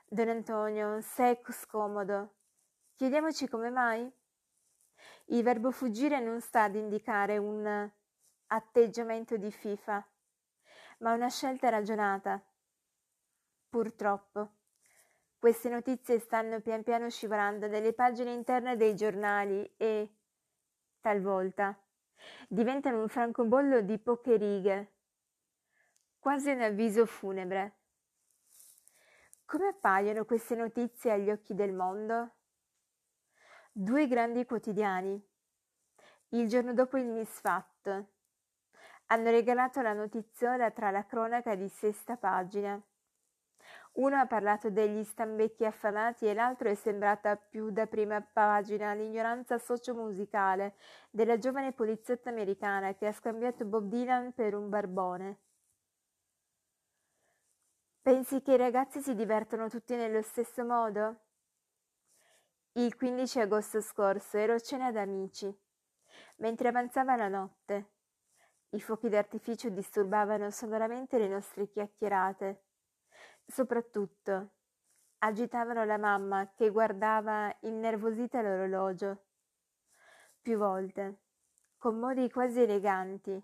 Don 0.08 0.30
Antonio, 0.30 1.02
secco, 1.02 1.52
scomodo. 1.52 2.36
Chiediamoci 2.96 3.48
come 3.48 3.70
mai? 3.70 4.10
Il 5.26 5.44
verbo 5.44 5.72
fuggire 5.72 6.20
non 6.20 6.40
sta 6.40 6.64
ad 6.64 6.76
indicare 6.76 7.38
un 7.38 7.90
atteggiamento 8.48 9.38
di 9.38 9.52
fifa, 9.52 10.08
ma 11.00 11.14
una 11.14 11.30
scelta 11.30 11.70
ragionata. 11.70 12.42
Purtroppo, 13.70 14.52
queste 15.40 15.70
notizie 15.70 16.20
stanno 16.20 16.62
pian 16.62 16.84
piano 16.84 17.10
scivolando 17.10 17.68
nelle 17.68 17.94
pagine 17.94 18.32
interne 18.32 18.76
dei 18.78 18.96
giornali 18.96 19.74
e, 19.78 20.15
talvolta, 21.06 21.80
diventano 22.48 23.00
un 23.00 23.08
francobollo 23.08 23.82
di 23.82 24.00
poche 24.00 24.38
righe, 24.38 24.94
quasi 26.18 26.50
un 26.50 26.62
avviso 26.62 27.06
funebre. 27.06 27.76
Come 29.46 29.68
appaiono 29.68 30.26
queste 30.26 30.56
notizie 30.56 31.12
agli 31.12 31.30
occhi 31.30 31.54
del 31.54 31.74
mondo? 31.74 32.38
Due 33.72 34.08
grandi 34.08 34.48
quotidiani, 34.48 35.24
il 36.30 36.48
giorno 36.48 36.74
dopo 36.74 36.98
il 36.98 37.06
misfatto, 37.06 38.14
hanno 39.06 39.30
regalato 39.30 39.82
la 39.82 39.94
notiziola 39.94 40.72
tra 40.72 40.90
la 40.90 41.06
cronaca 41.06 41.54
di 41.54 41.70
sesta 41.70 42.18
pagina. 42.18 42.82
Uno 43.96 44.18
ha 44.18 44.26
parlato 44.26 44.70
degli 44.70 45.04
stambecchi 45.04 45.64
affamati 45.64 46.26
e 46.26 46.34
l'altro 46.34 46.68
è 46.68 46.76
sembrata 46.76 47.38
più 47.38 47.70
da 47.70 47.88
prima 47.88 48.22
pagina 48.22 48.94
l'ignoranza 48.94 49.58
sociomusicale 49.58 50.76
della 51.10 51.38
giovane 51.38 51.72
polizietta 51.72 52.30
americana 52.30 52.94
che 52.94 53.08
ha 53.08 53.14
scambiato 53.14 53.64
Bob 53.64 53.88
Dylan 53.88 54.34
per 54.34 54.54
un 54.54 54.68
barbone. 54.68 55.40
Pensi 58.02 58.42
che 58.42 58.54
i 58.54 58.58
ragazzi 58.58 59.00
si 59.02 59.16
divertono 59.16 59.70
tutti 59.70 59.96
nello 59.96 60.22
stesso 60.22 60.66
modo? 60.66 61.22
Il 62.74 62.98
15 62.98 63.40
agosto 63.40 63.80
scorso 63.80 64.38
ero 64.38 64.56
a 64.56 64.60
cena 64.60 64.92
d'amici. 64.92 65.58
Mentre 66.38 66.68
avanzava 66.68 67.16
la 67.16 67.30
notte, 67.30 67.92
i 68.72 68.82
fuochi 68.82 69.08
d'artificio 69.08 69.70
disturbavano 69.70 70.52
sonoramente 70.52 71.18
le 71.18 71.30
nostre 71.30 71.70
chiacchierate. 71.70 72.65
Soprattutto, 73.46 74.50
agitavano 75.20 75.86
la 75.86 75.98
mamma 75.98 76.52
che 76.54 76.70
guardava 76.70 77.56
innervosita 77.62 78.42
l'orologio. 78.42 79.26
Più 80.42 80.58
volte, 80.58 81.20
con 81.78 81.98
modi 81.98 82.30
quasi 82.30 82.62
eleganti, 82.62 83.42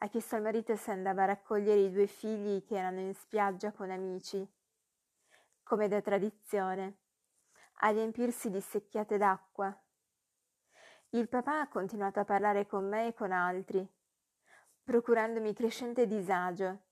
ha 0.00 0.08
chiesto 0.08 0.36
al 0.36 0.42
marito 0.42 0.76
se 0.76 0.92
andava 0.92 1.24
a 1.24 1.26
raccogliere 1.26 1.80
i 1.80 1.92
due 1.92 2.06
figli 2.06 2.64
che 2.64 2.76
erano 2.76 3.00
in 3.00 3.14
spiaggia 3.14 3.72
con 3.72 3.90
amici, 3.90 4.48
come 5.62 5.88
da 5.88 6.00
tradizione, 6.00 6.98
a 7.80 7.90
riempirsi 7.90 8.50
di 8.50 8.60
secchiate 8.60 9.18
d'acqua. 9.18 9.76
Il 11.10 11.28
papà 11.28 11.60
ha 11.60 11.68
continuato 11.68 12.20
a 12.20 12.24
parlare 12.24 12.66
con 12.66 12.88
me 12.88 13.08
e 13.08 13.14
con 13.14 13.32
altri, 13.32 13.86
procurandomi 14.84 15.52
crescente 15.52 16.06
disagio, 16.06 16.86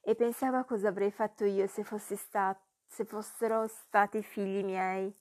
e 0.00 0.14
pensavo 0.14 0.56
a 0.56 0.64
cosa 0.64 0.88
avrei 0.88 1.10
fatto 1.10 1.44
io 1.44 1.66
se, 1.66 1.84
sta- 2.16 2.60
se 2.86 3.04
fossero 3.04 3.66
stati 3.66 4.22
figli 4.22 4.64
miei. 4.64 5.14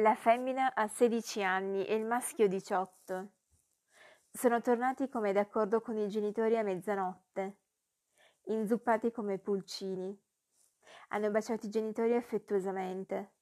La 0.00 0.14
femmina 0.14 0.74
ha 0.74 0.88
16 0.88 1.42
anni 1.42 1.86
e 1.86 1.94
il 1.94 2.04
maschio 2.04 2.48
18. 2.48 3.32
Sono 4.30 4.60
tornati 4.60 5.08
come 5.08 5.32
d'accordo 5.32 5.80
con 5.80 5.96
i 5.96 6.08
genitori 6.08 6.58
a 6.58 6.62
mezzanotte, 6.62 7.56
inzuppati 8.44 9.10
come 9.10 9.38
pulcini. 9.38 10.14
Hanno 11.08 11.30
baciato 11.30 11.66
i 11.66 11.70
genitori 11.70 12.14
affettuosamente. 12.14 13.32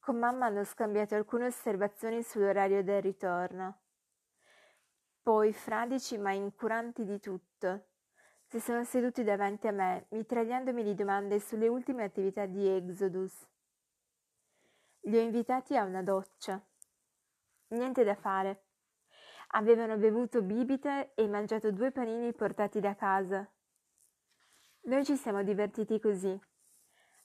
Con 0.00 0.18
mamma 0.18 0.46
hanno 0.46 0.64
scambiato 0.64 1.14
alcune 1.14 1.46
osservazioni 1.46 2.24
sull'orario 2.24 2.82
del 2.82 3.00
ritorno. 3.00 3.82
Poi, 5.22 5.52
fradici 5.52 6.18
ma 6.18 6.32
incuranti 6.32 7.04
di 7.04 7.20
tutto, 7.20 7.90
si 8.52 8.60
sono 8.60 8.84
seduti 8.84 9.24
davanti 9.24 9.66
a 9.66 9.72
me, 9.72 10.04
mitragliandomi 10.10 10.82
di 10.82 10.94
domande 10.94 11.40
sulle 11.40 11.68
ultime 11.68 12.04
attività 12.04 12.44
di 12.44 12.68
Exodus. 12.68 13.48
Li 15.04 15.16
ho 15.16 15.20
invitati 15.22 15.74
a 15.74 15.84
una 15.84 16.02
doccia. 16.02 16.62
Niente 17.68 18.04
da 18.04 18.14
fare. 18.14 18.64
Avevano 19.54 19.96
bevuto 19.96 20.42
bibite 20.42 21.12
e 21.14 21.26
mangiato 21.28 21.72
due 21.72 21.92
panini 21.92 22.34
portati 22.34 22.78
da 22.78 22.94
casa. 22.94 23.50
Noi 24.82 25.02
ci 25.06 25.16
siamo 25.16 25.42
divertiti 25.42 25.98
così. 25.98 26.38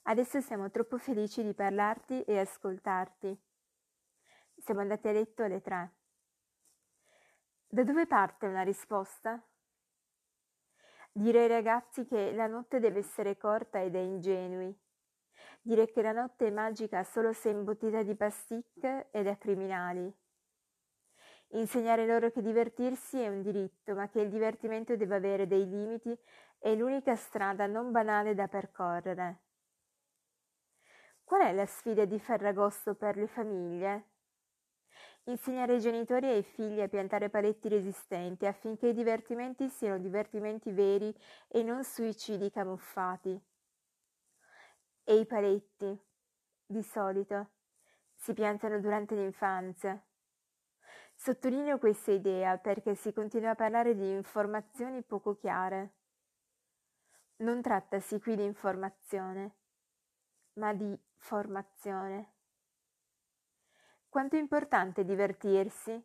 Adesso 0.04 0.40
siamo 0.40 0.70
troppo 0.70 0.96
felici 0.96 1.42
di 1.42 1.52
parlarti 1.52 2.22
e 2.22 2.38
ascoltarti. 2.38 3.38
Siamo 4.56 4.80
andati 4.80 5.08
a 5.08 5.12
letto 5.12 5.42
alle 5.42 5.60
tre. 5.60 5.92
Da 7.68 7.84
dove 7.84 8.06
parte 8.06 8.46
una 8.46 8.62
risposta? 8.62 9.38
Dire 11.18 11.40
ai 11.40 11.48
ragazzi 11.48 12.06
che 12.06 12.30
la 12.30 12.46
notte 12.46 12.78
deve 12.78 13.00
essere 13.00 13.36
corta 13.36 13.82
ed 13.82 13.96
è 13.96 13.98
ingenui. 13.98 14.72
Dire 15.60 15.90
che 15.90 16.00
la 16.00 16.12
notte 16.12 16.46
è 16.46 16.50
magica 16.52 17.02
solo 17.02 17.32
se 17.32 17.48
imbottita 17.48 18.04
di 18.04 18.14
pasticche 18.14 19.08
ed 19.10 19.26
è 19.26 19.36
criminali. 19.36 20.14
Insegnare 21.48 22.06
loro 22.06 22.30
che 22.30 22.40
divertirsi 22.40 23.18
è 23.18 23.26
un 23.26 23.42
diritto, 23.42 23.96
ma 23.96 24.08
che 24.08 24.20
il 24.20 24.28
divertimento 24.28 24.94
deve 24.94 25.16
avere 25.16 25.48
dei 25.48 25.68
limiti 25.68 26.16
è 26.56 26.72
l'unica 26.76 27.16
strada 27.16 27.66
non 27.66 27.90
banale 27.90 28.36
da 28.36 28.46
percorrere. 28.46 29.40
Qual 31.24 31.40
è 31.42 31.52
la 31.52 31.66
sfida 31.66 32.04
di 32.04 32.20
Ferragosto 32.20 32.94
per 32.94 33.16
le 33.16 33.26
famiglie? 33.26 34.04
Insegnare 35.28 35.74
ai 35.74 35.80
genitori 35.80 36.26
e 36.26 36.34
ai 36.36 36.42
figli 36.42 36.80
a 36.80 36.88
piantare 36.88 37.28
paletti 37.28 37.68
resistenti 37.68 38.46
affinché 38.46 38.88
i 38.88 38.94
divertimenti 38.94 39.68
siano 39.68 39.98
divertimenti 39.98 40.70
veri 40.72 41.14
e 41.48 41.62
non 41.62 41.84
suicidi 41.84 42.50
camuffati. 42.50 43.38
E 45.04 45.18
i 45.18 45.26
paletti, 45.26 45.98
di 46.66 46.82
solito, 46.82 47.50
si 48.14 48.32
piantano 48.32 48.80
durante 48.80 49.14
l'infanzia 49.14 50.02
Sottolineo 51.20 51.78
questa 51.78 52.12
idea 52.12 52.56
perché 52.58 52.94
si 52.94 53.12
continua 53.12 53.50
a 53.50 53.54
parlare 53.56 53.96
di 53.96 54.08
informazioni 54.08 55.02
poco 55.02 55.34
chiare. 55.34 55.94
Non 57.38 57.60
trattasi 57.60 58.20
qui 58.20 58.36
di 58.36 58.44
informazione, 58.44 59.56
ma 60.54 60.72
di 60.72 60.96
formazione. 61.16 62.37
Quanto 64.18 64.34
è 64.34 64.40
importante 64.40 65.04
divertirsi? 65.04 66.04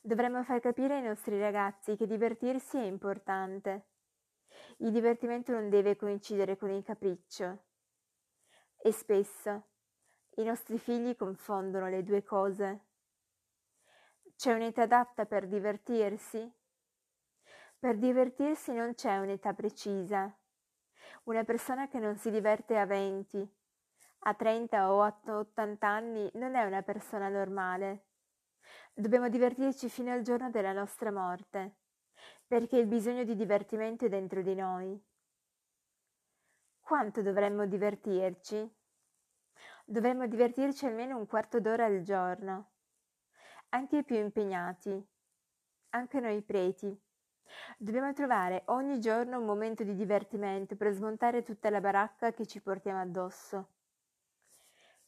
Dovremmo 0.00 0.42
far 0.42 0.58
capire 0.58 0.96
ai 0.96 1.02
nostri 1.02 1.38
ragazzi 1.38 1.94
che 1.94 2.08
divertirsi 2.08 2.76
è 2.76 2.82
importante. 2.82 3.84
Il 4.78 4.90
divertimento 4.90 5.52
non 5.52 5.68
deve 5.68 5.94
coincidere 5.94 6.56
con 6.56 6.70
il 6.70 6.82
capriccio. 6.82 7.66
E 8.78 8.90
spesso 8.90 9.62
i 10.38 10.42
nostri 10.42 10.76
figli 10.76 11.14
confondono 11.14 11.88
le 11.88 12.02
due 12.02 12.24
cose. 12.24 12.80
C'è 14.34 14.52
un'età 14.52 14.82
adatta 14.82 15.24
per 15.24 15.46
divertirsi? 15.46 16.52
Per 17.78 17.96
divertirsi 17.96 18.72
non 18.72 18.92
c'è 18.96 19.18
un'età 19.18 19.54
precisa. 19.54 20.36
Una 21.26 21.44
persona 21.44 21.86
che 21.86 22.00
non 22.00 22.16
si 22.16 22.32
diverte 22.32 22.76
a 22.76 22.84
20, 22.84 23.48
a 24.24 24.34
30 24.34 24.92
o 24.92 25.02
a 25.02 25.16
80 25.24 25.86
anni 25.86 26.30
non 26.34 26.54
è 26.54 26.64
una 26.64 26.82
persona 26.82 27.28
normale. 27.28 28.06
Dobbiamo 28.92 29.28
divertirci 29.28 29.88
fino 29.88 30.12
al 30.12 30.22
giorno 30.22 30.50
della 30.50 30.72
nostra 30.72 31.10
morte, 31.10 31.76
perché 32.46 32.76
il 32.76 32.86
bisogno 32.86 33.24
di 33.24 33.34
divertimento 33.34 34.04
è 34.04 34.08
dentro 34.08 34.42
di 34.42 34.54
noi. 34.54 35.02
Quanto 36.80 37.22
dovremmo 37.22 37.66
divertirci? 37.66 38.72
Dovremmo 39.84 40.26
divertirci 40.26 40.86
almeno 40.86 41.16
un 41.16 41.26
quarto 41.26 41.60
d'ora 41.60 41.84
al 41.84 42.02
giorno 42.02 42.72
anche 43.74 43.98
i 43.98 44.04
più 44.04 44.16
impegnati, 44.16 45.04
anche 45.90 46.20
noi 46.20 46.40
preti. 46.42 46.96
Dobbiamo 47.76 48.12
trovare 48.12 48.62
ogni 48.66 49.00
giorno 49.00 49.38
un 49.38 49.44
momento 49.44 49.82
di 49.82 49.96
divertimento 49.96 50.76
per 50.76 50.92
smontare 50.92 51.42
tutta 51.42 51.70
la 51.70 51.80
baracca 51.80 52.32
che 52.32 52.46
ci 52.46 52.60
portiamo 52.62 53.00
addosso. 53.00 53.73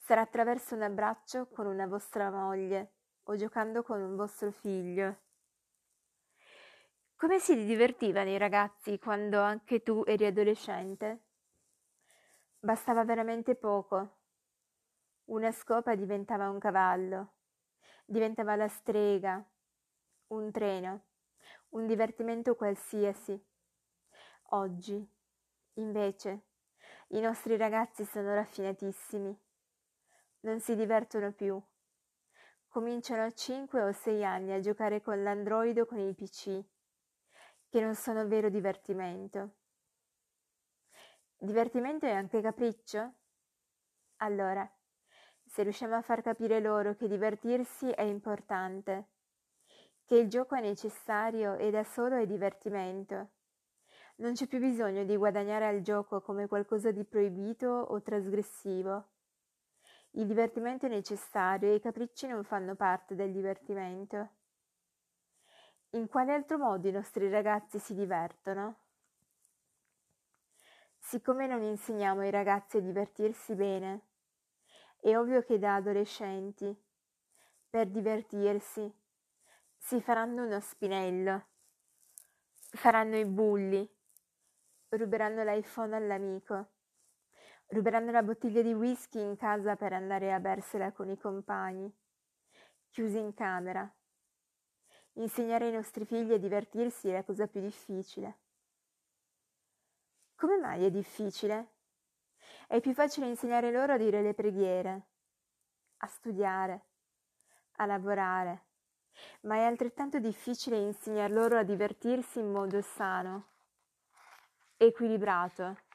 Sarà 0.07 0.20
attraverso 0.20 0.77
un 0.77 0.83
abbraccio 0.83 1.49
con 1.49 1.66
una 1.66 1.89
vostra 1.89 2.31
moglie 2.31 2.93
o 3.24 3.35
giocando 3.35 3.83
con 3.83 4.01
un 4.01 4.15
vostro 4.15 4.53
figlio. 4.53 5.16
Come 7.16 7.41
si 7.41 7.65
divertivano 7.65 8.31
i 8.31 8.39
ragazzi 8.39 9.01
quando 9.01 9.41
anche 9.41 9.83
tu 9.83 10.05
eri 10.07 10.24
adolescente? 10.24 11.24
Bastava 12.61 13.05
veramente 13.05 13.57
poco. 13.57 14.19
Una 15.24 15.51
scopa 15.51 15.97
diventava 15.97 16.51
un 16.51 16.61
cavallo 16.61 17.33
diventava 18.05 18.55
la 18.55 18.69
strega, 18.69 19.45
un 20.28 20.53
treno, 20.53 21.07
un 21.70 21.85
divertimento 21.85 22.55
qualsiasi. 22.55 23.45
Oggi, 24.51 25.05
invece, 25.74 26.43
I 27.09 27.19
nostri 27.19 27.57
ragazzi 27.57 28.05
sono 28.05 28.33
raffinatissimi. 28.35 29.45
Non 30.47 30.60
si 30.60 30.77
divertono 30.77 31.32
più. 31.32 31.60
Cominciano 32.68 33.24
a 33.24 33.32
5 33.32 33.82
o 33.82 33.90
6 33.90 34.24
anni 34.24 34.52
a 34.52 34.60
giocare 34.60 35.02
con 35.02 35.20
l'Android 35.20 35.77
o 35.78 35.86
con 35.86 35.98
il 35.98 36.14
PC, 36.14 36.62
che 37.68 37.81
non 37.81 37.97
sono 37.97 38.28
vero 38.28 38.48
divertimento. 38.48 39.56
Divertimento 41.36 42.06
è 42.06 42.12
anche 42.12 42.40
capriccio? 42.40 43.14
Allora, 44.18 44.70
se 45.44 45.64
riusciamo 45.64 45.97
a 45.97 46.02
far 46.02 46.23
capire 46.23 46.60
loro 46.60 46.94
che 46.94 47.09
divertirsi 47.09 47.90
è 47.90 48.02
importante, 48.02 49.09
che 50.05 50.14
il 50.14 50.28
gioco 50.28 50.55
è 50.55 50.60
necessario 50.60 51.56
e 51.56 51.73
da 51.73 51.82
solo 51.82 52.18
è 52.18 52.24
divertimento, 52.24 53.31
non 54.18 54.35
c'è 54.35 54.47
più 54.47 54.60
bisogno 54.60 55.02
di 55.02 55.16
guadagnare 55.16 55.66
al 55.66 55.81
gioco 55.81 56.20
come 56.20 56.47
qualcosa 56.47 56.93
di 56.93 57.02
proibito 57.02 57.66
o 57.66 58.01
trasgressivo. 58.01 59.09
Il 60.16 60.26
divertimento 60.26 60.86
è 60.86 60.88
necessario 60.88 61.70
e 61.70 61.74
i 61.74 61.80
capricci 61.80 62.26
non 62.26 62.43
fanno 62.43 62.74
parte 62.74 63.14
del 63.14 63.32
divertimento. 63.32 64.30
In 65.90 66.09
quale 66.09 66.32
altro 66.32 66.56
modo 66.56 66.88
i 66.88 66.90
nostri 66.90 67.28
ragazzi 67.28 67.78
si 67.78 67.94
divertono? 67.94 68.78
Siccome 70.98 71.47
non 71.47 71.62
insegniamo 71.62 72.22
ai 72.22 72.30
ragazzi 72.30 72.78
a 72.78 72.80
divertirsi 72.80 73.55
bene, 73.55 74.06
è 75.01 75.14
ovvio 75.18 75.43
che 75.43 75.59
da 75.59 75.74
adolescenti, 75.74 76.74
per 77.68 77.88
divertirsi, 77.88 78.90
si 79.76 80.01
faranno 80.01 80.47
uno 80.47 80.60
spinello, 80.60 81.44
faranno 82.70 83.18
i 83.18 83.26
bulli, 83.26 83.86
ruberanno 84.88 85.44
l'iPhone 85.44 85.94
all'amico, 85.94 86.70
ruberanno 87.68 88.10
la 88.10 88.22
bottiglia 88.22 88.62
di 88.62 88.72
whisky 88.72 89.20
in 89.20 89.36
casa 89.36 89.76
per 89.76 89.93
andare 89.93 90.32
a 90.32 90.40
bersela 90.40 90.93
con 90.93 91.10
i 91.10 91.18
compagni, 91.18 91.93
chiusi 92.90 93.18
in 93.18 93.34
camera. 93.34 93.90
Insegnare 95.14 95.66
ai 95.66 95.72
nostri 95.72 96.05
figli 96.05 96.32
a 96.32 96.38
divertirsi 96.38 97.09
è 97.09 97.12
la 97.12 97.24
cosa 97.24 97.47
più 97.47 97.60
difficile. 97.60 98.38
Come 100.36 100.59
mai 100.59 100.84
è 100.84 100.90
difficile? 100.90 101.72
È 102.68 102.80
più 102.80 102.93
facile 102.93 103.26
insegnare 103.26 103.70
loro 103.70 103.94
a 103.94 103.97
dire 103.97 104.20
le 104.20 104.34
preghiere, 104.34 105.06
a 105.98 106.06
studiare, 106.06 106.84
a 107.76 107.86
lavorare, 107.86 108.64
ma 109.43 109.56
è 109.56 109.62
altrettanto 109.62 110.18
difficile 110.18 110.76
insegnar 110.76 111.30
loro 111.30 111.59
a 111.59 111.62
divertirsi 111.62 112.38
in 112.38 112.51
modo 112.51 112.82
sano, 112.82 113.47
equilibrato. 114.76 115.86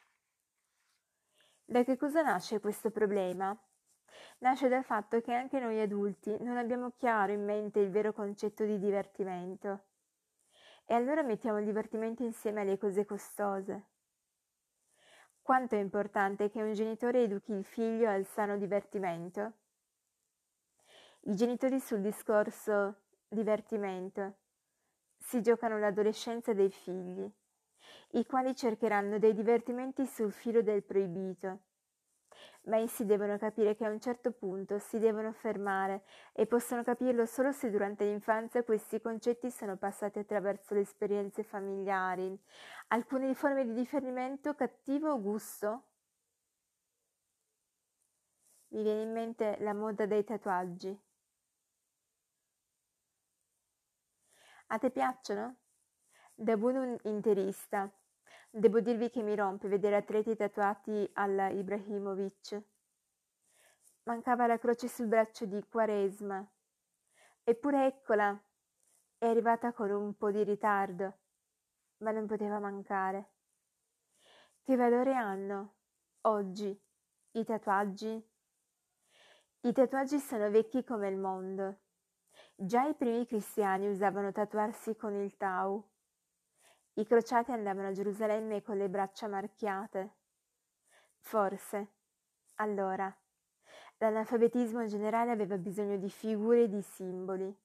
Da 1.72 1.85
che 1.85 1.95
cosa 1.95 2.22
nasce 2.22 2.60
questo 2.60 2.91
problema? 2.91 3.57
Nasce 4.39 4.68
dal 4.68 4.84
fatto 4.84 5.22
che 5.22 5.31
anche 5.31 5.57
noi 5.57 5.80
adulti 5.80 6.35
non 6.41 6.57
abbiamo 6.57 6.91
chiaro 6.91 7.31
in 7.31 7.45
mente 7.45 7.80
il 7.80 7.89
vero 7.89 8.11
concetto 8.11 8.65
di 8.65 8.77
divertimento. 8.77 9.85
E 10.84 10.93
allora 10.93 11.23
mettiamo 11.23 11.60
il 11.60 11.65
divertimento 11.65 12.23
insieme 12.23 12.60
alle 12.60 12.77
cose 12.77 13.06
costose. 13.06 13.85
Quanto 15.41 15.76
è 15.76 15.80
importante 15.80 16.49
che 16.49 16.61
un 16.61 16.73
genitore 16.73 17.23
educhi 17.23 17.53
il 17.53 17.64
figlio 17.64 18.10
al 18.10 18.26
sano 18.26 18.57
divertimento? 18.57 19.53
I 21.22 21.35
genitori 21.38 21.80
sul 21.80 22.02
discorso 22.02 23.03
divertimento 23.30 24.39
si 25.18 25.41
giocano 25.41 25.80
l'adolescenza 25.80 26.52
dei 26.52 26.69
figli, 26.69 27.31
i 28.14 28.26
quali 28.26 28.56
cercheranno 28.56 29.20
dei 29.20 29.34
divertimenti 29.34 30.06
sul 30.06 30.32
filo 30.32 30.62
del 30.62 30.84
proibito. 30.84 31.60
Ma 32.64 32.78
essi 32.78 33.06
devono 33.06 33.38
capire 33.38 33.76
che 33.76 33.86
a 33.86 33.90
un 33.90 34.00
certo 34.00 34.32
punto 34.32 34.78
si 34.78 35.00
devono 35.00 35.32
fermare 35.32 36.04
e 36.34 36.46
possono 36.46 36.84
capirlo 36.84 37.26
solo 37.26 37.52
se 37.52 37.72
durante 37.72 38.06
l'infanzia 38.06 38.64
questi 38.64 39.02
concetti 39.02 39.50
sono 39.50 39.78
passati 39.78 40.20
attraverso 40.20 40.74
le 40.74 40.82
esperienze 40.82 41.44
familiari. 41.44 42.38
Alcune 42.90 43.34
forme 43.34 43.66
di 43.66 43.74
differimento 43.74 44.54
cattivo 44.54 45.20
gusto? 45.20 45.86
Mi 48.70 48.84
viene 48.84 49.02
in 49.02 49.12
mente 49.12 49.58
la 49.60 49.74
moda 49.74 50.06
dei 50.06 50.24
tatuaggi. 50.24 51.00
A 54.68 54.78
te 54.78 54.90
piacciono? 54.90 55.58
Da 56.34 56.56
buon 56.56 56.98
interista, 57.04 57.92
devo 58.53 58.82
dirvi 58.82 59.10
che 59.10 59.23
mi 59.23 59.34
rompe 59.34 59.69
vedere 59.69 59.95
atleti 59.95 60.36
tatuati 60.36 61.10
alla 61.14 61.49
Ibrahimovic. 61.49 62.61
Mancava 64.03 64.45
la 64.45 64.57
croce 64.57 64.88
sul 64.90 65.07
braccio 65.07 65.45
di 65.45 65.64
Quaresma. 65.69 66.45
Eppure 67.44 67.86
eccola, 67.86 68.40
è 69.18 69.26
arrivata 69.26 69.72
con 69.73 69.90
un 69.90 70.15
po' 70.18 70.32
di 70.32 70.44
ritardo, 70.44 71.18
ma 71.98 72.11
non 72.11 72.28
poteva 72.28 72.60
mancare. 72.60 73.30
Che 74.64 74.76
valore 74.76 75.14
hanno, 75.14 75.76
oggi, 76.22 76.80
i 77.32 77.45
tatuaggi? 77.45 78.30
I 79.61 79.72
tatuaggi 79.72 80.19
sono 80.19 80.49
vecchi 80.49 80.84
come 80.84 81.07
il 81.07 81.18
mondo. 81.18 81.80
Già 82.56 82.86
i 82.88 82.95
primi 82.95 83.26
cristiani 83.26 83.88
usavano 83.88 84.32
tatuarsi 84.32 84.95
con 84.95 85.14
il 85.14 85.38
tau. 85.38 85.91
I 86.94 87.06
crociati 87.06 87.52
andavano 87.52 87.88
a 87.88 87.92
Gerusalemme 87.94 88.62
con 88.62 88.78
le 88.78 88.90
braccia 88.90 89.28
marchiate. 89.28 90.16
Forse, 91.20 91.94
allora, 92.56 93.14
l'analfabetismo 93.98 94.86
generale 94.88 95.32
aveva 95.32 95.58
bisogno 95.58 95.96
di 95.98 96.10
figure 96.10 96.64
e 96.64 96.68
di 96.68 96.82
simboli. 96.82 97.56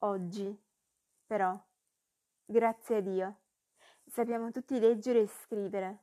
Oggi, 0.00 0.62
però, 1.26 1.58
grazie 2.44 2.96
a 2.96 3.00
Dio, 3.00 3.36
sappiamo 4.04 4.50
tutti 4.50 4.78
leggere 4.78 5.20
e 5.20 5.26
scrivere. 5.26 5.98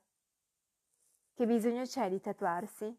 Che 1.35 1.45
bisogno 1.45 1.83
c'è 1.83 2.09
di 2.09 2.19
tatuarsi? 2.19 2.97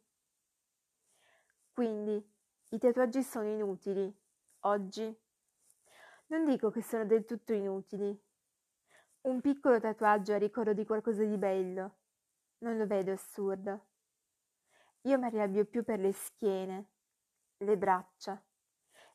Quindi, 1.73 2.25
i 2.71 2.79
tatuaggi 2.79 3.23
sono 3.25 3.49
inutili 3.49 4.17
oggi. 4.61 5.19
Non 6.27 6.45
dico 6.45 6.71
che 6.71 6.83
sono 6.83 7.05
del 7.05 7.25
tutto 7.25 7.53
inutili. 7.53 8.27
Un 9.21 9.41
piccolo 9.41 9.81
tatuaggio 9.81 10.33
a 10.33 10.39
ricordo 10.39 10.73
di 10.73 10.85
qualcosa 10.85 11.25
di 11.25 11.37
bello. 11.37 11.97
Non 12.59 12.77
lo 12.79 12.87
vedo 12.87 13.13
assurdo. 13.13 13.87
Io 15.03 15.19
mi 15.19 15.27
arrabbio 15.27 15.65
più 15.65 15.85
per 15.85 16.01
le 16.01 16.13
schiene, 16.13 16.91
le 17.59 17.77
braccia, 17.77 18.43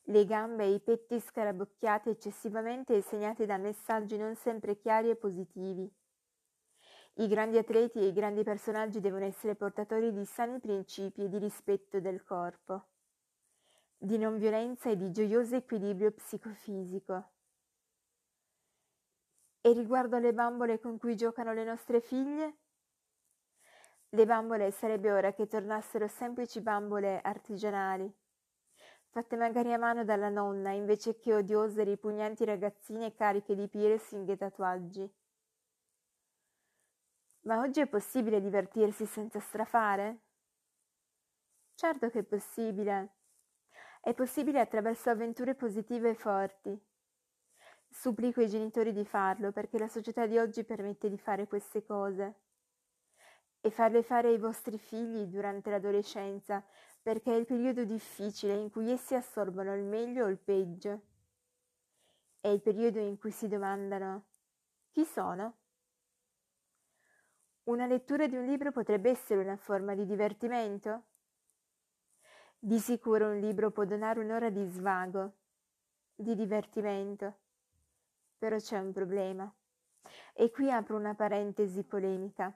le 0.04 0.26
gambe 0.26 0.64
e 0.64 0.74
i 0.74 0.80
petti 0.80 1.20
scarabocchiati 1.20 2.10
eccessivamente 2.10 2.96
e 2.96 3.02
segnati 3.02 3.46
da 3.46 3.58
messaggi 3.58 4.18
non 4.18 4.36
sempre 4.36 4.78
chiari 4.78 5.10
e 5.10 5.16
positivi. 5.16 5.92
I 7.16 7.28
grandi 7.28 7.58
atleti 7.58 8.00
e 8.00 8.08
i 8.08 8.14
grandi 8.14 8.44
personaggi 8.44 9.00
devono 9.00 9.26
essere 9.26 9.56
portatori 9.56 10.12
di 10.12 10.26
sani 10.26 10.60
principi 10.60 11.24
e 11.24 11.30
di 11.30 11.38
rispetto 11.38 12.00
del 12.00 12.24
corpo 12.24 12.88
di 14.04 14.18
non 14.18 14.38
violenza 14.38 14.90
e 14.90 14.98
di 14.98 15.12
gioioso 15.12 15.56
equilibrio 15.56 16.12
psicofisico. 16.12 17.33
E 19.66 19.72
riguardo 19.72 20.18
alle 20.18 20.34
bambole 20.34 20.78
con 20.78 20.98
cui 20.98 21.16
giocano 21.16 21.54
le 21.54 21.64
nostre 21.64 22.02
figlie? 22.02 22.58
Le 24.10 24.26
bambole 24.26 24.72
sarebbe 24.72 25.10
ora 25.10 25.32
che 25.32 25.48
tornassero 25.48 26.06
semplici 26.10 26.60
bambole 26.60 27.22
artigianali, 27.22 28.14
fatte 29.08 29.38
magari 29.38 29.72
a 29.72 29.78
mano 29.78 30.04
dalla 30.04 30.28
nonna 30.28 30.72
invece 30.72 31.16
che 31.16 31.34
odiose 31.34 31.80
e 31.80 31.86
ripugnanti 31.86 32.44
ragazzine 32.44 33.14
cariche 33.14 33.56
di 33.56 33.70
piercing 33.70 34.28
e 34.28 34.36
tatuaggi. 34.36 35.10
Ma 37.44 37.60
oggi 37.62 37.80
è 37.80 37.88
possibile 37.88 38.42
divertirsi 38.42 39.06
senza 39.06 39.40
strafare? 39.40 40.24
Certo 41.76 42.10
che 42.10 42.20
è 42.20 42.24
possibile 42.24 43.14
è 44.02 44.14
possibile 44.14 44.60
attraverso 44.60 45.10
avventure 45.10 45.56
positive 45.56 46.10
e 46.10 46.16
forti. 46.16 46.78
Supplico 47.94 48.42
i 48.42 48.50
genitori 48.50 48.92
di 48.92 49.06
farlo 49.06 49.52
perché 49.52 49.78
la 49.78 49.88
società 49.88 50.26
di 50.26 50.40
oggi 50.40 50.64
permette 50.64 51.10
di 51.10 51.18
fare 51.18 51.48
queste 51.48 51.86
cose 51.86 52.40
e 53.62 53.70
farle 53.70 54.02
fare 54.02 54.30
ai 54.30 54.40
vostri 54.40 54.80
figli 54.80 55.26
durante 55.28 55.70
l'adolescenza 55.70 56.66
perché 57.04 57.32
è 57.32 57.38
il 57.38 57.46
periodo 57.46 57.86
difficile 57.86 58.56
in 58.56 58.72
cui 58.72 58.90
essi 58.90 59.14
assorbono 59.14 59.76
il 59.76 59.84
meglio 59.84 60.26
o 60.26 60.28
il 60.28 60.40
peggio. 60.40 61.02
È 62.42 62.48
il 62.48 62.62
periodo 62.62 62.98
in 62.98 63.16
cui 63.20 63.30
si 63.30 63.48
domandano 63.48 64.26
chi 64.90 65.06
sono? 65.06 65.58
Una 67.66 67.86
lettura 67.86 68.26
di 68.26 68.36
un 68.36 68.46
libro 68.46 68.72
potrebbe 68.72 69.12
essere 69.12 69.40
una 69.40 69.56
forma 69.56 69.94
di 69.94 70.08
divertimento? 70.08 71.04
Di 72.58 72.80
sicuro 72.80 73.28
un 73.28 73.40
libro 73.40 73.70
può 73.70 73.86
donare 73.86 74.20
un'ora 74.20 74.50
di 74.50 74.66
svago, 74.66 75.34
di 76.16 76.34
divertimento. 76.34 77.42
Però 78.44 78.58
c'è 78.58 78.78
un 78.78 78.92
problema. 78.92 79.50
E 80.34 80.52
qui 80.52 80.70
apro 80.70 80.98
una 80.98 81.16
parentesi 81.16 81.82
polemica. 81.86 82.54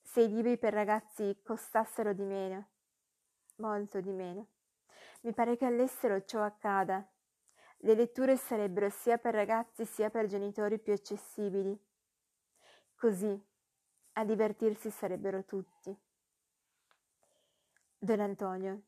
se 0.00 0.22
i 0.22 0.28
libri 0.30 0.56
per 0.56 0.72
ragazzi 0.72 1.38
costassero 1.42 2.14
di 2.14 2.24
meno, 2.24 2.68
molto 3.56 4.00
di 4.00 4.10
meno. 4.10 4.46
Mi 5.20 5.34
pare 5.34 5.58
che 5.58 5.66
all'estero 5.66 6.24
ciò 6.24 6.42
accada. 6.42 7.06
Le 7.82 7.94
letture 7.94 8.38
sarebbero 8.38 8.88
sia 8.88 9.18
per 9.18 9.34
ragazzi 9.34 9.84
sia 9.84 10.08
per 10.08 10.24
genitori 10.24 10.78
più 10.78 10.94
accessibili. 10.94 11.78
Così 12.96 13.38
a 14.14 14.24
divertirsi 14.24 14.90
sarebbero 14.90 15.44
tutti. 15.44 15.94
Don 17.98 18.20
Antonio, 18.20 18.80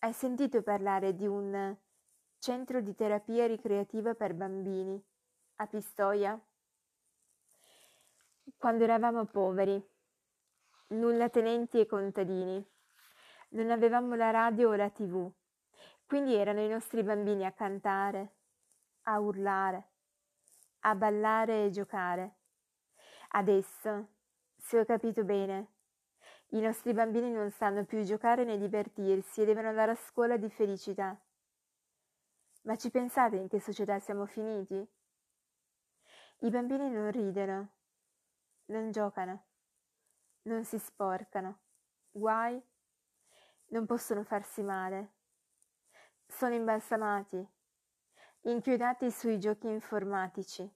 hai 0.00 0.12
sentito 0.12 0.60
parlare 0.60 1.14
di 1.14 1.26
un 1.26 1.74
centro 2.38 2.82
di 2.82 2.94
terapia 2.94 3.46
ricreativa 3.46 4.14
per 4.14 4.34
bambini 4.34 5.02
a 5.62 5.66
Pistoia? 5.66 6.40
Quando 8.56 8.82
eravamo 8.82 9.26
poveri, 9.26 9.80
nulla 10.88 11.28
tenenti 11.28 11.78
e 11.78 11.86
contadini, 11.86 12.64
non 13.50 13.70
avevamo 13.70 14.14
la 14.16 14.30
radio 14.30 14.70
o 14.70 14.74
la 14.74 14.90
tv, 14.90 15.30
quindi 16.04 16.34
erano 16.34 16.60
i 16.60 16.68
nostri 16.68 17.04
bambini 17.04 17.44
a 17.46 17.52
cantare, 17.52 18.34
a 19.02 19.20
urlare, 19.20 19.90
a 20.80 20.94
ballare 20.96 21.66
e 21.66 21.70
giocare. 21.70 22.36
Adesso 23.30 24.08
se 24.56 24.80
ho 24.80 24.84
capito 24.84 25.24
bene. 25.24 25.70
I 26.54 26.60
nostri 26.60 26.92
bambini 26.92 27.30
non 27.30 27.50
sanno 27.50 27.84
più 27.84 28.02
giocare 28.02 28.44
né 28.44 28.58
divertirsi 28.58 29.42
e 29.42 29.44
devono 29.44 29.68
andare 29.68 29.92
a 29.92 29.96
scuola 29.96 30.36
di 30.36 30.50
felicità. 30.50 31.16
Ma 32.62 32.76
ci 32.76 32.90
pensate 32.90 33.36
in 33.36 33.48
che 33.48 33.60
società 33.60 33.98
siamo 34.00 34.26
finiti? 34.26 34.86
I 36.44 36.50
bambini 36.50 36.90
non 36.90 37.10
ridono, 37.10 37.72
non 38.66 38.90
giocano, 38.90 39.46
non 40.42 40.64
si 40.64 40.78
sporcano, 40.78 41.60
guai, 42.10 42.60
non 43.66 43.86
possono 43.86 44.24
farsi 44.24 44.62
male. 44.62 45.14
Sono 46.26 46.54
imbalsamati, 46.54 47.46
inchiodati 48.42 49.10
sui 49.10 49.38
giochi 49.38 49.68
informatici, 49.68 50.68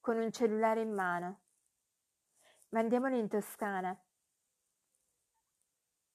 con 0.00 0.16
un 0.16 0.30
cellulare 0.30 0.80
in 0.80 0.92
mano 0.92 1.42
ma 2.74 2.80
andiamone 2.80 3.18
in 3.18 3.28
Toscana. 3.28 3.96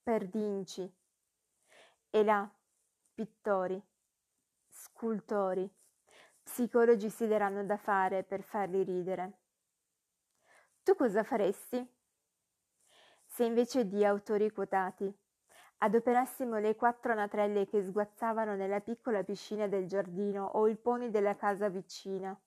Per 0.04 0.28
Dinci. 0.28 0.94
E 2.10 2.24
là, 2.24 2.50
pittori, 3.14 3.82
scultori, 4.68 5.72
psicologi 6.50 7.12
si 7.12 7.28
daranno 7.28 7.64
da 7.64 7.78
fare 7.78 8.24
per 8.24 8.42
farli 8.42 8.84
ridere. 8.84 9.34
Tu 10.82 10.96
cosa 10.96 11.24
faresti? 11.24 11.88
Se 13.24 13.44
invece 13.44 13.88
di 13.88 14.04
autori 14.04 14.50
quotati 14.52 15.16
adoperassimo 15.82 16.58
le 16.58 16.76
quattro 16.76 17.12
anatrelle 17.12 17.68
che 17.68 17.84
sguazzavano 17.84 18.56
nella 18.56 18.82
piccola 18.82 19.24
piscina 19.24 19.68
del 19.68 19.86
giardino 19.86 20.44
o 20.44 20.68
il 20.68 20.80
pony 20.80 21.12
della 21.12 21.36
casa 21.36 21.70
vicina, 21.70 22.38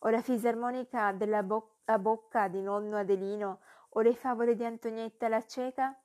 o 0.00 0.08
la 0.08 0.20
fisarmonica 0.20 1.12
della 1.12 1.44
bo- 1.44 1.76
bocca 2.00 2.48
di 2.48 2.60
nonno 2.60 2.96
Adelino 2.96 3.60
o 3.90 4.00
le 4.00 4.14
favole 4.16 4.56
di 4.56 4.64
Antonietta 4.64 5.28
la 5.28 5.46
cieca? 5.46 5.96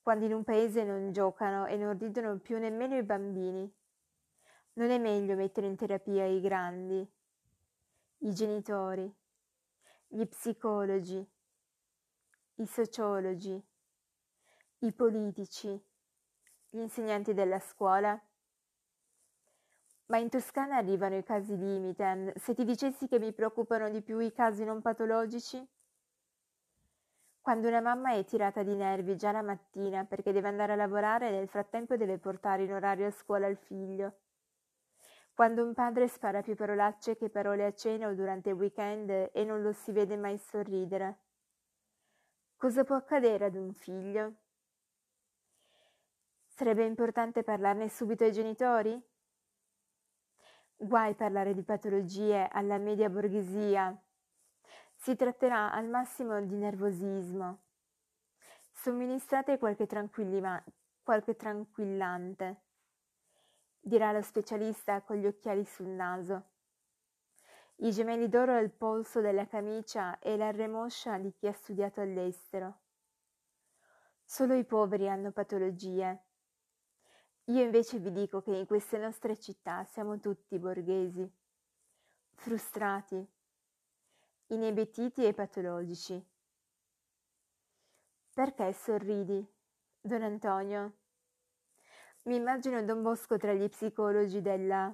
Quando 0.00 0.24
in 0.24 0.32
un 0.32 0.44
paese 0.44 0.84
non 0.84 1.10
giocano 1.10 1.66
e 1.66 1.76
non 1.76 1.98
ridono 1.98 2.38
più 2.38 2.58
nemmeno 2.58 2.96
i 2.96 3.02
bambini, 3.02 3.75
non 4.76 4.90
è 4.90 4.98
meglio 4.98 5.36
mettere 5.36 5.66
in 5.66 5.76
terapia 5.76 6.26
i 6.26 6.40
grandi, 6.40 7.06
i 8.18 8.34
genitori, 8.34 9.10
gli 10.06 10.26
psicologi, 10.26 11.26
i 12.56 12.66
sociologi, 12.66 13.62
i 14.80 14.92
politici, 14.92 15.68
gli 16.68 16.78
insegnanti 16.78 17.32
della 17.32 17.58
scuola? 17.58 18.20
Ma 20.06 20.18
in 20.18 20.28
Toscana 20.28 20.76
arrivano 20.76 21.16
i 21.16 21.24
casi 21.24 21.56
limite. 21.56 22.34
Se 22.36 22.54
ti 22.54 22.64
dicessi 22.64 23.08
che 23.08 23.18
mi 23.18 23.32
preoccupano 23.32 23.88
di 23.88 24.02
più 24.02 24.18
i 24.18 24.32
casi 24.32 24.62
non 24.64 24.82
patologici? 24.82 25.66
Quando 27.40 27.68
una 27.68 27.80
mamma 27.80 28.12
è 28.12 28.24
tirata 28.24 28.62
di 28.62 28.74
nervi 28.74 29.16
già 29.16 29.32
la 29.32 29.42
mattina 29.42 30.04
perché 30.04 30.32
deve 30.32 30.48
andare 30.48 30.74
a 30.74 30.76
lavorare 30.76 31.28
e 31.28 31.30
nel 31.30 31.48
frattempo 31.48 31.96
deve 31.96 32.18
portare 32.18 32.64
in 32.64 32.72
orario 32.72 33.06
a 33.06 33.10
scuola 33.10 33.46
il 33.46 33.56
figlio. 33.56 34.18
Quando 35.36 35.62
un 35.62 35.74
padre 35.74 36.08
spara 36.08 36.40
più 36.40 36.54
parolacce 36.54 37.14
che 37.14 37.28
parole 37.28 37.66
a 37.66 37.74
cena 37.74 38.08
o 38.08 38.14
durante 38.14 38.48
il 38.48 38.54
weekend 38.54 39.10
e 39.34 39.44
non 39.44 39.60
lo 39.60 39.70
si 39.70 39.92
vede 39.92 40.16
mai 40.16 40.38
sorridere. 40.38 41.18
Cosa 42.56 42.84
può 42.84 42.96
accadere 42.96 43.44
ad 43.44 43.54
un 43.54 43.74
figlio? 43.74 44.36
Sarebbe 46.46 46.86
importante 46.86 47.42
parlarne 47.42 47.90
subito 47.90 48.24
ai 48.24 48.32
genitori? 48.32 48.98
Guai 50.74 51.14
parlare 51.14 51.52
di 51.52 51.62
patologie 51.62 52.48
alla 52.50 52.78
media 52.78 53.10
borghesia. 53.10 53.94
Si 54.94 55.16
tratterà 55.16 55.70
al 55.70 55.86
massimo 55.86 56.40
di 56.40 56.56
nervosismo. 56.56 57.60
Somministrate 58.72 59.58
qualche, 59.58 59.86
qualche 61.02 61.36
tranquillante, 61.36 62.62
dirà 63.86 64.12
lo 64.12 64.22
specialista 64.22 65.02
con 65.02 65.16
gli 65.16 65.26
occhiali 65.26 65.64
sul 65.64 65.88
naso. 65.88 66.50
I 67.76 67.92
gemelli 67.92 68.28
d'oro 68.28 68.56
al 68.56 68.70
polso 68.70 69.20
della 69.20 69.46
camicia 69.46 70.18
e 70.18 70.36
la 70.36 70.50
remoscia 70.50 71.18
di 71.18 71.32
chi 71.32 71.46
ha 71.46 71.52
studiato 71.52 72.00
all'estero. 72.00 72.80
Solo 74.24 74.54
i 74.54 74.64
poveri 74.64 75.08
hanno 75.08 75.30
patologie 75.30 76.26
io 77.48 77.62
invece 77.62 78.00
vi 78.00 78.10
dico 78.10 78.42
che 78.42 78.56
in 78.56 78.66
queste 78.66 78.98
nostre 78.98 79.38
città 79.38 79.84
siamo 79.84 80.18
tutti 80.18 80.58
borghesi, 80.58 81.30
frustrati, 82.34 83.24
inebetiti 84.48 85.24
e 85.24 85.32
patologici. 85.32 86.20
Perché 88.34 88.72
sorridi, 88.72 89.46
Don 90.00 90.22
Antonio? 90.22 90.96
Mi 92.26 92.34
immagino 92.34 92.82
Don 92.82 93.02
Bosco 93.02 93.36
tra 93.36 93.52
gli 93.52 93.68
psicologi 93.68 94.42
della 94.42 94.92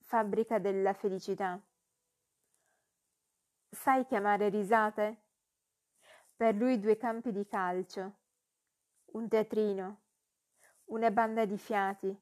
fabbrica 0.00 0.58
della 0.58 0.92
felicità. 0.92 1.58
Sai 3.70 4.04
chiamare 4.04 4.50
risate? 4.50 5.22
Per 6.36 6.54
lui 6.54 6.78
due 6.78 6.98
campi 6.98 7.32
di 7.32 7.46
calcio, 7.46 8.16
un 9.12 9.26
teatrino, 9.26 10.00
una 10.90 11.10
banda 11.10 11.46
di 11.46 11.56
fiati, 11.56 12.14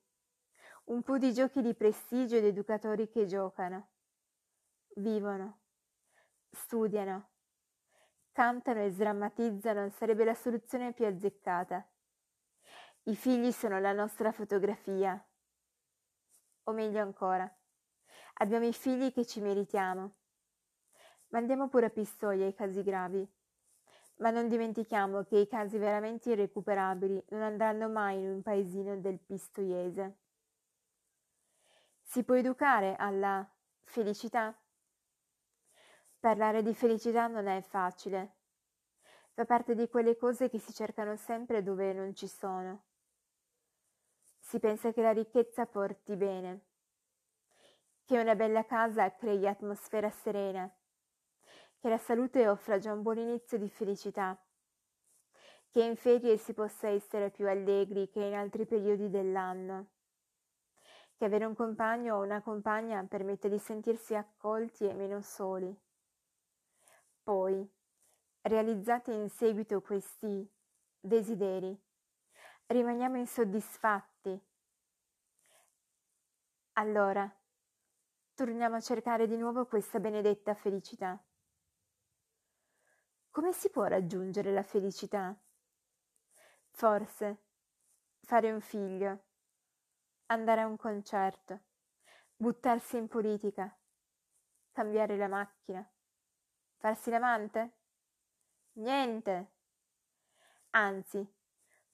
un 0.85 1.03
po' 1.03 1.19
di 1.19 1.33
giochi 1.33 1.61
di 1.61 1.75
prestigio 1.75 2.37
ed 2.37 2.45
educatori 2.45 3.09
che 3.09 3.27
giocano, 3.27 3.89
vivono, 4.99 5.63
studiano, 6.53 7.31
cantano 8.31 8.85
e 8.85 8.91
sdrammatizzano 8.91 9.89
sarebbe 9.91 10.25
la 10.25 10.35
soluzione 10.35 10.93
più 10.93 11.07
azzeccata. 11.07 11.85
I 13.07 13.17
figli 13.17 13.53
sono 13.53 13.79
la 13.81 13.93
nostra 13.93 14.33
fotografia. 14.33 15.23
O 16.63 16.73
meglio 16.73 17.03
ancora, 17.03 17.47
abbiamo 18.39 18.65
i 18.65 18.73
figli 18.73 19.13
che 19.13 19.27
ci 19.27 19.43
meritiamo. 19.43 20.11
Mandiamo 21.29 21.69
pure 21.69 21.87
a 21.87 21.91
pistoia 21.91 22.47
i 22.47 22.55
casi 22.55 22.83
gravi. 22.83 23.31
Ma 24.17 24.31
non 24.31 24.49
dimentichiamo 24.49 25.23
che 25.25 25.37
i 25.37 25.47
casi 25.47 25.77
veramente 25.77 26.31
irrecuperabili 26.31 27.23
non 27.29 27.43
andranno 27.43 27.91
mai 27.91 28.21
in 28.21 28.31
un 28.31 28.43
paesino 28.43 28.97
del 28.97 29.19
Pistoiese. 29.19 30.17
Si 32.01 32.25
può 32.25 32.37
educare 32.37 32.97
alla 32.97 33.47
felicità? 33.83 34.59
Parlare 36.19 36.63
di 36.63 36.73
felicità 36.73 37.27
non 37.27 37.49
è 37.49 37.61
facile. 37.61 38.37
Fa 39.35 39.45
parte 39.45 39.75
di 39.75 39.89
quelle 39.89 40.17
cose 40.17 40.49
che 40.49 40.59
si 40.59 40.73
cercano 40.73 41.17
sempre 41.17 41.63
dove 41.63 41.93
non 41.93 42.15
ci 42.15 42.29
sono. 42.29 42.93
Si 44.47 44.59
pensa 44.59 44.93
che 44.93 45.01
la 45.01 45.13
ricchezza 45.13 45.65
porti 45.65 46.17
bene, 46.17 46.61
che 48.05 48.19
una 48.19 48.35
bella 48.35 48.65
casa 48.67 49.15
crei 49.15 49.47
atmosfera 49.47 50.11
serena 50.11 50.71
che 51.85 51.91
la 51.91 51.99
salute 51.99 52.49
offra 52.49 52.79
già 52.79 52.95
un 52.95 53.03
buon 53.03 53.19
inizio 53.19 53.59
di 53.59 53.69
felicità, 53.69 54.43
che 55.69 55.83
in 55.83 55.97
ferie 55.97 56.39
si 56.39 56.55
possa 56.55 56.89
essere 56.89 57.31
più 57.31 57.47
allegri 57.47 58.09
che 58.09 58.23
in 58.23 58.33
altri 58.33 58.65
periodi 58.65 59.11
dell'anno, 59.11 59.89
che 61.15 61.27
avere 61.27 61.45
un 61.45 61.55
compagno 61.55 62.17
o 62.17 62.23
una 62.23 62.41
compagna 62.41 63.05
permette 63.05 63.51
di 63.51 63.59
sentirsi 63.59 64.15
accolti 64.15 64.87
e 64.87 64.95
meno 64.95 65.21
soli. 65.21 65.79
Poi, 67.23 67.71
realizzati 68.41 69.13
in 69.13 69.29
seguito 69.29 69.83
questi 69.83 70.51
desideri, 70.99 71.79
rimaniamo 72.69 73.19
insoddisfatti. 73.19 74.14
Allora, 76.77 77.33
torniamo 78.35 78.75
a 78.75 78.81
cercare 78.81 79.29
di 79.29 79.37
nuovo 79.37 79.65
questa 79.65 80.01
benedetta 80.01 80.55
felicità. 80.55 81.17
Come 83.31 83.53
si 83.53 83.71
può 83.71 83.85
raggiungere 83.85 84.53
la 84.53 84.65
felicità? 84.65 85.39
Forse 86.71 87.45
fare 88.23 88.51
un 88.51 88.61
figlio, 88.61 89.27
andare 90.27 90.63
a 90.63 90.67
un 90.67 90.77
concerto, 90.77 91.61
buttarsi 92.35 92.97
in 92.97 93.07
politica, 93.07 93.73
cambiare 94.73 95.17
la 95.17 95.29
macchina, 95.29 95.89
farsi 96.75 97.11
l'amante? 97.11 97.77
Niente. 98.73 99.53
Anzi, 100.71 101.25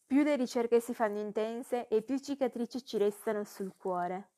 più 0.06 0.22
le 0.22 0.36
ricerche 0.36 0.80
si 0.80 0.94
fanno 0.94 1.18
intense 1.18 1.86
e 1.88 2.00
più 2.00 2.18
cicatrici 2.18 2.82
ci 2.82 2.96
restano 2.96 3.44
sul 3.44 3.76
cuore. 3.76 4.30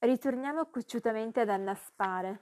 Ritorniamo 0.00 0.66
cocciutamente 0.66 1.40
ad 1.40 1.48
annaspare. 1.48 2.40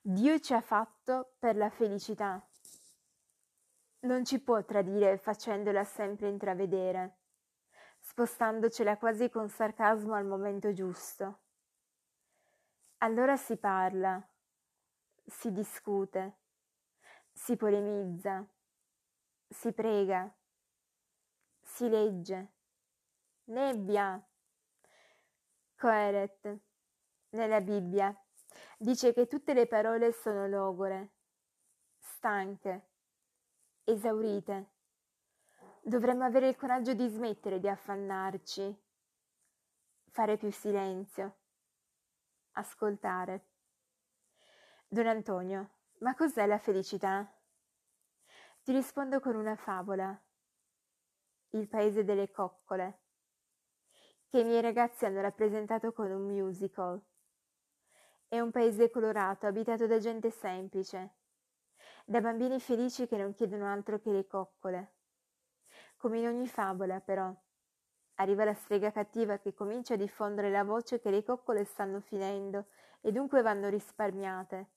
Dio 0.00 0.38
ci 0.38 0.54
ha 0.54 0.60
fatto 0.60 1.34
per 1.40 1.56
la 1.56 1.68
felicità. 1.68 2.40
Non 4.02 4.24
ci 4.24 4.40
può 4.40 4.64
tradire 4.64 5.18
facendola 5.18 5.82
sempre 5.82 6.28
intravedere, 6.28 7.18
spostandocela 7.98 8.98
quasi 8.98 9.30
con 9.30 9.48
sarcasmo 9.48 10.14
al 10.14 10.26
momento 10.26 10.72
giusto. 10.72 11.40
Allora 12.98 13.36
si 13.36 13.56
parla, 13.56 14.24
si 15.24 15.50
discute, 15.50 16.38
si 17.32 17.56
polemizza, 17.56 18.46
si 19.48 19.72
prega, 19.72 20.32
si 21.60 21.88
legge. 21.88 22.52
Nebbia. 23.46 24.24
Coeret, 25.84 26.60
nella 27.32 27.60
Bibbia, 27.60 28.10
dice 28.78 29.12
che 29.12 29.26
tutte 29.26 29.52
le 29.52 29.66
parole 29.66 30.12
sono 30.12 30.46
logore, 30.46 31.12
stanche, 31.98 32.88
esaurite. 33.84 34.70
Dovremmo 35.82 36.24
avere 36.24 36.48
il 36.48 36.56
coraggio 36.56 36.94
di 36.94 37.06
smettere 37.08 37.60
di 37.60 37.68
affannarci, 37.68 38.82
fare 40.08 40.38
più 40.38 40.50
silenzio, 40.50 41.36
ascoltare. 42.52 43.48
Don 44.88 45.06
Antonio, 45.06 45.72
ma 45.98 46.14
cos'è 46.14 46.46
la 46.46 46.58
felicità? 46.58 47.30
Ti 48.62 48.72
rispondo 48.72 49.20
con 49.20 49.36
una 49.36 49.54
favola. 49.54 50.18
Il 51.50 51.68
paese 51.68 52.04
delle 52.04 52.30
coccole, 52.30 53.03
che 54.34 54.40
i 54.40 54.44
miei 54.44 54.62
ragazzi 54.62 55.04
hanno 55.04 55.20
rappresentato 55.20 55.92
con 55.92 56.10
un 56.10 56.22
musical. 56.22 57.00
È 58.26 58.40
un 58.40 58.50
paese 58.50 58.90
colorato, 58.90 59.46
abitato 59.46 59.86
da 59.86 59.98
gente 59.98 60.32
semplice, 60.32 61.10
da 62.04 62.20
bambini 62.20 62.58
felici 62.58 63.06
che 63.06 63.16
non 63.16 63.32
chiedono 63.32 63.70
altro 63.70 64.00
che 64.00 64.10
le 64.10 64.26
coccole. 64.26 64.94
Come 65.96 66.18
in 66.18 66.26
ogni 66.26 66.48
favola, 66.48 66.98
però, 66.98 67.32
arriva 68.14 68.42
la 68.42 68.54
strega 68.54 68.90
cattiva 68.90 69.38
che 69.38 69.54
comincia 69.54 69.94
a 69.94 69.98
diffondere 69.98 70.50
la 70.50 70.64
voce 70.64 70.98
che 70.98 71.10
le 71.10 71.22
coccole 71.22 71.62
stanno 71.62 72.00
finendo 72.00 72.66
e 73.02 73.12
dunque 73.12 73.40
vanno 73.40 73.68
risparmiate. 73.68 74.70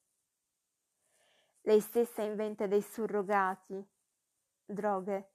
Lei 1.62 1.80
stessa 1.80 2.22
inventa 2.22 2.68
dei 2.68 2.84
surrogati, 2.84 3.84
droghe, 4.66 5.32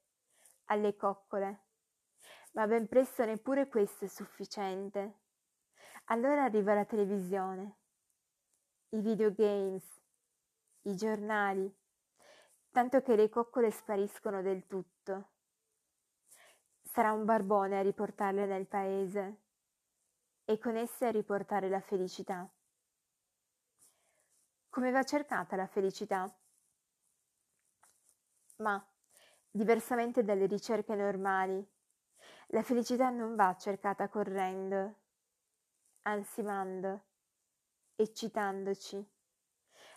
alle 0.66 0.94
coccole, 0.94 1.62
ma 2.52 2.66
ben 2.66 2.86
presto 2.88 3.24
neppure 3.24 3.68
questo 3.68 4.04
è 4.04 4.08
sufficiente. 4.08 5.20
Allora 6.06 6.44
arriva 6.44 6.74
la 6.74 6.84
televisione, 6.84 7.76
i 8.90 9.00
videogames, 9.00 9.84
i 10.82 10.96
giornali, 10.96 11.72
tanto 12.70 13.00
che 13.02 13.16
le 13.16 13.28
coccole 13.28 13.70
spariscono 13.70 14.42
del 14.42 14.66
tutto. 14.66 15.30
Sarà 16.82 17.12
un 17.12 17.24
barbone 17.24 17.78
a 17.78 17.82
riportarle 17.82 18.44
nel 18.44 18.66
paese 18.66 19.36
e 20.44 20.58
con 20.58 20.76
esse 20.76 21.06
a 21.06 21.10
riportare 21.10 21.68
la 21.68 21.80
felicità. 21.80 22.50
Come 24.68 24.90
va 24.90 25.02
cercata 25.02 25.56
la 25.56 25.66
felicità? 25.66 26.34
Ma, 28.56 28.84
diversamente 29.50 30.24
dalle 30.24 30.46
ricerche 30.46 30.94
normali, 30.94 31.66
la 32.52 32.62
felicità 32.62 33.08
non 33.08 33.34
va 33.34 33.56
cercata 33.56 34.08
correndo, 34.08 34.96
ansimando, 36.02 37.04
eccitandoci. 37.96 39.10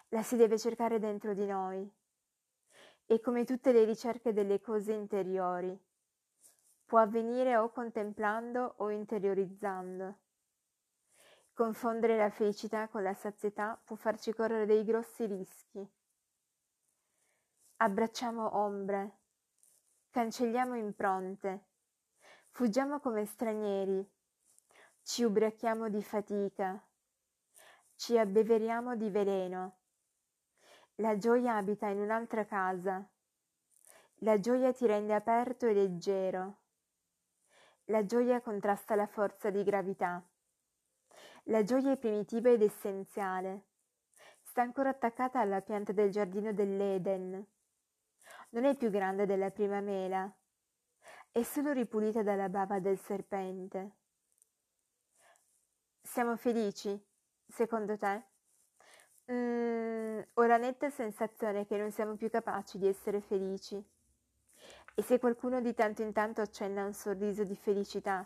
La 0.09 0.23
si 0.23 0.37
deve 0.37 0.57
cercare 0.57 0.97
dentro 0.99 1.33
di 1.33 1.45
noi 1.45 1.93
e 3.07 3.19
come 3.19 3.43
tutte 3.43 3.73
le 3.73 3.83
ricerche 3.83 4.31
delle 4.31 4.61
cose 4.61 4.93
interiori, 4.93 5.77
può 6.85 6.99
avvenire 6.99 7.57
o 7.57 7.71
contemplando 7.71 8.75
o 8.77 8.89
interiorizzando. 8.89 10.19
Confondere 11.53 12.15
la 12.15 12.29
felicità 12.29 12.87
con 12.87 13.03
la 13.03 13.13
sazietà 13.13 13.79
può 13.83 13.97
farci 13.97 14.33
correre 14.33 14.65
dei 14.65 14.85
grossi 14.85 15.25
rischi. 15.25 15.85
Abbracciamo 17.77 18.55
ombre, 18.57 19.19
cancelliamo 20.09 20.75
impronte, 20.75 21.73
fuggiamo 22.55 23.01
come 23.01 23.25
stranieri, 23.25 24.09
ci 25.03 25.25
ubriachiamo 25.25 25.89
di 25.89 26.01
fatica, 26.01 26.81
ci 27.95 28.17
abbeveriamo 28.17 28.95
di 28.95 29.09
veleno 29.09 29.79
la 30.99 31.17
gioia 31.17 31.57
abita 31.57 31.89
in 31.89 31.99
un'altra 31.99 32.45
casa. 32.45 33.05
La 34.19 34.39
gioia 34.39 34.71
ti 34.71 34.85
rende 34.85 35.13
aperto 35.13 35.67
e 35.67 35.73
leggero. 35.73 36.59
La 37.87 38.05
gioia 38.05 38.39
contrasta 38.39 38.95
la 38.95 39.05
forza 39.05 39.49
di 39.49 39.61
gravità. 39.65 40.25
La 41.47 41.63
gioia 41.63 41.91
è 41.91 41.97
primitiva 41.97 42.49
ed 42.49 42.61
essenziale. 42.61 43.65
Sta 44.43 44.61
ancora 44.61 44.91
attaccata 44.91 45.41
alla 45.41 45.59
pianta 45.59 45.91
del 45.91 46.09
giardino 46.09 46.53
dell'Eden. 46.53 47.45
Non 48.51 48.63
è 48.63 48.77
più 48.77 48.89
grande 48.89 49.25
della 49.25 49.51
prima 49.51 49.81
mela. 49.81 50.33
È 51.37 51.43
solo 51.43 51.73
ripulita 51.73 52.23
dalla 52.23 52.47
bava 52.47 52.79
del 52.79 52.97
serpente. 52.97 53.91
Siamo 56.01 56.37
felici, 56.37 56.97
secondo 57.45 57.97
te? 57.97 58.23
Mm, 59.29 60.21
ho 60.31 60.45
la 60.45 60.55
netta 60.55 60.89
sensazione 60.89 61.65
che 61.65 61.75
non 61.75 61.91
siamo 61.91 62.15
più 62.15 62.29
capaci 62.29 62.77
di 62.77 62.87
essere 62.87 63.19
felici. 63.19 63.75
E 64.95 65.01
se 65.01 65.19
qualcuno 65.19 65.59
di 65.59 65.73
tanto 65.73 66.03
in 66.03 66.13
tanto 66.13 66.39
accenna 66.39 66.85
un 66.85 66.93
sorriso 66.93 67.43
di 67.43 67.57
felicità, 67.57 68.25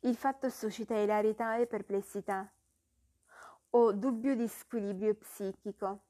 il 0.00 0.16
fatto 0.16 0.48
suscita 0.48 0.96
ilarità 0.96 1.58
e 1.58 1.66
perplessità, 1.66 2.50
o 3.68 3.92
dubbio 3.92 4.34
di 4.34 4.48
squilibrio 4.48 5.16
psichico. 5.16 6.00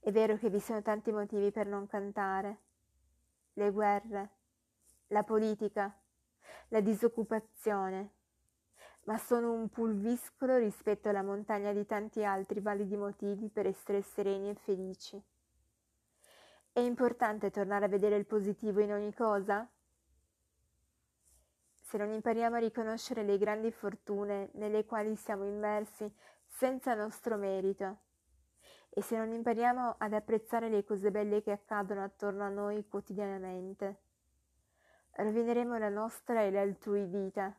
È 0.00 0.10
vero 0.10 0.36
che 0.36 0.50
vi 0.50 0.58
sono 0.58 0.82
tanti 0.82 1.12
motivi 1.12 1.52
per 1.52 1.68
non 1.68 1.86
cantare. 1.86 2.58
Le 3.52 3.70
guerre, 3.70 4.37
la 5.08 5.22
politica, 5.22 5.96
la 6.68 6.80
disoccupazione, 6.80 8.14
ma 9.04 9.16
sono 9.18 9.52
un 9.52 9.68
pulviscolo 9.68 10.56
rispetto 10.56 11.08
alla 11.08 11.22
montagna 11.22 11.72
di 11.72 11.86
tanti 11.86 12.24
altri 12.24 12.60
validi 12.60 12.96
motivi 12.96 13.48
per 13.48 13.66
essere 13.66 14.02
sereni 14.02 14.50
e 14.50 14.54
felici. 14.54 15.22
È 16.72 16.80
importante 16.80 17.50
tornare 17.50 17.86
a 17.86 17.88
vedere 17.88 18.16
il 18.16 18.26
positivo 18.26 18.80
in 18.80 18.92
ogni 18.92 19.14
cosa? 19.14 19.68
Se 21.80 21.96
non 21.96 22.12
impariamo 22.12 22.56
a 22.56 22.60
riconoscere 22.60 23.22
le 23.22 23.38
grandi 23.38 23.72
fortune 23.72 24.50
nelle 24.54 24.84
quali 24.84 25.16
siamo 25.16 25.44
immersi 25.44 26.12
senza 26.46 26.94
nostro 26.94 27.36
merito, 27.36 28.00
e 28.90 29.00
se 29.00 29.16
non 29.16 29.32
impariamo 29.32 29.94
ad 29.98 30.12
apprezzare 30.12 30.68
le 30.68 30.84
cose 30.84 31.10
belle 31.10 31.42
che 31.42 31.52
accadono 31.52 32.02
attorno 32.02 32.44
a 32.44 32.48
noi 32.48 32.86
quotidianamente, 32.86 34.02
rovineremo 35.22 35.78
la 35.78 35.88
nostra 35.88 36.42
e 36.42 36.50
l'altrui 36.50 37.04
vita 37.04 37.56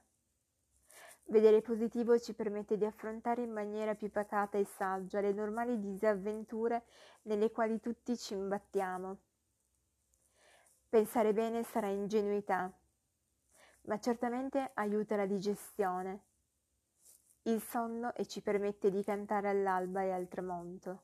Vedere 1.30 1.62
positivo 1.62 2.18
ci 2.18 2.34
permette 2.34 2.76
di 2.76 2.86
affrontare 2.86 3.44
in 3.44 3.52
maniera 3.52 3.94
più 3.94 4.10
pacata 4.10 4.58
e 4.58 4.66
saggia 4.66 5.20
le 5.20 5.32
normali 5.32 5.80
disavventure 5.80 6.86
nelle 7.24 7.52
quali 7.52 7.80
tutti 7.80 8.18
ci 8.18 8.34
imbattiamo. 8.34 9.18
Pensare 10.90 11.32
bene 11.32 11.62
sarà 11.62 11.86
ingenuità, 11.86 12.74
ma 13.82 14.00
certamente 14.00 14.72
aiuta 14.74 15.16
la 15.16 15.28
digestione, 15.28 16.24
il 17.44 17.62
sonno 17.62 18.16
e 18.16 18.26
ci 18.26 18.42
permette 18.42 18.90
di 18.90 19.04
cantare 19.04 19.50
all'alba 19.50 20.02
e 20.02 20.12
al 20.12 20.28
tramonto. 20.28 21.04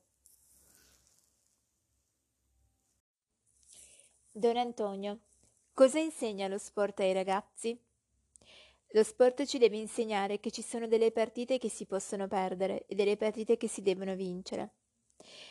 Don 4.32 4.56
Antonio, 4.56 5.20
cosa 5.76 5.98
insegna 5.98 6.48
lo 6.48 6.56
sport 6.56 7.00
ai 7.00 7.12
ragazzi? 7.12 7.78
Lo 8.92 9.02
sport 9.02 9.44
ci 9.44 9.58
deve 9.58 9.76
insegnare 9.76 10.40
che 10.40 10.50
ci 10.50 10.62
sono 10.62 10.86
delle 10.86 11.12
partite 11.12 11.58
che 11.58 11.68
si 11.68 11.84
possono 11.84 12.26
perdere 12.28 12.86
e 12.86 12.94
delle 12.94 13.18
partite 13.18 13.58
che 13.58 13.68
si 13.68 13.82
devono 13.82 14.14
vincere. 14.14 14.76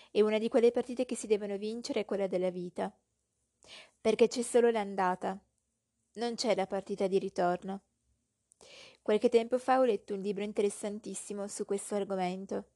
E 0.09 0.23
una 0.23 0.39
di 0.39 0.49
quelle 0.49 0.71
partite 0.71 1.05
che 1.05 1.15
si 1.15 1.27
devono 1.27 1.57
vincere 1.57 1.99
è 1.99 2.05
quella 2.05 2.25
della 2.25 2.49
vita. 2.49 2.91
Perché 4.01 4.27
c'è 4.27 4.41
solo 4.41 4.71
l'andata, 4.71 5.39
non 6.13 6.33
c'è 6.33 6.55
la 6.55 6.65
partita 6.65 7.05
di 7.05 7.19
ritorno. 7.19 7.83
Qualche 9.03 9.29
tempo 9.29 9.59
fa 9.59 9.77
ho 9.77 9.83
letto 9.83 10.15
un 10.15 10.21
libro 10.21 10.43
interessantissimo 10.43 11.47
su 11.47 11.65
questo 11.65 11.93
argomento. 11.93 12.71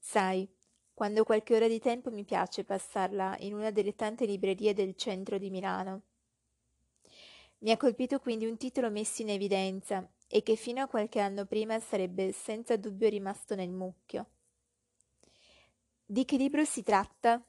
Sai, 0.00 0.52
quando 0.92 1.22
qualche 1.22 1.54
ora 1.54 1.68
di 1.68 1.78
tempo 1.78 2.10
mi 2.10 2.24
piace 2.24 2.64
passarla 2.64 3.36
in 3.38 3.54
una 3.54 3.70
delle 3.70 3.94
tante 3.94 4.26
librerie 4.26 4.74
del 4.74 4.96
centro 4.96 5.38
di 5.38 5.48
Milano. 5.48 6.02
Mi 7.64 7.70
ha 7.70 7.78
colpito 7.78 8.18
quindi 8.18 8.44
un 8.44 8.58
titolo 8.58 8.90
messo 8.90 9.22
in 9.22 9.30
evidenza 9.30 10.06
e 10.28 10.42
che 10.42 10.54
fino 10.54 10.82
a 10.82 10.86
qualche 10.86 11.18
anno 11.18 11.46
prima 11.46 11.80
sarebbe 11.80 12.30
senza 12.30 12.76
dubbio 12.76 13.08
rimasto 13.08 13.54
nel 13.54 13.70
mucchio. 13.70 14.28
Di 16.04 16.26
che 16.26 16.36
libro 16.36 16.62
si 16.66 16.82
tratta? 16.82 17.42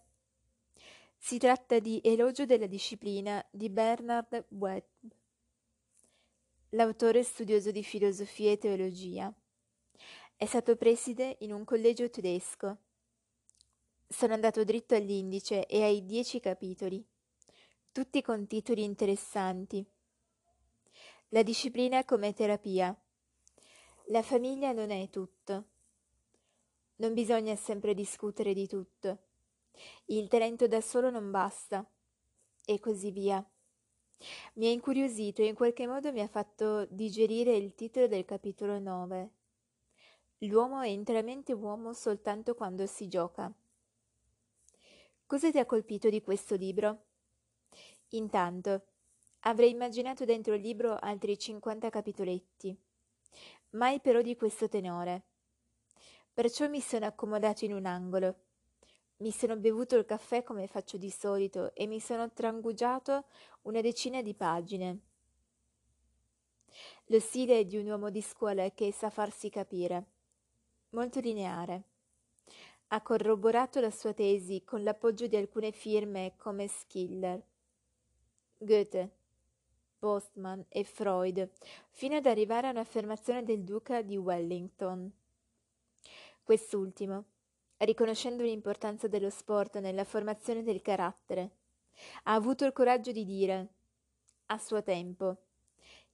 Si 1.17 1.37
tratta 1.37 1.79
di 1.79 1.99
Elogio 2.01 2.45
della 2.45 2.65
disciplina 2.65 3.45
di 3.51 3.69
Bernard 3.69 4.45
Webb. 4.51 4.85
L'autore 6.69 7.21
studioso 7.21 7.71
di 7.71 7.83
filosofia 7.83 8.51
e 8.51 8.57
teologia. 8.57 9.33
È 10.37 10.45
stato 10.45 10.77
preside 10.77 11.35
in 11.39 11.51
un 11.51 11.65
collegio 11.65 12.09
tedesco. 12.09 12.77
Sono 14.07 14.33
andato 14.33 14.63
dritto 14.63 14.95
all'indice 14.95 15.65
e 15.65 15.83
ai 15.83 16.05
dieci 16.05 16.39
capitoli, 16.39 17.05
tutti 17.91 18.21
con 18.21 18.47
titoli 18.47 18.83
interessanti. 18.83 19.85
La 21.29 21.41
disciplina 21.41 22.05
come 22.05 22.33
terapia. 22.33 22.95
La 24.09 24.21
famiglia 24.21 24.71
non 24.73 24.91
è 24.91 25.09
tutto. 25.09 25.65
Non 26.97 27.15
bisogna 27.15 27.55
sempre 27.55 27.95
discutere 27.95 28.53
di 28.53 28.67
tutto. 28.67 29.17
Il 30.05 30.27
talento 30.27 30.67
da 30.67 30.79
solo 30.81 31.09
non 31.09 31.31
basta. 31.31 31.83
E 32.63 32.79
così 32.79 33.09
via. 33.09 33.43
Mi 34.53 34.67
ha 34.67 34.71
incuriosito 34.71 35.41
e 35.41 35.47
in 35.47 35.55
qualche 35.55 35.87
modo 35.87 36.11
mi 36.11 36.21
ha 36.21 36.27
fatto 36.27 36.85
digerire 36.85 37.55
il 37.55 37.73
titolo 37.73 38.07
del 38.07 38.23
capitolo 38.23 38.77
9. 38.77 39.29
L'uomo 40.39 40.81
è 40.81 40.87
interamente 40.87 41.53
uomo 41.53 41.93
soltanto 41.93 42.53
quando 42.53 42.85
si 42.85 43.07
gioca. 43.07 43.51
Cosa 45.25 45.49
ti 45.49 45.57
ha 45.57 45.65
colpito 45.65 46.07
di 46.09 46.21
questo 46.21 46.55
libro? 46.55 47.05
Intanto, 48.09 48.85
avrei 49.47 49.71
immaginato 49.71 50.25
dentro 50.25 50.53
il 50.53 50.61
libro 50.61 50.97
altri 50.97 51.37
50 51.37 51.89
capitoletti, 51.89 52.75
mai 53.71 53.99
però 53.99 54.21
di 54.21 54.35
questo 54.35 54.67
tenore. 54.67 55.23
Perciò 56.33 56.67
mi 56.67 56.81
sono 56.81 57.05
accomodato 57.05 57.63
in 57.65 57.73
un 57.73 57.85
angolo. 57.85 58.35
Mi 59.17 59.31
sono 59.31 59.55
bevuto 59.55 59.95
il 59.95 60.05
caffè 60.05 60.43
come 60.43 60.67
faccio 60.67 60.97
di 60.97 61.09
solito 61.09 61.73
e 61.73 61.87
mi 61.87 61.99
sono 61.99 62.31
trangugiato 62.31 63.25
una 63.63 63.81
decina 63.81 64.21
di 64.21 64.33
pagine. 64.33 64.99
Lo 67.05 67.19
stile 67.19 67.65
di 67.65 67.77
un 67.77 67.87
uomo 67.87 68.09
di 68.09 68.21
scuola 68.21 68.69
che 68.71 68.91
sa 68.91 69.09
farsi 69.09 69.49
capire 69.49 70.07
molto 70.89 71.19
lineare. 71.19 71.83
Ha 72.87 73.01
corroborato 73.01 73.79
la 73.79 73.91
sua 73.91 74.13
tesi 74.13 74.63
con 74.63 74.83
l'appoggio 74.83 75.27
di 75.27 75.35
alcune 75.35 75.71
firme 75.71 76.33
come 76.37 76.67
Schiller, 76.67 77.41
Goethe, 78.57 79.24
Postman 80.05 80.63
e 80.69 80.83
Freud, 80.83 81.49
fino 81.89 82.15
ad 82.15 82.27
arrivare 82.27 82.67
a 82.67 82.69
un'affermazione 82.69 83.43
del 83.43 83.63
duca 83.63 84.03
di 84.03 84.15
Wellington. 84.17 85.11
Quest'ultimo, 86.43 87.23
riconoscendo 87.77 88.43
l'importanza 88.43 89.07
dello 89.07 89.31
sport 89.31 89.79
nella 89.79 90.03
formazione 90.03 90.61
del 90.61 90.83
carattere, 90.83 91.55
ha 92.25 92.35
avuto 92.35 92.65
il 92.65 92.71
coraggio 92.71 93.11
di 93.11 93.25
dire, 93.25 93.69
a 94.45 94.59
suo 94.59 94.83
tempo, 94.83 95.37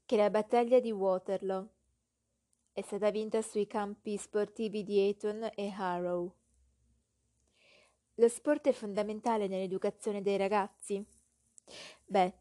che 0.06 0.16
la 0.16 0.30
battaglia 0.30 0.80
di 0.80 0.94
Waterloo 0.94 1.68
è 2.72 2.82
stata 2.84 3.12
vinta 3.12 3.42
sui 3.42 3.68
campi 3.68 4.16
sportivi 4.16 4.86
di 4.86 5.10
Eton 5.10 5.52
e 5.54 5.68
Harrow. 5.68 6.34
Lo 8.14 8.28
sport 8.30 8.70
è 8.70 8.72
fondamentale 8.72 9.48
nell'educazione 9.48 10.22
dei 10.22 10.38
ragazzi? 10.38 11.06
Beh, 12.06 12.34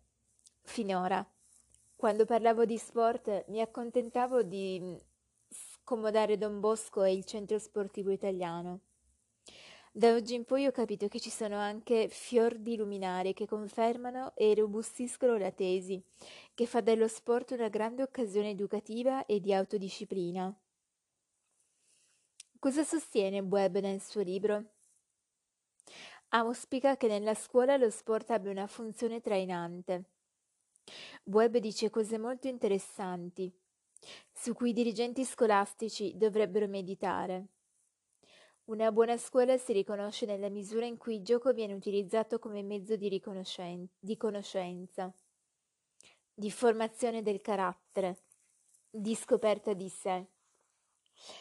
finora, 0.63 1.29
quando 2.01 2.25
parlavo 2.25 2.65
di 2.65 2.79
sport 2.79 3.45
mi 3.49 3.61
accontentavo 3.61 4.43
di 4.43 4.99
scomodare 5.51 6.39
Don 6.39 6.59
Bosco 6.59 7.03
e 7.03 7.13
il 7.13 7.27
centro 7.27 7.59
sportivo 7.59 8.11
italiano. 8.11 8.81
Da 9.93 10.15
oggi 10.15 10.35
in 10.35 10.47
poi 10.47 10.65
ho 10.65 10.71
capito 10.71 11.09
che 11.09 11.21
ci 11.21 11.29
sono 11.29 11.59
anche 11.59 12.09
fior 12.09 12.57
di 12.57 12.79
luminari 12.79 13.35
che 13.35 13.47
confermano 13.47 14.33
e 14.35 14.55
robustiscono 14.55 15.37
la 15.37 15.51
tesi, 15.51 16.03
che 16.55 16.65
fa 16.65 16.81
dello 16.81 17.07
sport 17.07 17.51
una 17.51 17.69
grande 17.69 18.03
occasione 18.03 18.49
educativa 18.49 19.27
e 19.27 19.39
di 19.39 19.53
autodisciplina. 19.53 20.59
Cosa 22.59 22.83
sostiene 22.83 23.41
Webb 23.41 23.77
nel 23.77 24.01
suo 24.01 24.23
libro? 24.23 24.65
Auspica 26.31 26.97
che 26.97 27.09
nella 27.09 27.35
scuola 27.35 27.77
lo 27.77 27.91
sport 27.91 28.31
abbia 28.31 28.53
una 28.53 28.67
funzione 28.67 29.21
trainante. 29.21 30.20
Webb 31.25 31.57
dice 31.57 31.91
cose 31.91 32.19
molto 32.19 32.49
interessanti, 32.49 33.53
su 34.33 34.55
cui 34.55 34.71
i 34.71 34.73
dirigenti 34.73 35.25
scolastici 35.25 36.17
dovrebbero 36.17 36.67
meditare. 36.67 37.47
Una 38.65 38.93
buona 38.93 39.17
scuola 39.17 39.57
si 39.59 39.73
riconosce 39.73 40.27
nella 40.27 40.49
misura 40.49 40.87
in 40.87 40.97
cui 40.97 41.17
il 41.17 41.25
gioco 41.25 41.53
viene 41.53 41.73
utilizzato 41.73 42.39
come 42.39 42.63
mezzo 42.63 42.95
di, 42.95 43.09
riconoscen- 43.09 43.89
di 43.99 44.17
conoscenza, 44.17 45.13
di 46.33 46.51
formazione 46.51 47.21
del 47.23 47.41
carattere, 47.41 48.23
di 48.89 49.15
scoperta 49.17 49.73
di 49.73 49.89
sé. 49.89 50.27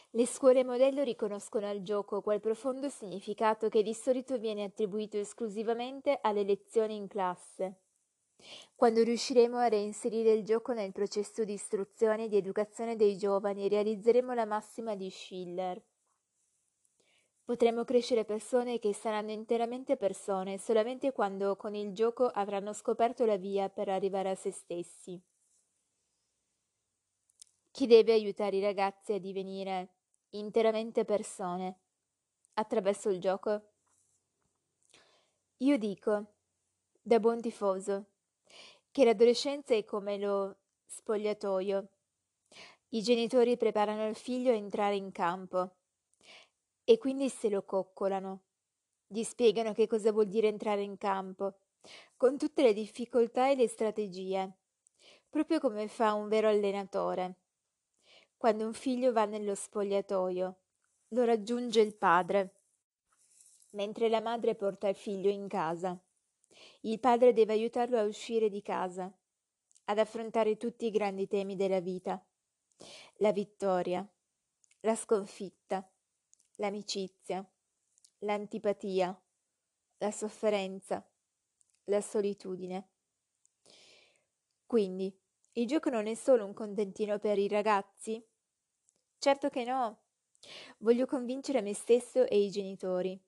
Le 0.09 0.25
scuole 0.25 0.63
modello 0.63 1.03
riconoscono 1.03 1.67
al 1.67 1.83
gioco 1.83 2.21
quel 2.21 2.39
profondo 2.39 2.89
significato 2.89 3.69
che 3.69 3.83
di 3.83 3.93
solito 3.93 4.37
viene 4.37 4.63
attribuito 4.63 5.17
esclusivamente 5.17 6.17
alle 6.21 6.43
lezioni 6.43 6.95
in 6.95 7.07
classe. 7.07 7.77
Quando 8.75 9.03
riusciremo 9.03 9.57
a 9.57 9.67
reinserire 9.67 10.31
il 10.31 10.43
gioco 10.43 10.73
nel 10.73 10.91
processo 10.91 11.43
di 11.43 11.53
istruzione 11.53 12.25
e 12.25 12.27
di 12.29 12.37
educazione 12.37 12.95
dei 12.95 13.17
giovani, 13.17 13.67
realizzeremo 13.67 14.33
la 14.33 14.45
massima 14.45 14.95
di 14.95 15.09
Schiller. 15.09 15.81
Potremo 17.43 17.83
crescere 17.83 18.25
persone 18.25 18.77
che 18.77 18.93
saranno 18.93 19.31
interamente 19.31 19.97
persone 19.97 20.59
solamente 20.59 21.11
quando 21.11 21.55
con 21.55 21.73
il 21.73 21.93
gioco 21.93 22.27
avranno 22.27 22.73
scoperto 22.73 23.25
la 23.25 23.37
via 23.37 23.69
per 23.69 23.89
arrivare 23.89 24.29
a 24.29 24.35
se 24.35 24.51
stessi. 24.51 25.19
Chi 27.71 27.87
deve 27.87 28.13
aiutare 28.13 28.57
i 28.57 28.61
ragazzi 28.61 29.13
a 29.13 29.19
divenire 29.19 29.95
interamente 30.31 31.05
persone 31.05 31.79
attraverso 32.53 33.09
il 33.09 33.19
gioco? 33.19 33.61
Io 35.57 35.77
dico, 35.77 36.33
da 37.01 37.19
buon 37.19 37.41
tifoso, 37.41 38.05
che 38.91 39.05
l'adolescenza 39.05 39.75
è 39.75 39.83
come 39.83 40.17
lo 40.17 40.57
spogliatoio. 40.85 41.89
I 42.89 43.01
genitori 43.01 43.55
preparano 43.55 44.07
il 44.07 44.15
figlio 44.15 44.51
a 44.51 44.55
entrare 44.55 44.95
in 44.95 45.11
campo 45.11 45.75
e 46.83 46.97
quindi 46.97 47.29
se 47.29 47.49
lo 47.49 47.63
coccolano. 47.63 48.45
Gli 49.05 49.23
spiegano 49.23 49.73
che 49.73 49.87
cosa 49.87 50.11
vuol 50.11 50.27
dire 50.27 50.47
entrare 50.47 50.81
in 50.81 50.97
campo, 50.97 51.59
con 52.17 52.37
tutte 52.37 52.63
le 52.63 52.73
difficoltà 52.73 53.49
e 53.49 53.55
le 53.55 53.67
strategie, 53.67 54.57
proprio 55.29 55.59
come 55.59 55.87
fa 55.87 56.13
un 56.13 56.27
vero 56.27 56.47
allenatore. 56.47 57.35
Quando 58.37 58.65
un 58.65 58.73
figlio 58.73 59.11
va 59.11 59.25
nello 59.25 59.53
spogliatoio, 59.53 60.59
lo 61.09 61.25
raggiunge 61.25 61.81
il 61.81 61.95
padre, 61.95 62.61
mentre 63.71 64.09
la 64.09 64.21
madre 64.21 64.55
porta 64.55 64.87
il 64.87 64.95
figlio 64.95 65.29
in 65.29 65.47
casa. 65.47 65.99
Il 66.82 66.99
padre 66.99 67.33
deve 67.33 67.53
aiutarlo 67.53 67.98
a 67.98 68.03
uscire 68.03 68.49
di 68.49 68.61
casa, 68.61 69.11
ad 69.85 69.99
affrontare 69.99 70.56
tutti 70.56 70.85
i 70.85 70.91
grandi 70.91 71.27
temi 71.27 71.58
della 71.58 71.82
vita, 71.82 72.25
la 73.17 73.33
vittoria, 73.33 74.08
la 74.82 74.95
sconfitta, 74.95 75.85
l'amicizia, 76.56 77.45
l'antipatia, 78.19 79.22
la 79.98 80.11
sofferenza, 80.11 81.06
la 81.85 81.99
solitudine. 81.99 82.90
Quindi, 84.66 85.14
il 85.53 85.67
gioco 85.67 85.90
non 85.90 86.08
è 86.08 86.14
solo 86.14 86.45
un 86.45 86.53
contentino 86.53 87.19
per 87.19 87.38
i 87.38 87.49
ragazzi? 87.49 88.25
Certo 89.17 89.49
che 89.49 89.66
no. 89.66 90.03
Voglio 90.77 91.06
convincere 91.06 91.61
me 91.61 91.74
stesso 91.74 92.25
e 92.25 92.40
i 92.40 92.49
genitori, 92.49 93.22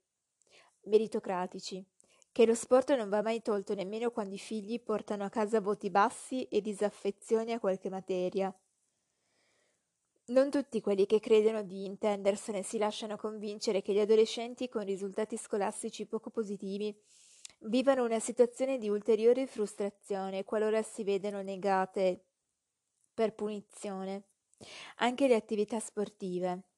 meritocratici, 0.84 1.86
che 2.32 2.46
lo 2.46 2.56
sport 2.56 2.96
non 2.96 3.10
va 3.10 3.22
mai 3.22 3.42
tolto 3.42 3.74
nemmeno 3.74 4.12
quando 4.12 4.36
i 4.36 4.40
figli 4.40 4.82
portano 4.82 5.24
a 5.24 5.30
casa 5.30 5.60
voti 5.60 5.90
bassi 5.90 6.44
e 6.44 6.62
disaffezioni 6.62 7.52
a 7.52 7.60
qualche 7.60 7.90
materia. 7.90 8.54
Non 10.28 10.50
tutti 10.50 10.80
quelli 10.80 11.06
che 11.06 11.20
credono 11.20 11.62
di 11.64 11.86
intendersene 11.86 12.64
si 12.64 12.78
lasciano 12.78 13.18
convincere 13.18 13.82
che 13.82 13.94
gli 13.94 14.00
adolescenti 14.00 14.70
con 14.70 14.86
risultati 14.86 15.36
scolastici 15.36 16.06
poco 16.06 16.30
positivi 16.30 16.96
vivano 17.66 18.06
una 18.06 18.20
situazione 18.20 18.78
di 18.78 18.90
ulteriore 18.90 19.46
frustrazione 19.46 20.44
qualora 20.46 20.82
si 20.82 21.04
vedano 21.04 21.42
negate 21.42 22.26
per 23.14 23.36
punizione 23.36 24.24
anche 24.98 25.28
le 25.28 25.36
attività 25.36 25.80
sportive. 25.80 26.71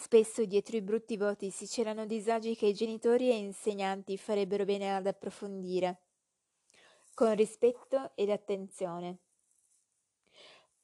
Spesso 0.00 0.44
dietro 0.44 0.76
i 0.76 0.80
brutti 0.80 1.16
voti 1.16 1.50
si 1.50 1.66
c'erano 1.66 2.06
disagi 2.06 2.54
che 2.54 2.66
i 2.66 2.72
genitori 2.72 3.30
e 3.30 3.36
insegnanti 3.36 4.16
farebbero 4.16 4.64
bene 4.64 4.94
ad 4.94 5.08
approfondire, 5.08 6.02
con 7.14 7.34
rispetto 7.34 8.12
ed 8.14 8.30
attenzione. 8.30 9.18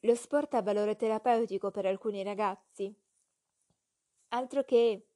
Lo 0.01 0.17
sport 0.17 0.55
ha 0.55 0.63
valore 0.63 0.97
terapeutico 0.97 1.71
per 1.71 1.87
alcuni 1.87 2.25
ragazzi. 2.25 2.93
Altro 4.31 4.65
che 4.65 5.07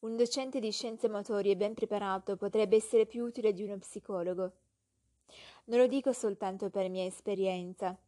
un 0.00 0.14
docente 0.14 0.60
di 0.60 0.70
scienze 0.70 1.08
motorie 1.08 1.56
ben 1.56 1.72
preparato 1.72 2.36
potrebbe 2.36 2.76
essere 2.76 3.06
più 3.06 3.24
utile 3.24 3.54
di 3.54 3.62
uno 3.62 3.78
psicologo. 3.78 4.52
Non 5.64 5.78
lo 5.78 5.86
dico 5.86 6.12
soltanto 6.12 6.68
per 6.68 6.90
mia 6.90 7.06
esperienza. 7.06 7.98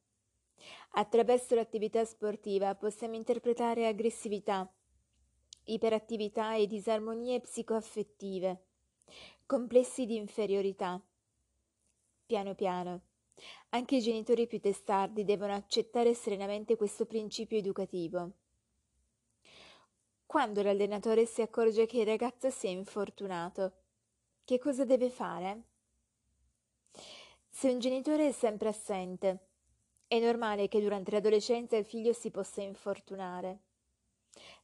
Attraverso 0.90 1.54
l'attività 1.54 2.04
sportiva 2.04 2.74
possiamo 2.74 3.14
interpretare 3.14 3.86
aggressività, 3.86 4.70
iperattività 5.73 6.55
e 6.55 6.66
disarmonie 6.66 7.40
psicoaffettive, 7.40 8.65
complessi 9.47 10.07
di 10.07 10.16
inferiorità. 10.16 11.00
Piano 12.26 12.55
piano 12.55 13.02
anche 13.70 13.97
i 13.97 14.00
genitori 14.00 14.47
più 14.47 14.60
testardi 14.60 15.24
devono 15.24 15.55
accettare 15.55 16.15
serenamente 16.15 16.76
questo 16.76 17.07
principio 17.07 17.58
educativo. 17.58 18.32
Quando 20.26 20.62
l'allenatore 20.62 21.26
si 21.26 21.42
accorge 21.42 21.86
che 21.86 22.00
il 22.00 22.07
ragazzo 22.07 22.50
si 22.50 22.66
è 22.66 22.70
infortunato, 22.70 23.73
che 24.44 24.58
cosa 24.58 24.84
deve 24.84 25.10
fare? 25.10 25.62
Se 27.49 27.68
un 27.68 27.78
genitore 27.81 28.28
è 28.28 28.32
sempre 28.32 28.68
assente, 28.68 29.47
è 30.07 30.18
normale 30.20 30.68
che 30.68 30.81
durante 30.81 31.10
l'adolescenza 31.10 31.76
il 31.76 31.84
figlio 31.84 32.12
si 32.12 32.31
possa 32.31 32.62
infortunare. 32.62 33.69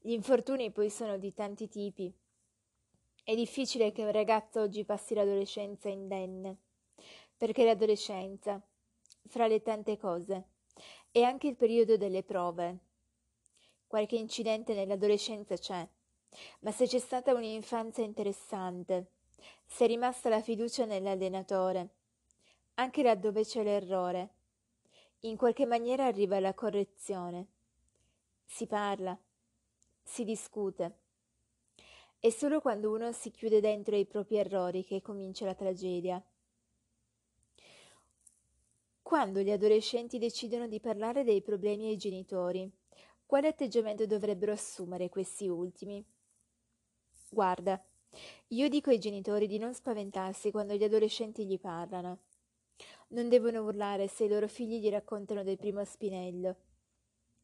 Gli 0.07 0.13
infortuni 0.13 0.71
poi 0.71 0.89
sono 0.89 1.19
di 1.19 1.35
tanti 1.35 1.67
tipi. 1.67 2.15
È 3.25 3.35
difficile 3.35 3.91
che 3.91 4.05
un 4.05 4.13
ragazzo 4.13 4.61
oggi 4.61 4.85
passi 4.85 5.15
l'adolescenza 5.15 5.89
indenne 5.89 6.59
perché 7.37 7.65
l'adolescenza, 7.65 8.63
fra 9.27 9.49
le 9.49 9.63
tante 9.63 9.97
cose, 9.97 10.51
è 11.11 11.23
anche 11.23 11.49
il 11.49 11.57
periodo 11.57 11.97
delle 11.97 12.23
prove. 12.23 12.79
Qualche 13.89 14.15
incidente 14.15 14.75
nell'adolescenza 14.75 15.57
c'è, 15.57 15.85
ma 16.61 16.71
se 16.71 16.87
c'è 16.87 17.01
stata 17.01 17.35
un'infanzia 17.35 18.05
interessante, 18.05 19.11
se 19.65 19.87
è 19.87 19.89
rimasta 19.89 20.29
la 20.29 20.41
fiducia 20.41 20.85
nell'allenatore, 20.85 21.95
anche 22.75 23.03
laddove 23.03 23.43
c'è 23.43 23.65
l'errore, 23.65 24.35
in 25.23 25.37
qualche 25.37 25.67
maniera 25.67 26.07
arriva 26.07 26.39
la 26.39 26.55
correzione. 26.55 27.49
Si 28.45 28.69
parla, 28.69 29.19
si 30.07 30.25
discute. 30.25 31.01
È 32.19 32.31
solo 32.31 32.61
quando 32.61 32.93
uno 32.93 33.13
si 33.13 33.31
chiude 33.31 33.61
dentro 33.61 33.97
i 33.97 34.07
propri 34.07 34.37
errori 34.37 34.85
che 34.85 35.03
comincia 35.03 35.45
la 35.45 35.55
tragedia. 35.55 36.25
Quando 39.03 39.41
gli 39.41 39.51
adolescenti 39.51 40.19
decidono 40.19 40.69
di 40.69 40.81
parlare 40.81 41.25
dei 41.25 41.43
problemi 41.43 41.89
ai 41.89 41.97
genitori, 41.97 42.71
quale 43.27 43.49
atteggiamento 43.49 44.07
dovrebbero 44.07 44.53
assumere 44.53 45.09
questi 45.09 45.49
ultimi? 45.49 46.05
Guarda, 47.29 47.85
io 48.49 48.69
dico 48.69 48.91
ai 48.91 48.99
genitori 48.99 49.47
di 49.47 49.59
non 49.59 49.75
spaventarsi 49.75 50.51
quando 50.51 50.75
gli 50.75 50.85
adolescenti 50.85 51.45
gli 51.45 51.59
parlano. 51.59 52.21
Non 53.09 53.29
devono 53.29 53.63
urlare 53.65 54.07
se 54.09 54.25
i 54.25 54.29
loro 54.29 54.49
figli 54.49 54.81
gli 54.81 54.91
raccontano 54.91 55.43
del 55.43 55.59
primo 55.59 55.85
spinello, 55.85 56.57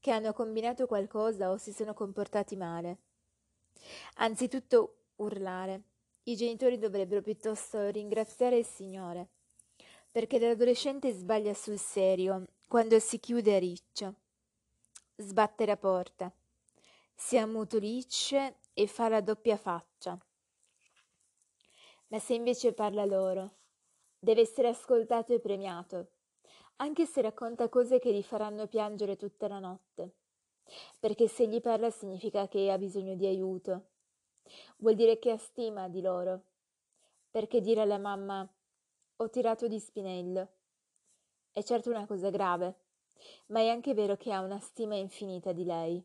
che 0.03 0.11
hanno 0.11 0.33
combinato 0.33 0.89
qualcosa 0.89 1.51
o 1.51 1.59
si 1.59 1.73
sono 1.73 1.95
comportati 1.95 2.57
male. 2.57 2.99
Anzitutto 4.17 4.97
urlare. 5.17 5.83
I 6.25 6.35
genitori 6.35 6.77
dovrebbero 6.77 7.23
piuttosto 7.23 7.89
ringraziare 7.89 8.59
il 8.59 8.67
Signore 8.67 9.29
perché 10.11 10.41
l'adolescente 10.41 11.13
sbaglia 11.13 11.55
sul 11.55 11.79
serio 11.79 12.47
quando 12.67 12.99
si 12.99 13.21
chiude 13.21 13.55
a 13.55 13.59
riccio. 13.61 14.15
Sbatte 15.17 15.65
la 15.67 15.77
porta, 15.77 16.33
si 17.15 17.39
ammutolisce 17.39 18.57
e 18.75 18.87
fa 18.89 19.09
la 19.09 19.21
doppia 19.21 19.57
faccia. 19.57 20.19
Ma 22.09 22.19
se 22.19 22.35
invece 22.35 22.73
parla 22.73 23.05
loro, 23.05 23.53
deve 24.19 24.41
essere 24.41 24.69
ascoltato 24.69 25.33
e 25.33 25.39
premiato, 25.39 26.09
anche 26.77 27.07
se 27.07 27.21
racconta 27.21 27.69
cose 27.69 27.99
che 27.99 28.13
gli 28.13 28.23
faranno 28.23 28.67
piangere 28.67 29.17
tutta 29.17 29.49
la 29.49 29.59
notte. 29.59 30.15
Perché 30.99 31.29
se 31.29 31.47
gli 31.47 31.61
parla 31.61 31.91
significa 31.91 32.49
che 32.49 32.71
ha 32.71 32.79
bisogno 32.79 33.15
di 33.15 33.27
aiuto. 33.27 33.91
Vuol 34.79 34.95
dire 34.95 35.19
che 35.19 35.31
ha 35.31 35.37
stima 35.37 35.89
di 35.89 36.01
loro. 36.01 36.43
Perché 37.31 37.61
dire 37.61 37.81
alla 37.81 37.99
mamma 37.99 38.49
ho 39.17 39.31
tirato 39.31 39.69
di 39.69 39.79
spinello. 39.79 40.49
È 41.51 41.63
certo 41.63 41.91
una 41.91 42.07
cosa 42.07 42.31
grave, 42.31 42.75
ma 43.47 43.61
è 43.61 43.69
anche 43.69 43.95
vero 43.95 44.17
che 44.17 44.33
ha 44.33 44.41
una 44.41 44.59
stima 44.59 44.97
infinita 44.97 45.53
di 45.53 45.65
lei. 45.65 46.05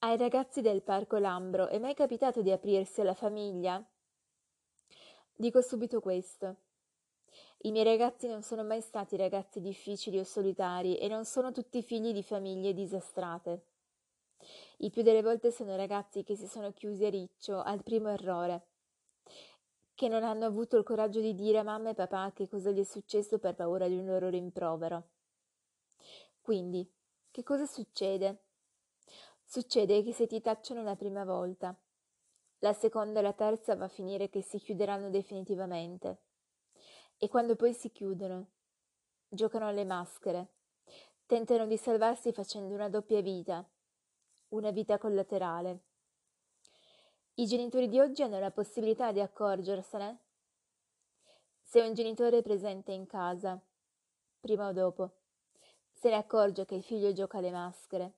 Ai 0.00 0.16
ragazzi 0.16 0.60
del 0.60 0.82
Parco 0.82 1.16
Lambro 1.16 1.66
è 1.66 1.78
mai 1.78 1.94
capitato 1.94 2.40
di 2.40 2.52
aprirsi 2.52 3.00
alla 3.00 3.14
famiglia? 3.14 3.84
Dico 5.34 5.60
subito 5.60 6.00
questo. 6.00 6.56
I 7.62 7.70
miei 7.70 7.84
ragazzi 7.84 8.28
non 8.28 8.42
sono 8.42 8.62
mai 8.62 8.80
stati 8.80 9.16
ragazzi 9.16 9.60
difficili 9.60 10.18
o 10.18 10.24
solitari 10.24 10.96
e 10.98 11.08
non 11.08 11.24
sono 11.24 11.52
tutti 11.52 11.82
figli 11.82 12.12
di 12.12 12.22
famiglie 12.22 12.72
disastrate. 12.72 13.64
Il 14.78 14.90
più 14.90 15.02
delle 15.02 15.22
volte 15.22 15.50
sono 15.50 15.74
ragazzi 15.76 16.22
che 16.22 16.36
si 16.36 16.46
sono 16.46 16.72
chiusi 16.72 17.04
a 17.04 17.10
riccio 17.10 17.60
al 17.60 17.82
primo 17.82 18.08
errore 18.08 18.66
che 19.98 20.06
non 20.06 20.22
hanno 20.22 20.44
avuto 20.44 20.76
il 20.76 20.84
coraggio 20.84 21.18
di 21.18 21.34
dire 21.34 21.58
a 21.58 21.64
mamma 21.64 21.90
e 21.90 21.94
papà 21.94 22.30
che 22.32 22.48
cosa 22.48 22.70
gli 22.70 22.78
è 22.78 22.84
successo 22.84 23.40
per 23.40 23.56
paura 23.56 23.88
di 23.88 23.96
un 23.96 24.06
loro 24.06 24.28
rimprovero. 24.28 25.08
Quindi, 26.40 26.88
che 27.32 27.42
cosa 27.42 27.66
succede? 27.66 28.44
Succede 29.42 30.04
che 30.04 30.12
se 30.12 30.28
ti 30.28 30.40
tacciano 30.40 30.84
la 30.84 30.94
prima 30.94 31.24
volta, 31.24 31.76
la 32.60 32.72
seconda 32.74 33.18
e 33.18 33.22
la 33.22 33.32
terza 33.32 33.74
va 33.74 33.86
a 33.86 33.88
finire 33.88 34.28
che 34.28 34.40
si 34.40 34.58
chiuderanno 34.58 35.10
definitivamente. 35.10 36.27
E 37.20 37.28
quando 37.28 37.56
poi 37.56 37.74
si 37.74 37.90
chiudono, 37.90 38.46
giocano 39.28 39.66
alle 39.66 39.84
maschere, 39.84 40.52
tentano 41.26 41.66
di 41.66 41.76
salvarsi 41.76 42.30
facendo 42.30 42.72
una 42.74 42.88
doppia 42.88 43.20
vita, 43.20 43.68
una 44.50 44.70
vita 44.70 44.98
collaterale. 44.98 45.80
I 47.34 47.46
genitori 47.46 47.88
di 47.88 47.98
oggi 47.98 48.22
hanno 48.22 48.38
la 48.38 48.52
possibilità 48.52 49.10
di 49.10 49.20
accorgersene? 49.20 50.18
Se 51.60 51.80
un 51.80 51.92
genitore 51.92 52.38
è 52.38 52.42
presente 52.42 52.92
in 52.92 53.06
casa, 53.06 53.60
prima 54.38 54.68
o 54.68 54.72
dopo, 54.72 55.10
se 55.90 56.10
ne 56.10 56.16
accorge 56.16 56.64
che 56.64 56.76
il 56.76 56.84
figlio 56.84 57.12
gioca 57.12 57.38
alle 57.38 57.50
maschere. 57.50 58.12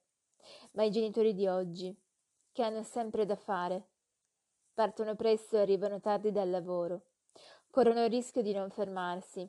Ma 0.72 0.82
i 0.82 0.90
genitori 0.90 1.32
di 1.32 1.46
oggi, 1.48 1.98
che 2.52 2.62
hanno 2.62 2.82
sempre 2.82 3.24
da 3.24 3.36
fare, 3.36 3.88
partono 4.74 5.14
presto 5.14 5.56
e 5.56 5.60
arrivano 5.60 6.00
tardi 6.00 6.30
dal 6.30 6.50
lavoro, 6.50 7.09
corrono 7.70 8.04
il 8.04 8.10
rischio 8.10 8.42
di 8.42 8.52
non 8.52 8.70
fermarsi, 8.70 9.48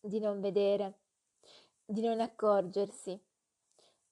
di 0.00 0.18
non 0.18 0.40
vedere, 0.40 0.98
di 1.84 2.00
non 2.00 2.20
accorgersi, 2.20 3.18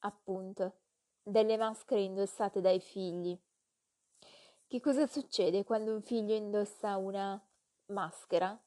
appunto, 0.00 0.74
delle 1.22 1.56
maschere 1.56 2.02
indossate 2.02 2.60
dai 2.60 2.80
figli 2.80 3.38
che 4.72 4.80
cosa 4.80 5.06
succede 5.06 5.64
quando 5.64 5.92
un 5.92 6.00
figlio 6.00 6.34
indossa 6.34 6.96
una 6.96 7.38
maschera? 7.88 8.58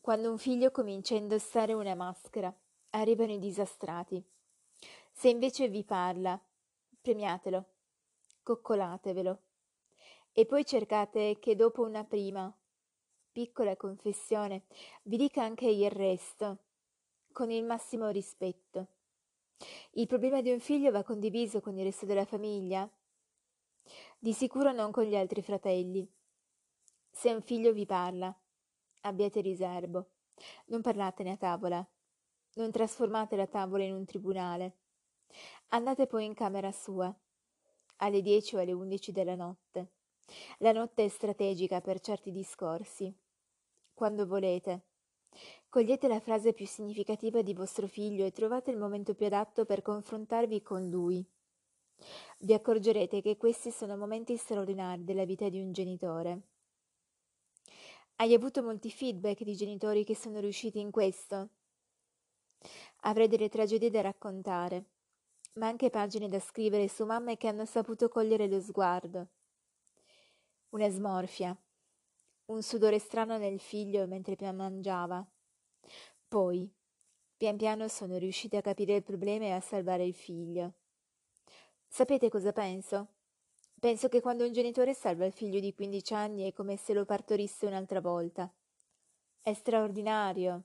Quando 0.00 0.30
un 0.30 0.38
figlio 0.38 0.70
comincia 0.70 1.14
a 1.14 1.18
indossare 1.18 1.74
una 1.74 1.94
maschera, 1.94 2.50
arrivano 2.92 3.32
i 3.32 3.38
disastrati. 3.38 4.24
Se 5.12 5.28
invece 5.28 5.68
vi 5.68 5.84
parla, 5.84 6.42
premiatelo, 7.02 7.66
coccolatevelo. 8.42 9.42
E 10.32 10.46
poi 10.46 10.64
cercate 10.64 11.38
che 11.38 11.54
dopo 11.54 11.82
una 11.82 12.04
prima, 12.04 12.50
piccola 13.30 13.76
confessione, 13.76 14.64
vi 15.02 15.16
dica 15.16 15.42
anche 15.42 15.66
il 15.66 15.90
resto, 15.90 16.58
con 17.32 17.50
il 17.50 17.64
massimo 17.64 18.08
rispetto. 18.08 18.86
Il 19.92 20.06
problema 20.06 20.40
di 20.40 20.50
un 20.50 20.60
figlio 20.60 20.90
va 20.90 21.02
condiviso 21.02 21.60
con 21.60 21.76
il 21.76 21.84
resto 21.84 22.06
della 22.06 22.24
famiglia, 22.24 22.90
di 24.18 24.32
sicuro 24.32 24.72
non 24.72 24.90
con 24.90 25.04
gli 25.04 25.16
altri 25.16 25.42
fratelli. 25.42 26.10
Se 27.10 27.32
un 27.32 27.42
figlio 27.42 27.72
vi 27.72 27.84
parla, 27.84 28.34
abbiate 29.00 29.40
riservo, 29.40 30.12
non 30.66 30.80
parlatene 30.80 31.32
a 31.32 31.36
tavola. 31.36 31.86
Non 32.54 32.70
trasformate 32.70 33.34
la 33.36 33.46
tavola 33.46 33.84
in 33.84 33.94
un 33.94 34.04
tribunale. 34.04 34.76
Andate 35.68 36.06
poi 36.06 36.26
in 36.26 36.34
camera 36.34 36.70
sua, 36.70 37.14
alle 37.96 38.20
dieci 38.20 38.56
o 38.56 38.60
alle 38.60 38.72
undici 38.72 39.10
della 39.10 39.34
notte. 39.34 39.92
La 40.58 40.72
notte 40.72 41.04
è 41.04 41.08
strategica 41.08 41.80
per 41.80 42.00
certi 42.00 42.30
discorsi. 42.30 43.14
Quando 43.92 44.26
volete. 44.26 44.86
Cogliete 45.68 46.08
la 46.08 46.20
frase 46.20 46.52
più 46.52 46.66
significativa 46.66 47.42
di 47.42 47.54
vostro 47.54 47.86
figlio 47.86 48.24
e 48.24 48.32
trovate 48.32 48.70
il 48.70 48.76
momento 48.76 49.14
più 49.14 49.26
adatto 49.26 49.64
per 49.64 49.82
confrontarvi 49.82 50.62
con 50.62 50.88
lui. 50.88 51.24
Vi 52.40 52.52
accorgerete 52.52 53.22
che 53.22 53.36
questi 53.36 53.70
sono 53.70 53.96
momenti 53.96 54.36
straordinari 54.36 55.04
della 55.04 55.24
vita 55.24 55.48
di 55.48 55.60
un 55.60 55.72
genitore. 55.72 56.40
Hai 58.16 58.34
avuto 58.34 58.62
molti 58.62 58.90
feedback 58.90 59.42
di 59.42 59.54
genitori 59.54 60.04
che 60.04 60.14
sono 60.14 60.40
riusciti 60.40 60.78
in 60.78 60.90
questo? 60.90 61.48
Avrei 63.04 63.28
delle 63.28 63.48
tragedie 63.48 63.90
da 63.90 64.00
raccontare, 64.00 64.84
ma 65.54 65.66
anche 65.66 65.90
pagine 65.90 66.28
da 66.28 66.38
scrivere 66.38 66.88
su 66.88 67.04
mamme 67.04 67.36
che 67.36 67.48
hanno 67.48 67.64
saputo 67.64 68.08
cogliere 68.08 68.46
lo 68.46 68.60
sguardo. 68.60 69.28
Una 70.72 70.88
smorfia, 70.88 71.54
un 72.46 72.62
sudore 72.62 72.98
strano 72.98 73.36
nel 73.36 73.60
figlio 73.60 74.06
mentre 74.06 74.36
mangiava. 74.52 75.22
Poi, 76.26 76.66
pian 77.36 77.58
piano 77.58 77.88
sono 77.88 78.16
riusciti 78.16 78.56
a 78.56 78.62
capire 78.62 78.94
il 78.94 79.02
problema 79.02 79.44
e 79.44 79.50
a 79.50 79.60
salvare 79.60 80.06
il 80.06 80.14
figlio. 80.14 80.72
Sapete 81.86 82.30
cosa 82.30 82.52
penso? 82.52 83.08
Penso 83.78 84.08
che 84.08 84.22
quando 84.22 84.46
un 84.46 84.52
genitore 84.52 84.94
salva 84.94 85.26
il 85.26 85.34
figlio 85.34 85.60
di 85.60 85.74
15 85.74 86.14
anni 86.14 86.48
è 86.48 86.54
come 86.54 86.78
se 86.78 86.94
lo 86.94 87.04
partorisse 87.04 87.66
un'altra 87.66 88.00
volta. 88.00 88.50
È 89.42 89.52
straordinario. 89.52 90.62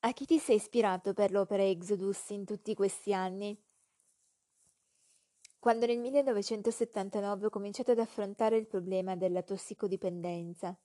A 0.00 0.12
chi 0.14 0.24
ti 0.24 0.38
sei 0.38 0.56
ispirato 0.56 1.12
per 1.12 1.30
l'opera 1.30 1.62
Exodus 1.62 2.30
in 2.30 2.46
tutti 2.46 2.74
questi 2.74 3.12
anni? 3.12 3.54
Quando 5.64 5.86
nel 5.86 5.98
1979 5.98 7.46
ho 7.46 7.48
cominciato 7.48 7.92
ad 7.92 7.98
affrontare 7.98 8.58
il 8.58 8.66
problema 8.66 9.16
della 9.16 9.40
tossicodipendenza, 9.40 10.76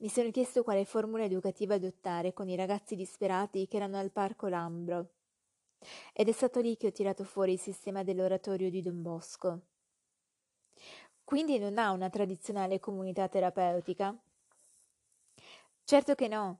mi 0.00 0.10
sono 0.10 0.30
chiesto 0.30 0.62
quale 0.62 0.84
formula 0.84 1.24
educativa 1.24 1.76
adottare 1.76 2.34
con 2.34 2.50
i 2.50 2.54
ragazzi 2.54 2.96
disperati 2.96 3.66
che 3.66 3.76
erano 3.76 3.96
al 3.96 4.10
parco 4.10 4.46
Lambro. 4.48 5.12
Ed 6.12 6.28
è 6.28 6.32
stato 6.32 6.60
lì 6.60 6.76
che 6.76 6.88
ho 6.88 6.92
tirato 6.92 7.24
fuori 7.24 7.52
il 7.52 7.58
sistema 7.58 8.02
dell'oratorio 8.02 8.68
di 8.68 8.82
Don 8.82 9.00
Bosco. 9.00 9.60
Quindi 11.24 11.58
non 11.58 11.78
ha 11.78 11.90
una 11.90 12.10
tradizionale 12.10 12.80
comunità 12.80 13.26
terapeutica? 13.26 14.14
Certo 15.84 16.14
che 16.14 16.28
no. 16.28 16.58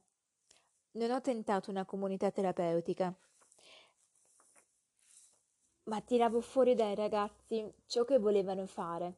Non 0.92 1.10
ho 1.10 1.20
tentato 1.20 1.68
una 1.68 1.84
comunità 1.84 2.30
terapeutica, 2.30 3.14
ma 5.88 6.02
tiravo 6.02 6.40
fuori 6.40 6.74
dai 6.74 6.94
ragazzi 6.94 7.66
ciò 7.86 8.04
che 8.04 8.18
volevano 8.18 8.66
fare. 8.66 9.16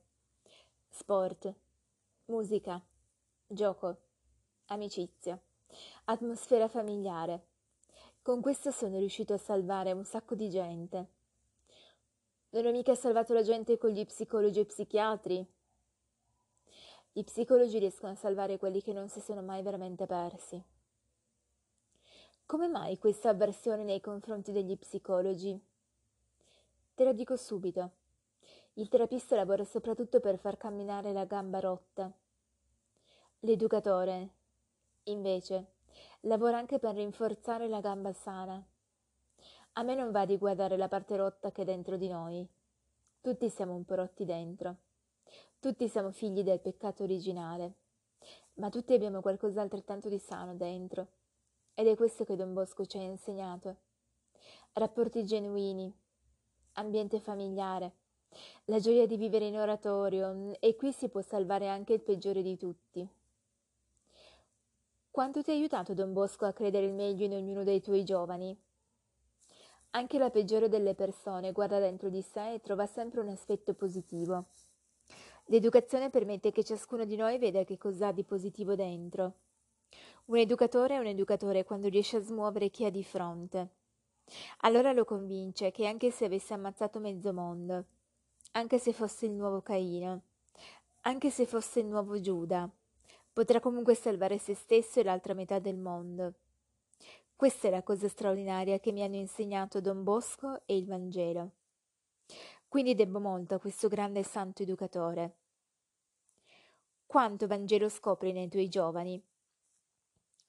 Sport, 0.88 1.52
musica, 2.26 2.80
gioco, 3.46 3.96
amicizia, 4.66 5.40
atmosfera 6.04 6.68
familiare. 6.68 7.46
Con 8.22 8.40
questo 8.40 8.70
sono 8.70 8.98
riuscito 8.98 9.34
a 9.34 9.38
salvare 9.38 9.92
un 9.92 10.04
sacco 10.04 10.36
di 10.36 10.48
gente. 10.48 11.08
Non 12.50 12.66
ho 12.66 12.70
mica 12.70 12.94
salvato 12.94 13.34
la 13.34 13.42
gente 13.42 13.76
con 13.76 13.90
gli 13.90 14.04
psicologi 14.04 14.60
e 14.60 14.66
psichiatri. 14.66 15.46
Gli 17.12 17.24
psicologi 17.24 17.78
riescono 17.78 18.12
a 18.12 18.16
salvare 18.16 18.58
quelli 18.58 18.80
che 18.80 18.92
non 18.92 19.08
si 19.08 19.20
sono 19.20 19.42
mai 19.42 19.62
veramente 19.62 20.06
persi. 20.06 20.62
Come 22.46 22.68
mai 22.68 22.98
questa 22.98 23.28
avversione 23.28 23.82
nei 23.82 24.00
confronti 24.00 24.52
degli 24.52 24.76
psicologi? 24.76 25.69
Te 27.00 27.06
lo 27.06 27.14
dico 27.14 27.34
subito. 27.34 27.92
Il 28.74 28.90
terapista 28.90 29.34
lavora 29.34 29.64
soprattutto 29.64 30.20
per 30.20 30.36
far 30.36 30.58
camminare 30.58 31.14
la 31.14 31.24
gamba 31.24 31.58
rotta. 31.58 32.12
L'educatore, 33.38 34.28
invece, 35.04 35.68
lavora 36.20 36.58
anche 36.58 36.78
per 36.78 36.96
rinforzare 36.96 37.68
la 37.68 37.80
gamba 37.80 38.12
sana. 38.12 38.62
A 39.72 39.82
me 39.82 39.94
non 39.94 40.10
va 40.10 40.26
di 40.26 40.36
guardare 40.36 40.76
la 40.76 40.88
parte 40.88 41.16
rotta 41.16 41.50
che 41.50 41.62
è 41.62 41.64
dentro 41.64 41.96
di 41.96 42.06
noi. 42.06 42.46
Tutti 43.22 43.48
siamo 43.48 43.74
un 43.74 43.86
po' 43.86 43.94
rotti 43.94 44.26
dentro. 44.26 44.76
Tutti 45.58 45.88
siamo 45.88 46.10
figli 46.10 46.42
del 46.42 46.60
peccato 46.60 47.04
originale. 47.04 47.76
Ma 48.56 48.68
tutti 48.68 48.92
abbiamo 48.92 49.22
qualcosa 49.22 49.62
altrettanto 49.62 50.10
di 50.10 50.18
sano 50.18 50.54
dentro. 50.54 51.06
Ed 51.72 51.86
è 51.86 51.96
questo 51.96 52.24
che 52.24 52.36
Don 52.36 52.52
Bosco 52.52 52.84
ci 52.84 52.98
ha 52.98 53.00
insegnato. 53.00 53.76
Rapporti 54.74 55.24
genuini, 55.24 55.90
ambiente 56.80 57.20
familiare, 57.20 57.92
la 58.64 58.78
gioia 58.78 59.06
di 59.06 59.16
vivere 59.16 59.46
in 59.46 59.56
oratorio 59.56 60.56
e 60.58 60.76
qui 60.76 60.92
si 60.92 61.08
può 61.08 61.20
salvare 61.20 61.68
anche 61.68 61.92
il 61.92 62.00
peggiore 62.00 62.42
di 62.42 62.56
tutti. 62.56 63.08
Quanto 65.10 65.42
ti 65.42 65.50
ha 65.50 65.54
aiutato 65.54 65.92
Don 65.92 66.12
Bosco 66.12 66.46
a 66.46 66.52
credere 66.52 66.86
il 66.86 66.94
meglio 66.94 67.24
in 67.24 67.34
ognuno 67.34 67.64
dei 67.64 67.80
tuoi 67.80 68.04
giovani? 68.04 68.56
Anche 69.90 70.18
la 70.18 70.30
peggiore 70.30 70.68
delle 70.68 70.94
persone 70.94 71.52
guarda 71.52 71.80
dentro 71.80 72.08
di 72.08 72.22
sé 72.22 72.54
e 72.54 72.60
trova 72.60 72.86
sempre 72.86 73.20
un 73.20 73.28
aspetto 73.28 73.74
positivo. 73.74 74.46
L'educazione 75.46 76.10
permette 76.10 76.52
che 76.52 76.62
ciascuno 76.62 77.04
di 77.04 77.16
noi 77.16 77.38
veda 77.38 77.64
che 77.64 77.76
cos'ha 77.76 78.12
di 78.12 78.22
positivo 78.22 78.76
dentro. 78.76 79.34
Un 80.26 80.36
educatore 80.36 80.94
è 80.94 80.98
un 80.98 81.06
educatore 81.06 81.64
quando 81.64 81.88
riesce 81.88 82.18
a 82.18 82.22
smuovere 82.22 82.70
chi 82.70 82.84
ha 82.84 82.90
di 82.90 83.02
fronte. 83.02 83.79
Allora 84.58 84.92
lo 84.92 85.04
convince 85.04 85.70
che 85.70 85.86
anche 85.86 86.10
se 86.10 86.24
avesse 86.24 86.54
ammazzato 86.54 86.98
mezzo 86.98 87.32
mondo, 87.32 87.84
anche 88.52 88.78
se 88.78 88.92
fosse 88.92 89.26
il 89.26 89.32
nuovo 89.32 89.60
Caino, 89.62 90.22
anche 91.02 91.30
se 91.30 91.46
fosse 91.46 91.80
il 91.80 91.86
nuovo 91.86 92.20
Giuda, 92.20 92.68
potrà 93.32 93.60
comunque 93.60 93.94
salvare 93.94 94.38
se 94.38 94.54
stesso 94.54 95.00
e 95.00 95.04
l'altra 95.04 95.34
metà 95.34 95.58
del 95.58 95.78
mondo. 95.78 96.34
Questa 97.34 97.68
è 97.68 97.70
la 97.70 97.82
cosa 97.82 98.06
straordinaria 98.06 98.78
che 98.80 98.92
mi 98.92 99.02
hanno 99.02 99.16
insegnato 99.16 99.80
Don 99.80 100.02
Bosco 100.02 100.60
e 100.66 100.76
il 100.76 100.84
Vangelo. 100.84 101.52
Quindi 102.68 102.94
debbo 102.94 103.18
molto 103.18 103.54
a 103.54 103.58
questo 103.58 103.88
grande 103.88 104.22
santo 104.22 104.62
educatore. 104.62 105.36
Quanto 107.06 107.46
Vangelo 107.46 107.88
scopri 107.88 108.32
nei 108.32 108.48
tuoi 108.48 108.68
giovani? 108.68 109.20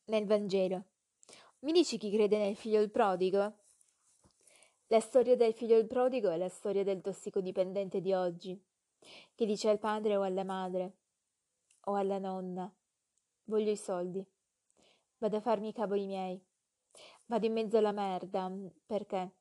Nel 0.05 0.25
Vangelo. 0.25 0.83
Mi 1.59 1.71
dici 1.71 1.97
chi 1.97 2.11
crede 2.11 2.37
nel 2.37 2.55
figlio 2.55 2.81
il 2.81 2.91
prodigo? 2.91 3.60
La 4.91 4.99
storia 4.99 5.37
del 5.37 5.53
figlio 5.53 5.87
prodigo 5.87 6.29
è 6.31 6.35
la 6.35 6.49
storia 6.49 6.83
del 6.83 6.99
tossicodipendente 6.99 8.01
di 8.01 8.11
oggi, 8.11 8.61
che 9.33 9.45
dice 9.45 9.69
al 9.69 9.79
padre 9.79 10.17
o 10.17 10.23
alla 10.23 10.43
madre 10.43 10.97
o 11.85 11.95
alla 11.95 12.19
nonna 12.19 12.69
voglio 13.45 13.71
i 13.71 13.77
soldi, 13.77 14.21
vado 15.17 15.37
a 15.37 15.39
farmi 15.39 15.69
i 15.69 15.71
cavoli 15.71 16.05
miei, 16.05 16.43
vado 17.27 17.45
in 17.45 17.53
mezzo 17.53 17.77
alla 17.77 17.93
merda, 17.93 18.51
perché? 18.85 19.31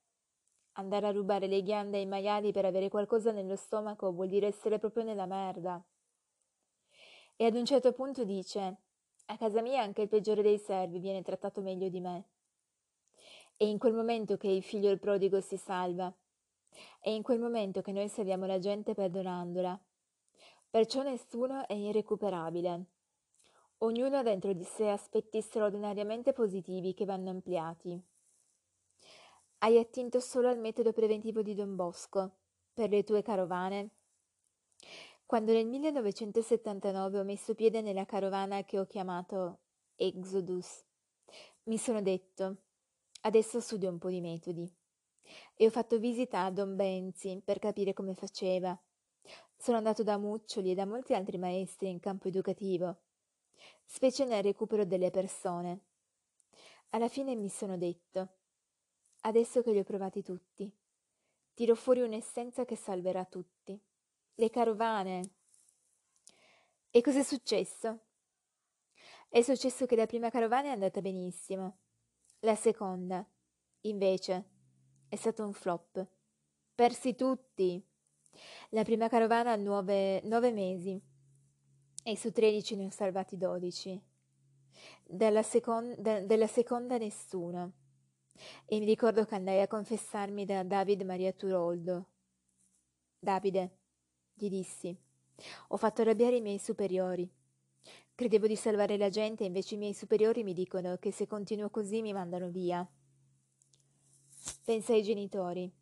Andare 0.75 1.09
a 1.09 1.11
rubare 1.11 1.49
le 1.49 1.63
ghiande 1.63 1.97
ai 1.97 2.07
maiali 2.07 2.53
per 2.53 2.67
avere 2.67 2.89
qualcosa 2.89 3.33
nello 3.33 3.57
stomaco 3.57 4.13
vuol 4.13 4.29
dire 4.29 4.47
essere 4.47 4.79
proprio 4.79 5.03
nella 5.03 5.27
merda. 5.27 5.85
E 7.35 7.45
ad 7.45 7.57
un 7.57 7.65
certo 7.65 7.93
punto 7.93 8.23
dice, 8.23 8.77
a 9.25 9.37
casa 9.37 9.63
mia 9.63 9.83
anche 9.83 10.03
il 10.03 10.09
peggiore 10.09 10.43
dei 10.43 10.59
servi 10.59 11.01
viene 11.01 11.23
trattato 11.23 11.61
meglio 11.61 11.89
di 11.89 11.99
me. 11.99 12.29
E 13.63 13.69
in 13.69 13.77
quel 13.77 13.93
momento 13.93 14.39
che 14.39 14.49
il 14.49 14.63
figlio 14.63 14.89
il 14.89 14.99
prodigo 14.99 15.39
si 15.43 15.59
salva, 15.59 16.11
è 16.99 17.11
in 17.11 17.23
quel 17.23 17.39
momento 17.39 17.83
che 17.83 17.93
noi 17.93 18.09
salviamo 18.09 18.47
la 18.47 18.59
gente 18.59 18.95
perdonandola. 18.95 19.79
Perciò 20.71 21.03
nessuno 21.03 21.69
è 21.69 21.75
irrecuperabile. 21.75 22.85
Ognuno 23.81 24.17
ha 24.17 24.23
dentro 24.23 24.55
di 24.55 24.65
sé 24.65 24.89
aspetti 24.89 25.43
straordinariamente 25.43 26.33
positivi 26.33 26.95
che 26.95 27.05
vanno 27.05 27.29
ampliati. 27.29 28.03
Hai 29.59 29.79
attinto 29.79 30.21
solo 30.21 30.49
al 30.49 30.59
metodo 30.59 30.95
preventivo 30.95 31.43
di 31.43 31.55
Don 31.55 31.77
Bosco 31.77 32.37
per 32.73 32.89
le 32.89 33.05
tue 33.05 33.21
carovane? 33.21 33.91
Quando 35.27 35.53
nel 35.53 35.67
1979 35.67 37.19
ho 37.19 37.25
messo 37.25 37.55
piede 37.55 37.83
nella 37.83 38.07
carovana 38.07 38.65
che 38.65 38.79
ho 38.79 38.87
chiamato 38.87 39.59
Exodus, 39.97 40.83
mi 41.65 41.77
sono 41.77 42.01
detto, 42.01 42.57
adesso 43.21 43.61
studio 43.61 43.91
un 43.91 43.99
po' 43.99 44.11
di 44.11 44.21
metodi. 44.21 44.71
E 45.55 45.67
ho 45.67 45.71
fatto 45.71 45.99
visita 45.99 46.45
a 46.45 46.51
Don 46.51 46.77
Benzi 46.77 47.41
per 47.45 47.59
capire 47.59 47.93
come 47.93 48.15
faceva. 48.15 48.79
Sono 49.57 49.77
andato 49.77 50.03
da 50.03 50.19
Muccioli 50.19 50.71
e 50.71 50.75
da 50.75 50.87
molti 50.87 51.15
altri 51.15 51.39
maestri 51.39 51.91
in 51.91 52.01
campo 52.01 52.29
educativo 52.29 52.97
specie 53.85 54.25
nel 54.25 54.45
recupero 54.45 54.85
delle 54.85 55.11
persone. 55.11 55.81
Alla 56.91 57.09
fine 57.09 57.35
mi 57.35 57.49
sono 57.49 57.77
detto, 57.77 58.29
adesso 59.23 59.63
che 59.63 59.73
li 59.73 59.81
ho 59.81 59.85
provati 59.85 60.23
tutti, 60.23 60.73
tiro 61.55 61.75
fuori 61.75 62.01
un'essenza 62.01 62.65
che 62.65 62.77
salverà 62.77 63.25
tutti. 63.25 63.79
Le 64.35 64.51
carovane. 64.51 65.31
E 66.91 67.01
cos'è 67.01 67.23
successo? 67.23 67.99
È 69.29 69.43
successo 69.43 69.87
che 69.87 69.97
la 69.97 70.07
prima 70.07 70.31
carovana 70.31 70.69
è 70.69 70.73
andata 70.73 71.01
benissimo. 71.01 71.79
La 72.43 72.55
seconda, 72.55 73.23
invece, 73.83 74.45
è 75.09 75.17
stato 75.17 75.45
un 75.45 75.53
flop. 75.53 76.07
Persi 76.75 77.15
tutti. 77.15 77.87
La 78.71 78.83
prima 78.83 79.09
carovana 79.11 79.53
ha 79.53 79.57
nove, 79.57 80.23
nove 80.23 80.51
mesi 80.51 80.99
e 82.03 82.17
su 82.17 82.33
tredici 82.33 82.77
ne 82.77 82.87
ho 82.87 82.91
salvati 82.91 83.37
dodici. 83.37 84.03
Della, 85.05 85.43
secon- 85.43 85.95
de- 85.99 86.25
della 86.25 86.47
seconda 86.47 86.97
nessuno. 86.97 87.73
E 88.65 88.79
mi 88.79 88.87
ricordo 88.87 89.27
che 89.27 89.35
andai 89.35 89.61
a 89.61 89.69
confessarmi 89.69 90.47
da 90.47 90.63
David 90.63 91.03
Maria 91.03 91.35
Turoldo. 91.35 92.07
Davide, 93.19 93.77
gli 94.33 94.49
dissi, 94.49 94.97
ho 95.69 95.77
fatto 95.77 96.01
arrabbiare 96.01 96.37
i 96.37 96.41
miei 96.41 96.59
superiori. 96.59 97.31
Credevo 98.21 98.47
di 98.47 98.55
salvare 98.55 98.99
la 98.99 99.09
gente, 99.09 99.45
invece 99.45 99.77
i 99.77 99.79
miei 99.79 99.95
superiori 99.95 100.45
mi 100.45 100.53
dicono 100.53 100.99
che 100.99 101.11
se 101.11 101.27
continuo 101.27 101.71
così 101.71 102.03
mi 102.03 102.13
mandano 102.13 102.51
via. 102.51 102.87
Pensa 104.63 104.93
ai 104.93 105.03
genitori, 105.03 105.73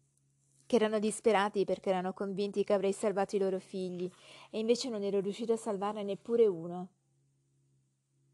che 0.64 0.76
erano 0.76 1.00
disperati 1.00 1.64
perché 1.64 1.88
erano 1.90 2.12
convinti 2.12 2.62
che 2.62 2.74
avrei 2.74 2.92
salvato 2.92 3.34
i 3.34 3.40
loro 3.40 3.58
figli, 3.58 4.08
e 4.50 4.60
invece 4.60 4.88
non 4.88 5.02
ero 5.02 5.18
riuscito 5.18 5.54
a 5.54 5.56
salvarne 5.56 6.04
neppure 6.04 6.46
uno. 6.46 6.90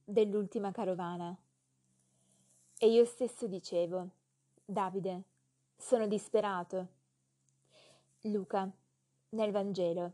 Dell'ultima 0.04 0.70
carovana. 0.70 1.34
E 2.76 2.86
io 2.86 3.06
stesso 3.06 3.46
dicevo, 3.46 4.10
Davide, 4.66 5.22
sono 5.78 6.06
disperato. 6.06 6.88
Luca, 8.24 8.70
nel 9.30 9.50
Vangelo, 9.50 10.12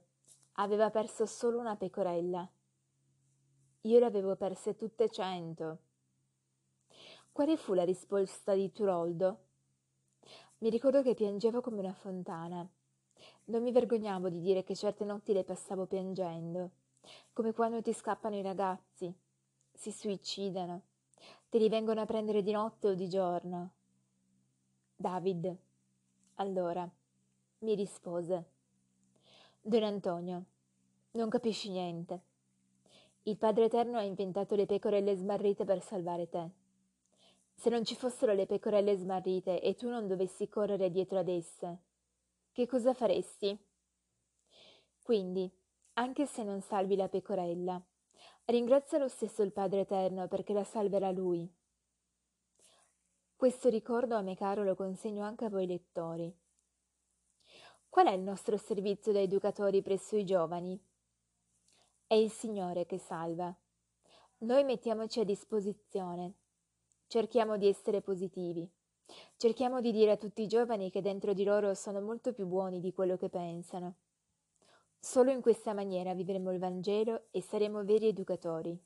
aveva 0.53 0.91
perso 0.91 1.27
solo 1.27 1.59
una 1.59 1.75
pecorella. 1.75 2.49
Io 3.85 3.99
le 3.99 4.05
avevo 4.05 4.37
perse 4.37 4.77
tutte 4.77 5.09
cento. 5.09 5.79
Quale 7.33 7.57
fu 7.57 7.73
la 7.73 7.85
risposta 7.85 8.53
di 8.53 8.71
Turoldo? 8.71 9.39
Mi 10.59 10.69
ricordo 10.69 11.01
che 11.01 11.15
piangevo 11.15 11.63
come 11.63 11.79
una 11.79 11.95
fontana. 11.95 12.69
Non 13.45 13.63
mi 13.63 13.73
vergognavo 13.73 14.29
di 14.29 14.41
dire 14.41 14.65
che 14.65 14.77
certe 14.77 15.07
notti 15.07 15.33
le 15.33 15.45
passavo 15.45 15.87
piangendo, 15.87 16.71
come 17.33 17.55
quando 17.55 17.81
ti 17.81 17.95
scappano 17.95 18.37
i 18.37 18.43
ragazzi, 18.43 19.11
si 19.73 19.91
suicidano, 19.91 20.83
te 21.49 21.57
li 21.57 21.71
vengono 21.71 22.03
a 22.03 22.07
prendere 22.07 22.43
di 22.43 22.53
notte 22.53 22.89
o 22.89 22.95
di 22.95 23.09
giorno. 23.09 23.71
David, 24.95 25.57
allora, 26.35 26.87
mi 27.61 27.75
rispose. 27.75 28.45
Don 29.63 29.83
Antonio, 29.83 30.45
non 31.13 31.31
capisci 31.31 31.71
niente. 31.71 32.29
Il 33.25 33.37
Padre 33.37 33.65
Eterno 33.65 33.99
ha 33.99 34.03
inventato 34.03 34.55
le 34.55 34.65
pecorelle 34.65 35.15
smarrite 35.15 35.65
per 35.65 35.83
salvare 35.83 36.29
te. 36.31 36.51
Se 37.55 37.69
non 37.69 37.85
ci 37.85 37.95
fossero 37.95 38.33
le 38.33 38.47
pecorelle 38.47 38.97
smarrite 38.97 39.61
e 39.61 39.75
tu 39.75 39.91
non 39.91 40.07
dovessi 40.07 40.49
correre 40.49 40.91
dietro 40.91 41.19
ad 41.19 41.29
esse, 41.29 41.79
che 42.51 42.67
cosa 42.67 42.95
faresti? 42.95 43.59
Quindi, 45.03 45.51
anche 45.95 46.25
se 46.25 46.43
non 46.43 46.63
salvi 46.63 46.97
la 46.97 47.09
pecorella, 47.09 47.81
ringrazia 48.47 48.97
lo 48.97 49.09
stesso 49.09 49.43
il 49.43 49.53
Padre 49.53 49.81
Eterno 49.81 50.27
perché 50.27 50.55
la 50.55 50.65
salverà 50.65 51.11
Lui. 51.11 51.47
Questo 53.37 53.69
ricordo 53.69 54.15
a 54.17 54.23
me 54.23 54.35
caro 54.35 54.65
lo 54.65 54.75
consegno 54.75 55.25
anche 55.25 55.45
a 55.45 55.51
voi 55.51 55.67
lettori. 55.67 56.35
Qual 57.91 58.07
è 58.07 58.13
il 58.13 58.23
nostro 58.23 58.57
servizio 58.57 59.13
da 59.13 59.21
educatori 59.21 59.83
presso 59.83 60.17
i 60.17 60.25
giovani? 60.25 60.81
È 62.11 62.17
il 62.17 62.33
Signore 62.33 62.87
che 62.87 62.99
salva. 62.99 63.57
Noi 64.39 64.65
mettiamoci 64.65 65.21
a 65.21 65.25
disposizione 65.25 66.35
Cerchiamo 67.07 67.57
di 67.57 67.69
essere 67.69 68.01
positivi. 68.01 68.69
Cerchiamo 69.37 69.81
di 69.81 69.93
dire 69.93 70.11
a 70.11 70.17
tutti 70.17 70.43
i 70.43 70.49
giovani 70.49 70.91
che 70.91 71.03
dentro 71.03 71.35
di 71.35 71.45
loro 71.45 71.73
sono 71.75 72.01
molto 72.01 72.33
più 72.33 72.47
buoni 72.47 72.81
di 72.81 72.93
quello 72.93 73.17
che 73.17 73.29
pensano. 73.29 73.95
Solo 74.99 75.31
in 75.31 75.41
questa 75.41 75.73
maniera 75.73 76.13
vivremo 76.13 76.51
il 76.51 76.59
Vangelo 76.59 77.29
e 77.31 77.43
saremo 77.43 77.85
veri 77.85 78.09
educatori. 78.09 78.77